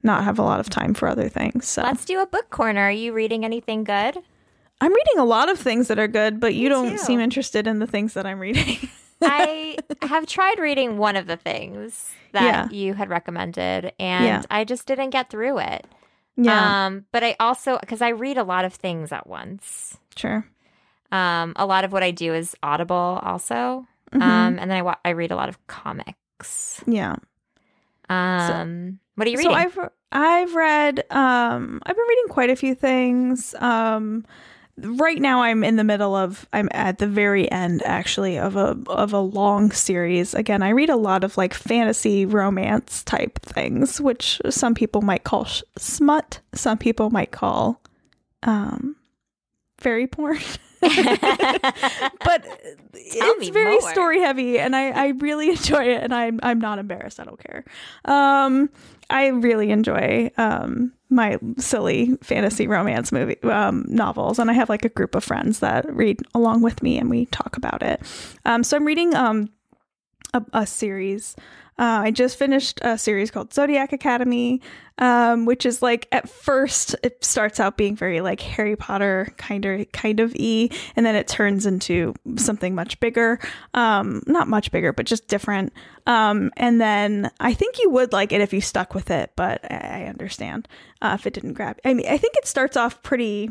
not 0.02 0.24
have 0.24 0.38
a 0.38 0.42
lot 0.42 0.60
of 0.60 0.70
time 0.70 0.94
for 0.94 1.08
other 1.08 1.28
things. 1.28 1.66
So 1.68 1.82
Let's 1.82 2.04
do 2.04 2.20
a 2.20 2.26
book 2.26 2.50
corner. 2.50 2.82
Are 2.82 2.90
you 2.92 3.12
reading 3.12 3.44
anything 3.44 3.82
good? 3.84 4.16
I'm 4.80 4.92
reading 4.92 5.18
a 5.18 5.24
lot 5.24 5.50
of 5.50 5.58
things 5.58 5.88
that 5.88 5.98
are 5.98 6.08
good, 6.08 6.40
but 6.40 6.54
you 6.54 6.64
Me 6.64 6.68
don't 6.70 6.90
too. 6.92 6.98
seem 6.98 7.20
interested 7.20 7.66
in 7.66 7.78
the 7.78 7.86
things 7.86 8.14
that 8.14 8.26
I'm 8.26 8.38
reading. 8.40 8.78
I 9.24 9.76
have 10.02 10.26
tried 10.26 10.58
reading 10.58 10.98
one 10.98 11.16
of 11.16 11.26
the 11.26 11.36
things 11.36 12.10
that 12.32 12.42
Yeah. 12.42 12.68
you 12.76 12.94
had 12.94 13.08
recommended, 13.10 13.92
and 13.98 14.24
Yeah. 14.24 14.42
I 14.50 14.64
just 14.64 14.86
didn't 14.86 15.10
get 15.10 15.30
through 15.30 15.58
it. 15.58 15.86
yeah, 16.36 16.86
Um, 16.86 17.04
but 17.12 17.22
I 17.22 17.36
also 17.40 17.78
because 17.78 18.00
I 18.02 18.08
read 18.10 18.38
a 18.38 18.44
lot 18.44 18.64
of 18.64 18.72
things 18.74 19.12
at 19.12 19.26
once. 19.26 19.98
sure. 20.16 20.46
Um, 21.10 21.52
a 21.56 21.66
lot 21.66 21.84
of 21.84 21.92
what 21.92 22.02
I 22.02 22.10
do 22.10 22.32
is 22.32 22.56
Audible, 22.62 23.20
also. 23.22 23.86
Mhm. 24.12 24.22
Um, 24.22 24.58
and 24.58 24.70
then 24.70 24.78
I 24.78 24.82
wa- 24.82 24.96
I 25.04 25.10
read 25.10 25.30
a 25.30 25.36
lot 25.36 25.48
of 25.48 25.58
comics. 25.66 26.82
yeah. 26.86 27.16
Um, 28.08 28.98
what 29.14 29.26
are 29.26 29.30
you 29.30 29.38
reading? 29.38 29.52
So? 29.52 29.56
I've 29.56 29.78
I've 30.10 30.54
read 30.54 31.04
um 31.10 31.80
I've 31.84 31.96
been 31.96 32.06
reading 32.08 32.28
quite 32.28 32.50
a 32.50 32.56
few 32.56 32.74
things. 32.74 33.54
Um 33.58 34.24
right 34.78 35.20
now 35.20 35.42
I'm 35.42 35.62
in 35.62 35.76
the 35.76 35.84
middle 35.84 36.14
of 36.14 36.46
I'm 36.52 36.68
at 36.72 36.98
the 36.98 37.06
very 37.06 37.50
end 37.50 37.82
actually 37.84 38.38
of 38.38 38.56
a 38.56 38.76
of 38.86 39.12
a 39.12 39.20
long 39.20 39.70
series. 39.70 40.34
Again, 40.34 40.62
I 40.62 40.70
read 40.70 40.90
a 40.90 40.96
lot 40.96 41.24
of 41.24 41.36
like 41.36 41.54
fantasy 41.54 42.26
romance 42.26 43.02
type 43.04 43.40
things, 43.42 44.00
which 44.00 44.40
some 44.50 44.74
people 44.74 45.02
might 45.02 45.24
call 45.24 45.44
sh- 45.44 45.62
smut, 45.76 46.40
some 46.54 46.78
people 46.78 47.10
might 47.10 47.30
call 47.30 47.80
um 48.42 48.96
fairy 49.78 50.06
porn. 50.06 50.38
but 50.82 52.44
it's 52.94 53.48
very 53.50 53.78
more. 53.78 53.90
story 53.92 54.20
heavy 54.20 54.58
and 54.58 54.74
I, 54.74 54.90
I 54.90 55.06
really 55.10 55.50
enjoy 55.50 55.84
it 55.84 56.02
and 56.02 56.12
I'm 56.12 56.40
I'm 56.42 56.58
not 56.60 56.78
embarrassed. 56.78 57.20
I 57.20 57.24
don't 57.24 57.38
care. 57.38 57.64
Um 58.04 58.68
I 59.12 59.28
really 59.28 59.70
enjoy 59.70 60.30
um 60.36 60.92
my 61.10 61.38
silly 61.58 62.16
fantasy 62.22 62.66
romance 62.66 63.12
movie 63.12 63.40
um 63.42 63.84
novels 63.88 64.38
and 64.38 64.50
I 64.50 64.54
have 64.54 64.68
like 64.68 64.84
a 64.84 64.88
group 64.88 65.14
of 65.14 65.22
friends 65.22 65.60
that 65.60 65.84
read 65.94 66.20
along 66.34 66.62
with 66.62 66.82
me 66.82 66.98
and 66.98 67.10
we 67.10 67.26
talk 67.26 67.56
about 67.56 67.82
it. 67.82 68.00
Um 68.44 68.64
so 68.64 68.76
I'm 68.76 68.84
reading 68.84 69.14
um 69.14 69.50
a, 70.34 70.42
a 70.52 70.66
series. 70.66 71.36
Uh, 71.82 72.02
I 72.04 72.12
just 72.12 72.38
finished 72.38 72.78
a 72.82 72.96
series 72.96 73.32
called 73.32 73.52
Zodiac 73.52 73.92
Academy, 73.92 74.60
um, 74.98 75.46
which 75.46 75.66
is 75.66 75.82
like 75.82 76.06
at 76.12 76.28
first 76.28 76.94
it 77.02 77.24
starts 77.24 77.58
out 77.58 77.76
being 77.76 77.96
very 77.96 78.20
like 78.20 78.40
Harry 78.40 78.76
Potter 78.76 79.34
kind 79.36 79.64
of 79.64 79.90
kind 79.90 80.20
of 80.20 80.32
e, 80.36 80.70
and 80.94 81.04
then 81.04 81.16
it 81.16 81.26
turns 81.26 81.66
into 81.66 82.14
something 82.36 82.76
much 82.76 83.00
bigger. 83.00 83.40
Um, 83.74 84.22
not 84.28 84.46
much 84.46 84.70
bigger, 84.70 84.92
but 84.92 85.06
just 85.06 85.26
different. 85.26 85.72
Um, 86.06 86.52
and 86.56 86.80
then 86.80 87.32
I 87.40 87.52
think 87.52 87.80
you 87.80 87.90
would 87.90 88.12
like 88.12 88.30
it 88.30 88.40
if 88.40 88.52
you 88.52 88.60
stuck 88.60 88.94
with 88.94 89.10
it, 89.10 89.32
but 89.34 89.68
I 89.68 90.04
understand 90.04 90.68
uh, 91.00 91.16
if 91.18 91.26
it 91.26 91.34
didn't 91.34 91.54
grab. 91.54 91.80
I 91.84 91.94
mean, 91.94 92.06
I 92.06 92.16
think 92.16 92.36
it 92.36 92.46
starts 92.46 92.76
off 92.76 93.02
pretty. 93.02 93.50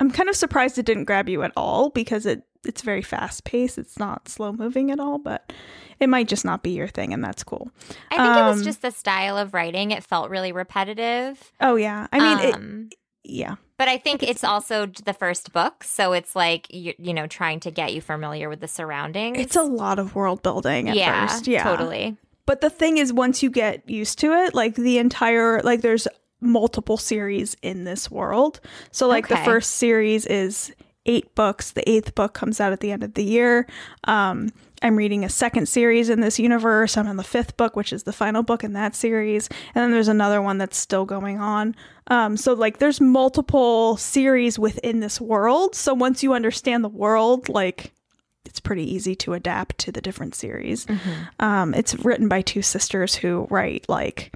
I'm 0.00 0.10
kind 0.10 0.28
of 0.28 0.36
surprised 0.36 0.78
it 0.78 0.86
didn't 0.86 1.04
grab 1.04 1.28
you 1.28 1.42
at 1.42 1.52
all 1.56 1.90
because 1.90 2.26
it 2.26 2.44
it's 2.64 2.82
very 2.82 3.02
fast 3.02 3.44
paced. 3.44 3.78
It's 3.78 3.98
not 3.98 4.28
slow 4.28 4.52
moving 4.52 4.90
at 4.90 5.00
all, 5.00 5.18
but 5.18 5.52
it 6.00 6.08
might 6.08 6.28
just 6.28 6.44
not 6.44 6.62
be 6.62 6.70
your 6.70 6.88
thing, 6.88 7.12
and 7.12 7.22
that's 7.22 7.44
cool. 7.44 7.70
I 8.10 8.16
think 8.16 8.36
it 8.36 8.42
was 8.42 8.58
um, 8.58 8.64
just 8.64 8.82
the 8.82 8.90
style 8.90 9.36
of 9.36 9.54
writing. 9.54 9.90
It 9.90 10.04
felt 10.04 10.30
really 10.30 10.52
repetitive. 10.52 11.52
Oh 11.60 11.76
yeah, 11.76 12.06
I 12.12 12.18
mean, 12.18 12.48
it, 12.48 12.54
um, 12.54 12.88
yeah, 13.24 13.56
but 13.76 13.88
I 13.88 13.98
think 13.98 14.22
it's 14.22 14.44
also 14.44 14.86
the 14.86 15.14
first 15.14 15.52
book, 15.52 15.84
so 15.84 16.12
it's 16.12 16.36
like 16.36 16.72
you, 16.72 16.94
you 16.98 17.14
know 17.14 17.26
trying 17.26 17.60
to 17.60 17.70
get 17.70 17.92
you 17.92 18.00
familiar 18.00 18.48
with 18.48 18.60
the 18.60 18.68
surroundings. 18.68 19.38
it's 19.38 19.56
a 19.56 19.62
lot 19.62 19.98
of 19.98 20.14
world 20.14 20.42
building 20.42 20.88
at 20.88 20.96
yeah, 20.96 21.26
first. 21.26 21.46
Yeah, 21.46 21.64
totally. 21.64 22.16
But 22.46 22.60
the 22.60 22.70
thing 22.70 22.96
is, 22.96 23.12
once 23.12 23.42
you 23.42 23.50
get 23.50 23.88
used 23.88 24.18
to 24.20 24.32
it, 24.32 24.54
like 24.54 24.74
the 24.74 24.98
entire 24.98 25.60
like 25.62 25.82
there's 25.82 26.08
multiple 26.40 26.96
series 26.96 27.56
in 27.62 27.84
this 27.84 28.10
world. 28.10 28.60
So 28.90 29.06
like 29.08 29.28
the 29.28 29.36
first 29.44 29.72
series 29.72 30.26
is 30.26 30.72
eight 31.06 31.34
books. 31.34 31.72
The 31.72 31.88
eighth 31.88 32.14
book 32.14 32.34
comes 32.34 32.60
out 32.60 32.72
at 32.72 32.80
the 32.80 32.92
end 32.92 33.02
of 33.02 33.14
the 33.14 33.24
year. 33.24 33.66
Um, 34.04 34.52
I'm 34.82 34.96
reading 34.96 35.24
a 35.24 35.28
second 35.28 35.66
series 35.66 36.08
in 36.08 36.20
this 36.20 36.38
universe. 36.38 36.96
I'm 36.96 37.08
on 37.08 37.16
the 37.16 37.24
fifth 37.24 37.56
book, 37.56 37.74
which 37.74 37.92
is 37.92 38.04
the 38.04 38.12
final 38.12 38.42
book 38.42 38.62
in 38.62 38.74
that 38.74 38.94
series. 38.94 39.48
And 39.74 39.82
then 39.82 39.90
there's 39.90 40.06
another 40.08 40.40
one 40.40 40.58
that's 40.58 40.76
still 40.76 41.04
going 41.04 41.40
on. 41.40 41.74
Um, 42.08 42.36
so 42.36 42.52
like 42.52 42.78
there's 42.78 43.00
multiple 43.00 43.96
series 43.96 44.58
within 44.58 45.00
this 45.00 45.20
world. 45.20 45.74
So 45.74 45.94
once 45.94 46.22
you 46.22 46.32
understand 46.32 46.84
the 46.84 46.88
world, 46.88 47.48
like 47.48 47.92
it's 48.44 48.60
pretty 48.60 48.84
easy 48.94 49.14
to 49.16 49.34
adapt 49.34 49.78
to 49.78 49.92
the 49.92 50.00
different 50.00 50.34
series. 50.34 50.86
Um, 51.40 51.74
it's 51.74 51.94
written 52.04 52.28
by 52.28 52.42
two 52.42 52.62
sisters 52.62 53.14
who 53.16 53.46
write 53.50 53.86
like 53.88 54.32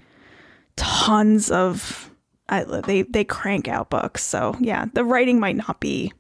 tons 0.76 1.50
of. 1.50 2.08
I, 2.48 2.64
they 2.64 3.02
they 3.02 3.24
crank 3.24 3.66
out 3.68 3.88
books, 3.88 4.22
so 4.24 4.56
yeah, 4.60 4.86
the 4.92 5.04
writing 5.04 5.40
might 5.40 5.56
not 5.56 5.80
be, 5.80 6.12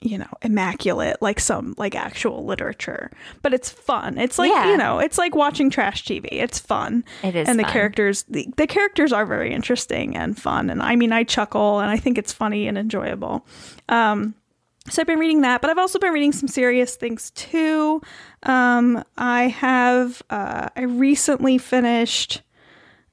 you 0.00 0.16
know, 0.16 0.28
immaculate 0.40 1.20
like 1.20 1.38
some 1.38 1.74
like 1.76 1.94
actual 1.94 2.46
literature, 2.46 3.10
but 3.42 3.52
it's 3.52 3.68
fun. 3.68 4.16
It's 4.16 4.38
like 4.38 4.50
Yeah. 4.50 4.70
you 4.70 4.76
know, 4.78 5.00
it's 5.00 5.18
like 5.18 5.34
watching 5.34 5.68
trash 5.68 6.04
TV. 6.04 6.28
It's 6.32 6.58
fun, 6.58 7.04
It 7.22 7.34
is 7.36 7.46
and 7.48 7.58
the 7.58 7.64
fun. 7.64 7.72
characters 7.72 8.22
the, 8.22 8.48
the 8.56 8.66
characters 8.66 9.12
are 9.12 9.26
very 9.26 9.52
interesting 9.52 10.16
and 10.16 10.38
fun. 10.40 10.70
And 10.70 10.82
I 10.82 10.96
mean, 10.96 11.12
I 11.12 11.24
chuckle 11.24 11.80
and 11.80 11.90
I 11.90 11.96
think 11.98 12.16
it's 12.16 12.32
funny 12.32 12.66
and 12.66 12.78
enjoyable. 12.78 13.44
Um, 13.90 14.34
so 14.88 15.02
I've 15.02 15.06
been 15.06 15.18
reading 15.18 15.42
that, 15.42 15.60
but 15.60 15.68
I've 15.68 15.78
also 15.78 15.98
been 15.98 16.12
reading 16.14 16.32
some 16.32 16.48
serious 16.48 16.96
things 16.96 17.32
too. 17.32 18.00
Um, 18.44 19.04
I 19.18 19.48
have 19.48 20.22
uh, 20.30 20.68
I 20.74 20.82
recently 20.82 21.58
finished 21.58 22.40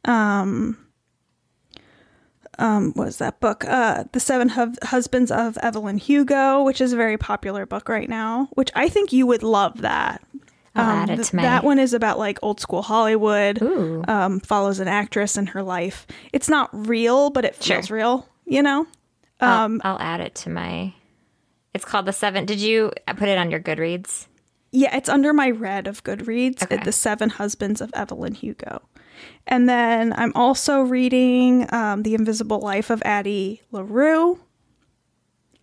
um 0.07 0.77
um 2.59 2.91
what 2.93 3.05
was 3.05 3.17
that 3.17 3.39
book? 3.39 3.65
Uh 3.67 4.05
The 4.13 4.19
Seven 4.19 4.49
Hub 4.49 4.75
Husbands 4.83 5.31
of 5.31 5.57
Evelyn 5.59 5.97
Hugo, 5.97 6.63
which 6.63 6.81
is 6.81 6.93
a 6.93 6.97
very 6.97 7.17
popular 7.17 7.65
book 7.65 7.87
right 7.89 8.09
now, 8.09 8.49
which 8.53 8.71
I 8.75 8.89
think 8.89 9.13
you 9.13 9.27
would 9.27 9.43
love 9.43 9.81
that. 9.81 10.23
I'll 10.75 10.89
Um, 10.89 10.97
add 11.03 11.09
it 11.09 11.15
th- 11.17 11.27
to 11.29 11.35
my. 11.37 11.41
That 11.43 11.63
one 11.63 11.79
is 11.79 11.93
about 11.93 12.19
like 12.19 12.39
old 12.41 12.59
school 12.59 12.81
Hollywood. 12.83 13.61
Ooh. 13.61 14.03
Um, 14.07 14.39
follows 14.39 14.79
an 14.79 14.87
actress 14.87 15.35
in 15.37 15.47
her 15.47 15.63
life. 15.63 16.05
It's 16.33 16.49
not 16.49 16.69
real, 16.73 17.29
but 17.29 17.45
it 17.45 17.55
feels 17.55 17.87
Sure. 17.87 17.97
real. 17.97 18.29
You 18.45 18.61
know. 18.63 18.87
I'll- 19.39 19.65
Um, 19.65 19.81
I'll, 19.83 19.99
add 19.99 20.19
it 20.21 20.33
to 20.35 20.49
my. 20.49 20.93
It's 21.73 21.85
called 21.85 22.05
the 22.07 22.13
seven. 22.13 22.45
Did 22.45 22.59
you 22.59 22.91
put 23.17 23.27
it 23.27 23.37
on 23.37 23.51
your 23.51 23.59
Goodreads? 23.59 24.27
Yeah, 24.71 24.95
it's 24.95 25.09
under 25.09 25.31
my 25.33 25.49
read 25.51 25.85
of 25.87 26.03
Goodreads, 26.03 26.63
Okay. 26.63 26.77
The 26.77 26.91
Seven 26.91 27.29
Husbands 27.31 27.81
of 27.81 27.89
Evelyn 27.93 28.33
Hugo. 28.35 28.81
And 29.47 29.67
then 29.67 30.13
I'm 30.13 30.33
also 30.35 30.81
reading 30.81 31.71
um, 31.73 32.03
The 32.03 32.15
Invisible 32.15 32.59
Life 32.59 32.89
of 32.89 33.01
Addie 33.05 33.61
LaRue. 33.71 34.39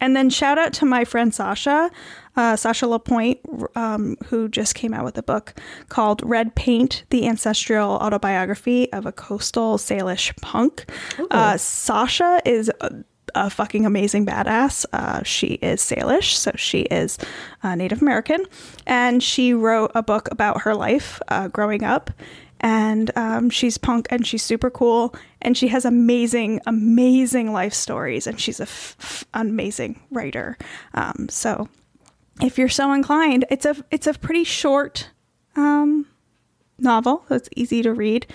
And 0.00 0.16
then 0.16 0.28
shout 0.28 0.58
out 0.58 0.72
to 0.74 0.84
my 0.84 1.04
friend 1.04 1.34
Sasha, 1.34 1.90
uh, 2.36 2.56
Sasha 2.56 2.86
LaPointe, 2.86 3.40
um, 3.74 4.16
who 4.26 4.48
just 4.48 4.74
came 4.74 4.92
out 4.92 5.04
with 5.04 5.16
a 5.16 5.22
book 5.22 5.54
called 5.88 6.20
Red 6.24 6.54
Paint 6.54 7.04
The 7.10 7.26
Ancestral 7.26 7.92
Autobiography 7.92 8.92
of 8.92 9.06
a 9.06 9.12
Coastal 9.12 9.78
Salish 9.78 10.36
Punk. 10.42 10.90
Uh, 11.30 11.56
Sasha 11.56 12.42
is 12.44 12.70
a, 12.80 13.04
a 13.34 13.48
fucking 13.48 13.86
amazing 13.86 14.26
badass. 14.26 14.84
Uh, 14.92 15.22
she 15.22 15.54
is 15.62 15.80
Salish, 15.80 16.34
so 16.34 16.52
she 16.56 16.82
is 16.82 17.16
uh, 17.62 17.74
Native 17.74 18.02
American. 18.02 18.44
And 18.86 19.22
she 19.22 19.54
wrote 19.54 19.92
a 19.94 20.02
book 20.02 20.28
about 20.30 20.62
her 20.62 20.74
life 20.74 21.20
uh, 21.28 21.48
growing 21.48 21.82
up 21.82 22.10
and 22.64 23.16
um, 23.16 23.50
she's 23.50 23.78
punk 23.78 24.08
and 24.10 24.26
she's 24.26 24.42
super 24.42 24.70
cool 24.70 25.14
and 25.42 25.56
she 25.56 25.68
has 25.68 25.84
amazing 25.84 26.60
amazing 26.66 27.52
life 27.52 27.74
stories 27.74 28.26
and 28.26 28.40
she's 28.40 28.58
a 28.58 28.64
f- 28.64 28.96
f- 28.98 29.24
amazing 29.34 30.00
writer 30.10 30.56
um, 30.94 31.28
so 31.28 31.68
if 32.40 32.58
you're 32.58 32.68
so 32.68 32.92
inclined 32.92 33.44
it's 33.50 33.66
a 33.66 33.76
it's 33.90 34.06
a 34.06 34.14
pretty 34.14 34.44
short 34.44 35.10
um, 35.56 36.06
novel. 36.78 37.24
So 37.28 37.36
it's 37.36 37.48
easy 37.56 37.82
to 37.82 37.92
read, 37.92 38.26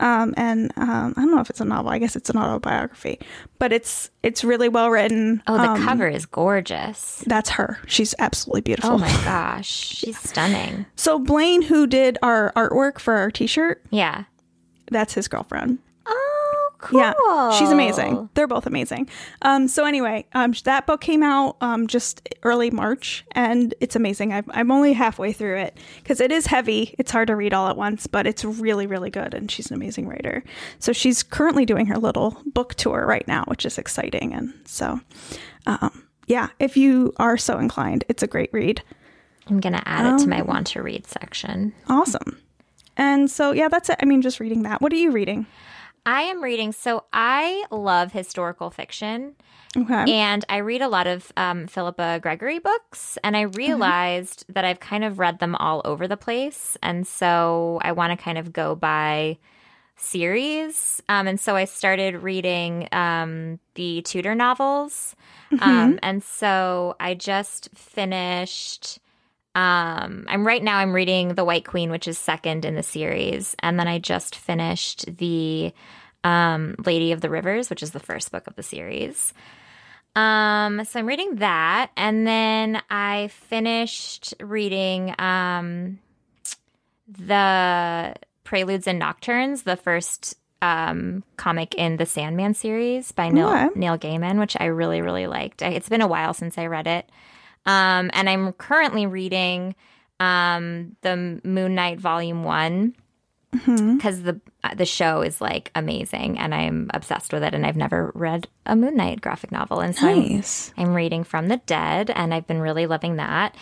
um, 0.00 0.34
and 0.36 0.72
um, 0.76 1.14
I 1.16 1.20
don't 1.20 1.30
know 1.34 1.40
if 1.40 1.50
it's 1.50 1.60
a 1.60 1.64
novel. 1.64 1.90
I 1.92 1.98
guess 1.98 2.16
it's 2.16 2.28
an 2.30 2.36
autobiography, 2.36 3.18
but 3.58 3.72
it's 3.72 4.10
it's 4.22 4.42
really 4.42 4.68
well 4.68 4.90
written. 4.90 5.42
Oh, 5.46 5.56
the 5.58 5.70
Um, 5.70 5.82
cover 5.84 6.08
is 6.08 6.26
gorgeous. 6.26 7.22
That's 7.26 7.50
her. 7.50 7.78
She's 7.86 8.14
absolutely 8.18 8.62
beautiful. 8.62 8.92
Oh 8.92 8.98
my 8.98 9.08
gosh, 9.24 9.68
she's 9.68 10.18
stunning. 10.18 10.86
So 10.96 11.18
Blaine, 11.18 11.62
who 11.62 11.86
did 11.86 12.18
our 12.22 12.52
artwork 12.56 12.98
for 12.98 13.14
our 13.14 13.30
T-shirt, 13.30 13.82
Yeah. 13.90 14.24
that's 14.90 15.14
his 15.14 15.28
girlfriend. 15.28 15.78
Cool. 16.80 17.00
Yeah, 17.00 17.50
she's 17.58 17.70
amazing. 17.70 18.30
They're 18.34 18.46
both 18.46 18.66
amazing. 18.66 19.08
Um, 19.42 19.68
so 19.68 19.84
anyway, 19.84 20.24
um, 20.32 20.54
that 20.64 20.86
book 20.86 21.00
came 21.00 21.22
out 21.22 21.56
um, 21.60 21.86
just 21.86 22.26
early 22.42 22.70
March, 22.70 23.24
and 23.32 23.74
it's 23.80 23.96
amazing. 23.96 24.32
I'm, 24.32 24.44
I'm 24.50 24.70
only 24.70 24.94
halfway 24.94 25.32
through 25.32 25.58
it 25.58 25.76
because 26.02 26.20
it 26.20 26.32
is 26.32 26.46
heavy. 26.46 26.94
It's 26.98 27.10
hard 27.10 27.28
to 27.28 27.36
read 27.36 27.52
all 27.52 27.68
at 27.68 27.76
once, 27.76 28.06
but 28.06 28.26
it's 28.26 28.44
really, 28.44 28.86
really 28.86 29.10
good, 29.10 29.34
and 29.34 29.50
she's 29.50 29.70
an 29.70 29.76
amazing 29.76 30.08
writer. 30.08 30.42
So 30.78 30.92
she's 30.92 31.22
currently 31.22 31.66
doing 31.66 31.86
her 31.86 31.98
little 31.98 32.40
book 32.46 32.74
tour 32.76 33.04
right 33.06 33.28
now, 33.28 33.44
which 33.46 33.66
is 33.66 33.76
exciting. 33.76 34.32
And 34.32 34.54
so, 34.64 35.00
um, 35.66 36.06
yeah, 36.26 36.48
if 36.58 36.76
you 36.76 37.12
are 37.18 37.36
so 37.36 37.58
inclined, 37.58 38.04
it's 38.08 38.22
a 38.22 38.26
great 38.26 38.50
read. 38.52 38.82
I'm 39.48 39.60
gonna 39.60 39.82
add 39.84 40.06
it 40.14 40.18
to 40.18 40.24
Um, 40.24 40.30
my 40.30 40.42
want 40.42 40.68
to 40.68 40.82
read 40.82 41.06
section. 41.06 41.74
Awesome. 41.88 42.38
And 42.96 43.30
so, 43.30 43.52
yeah, 43.52 43.68
that's 43.68 43.88
it. 43.90 43.96
I 44.00 44.04
mean, 44.06 44.22
just 44.22 44.40
reading 44.40 44.62
that. 44.62 44.80
What 44.80 44.92
are 44.92 44.96
you 44.96 45.10
reading? 45.10 45.46
I 46.06 46.22
am 46.22 46.42
reading. 46.42 46.72
So 46.72 47.04
I 47.12 47.64
love 47.70 48.12
historical 48.12 48.70
fiction. 48.70 49.34
Okay. 49.76 50.12
And 50.12 50.44
I 50.48 50.56
read 50.56 50.82
a 50.82 50.88
lot 50.88 51.06
of 51.06 51.32
um, 51.36 51.66
Philippa 51.68 52.18
Gregory 52.20 52.58
books, 52.58 53.18
and 53.22 53.36
I 53.36 53.42
realized 53.42 54.44
that 54.48 54.64
I've 54.64 54.80
kind 54.80 55.04
of 55.04 55.20
read 55.20 55.38
them 55.38 55.54
all 55.54 55.80
over 55.84 56.08
the 56.08 56.16
place. 56.16 56.76
And 56.82 57.06
so 57.06 57.78
I 57.82 57.92
want 57.92 58.10
to 58.16 58.22
kind 58.22 58.36
of 58.36 58.52
go 58.52 58.74
by 58.74 59.38
series. 59.96 61.02
Um, 61.08 61.28
and 61.28 61.38
so 61.38 61.54
I 61.54 61.66
started 61.66 62.22
reading 62.22 62.88
um, 62.90 63.60
the 63.74 64.02
Tudor 64.02 64.34
novels. 64.34 65.14
Um, 65.60 65.98
and 66.02 66.22
so 66.22 66.96
I 66.98 67.14
just 67.14 67.68
finished. 67.74 68.98
Um, 69.60 70.24
I'm 70.28 70.46
right 70.46 70.62
now. 70.62 70.78
I'm 70.78 70.94
reading 70.94 71.34
The 71.34 71.44
White 71.44 71.66
Queen, 71.66 71.90
which 71.90 72.08
is 72.08 72.16
second 72.16 72.64
in 72.64 72.76
the 72.76 72.82
series, 72.82 73.54
and 73.58 73.78
then 73.78 73.88
I 73.88 73.98
just 73.98 74.34
finished 74.36 75.04
the 75.18 75.74
um, 76.24 76.76
Lady 76.86 77.12
of 77.12 77.20
the 77.20 77.28
Rivers, 77.28 77.68
which 77.68 77.82
is 77.82 77.90
the 77.90 78.00
first 78.00 78.32
book 78.32 78.46
of 78.46 78.56
the 78.56 78.62
series. 78.62 79.34
Um, 80.16 80.82
so 80.84 80.98
I'm 80.98 81.06
reading 81.06 81.36
that, 81.36 81.90
and 81.96 82.26
then 82.26 82.80
I 82.88 83.28
finished 83.28 84.32
reading 84.40 85.14
um, 85.18 85.98
the 87.06 88.14
Preludes 88.44 88.86
and 88.86 88.98
Nocturnes, 88.98 89.64
the 89.64 89.76
first 89.76 90.36
um, 90.62 91.22
comic 91.36 91.74
in 91.74 91.96
the 91.98 92.06
Sandman 92.06 92.54
series 92.54 93.12
by 93.12 93.28
Neil, 93.28 93.48
Okay. 93.50 93.68
Neil 93.76 93.98
Gaiman, 93.98 94.38
which 94.38 94.56
I 94.58 94.66
really 94.66 95.02
really 95.02 95.26
liked. 95.26 95.62
I, 95.62 95.68
it's 95.68 95.88
been 95.88 96.02
a 96.02 96.08
while 96.08 96.32
since 96.34 96.56
I 96.56 96.66
read 96.66 96.86
it, 96.86 97.08
um, 97.66 98.10
and 98.12 98.28
I'm 98.28 98.52
currently 98.54 99.06
reading 99.06 99.74
um, 100.18 100.96
the 101.02 101.40
Moon 101.44 101.74
Knight 101.74 102.00
Volume 102.00 102.44
One. 102.44 102.94
Because 103.52 104.22
the 104.22 104.40
uh, 104.62 104.74
the 104.76 104.86
show 104.86 105.22
is 105.22 105.40
like 105.40 105.72
amazing 105.74 106.38
and 106.38 106.54
I'm 106.54 106.88
obsessed 106.94 107.32
with 107.32 107.42
it 107.42 107.52
and 107.52 107.66
I've 107.66 107.74
never 107.76 108.12
read 108.14 108.46
a 108.64 108.76
Moon 108.76 108.94
Knight 108.96 109.20
graphic 109.20 109.50
novel 109.50 109.80
and 109.80 109.96
so 109.96 110.06
I'm- 110.06 110.16
I'm, 110.78 110.94
reading 110.94 111.24
From 111.24 111.48
the 111.48 111.56
Dead 111.66 112.10
and 112.10 112.32
I've 112.32 112.46
been 112.46 112.60
really 112.60 112.86
loving 112.86 113.16
that. 113.16 113.56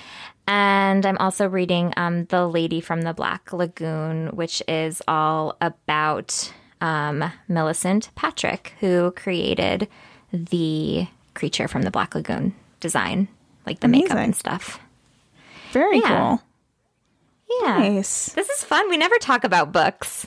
And 0.47 1.07
I'm 1.07 1.17
also 1.17 1.49
reading 1.49 1.95
um, 1.97 2.27
The 2.27 2.47
Lady 2.47 2.83
from 2.83 3.01
the 3.01 3.15
Black 3.15 3.51
Lagoon 3.51 4.29
which 4.37 4.63
is 4.69 5.01
all 5.09 5.57
about 5.63 6.53
um, 6.83 7.25
Millicent 7.49 8.11
Patrick 8.15 8.75
who 8.81 9.11
created 9.13 9.89
the 10.35 11.07
creature 11.33 11.67
from 11.67 11.81
the 11.83 11.91
Black 11.91 12.15
Lagoon 12.15 12.55
design 12.81 13.29
like 13.69 13.81
the 13.81 13.89
makeup 13.89 14.17
and 14.17 14.35
stuff 14.35 14.81
Very 15.73 15.99
Yeah. 16.01 16.09
cool. 16.09 16.43
yeah 17.63 17.79
Nice. 17.79 18.33
this 18.33 18.49
is 18.49 18.65
fun 18.65 18.89
we 18.91 18.97
never 18.97 19.17
talk 19.19 19.45
about 19.45 19.73
books 19.73 20.27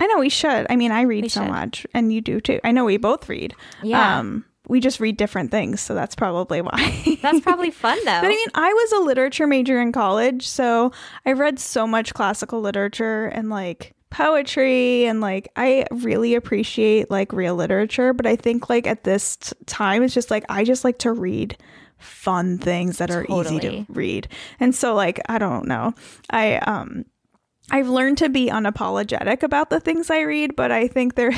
I 0.00 0.06
know 0.06 0.18
we 0.18 0.28
should. 0.28 0.64
I 0.70 0.76
mean, 0.76 0.92
I 0.92 1.02
read 1.02 1.28
so 1.28 1.40
should. 1.42 1.50
much, 1.50 1.84
and 1.92 2.12
you 2.12 2.20
do 2.20 2.40
too. 2.40 2.60
I 2.62 2.70
know 2.70 2.84
we 2.84 2.98
both 2.98 3.28
read. 3.28 3.52
Yeah. 3.82 4.20
Um, 4.20 4.44
we 4.68 4.78
just 4.78 5.00
read 5.00 5.16
different 5.16 5.50
things, 5.50 5.80
so 5.80 5.92
that's 5.92 6.14
probably 6.14 6.60
why. 6.60 7.18
that's 7.20 7.40
probably 7.40 7.70
fun 7.84 7.98
though 8.04 8.20
But 8.20 8.26
I 8.26 8.28
mean, 8.28 8.48
I 8.54 8.72
was 8.72 8.92
a 8.92 9.00
literature 9.00 9.48
major 9.48 9.80
in 9.80 9.90
college, 9.90 10.46
so 10.46 10.92
I 11.26 11.32
read 11.32 11.58
so 11.58 11.84
much 11.84 12.14
classical 12.14 12.60
literature 12.60 13.26
and 13.26 13.50
like 13.50 13.92
poetry 14.10 15.04
and 15.06 15.20
like 15.20 15.48
I 15.56 15.84
really 15.90 16.36
appreciate 16.36 17.10
like 17.10 17.32
real 17.32 17.56
literature, 17.56 18.12
but 18.12 18.24
I 18.24 18.36
think 18.36 18.68
like 18.70 18.86
at 18.86 19.02
this 19.02 19.34
t- 19.36 19.52
time 19.66 20.04
it's 20.04 20.14
just 20.14 20.30
like 20.30 20.44
I 20.48 20.62
just 20.62 20.84
like 20.84 20.98
to 20.98 21.10
read 21.12 21.56
fun 21.98 22.58
things 22.58 22.98
that 22.98 23.10
are 23.10 23.26
easy 23.28 23.60
to 23.60 23.86
read. 23.88 24.28
And 24.60 24.74
so 24.74 24.94
like 24.94 25.20
I 25.28 25.38
don't 25.38 25.66
know. 25.66 25.94
I 26.30 26.56
um 26.56 27.04
I've 27.70 27.88
learned 27.88 28.16
to 28.18 28.30
be 28.30 28.48
unapologetic 28.48 29.42
about 29.42 29.68
the 29.68 29.78
things 29.78 30.10
I 30.10 30.20
read, 30.20 30.56
but 30.56 30.72
I 30.72 30.88
think 30.88 31.16
there 31.16 31.32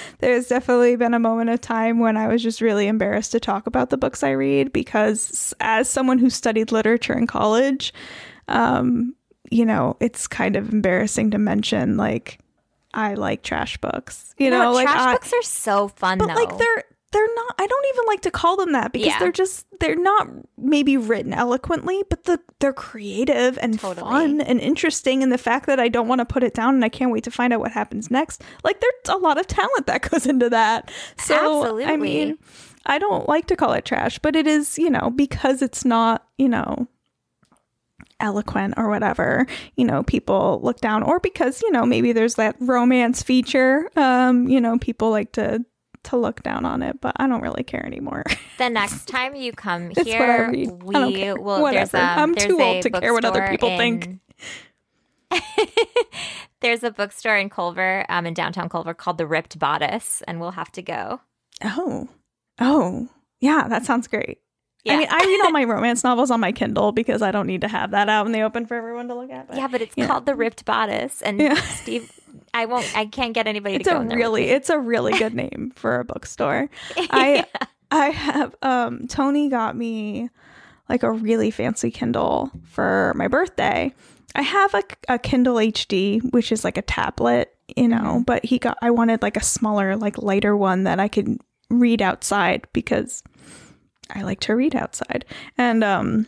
there's 0.20 0.48
definitely 0.48 0.96
been 0.96 1.12
a 1.12 1.18
moment 1.18 1.50
of 1.50 1.60
time 1.60 1.98
when 1.98 2.16
I 2.16 2.28
was 2.28 2.42
just 2.42 2.60
really 2.60 2.86
embarrassed 2.86 3.32
to 3.32 3.40
talk 3.40 3.66
about 3.66 3.90
the 3.90 3.98
books 3.98 4.22
I 4.22 4.30
read 4.30 4.72
because 4.72 5.54
as 5.60 5.88
someone 5.88 6.18
who 6.18 6.30
studied 6.30 6.72
literature 6.72 7.12
in 7.12 7.26
college, 7.26 7.92
um, 8.48 9.14
you 9.50 9.66
know, 9.66 9.96
it's 10.00 10.26
kind 10.26 10.56
of 10.56 10.72
embarrassing 10.72 11.32
to 11.32 11.38
mention 11.38 11.96
like 11.96 12.38
I 12.94 13.14
like 13.14 13.42
trash 13.42 13.76
books. 13.76 14.34
You, 14.38 14.48
know, 14.48 14.72
what? 14.72 14.76
like 14.76 14.88
trash 14.88 15.00
I, 15.00 15.12
books 15.12 15.32
are 15.34 15.42
so 15.42 15.88
fun 15.88 16.18
but 16.18 16.28
though. 16.28 16.34
like 16.34 16.56
they're 16.56 16.84
they're 17.12 17.34
not 17.34 17.54
I 17.58 17.66
don't 17.66 17.86
even 17.94 18.06
like 18.06 18.20
to 18.22 18.30
call 18.30 18.56
them 18.56 18.72
that 18.72 18.92
because 18.92 19.06
Yeah. 19.08 19.18
they're 19.20 19.32
just 19.32 19.66
they're 19.80 19.94
not 19.96 20.28
maybe 20.58 20.96
written 20.96 21.32
eloquently, 21.32 22.02
but 22.10 22.24
the 22.24 22.40
they're 22.60 22.72
creative 22.72 23.58
and 23.62 23.78
Totally. 23.78 24.00
fun 24.10 24.40
and 24.40 24.60
interesting 24.60 25.22
and 25.22 25.30
the 25.32 25.38
fact 25.38 25.66
that 25.66 25.78
I 25.80 25.88
don't 25.88 26.08
want 26.08 26.20
to 26.20 26.24
put 26.24 26.42
it 26.42 26.52
down 26.54 26.74
and 26.74 26.84
I 26.84 26.88
can't 26.88 27.10
wait 27.12 27.24
to 27.24 27.30
find 27.30 27.52
out 27.52 27.60
what 27.60 27.72
happens 27.72 28.10
next. 28.10 28.42
Like 28.64 28.80
there's 28.80 29.14
a 29.16 29.18
lot 29.18 29.38
of 29.38 29.46
talent 29.46 29.86
that 29.86 30.02
goes 30.10 30.26
into 30.26 30.50
that. 30.50 30.90
So 31.18 31.80
I 31.84 31.96
mean 31.96 32.38
I 32.84 32.98
don't 32.98 33.28
like 33.28 33.46
to 33.46 33.56
call 33.56 33.72
it 33.72 33.84
trash, 33.84 34.18
but 34.20 34.36
it 34.36 34.46
is, 34.46 34.78
you 34.78 34.90
know, 34.90 35.10
because 35.10 35.60
it's 35.62 35.84
not, 35.84 36.26
you 36.38 36.48
know, 36.48 36.86
eloquent 38.20 38.72
or 38.78 38.88
whatever 38.88 39.46
you 39.76 39.84
know 39.84 40.02
people 40.02 40.58
look 40.62 40.80
down 40.80 41.02
or 41.02 41.20
because 41.20 41.60
you 41.60 41.70
know 41.70 41.84
maybe 41.84 42.12
there's 42.12 42.36
that 42.36 42.56
romance 42.60 43.22
feature 43.22 43.90
um 43.96 44.48
you 44.48 44.58
know 44.58 44.78
people 44.78 45.10
like 45.10 45.32
to 45.32 45.62
to 46.06 46.16
look 46.16 46.42
down 46.42 46.64
on 46.64 46.82
it 46.82 47.00
but 47.00 47.12
i 47.16 47.26
don't 47.26 47.42
really 47.42 47.62
care 47.62 47.84
anymore 47.86 48.24
the 48.58 48.68
next 48.80 49.06
time 49.06 49.34
you 49.34 49.52
come 49.52 49.90
here, 50.04 50.50
we 50.50 50.66
will. 50.68 51.38
Whatever. 51.42 51.92
There's, 51.92 51.94
um, 51.94 52.18
I'm 52.18 52.32
there's 52.32 52.46
too 52.46 52.60
old 52.60 52.82
to 52.82 52.90
care 52.90 53.12
what 53.12 53.24
other 53.24 53.46
people 53.50 53.76
think. 53.76 54.18
there's 56.60 56.82
a 56.82 56.90
bookstore 56.90 57.36
in 57.36 57.50
Culver, 57.50 58.04
um, 58.08 58.26
in 58.26 58.34
downtown 58.34 58.68
Culver, 58.68 58.94
called 58.94 59.18
the 59.18 59.26
Ripped 59.26 59.58
Bodice, 59.58 60.22
and 60.26 60.40
we'll 60.40 60.52
have 60.52 60.72
to 60.72 60.82
go. 60.82 61.20
oh 61.64 62.08
oh 62.58 63.08
yeah 63.40 63.66
that 63.68 63.84
sounds 63.84 64.06
great 64.08 64.38
Yeah. 64.84 64.94
i 64.94 64.96
mean 64.98 65.08
i 65.10 65.18
read 65.18 65.40
all 65.44 65.50
my 65.50 65.64
romance 65.74 66.02
novels 66.02 66.30
on 66.30 66.40
my 66.40 66.52
kindle 66.52 66.90
because 66.92 67.20
i 67.20 67.30
don't 67.30 67.46
need 67.46 67.60
to 67.62 67.68
have 67.68 67.90
that 67.90 68.08
out 68.08 68.24
in 68.24 68.32
the 68.32 68.40
open 68.40 68.64
for 68.64 68.74
everyone 68.76 69.08
to 69.08 69.14
look 69.14 69.30
at 69.30 69.46
but 69.48 69.56
yeah, 69.58 69.68
but 69.68 69.82
it's 69.82 69.94
yeah. 69.96 70.06
called 70.06 70.24
the 70.24 70.34
Ripped 70.34 70.64
Bodice, 70.64 71.20
and 71.22 71.38
Yeah. 71.40 71.54
Steve, 71.54 72.10
I 72.56 72.64
won't, 72.64 72.90
I 72.96 73.04
can't 73.04 73.34
get 73.34 73.46
anybody 73.46 73.76
it's 73.76 73.84
to 73.84 73.90
go 73.90 74.00
a 74.00 74.16
really 74.16 74.44
it's 74.44 74.70
a 74.70 74.78
really 74.78 75.12
good 75.18 75.34
name 75.44 75.72
for 75.76 76.00
a 76.00 76.04
bookstore 76.04 76.70
I 76.96 77.44
I 77.90 78.06
have 78.06 78.54
um 78.62 79.06
Tony 79.08 79.48
got 79.48 79.76
me 79.76 80.30
like 80.88 81.02
a 81.02 81.12
really 81.12 81.50
fancy 81.50 81.90
Kindle 81.90 82.50
for 82.64 83.12
my 83.16 83.28
birthday. 83.28 83.92
I 84.34 84.42
have 84.42 84.74
a, 84.74 84.82
a 85.08 85.18
Kindle 85.18 85.56
HD, 85.56 86.20
which 86.32 86.52
is 86.52 86.62
like 86.62 86.76
a 86.76 86.82
tablet, 86.82 87.56
you 87.76 87.88
know, 87.88 88.22
but 88.26 88.44
he 88.44 88.58
got 88.58 88.78
I 88.80 88.90
wanted 88.90 89.22
like 89.22 89.36
a 89.36 89.42
smaller, 89.42 89.96
like 89.96 90.18
lighter 90.18 90.56
one 90.56 90.84
that 90.84 91.00
I 91.00 91.08
could 91.08 91.38
read 91.70 92.00
outside 92.00 92.66
because 92.72 93.22
I 94.10 94.22
like 94.22 94.40
to 94.40 94.54
read 94.54 94.74
outside. 94.74 95.24
And 95.58 95.84
um 95.84 96.26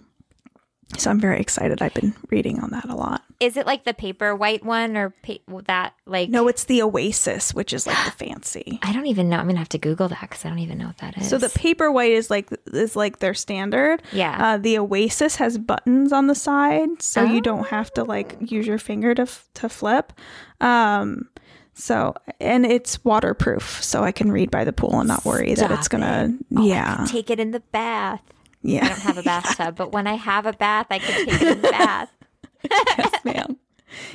so 0.96 1.10
I'm 1.10 1.20
very 1.20 1.38
excited. 1.40 1.82
I've 1.82 1.94
been 1.94 2.14
reading 2.30 2.60
on 2.60 2.70
that 2.70 2.86
a 2.88 2.94
lot. 2.94 3.22
Is 3.40 3.56
it 3.56 3.66
like 3.66 3.84
the 3.84 3.92
Paperwhite 3.94 4.64
one 4.64 4.96
or 4.96 5.10
pa- 5.22 5.34
that 5.66 5.92
like? 6.06 6.30
No, 6.30 6.48
it's 6.48 6.64
the 6.64 6.82
Oasis, 6.82 7.52
which 7.54 7.72
is 7.72 7.86
like 7.86 8.02
the 8.06 8.10
fancy. 8.24 8.78
I 8.82 8.92
don't 8.92 9.06
even 9.06 9.28
know. 9.28 9.36
I'm 9.36 9.46
gonna 9.46 9.58
have 9.58 9.68
to 9.70 9.78
Google 9.78 10.08
that 10.08 10.22
because 10.22 10.44
I 10.44 10.48
don't 10.48 10.58
even 10.60 10.78
know 10.78 10.86
what 10.86 10.98
that 10.98 11.18
is. 11.18 11.28
So 11.28 11.36
the 11.38 11.48
Paperwhite 11.48 12.10
is 12.10 12.30
like 12.30 12.48
is 12.72 12.96
like 12.96 13.18
their 13.18 13.34
standard. 13.34 14.02
Yeah. 14.12 14.36
Uh, 14.54 14.56
the 14.56 14.78
Oasis 14.78 15.36
has 15.36 15.58
buttons 15.58 16.12
on 16.12 16.26
the 16.26 16.34
side, 16.34 17.02
so 17.02 17.22
you 17.22 17.40
don't 17.42 17.66
have 17.68 17.92
to 17.94 18.04
like 18.04 18.36
use 18.40 18.66
your 18.66 18.78
finger 18.78 19.14
to 19.14 19.22
f- 19.22 19.46
to 19.54 19.68
flip. 19.68 20.12
Um, 20.60 21.28
so 21.74 22.14
and 22.40 22.66
it's 22.66 23.04
waterproof, 23.04 23.84
so 23.84 24.02
I 24.02 24.10
can 24.10 24.32
read 24.32 24.50
by 24.50 24.64
the 24.64 24.72
pool 24.72 24.98
and 24.98 25.06
not 25.06 25.24
worry 25.24 25.54
that 25.54 25.70
it's 25.70 25.86
gonna. 25.86 26.34
Oh, 26.56 26.62
I 26.62 26.66
yeah, 26.66 27.06
take 27.08 27.30
it 27.30 27.38
in 27.38 27.52
the 27.52 27.60
bath. 27.60 28.22
I 28.64 28.78
don't 28.78 28.98
have 29.00 29.18
a 29.18 29.22
bathtub, 29.24 29.76
but 29.76 29.92
when 29.92 30.06
I 30.06 30.14
have 30.14 30.46
a 30.46 30.52
bath, 30.52 30.86
I 30.90 30.98
can 30.98 31.26
take 31.26 31.58
a 31.58 31.60
bath. 31.70 32.10
yes, 32.70 33.24
ma'am. 33.24 33.56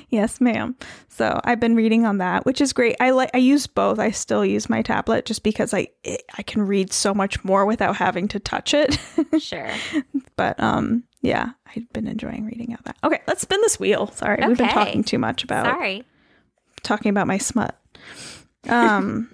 Yes, 0.10 0.40
ma'am. 0.42 0.76
So 1.08 1.40
I've 1.44 1.60
been 1.60 1.76
reading 1.76 2.06
on 2.06 2.20
that, 2.20 2.46
which 2.46 2.62
is 2.62 2.74
great. 2.74 2.96
I 3.00 3.10
like 3.12 3.32
I 3.34 3.38
use 3.40 3.68
both. 3.68 4.00
I 4.00 4.12
still 4.12 4.46
use 4.46 4.70
my 4.70 4.82
tablet 4.82 5.26
just 5.26 5.44
because 5.44 5.74
I 5.74 5.88
it, 6.04 6.24
I 6.38 6.44
can 6.44 6.62
read 6.62 6.94
so 6.94 7.14
much 7.14 7.44
more 7.44 7.66
without 7.66 7.96
having 7.96 8.28
to 8.30 8.40
touch 8.40 8.74
it. 8.74 8.98
Sure. 9.40 9.70
but 10.36 10.60
um 10.62 11.04
yeah, 11.22 11.52
I've 11.76 11.92
been 11.94 12.08
enjoying 12.08 12.46
reading 12.46 12.74
out 12.74 12.84
that. 12.86 12.98
Okay, 13.04 13.22
let's 13.28 13.42
spin 13.42 13.60
this 13.62 13.80
wheel. 13.80 14.08
Sorry, 14.08 14.46
we've 14.46 14.58
been 14.58 14.70
talking 14.70 15.04
too 15.04 15.18
much 15.18 15.44
about 15.44 15.66
Sorry. 15.66 16.04
talking 16.84 17.10
about 17.10 17.26
my 17.28 17.40
smut. 17.40 17.76
Um 18.70 19.34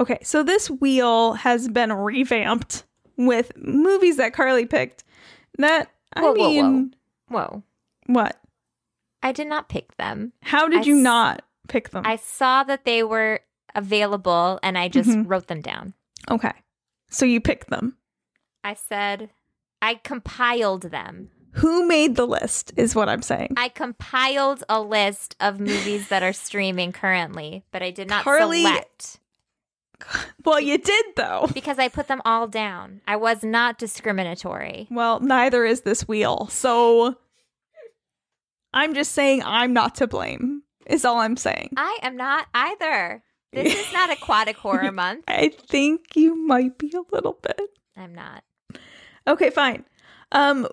Okay, 0.00 0.18
so 0.22 0.42
this 0.42 0.68
wheel 0.70 1.34
has 1.34 1.68
been 1.68 1.92
revamped 1.92 2.84
with 3.16 3.52
movies 3.56 4.16
that 4.16 4.32
Carly 4.34 4.66
picked. 4.66 5.04
That 5.58 5.90
I 6.16 6.22
Whoa, 6.22 6.32
whoa, 6.32 6.36
whoa. 6.50 6.62
mean, 6.62 6.94
Whoa. 7.28 7.62
what? 8.06 8.36
I 9.22 9.32
did 9.32 9.46
not 9.46 9.68
pick 9.68 9.96
them. 9.96 10.32
How 10.42 10.68
did 10.68 10.80
I 10.80 10.84
you 10.84 10.96
s- 10.96 11.02
not 11.02 11.42
pick 11.68 11.90
them? 11.90 12.02
I 12.06 12.16
saw 12.16 12.62
that 12.64 12.84
they 12.84 13.02
were 13.02 13.40
available 13.74 14.58
and 14.62 14.76
I 14.78 14.88
just 14.88 15.08
Mhm. 15.10 15.24
wrote 15.28 15.46
them 15.48 15.60
down. 15.60 15.94
okay. 16.30 16.52
So 17.10 17.24
you 17.26 17.40
picked 17.40 17.68
them. 17.70 17.96
I 18.64 18.74
said, 18.74 19.30
I 19.82 19.94
compiled 19.94 20.82
them. 20.90 21.30
Who 21.58 21.86
made 21.86 22.16
the 22.16 22.26
list 22.26 22.72
is 22.76 22.94
what 22.96 23.08
I'm 23.08 23.22
saying. 23.22 23.54
I 23.56 23.68
compiled 23.68 24.64
a 24.68 24.80
list 24.80 25.36
of 25.38 25.60
movies 25.60 26.08
that 26.08 26.22
are 26.24 26.32
streaming 26.46 26.90
currently, 26.92 27.64
but 27.70 27.82
I 27.82 27.90
did 27.92 28.08
not 28.08 28.24
Carly- 28.24 28.62
select 28.62 29.20
well, 30.44 30.60
you 30.60 30.78
did 30.78 31.04
though. 31.16 31.48
because 31.54 31.78
I 31.78 31.88
put 31.88 32.08
them 32.08 32.20
all 32.24 32.46
down. 32.46 33.00
I 33.06 33.16
was 33.16 33.42
not 33.44 33.78
discriminatory. 33.78 34.88
Well, 34.90 35.20
neither 35.20 35.64
is 35.64 35.82
this 35.82 36.06
wheel. 36.08 36.48
So 36.50 37.16
I'm 38.72 38.94
just 38.94 39.12
saying 39.12 39.42
I'm 39.44 39.72
not 39.72 39.94
to 39.96 40.06
blame. 40.06 40.62
Is 40.86 41.04
all 41.04 41.18
I'm 41.18 41.36
saying. 41.36 41.70
I 41.76 41.98
am 42.02 42.16
not 42.16 42.46
either. 42.52 43.22
This 43.52 43.74
is 43.86 43.92
not 43.92 44.10
aquatic 44.10 44.56
horror 44.56 44.92
month. 44.92 45.24
I 45.28 45.48
think 45.70 46.14
you 46.16 46.34
might 46.34 46.76
be 46.76 46.92
a 46.94 47.14
little 47.14 47.38
bit. 47.40 47.60
I'm 47.96 48.14
not. 48.14 48.42
Okay, 49.26 49.50
fine. 49.50 49.84
Um 50.32 50.66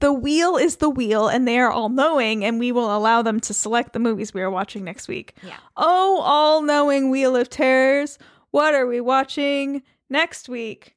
the 0.00 0.12
wheel 0.12 0.56
is 0.56 0.76
the 0.76 0.90
wheel 0.90 1.26
and 1.26 1.48
they 1.48 1.58
are 1.58 1.72
all 1.72 1.88
knowing 1.88 2.44
and 2.44 2.60
we 2.60 2.70
will 2.70 2.94
allow 2.96 3.20
them 3.22 3.40
to 3.40 3.52
select 3.52 3.94
the 3.94 3.98
movies 3.98 4.32
we 4.32 4.42
are 4.42 4.50
watching 4.50 4.84
next 4.84 5.08
week. 5.08 5.34
Yeah. 5.42 5.56
Oh, 5.76 6.20
all 6.22 6.62
knowing 6.62 7.10
wheel 7.10 7.34
of 7.34 7.48
terrors. 7.50 8.16
What 8.50 8.74
are 8.74 8.86
we 8.86 9.00
watching 9.00 9.82
next 10.08 10.48
week? 10.48 10.94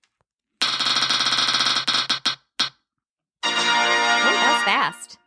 Oh, 3.43 3.49
that 3.53 4.53
was 4.53 4.63
fast. 4.63 5.17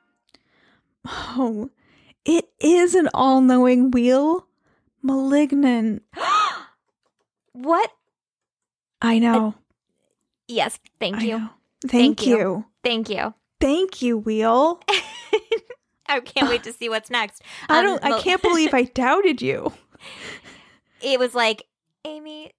Oh, 1.06 1.70
it 2.24 2.48
is 2.60 2.94
an 2.94 3.08
all-knowing 3.12 3.90
wheel. 3.90 4.46
Malignant. 5.02 6.02
What? 7.56 7.88
I 9.00 9.20
know. 9.20 9.54
Yes, 10.48 10.80
thank 10.98 11.22
you. 11.22 11.50
Thank, 11.86 12.18
Thank 12.18 12.26
you. 12.26 12.36
you. 12.36 12.64
Thank 12.82 13.08
you. 13.08 13.32
Thank 13.60 14.02
you, 14.02 14.18
wheel. 14.18 14.80
I 16.08 16.18
can't 16.18 16.48
wait 16.48 16.64
to 16.64 16.72
see 16.72 16.88
what's 16.88 17.10
next. 17.10 17.42
I 17.68 17.78
Um, 17.78 17.84
don't 17.84 18.04
I 18.04 18.20
can't 18.20 18.42
believe 18.42 18.74
I 18.74 18.82
doubted 18.94 19.40
you. 19.40 19.72
It 21.00 21.20
was 21.20 21.32
like, 21.36 21.62
Amy, 22.06 22.52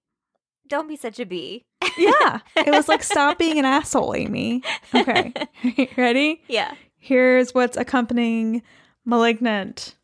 don't 0.68 0.88
be 0.88 0.96
such 0.96 1.20
a 1.20 1.26
bee. 1.26 1.64
Yeah. 1.96 2.40
It 2.56 2.70
was 2.72 2.88
like 2.88 3.02
stop 3.02 3.38
being 3.38 3.58
an 3.58 3.64
asshole, 3.76 4.14
Amy. 4.14 4.62
Okay. 4.94 5.32
Ready? 5.96 6.42
Yeah. 6.48 6.74
Here's 6.98 7.54
what's 7.54 7.76
accompanying 7.76 8.62
Malignant. 9.04 9.94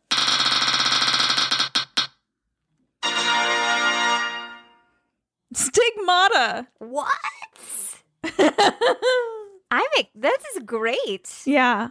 Stigmata. 5.55 6.67
What? 6.79 7.09
I'm. 9.71 9.83
This 10.15 10.43
is 10.55 10.63
great. 10.65 11.43
yeah. 11.47 11.89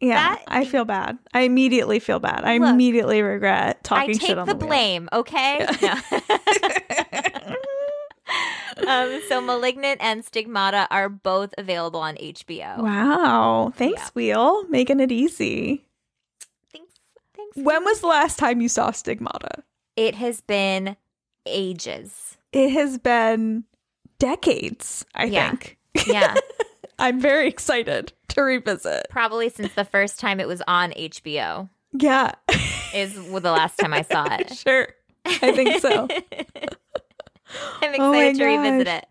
Yeah. 0.00 0.34
That- 0.34 0.42
I 0.46 0.64
feel 0.64 0.84
bad. 0.84 1.18
I 1.32 1.40
immediately 1.42 1.98
feel 2.00 2.18
bad. 2.18 2.44
I 2.44 2.58
Look, 2.58 2.68
immediately 2.70 3.22
regret 3.22 3.82
talking. 3.84 4.10
I 4.10 4.18
take 4.18 4.36
the, 4.36 4.44
the, 4.44 4.54
wheel. 4.54 4.66
blame. 4.66 5.08
Okay. 5.12 5.66
No. 5.82 5.94
um. 8.86 9.20
So, 9.28 9.40
*Malignant* 9.40 10.00
and 10.02 10.24
*Stigmata* 10.24 10.86
are 10.90 11.08
both 11.08 11.54
available 11.58 12.00
on 12.00 12.16
HBO. 12.16 12.78
Wow. 12.78 13.72
Thanks, 13.76 14.00
Yeah. 14.02 14.08
Wheel. 14.14 14.64
Making 14.68 15.00
it 15.00 15.10
easy. 15.12 15.84
Thanks. 16.72 16.92
Thanks. 17.34 17.56
When 17.56 17.84
was 17.84 18.00
the 18.00 18.06
last 18.08 18.38
time 18.38 18.60
you 18.60 18.68
saw 18.68 18.90
Stigmata? 18.90 19.62
It 19.96 20.16
has 20.16 20.40
been 20.42 20.96
ages. 21.46 22.36
It 22.52 22.70
has 22.72 22.98
been 22.98 23.64
decades, 24.18 25.06
I 25.14 25.24
Yeah. 25.26 25.50
think. 25.50 25.78
Yeah. 26.06 26.34
I'm 26.98 27.20
very 27.20 27.46
excited 27.48 28.12
to 28.36 28.42
revisit. 28.42 29.06
Probably 29.10 29.48
since 29.48 29.74
the 29.74 29.84
first 29.84 30.20
time 30.20 30.38
it 30.40 30.46
was 30.48 30.62
on 30.68 30.92
HBO 30.92 31.68
Yeah. 31.92 32.32
is 32.94 33.14
the 33.14 33.40
last 33.50 33.76
time 33.78 33.92
I 33.92 34.02
saw 34.02 34.24
it. 34.30 34.54
sure. 34.54 34.88
I 35.26 35.52
think 35.52 35.80
so. 35.80 36.06
I'm 37.82 38.00
oh 38.00 38.12
excited 38.12 38.36
Oh 38.36 38.38
to 38.38 38.44
revisit 38.44 38.88
it. 38.88 39.06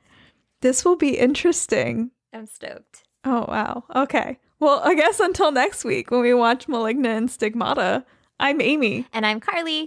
this 0.62 0.84
will 0.86 0.96
be 0.96 1.18
interesting. 1.18 2.12
I'm 2.34 2.46
stoked. 2.48 3.04
Oh, 3.24 3.46
wow. 3.48 3.84
Okay. 3.96 4.38
Well, 4.60 4.82
I 4.84 4.94
guess 4.96 5.20
until 5.20 5.52
next 5.52 5.84
week 5.84 6.12
when 6.12 6.22
we 6.22 6.34
watch 6.34 6.68
Malignant 6.68 7.18
and 7.18 7.32
Stigmata, 7.32 8.06
I'm 8.40 8.62
Amy. 8.62 9.08
And 9.14 9.26
I'm 9.26 9.40
Carly. 9.40 9.86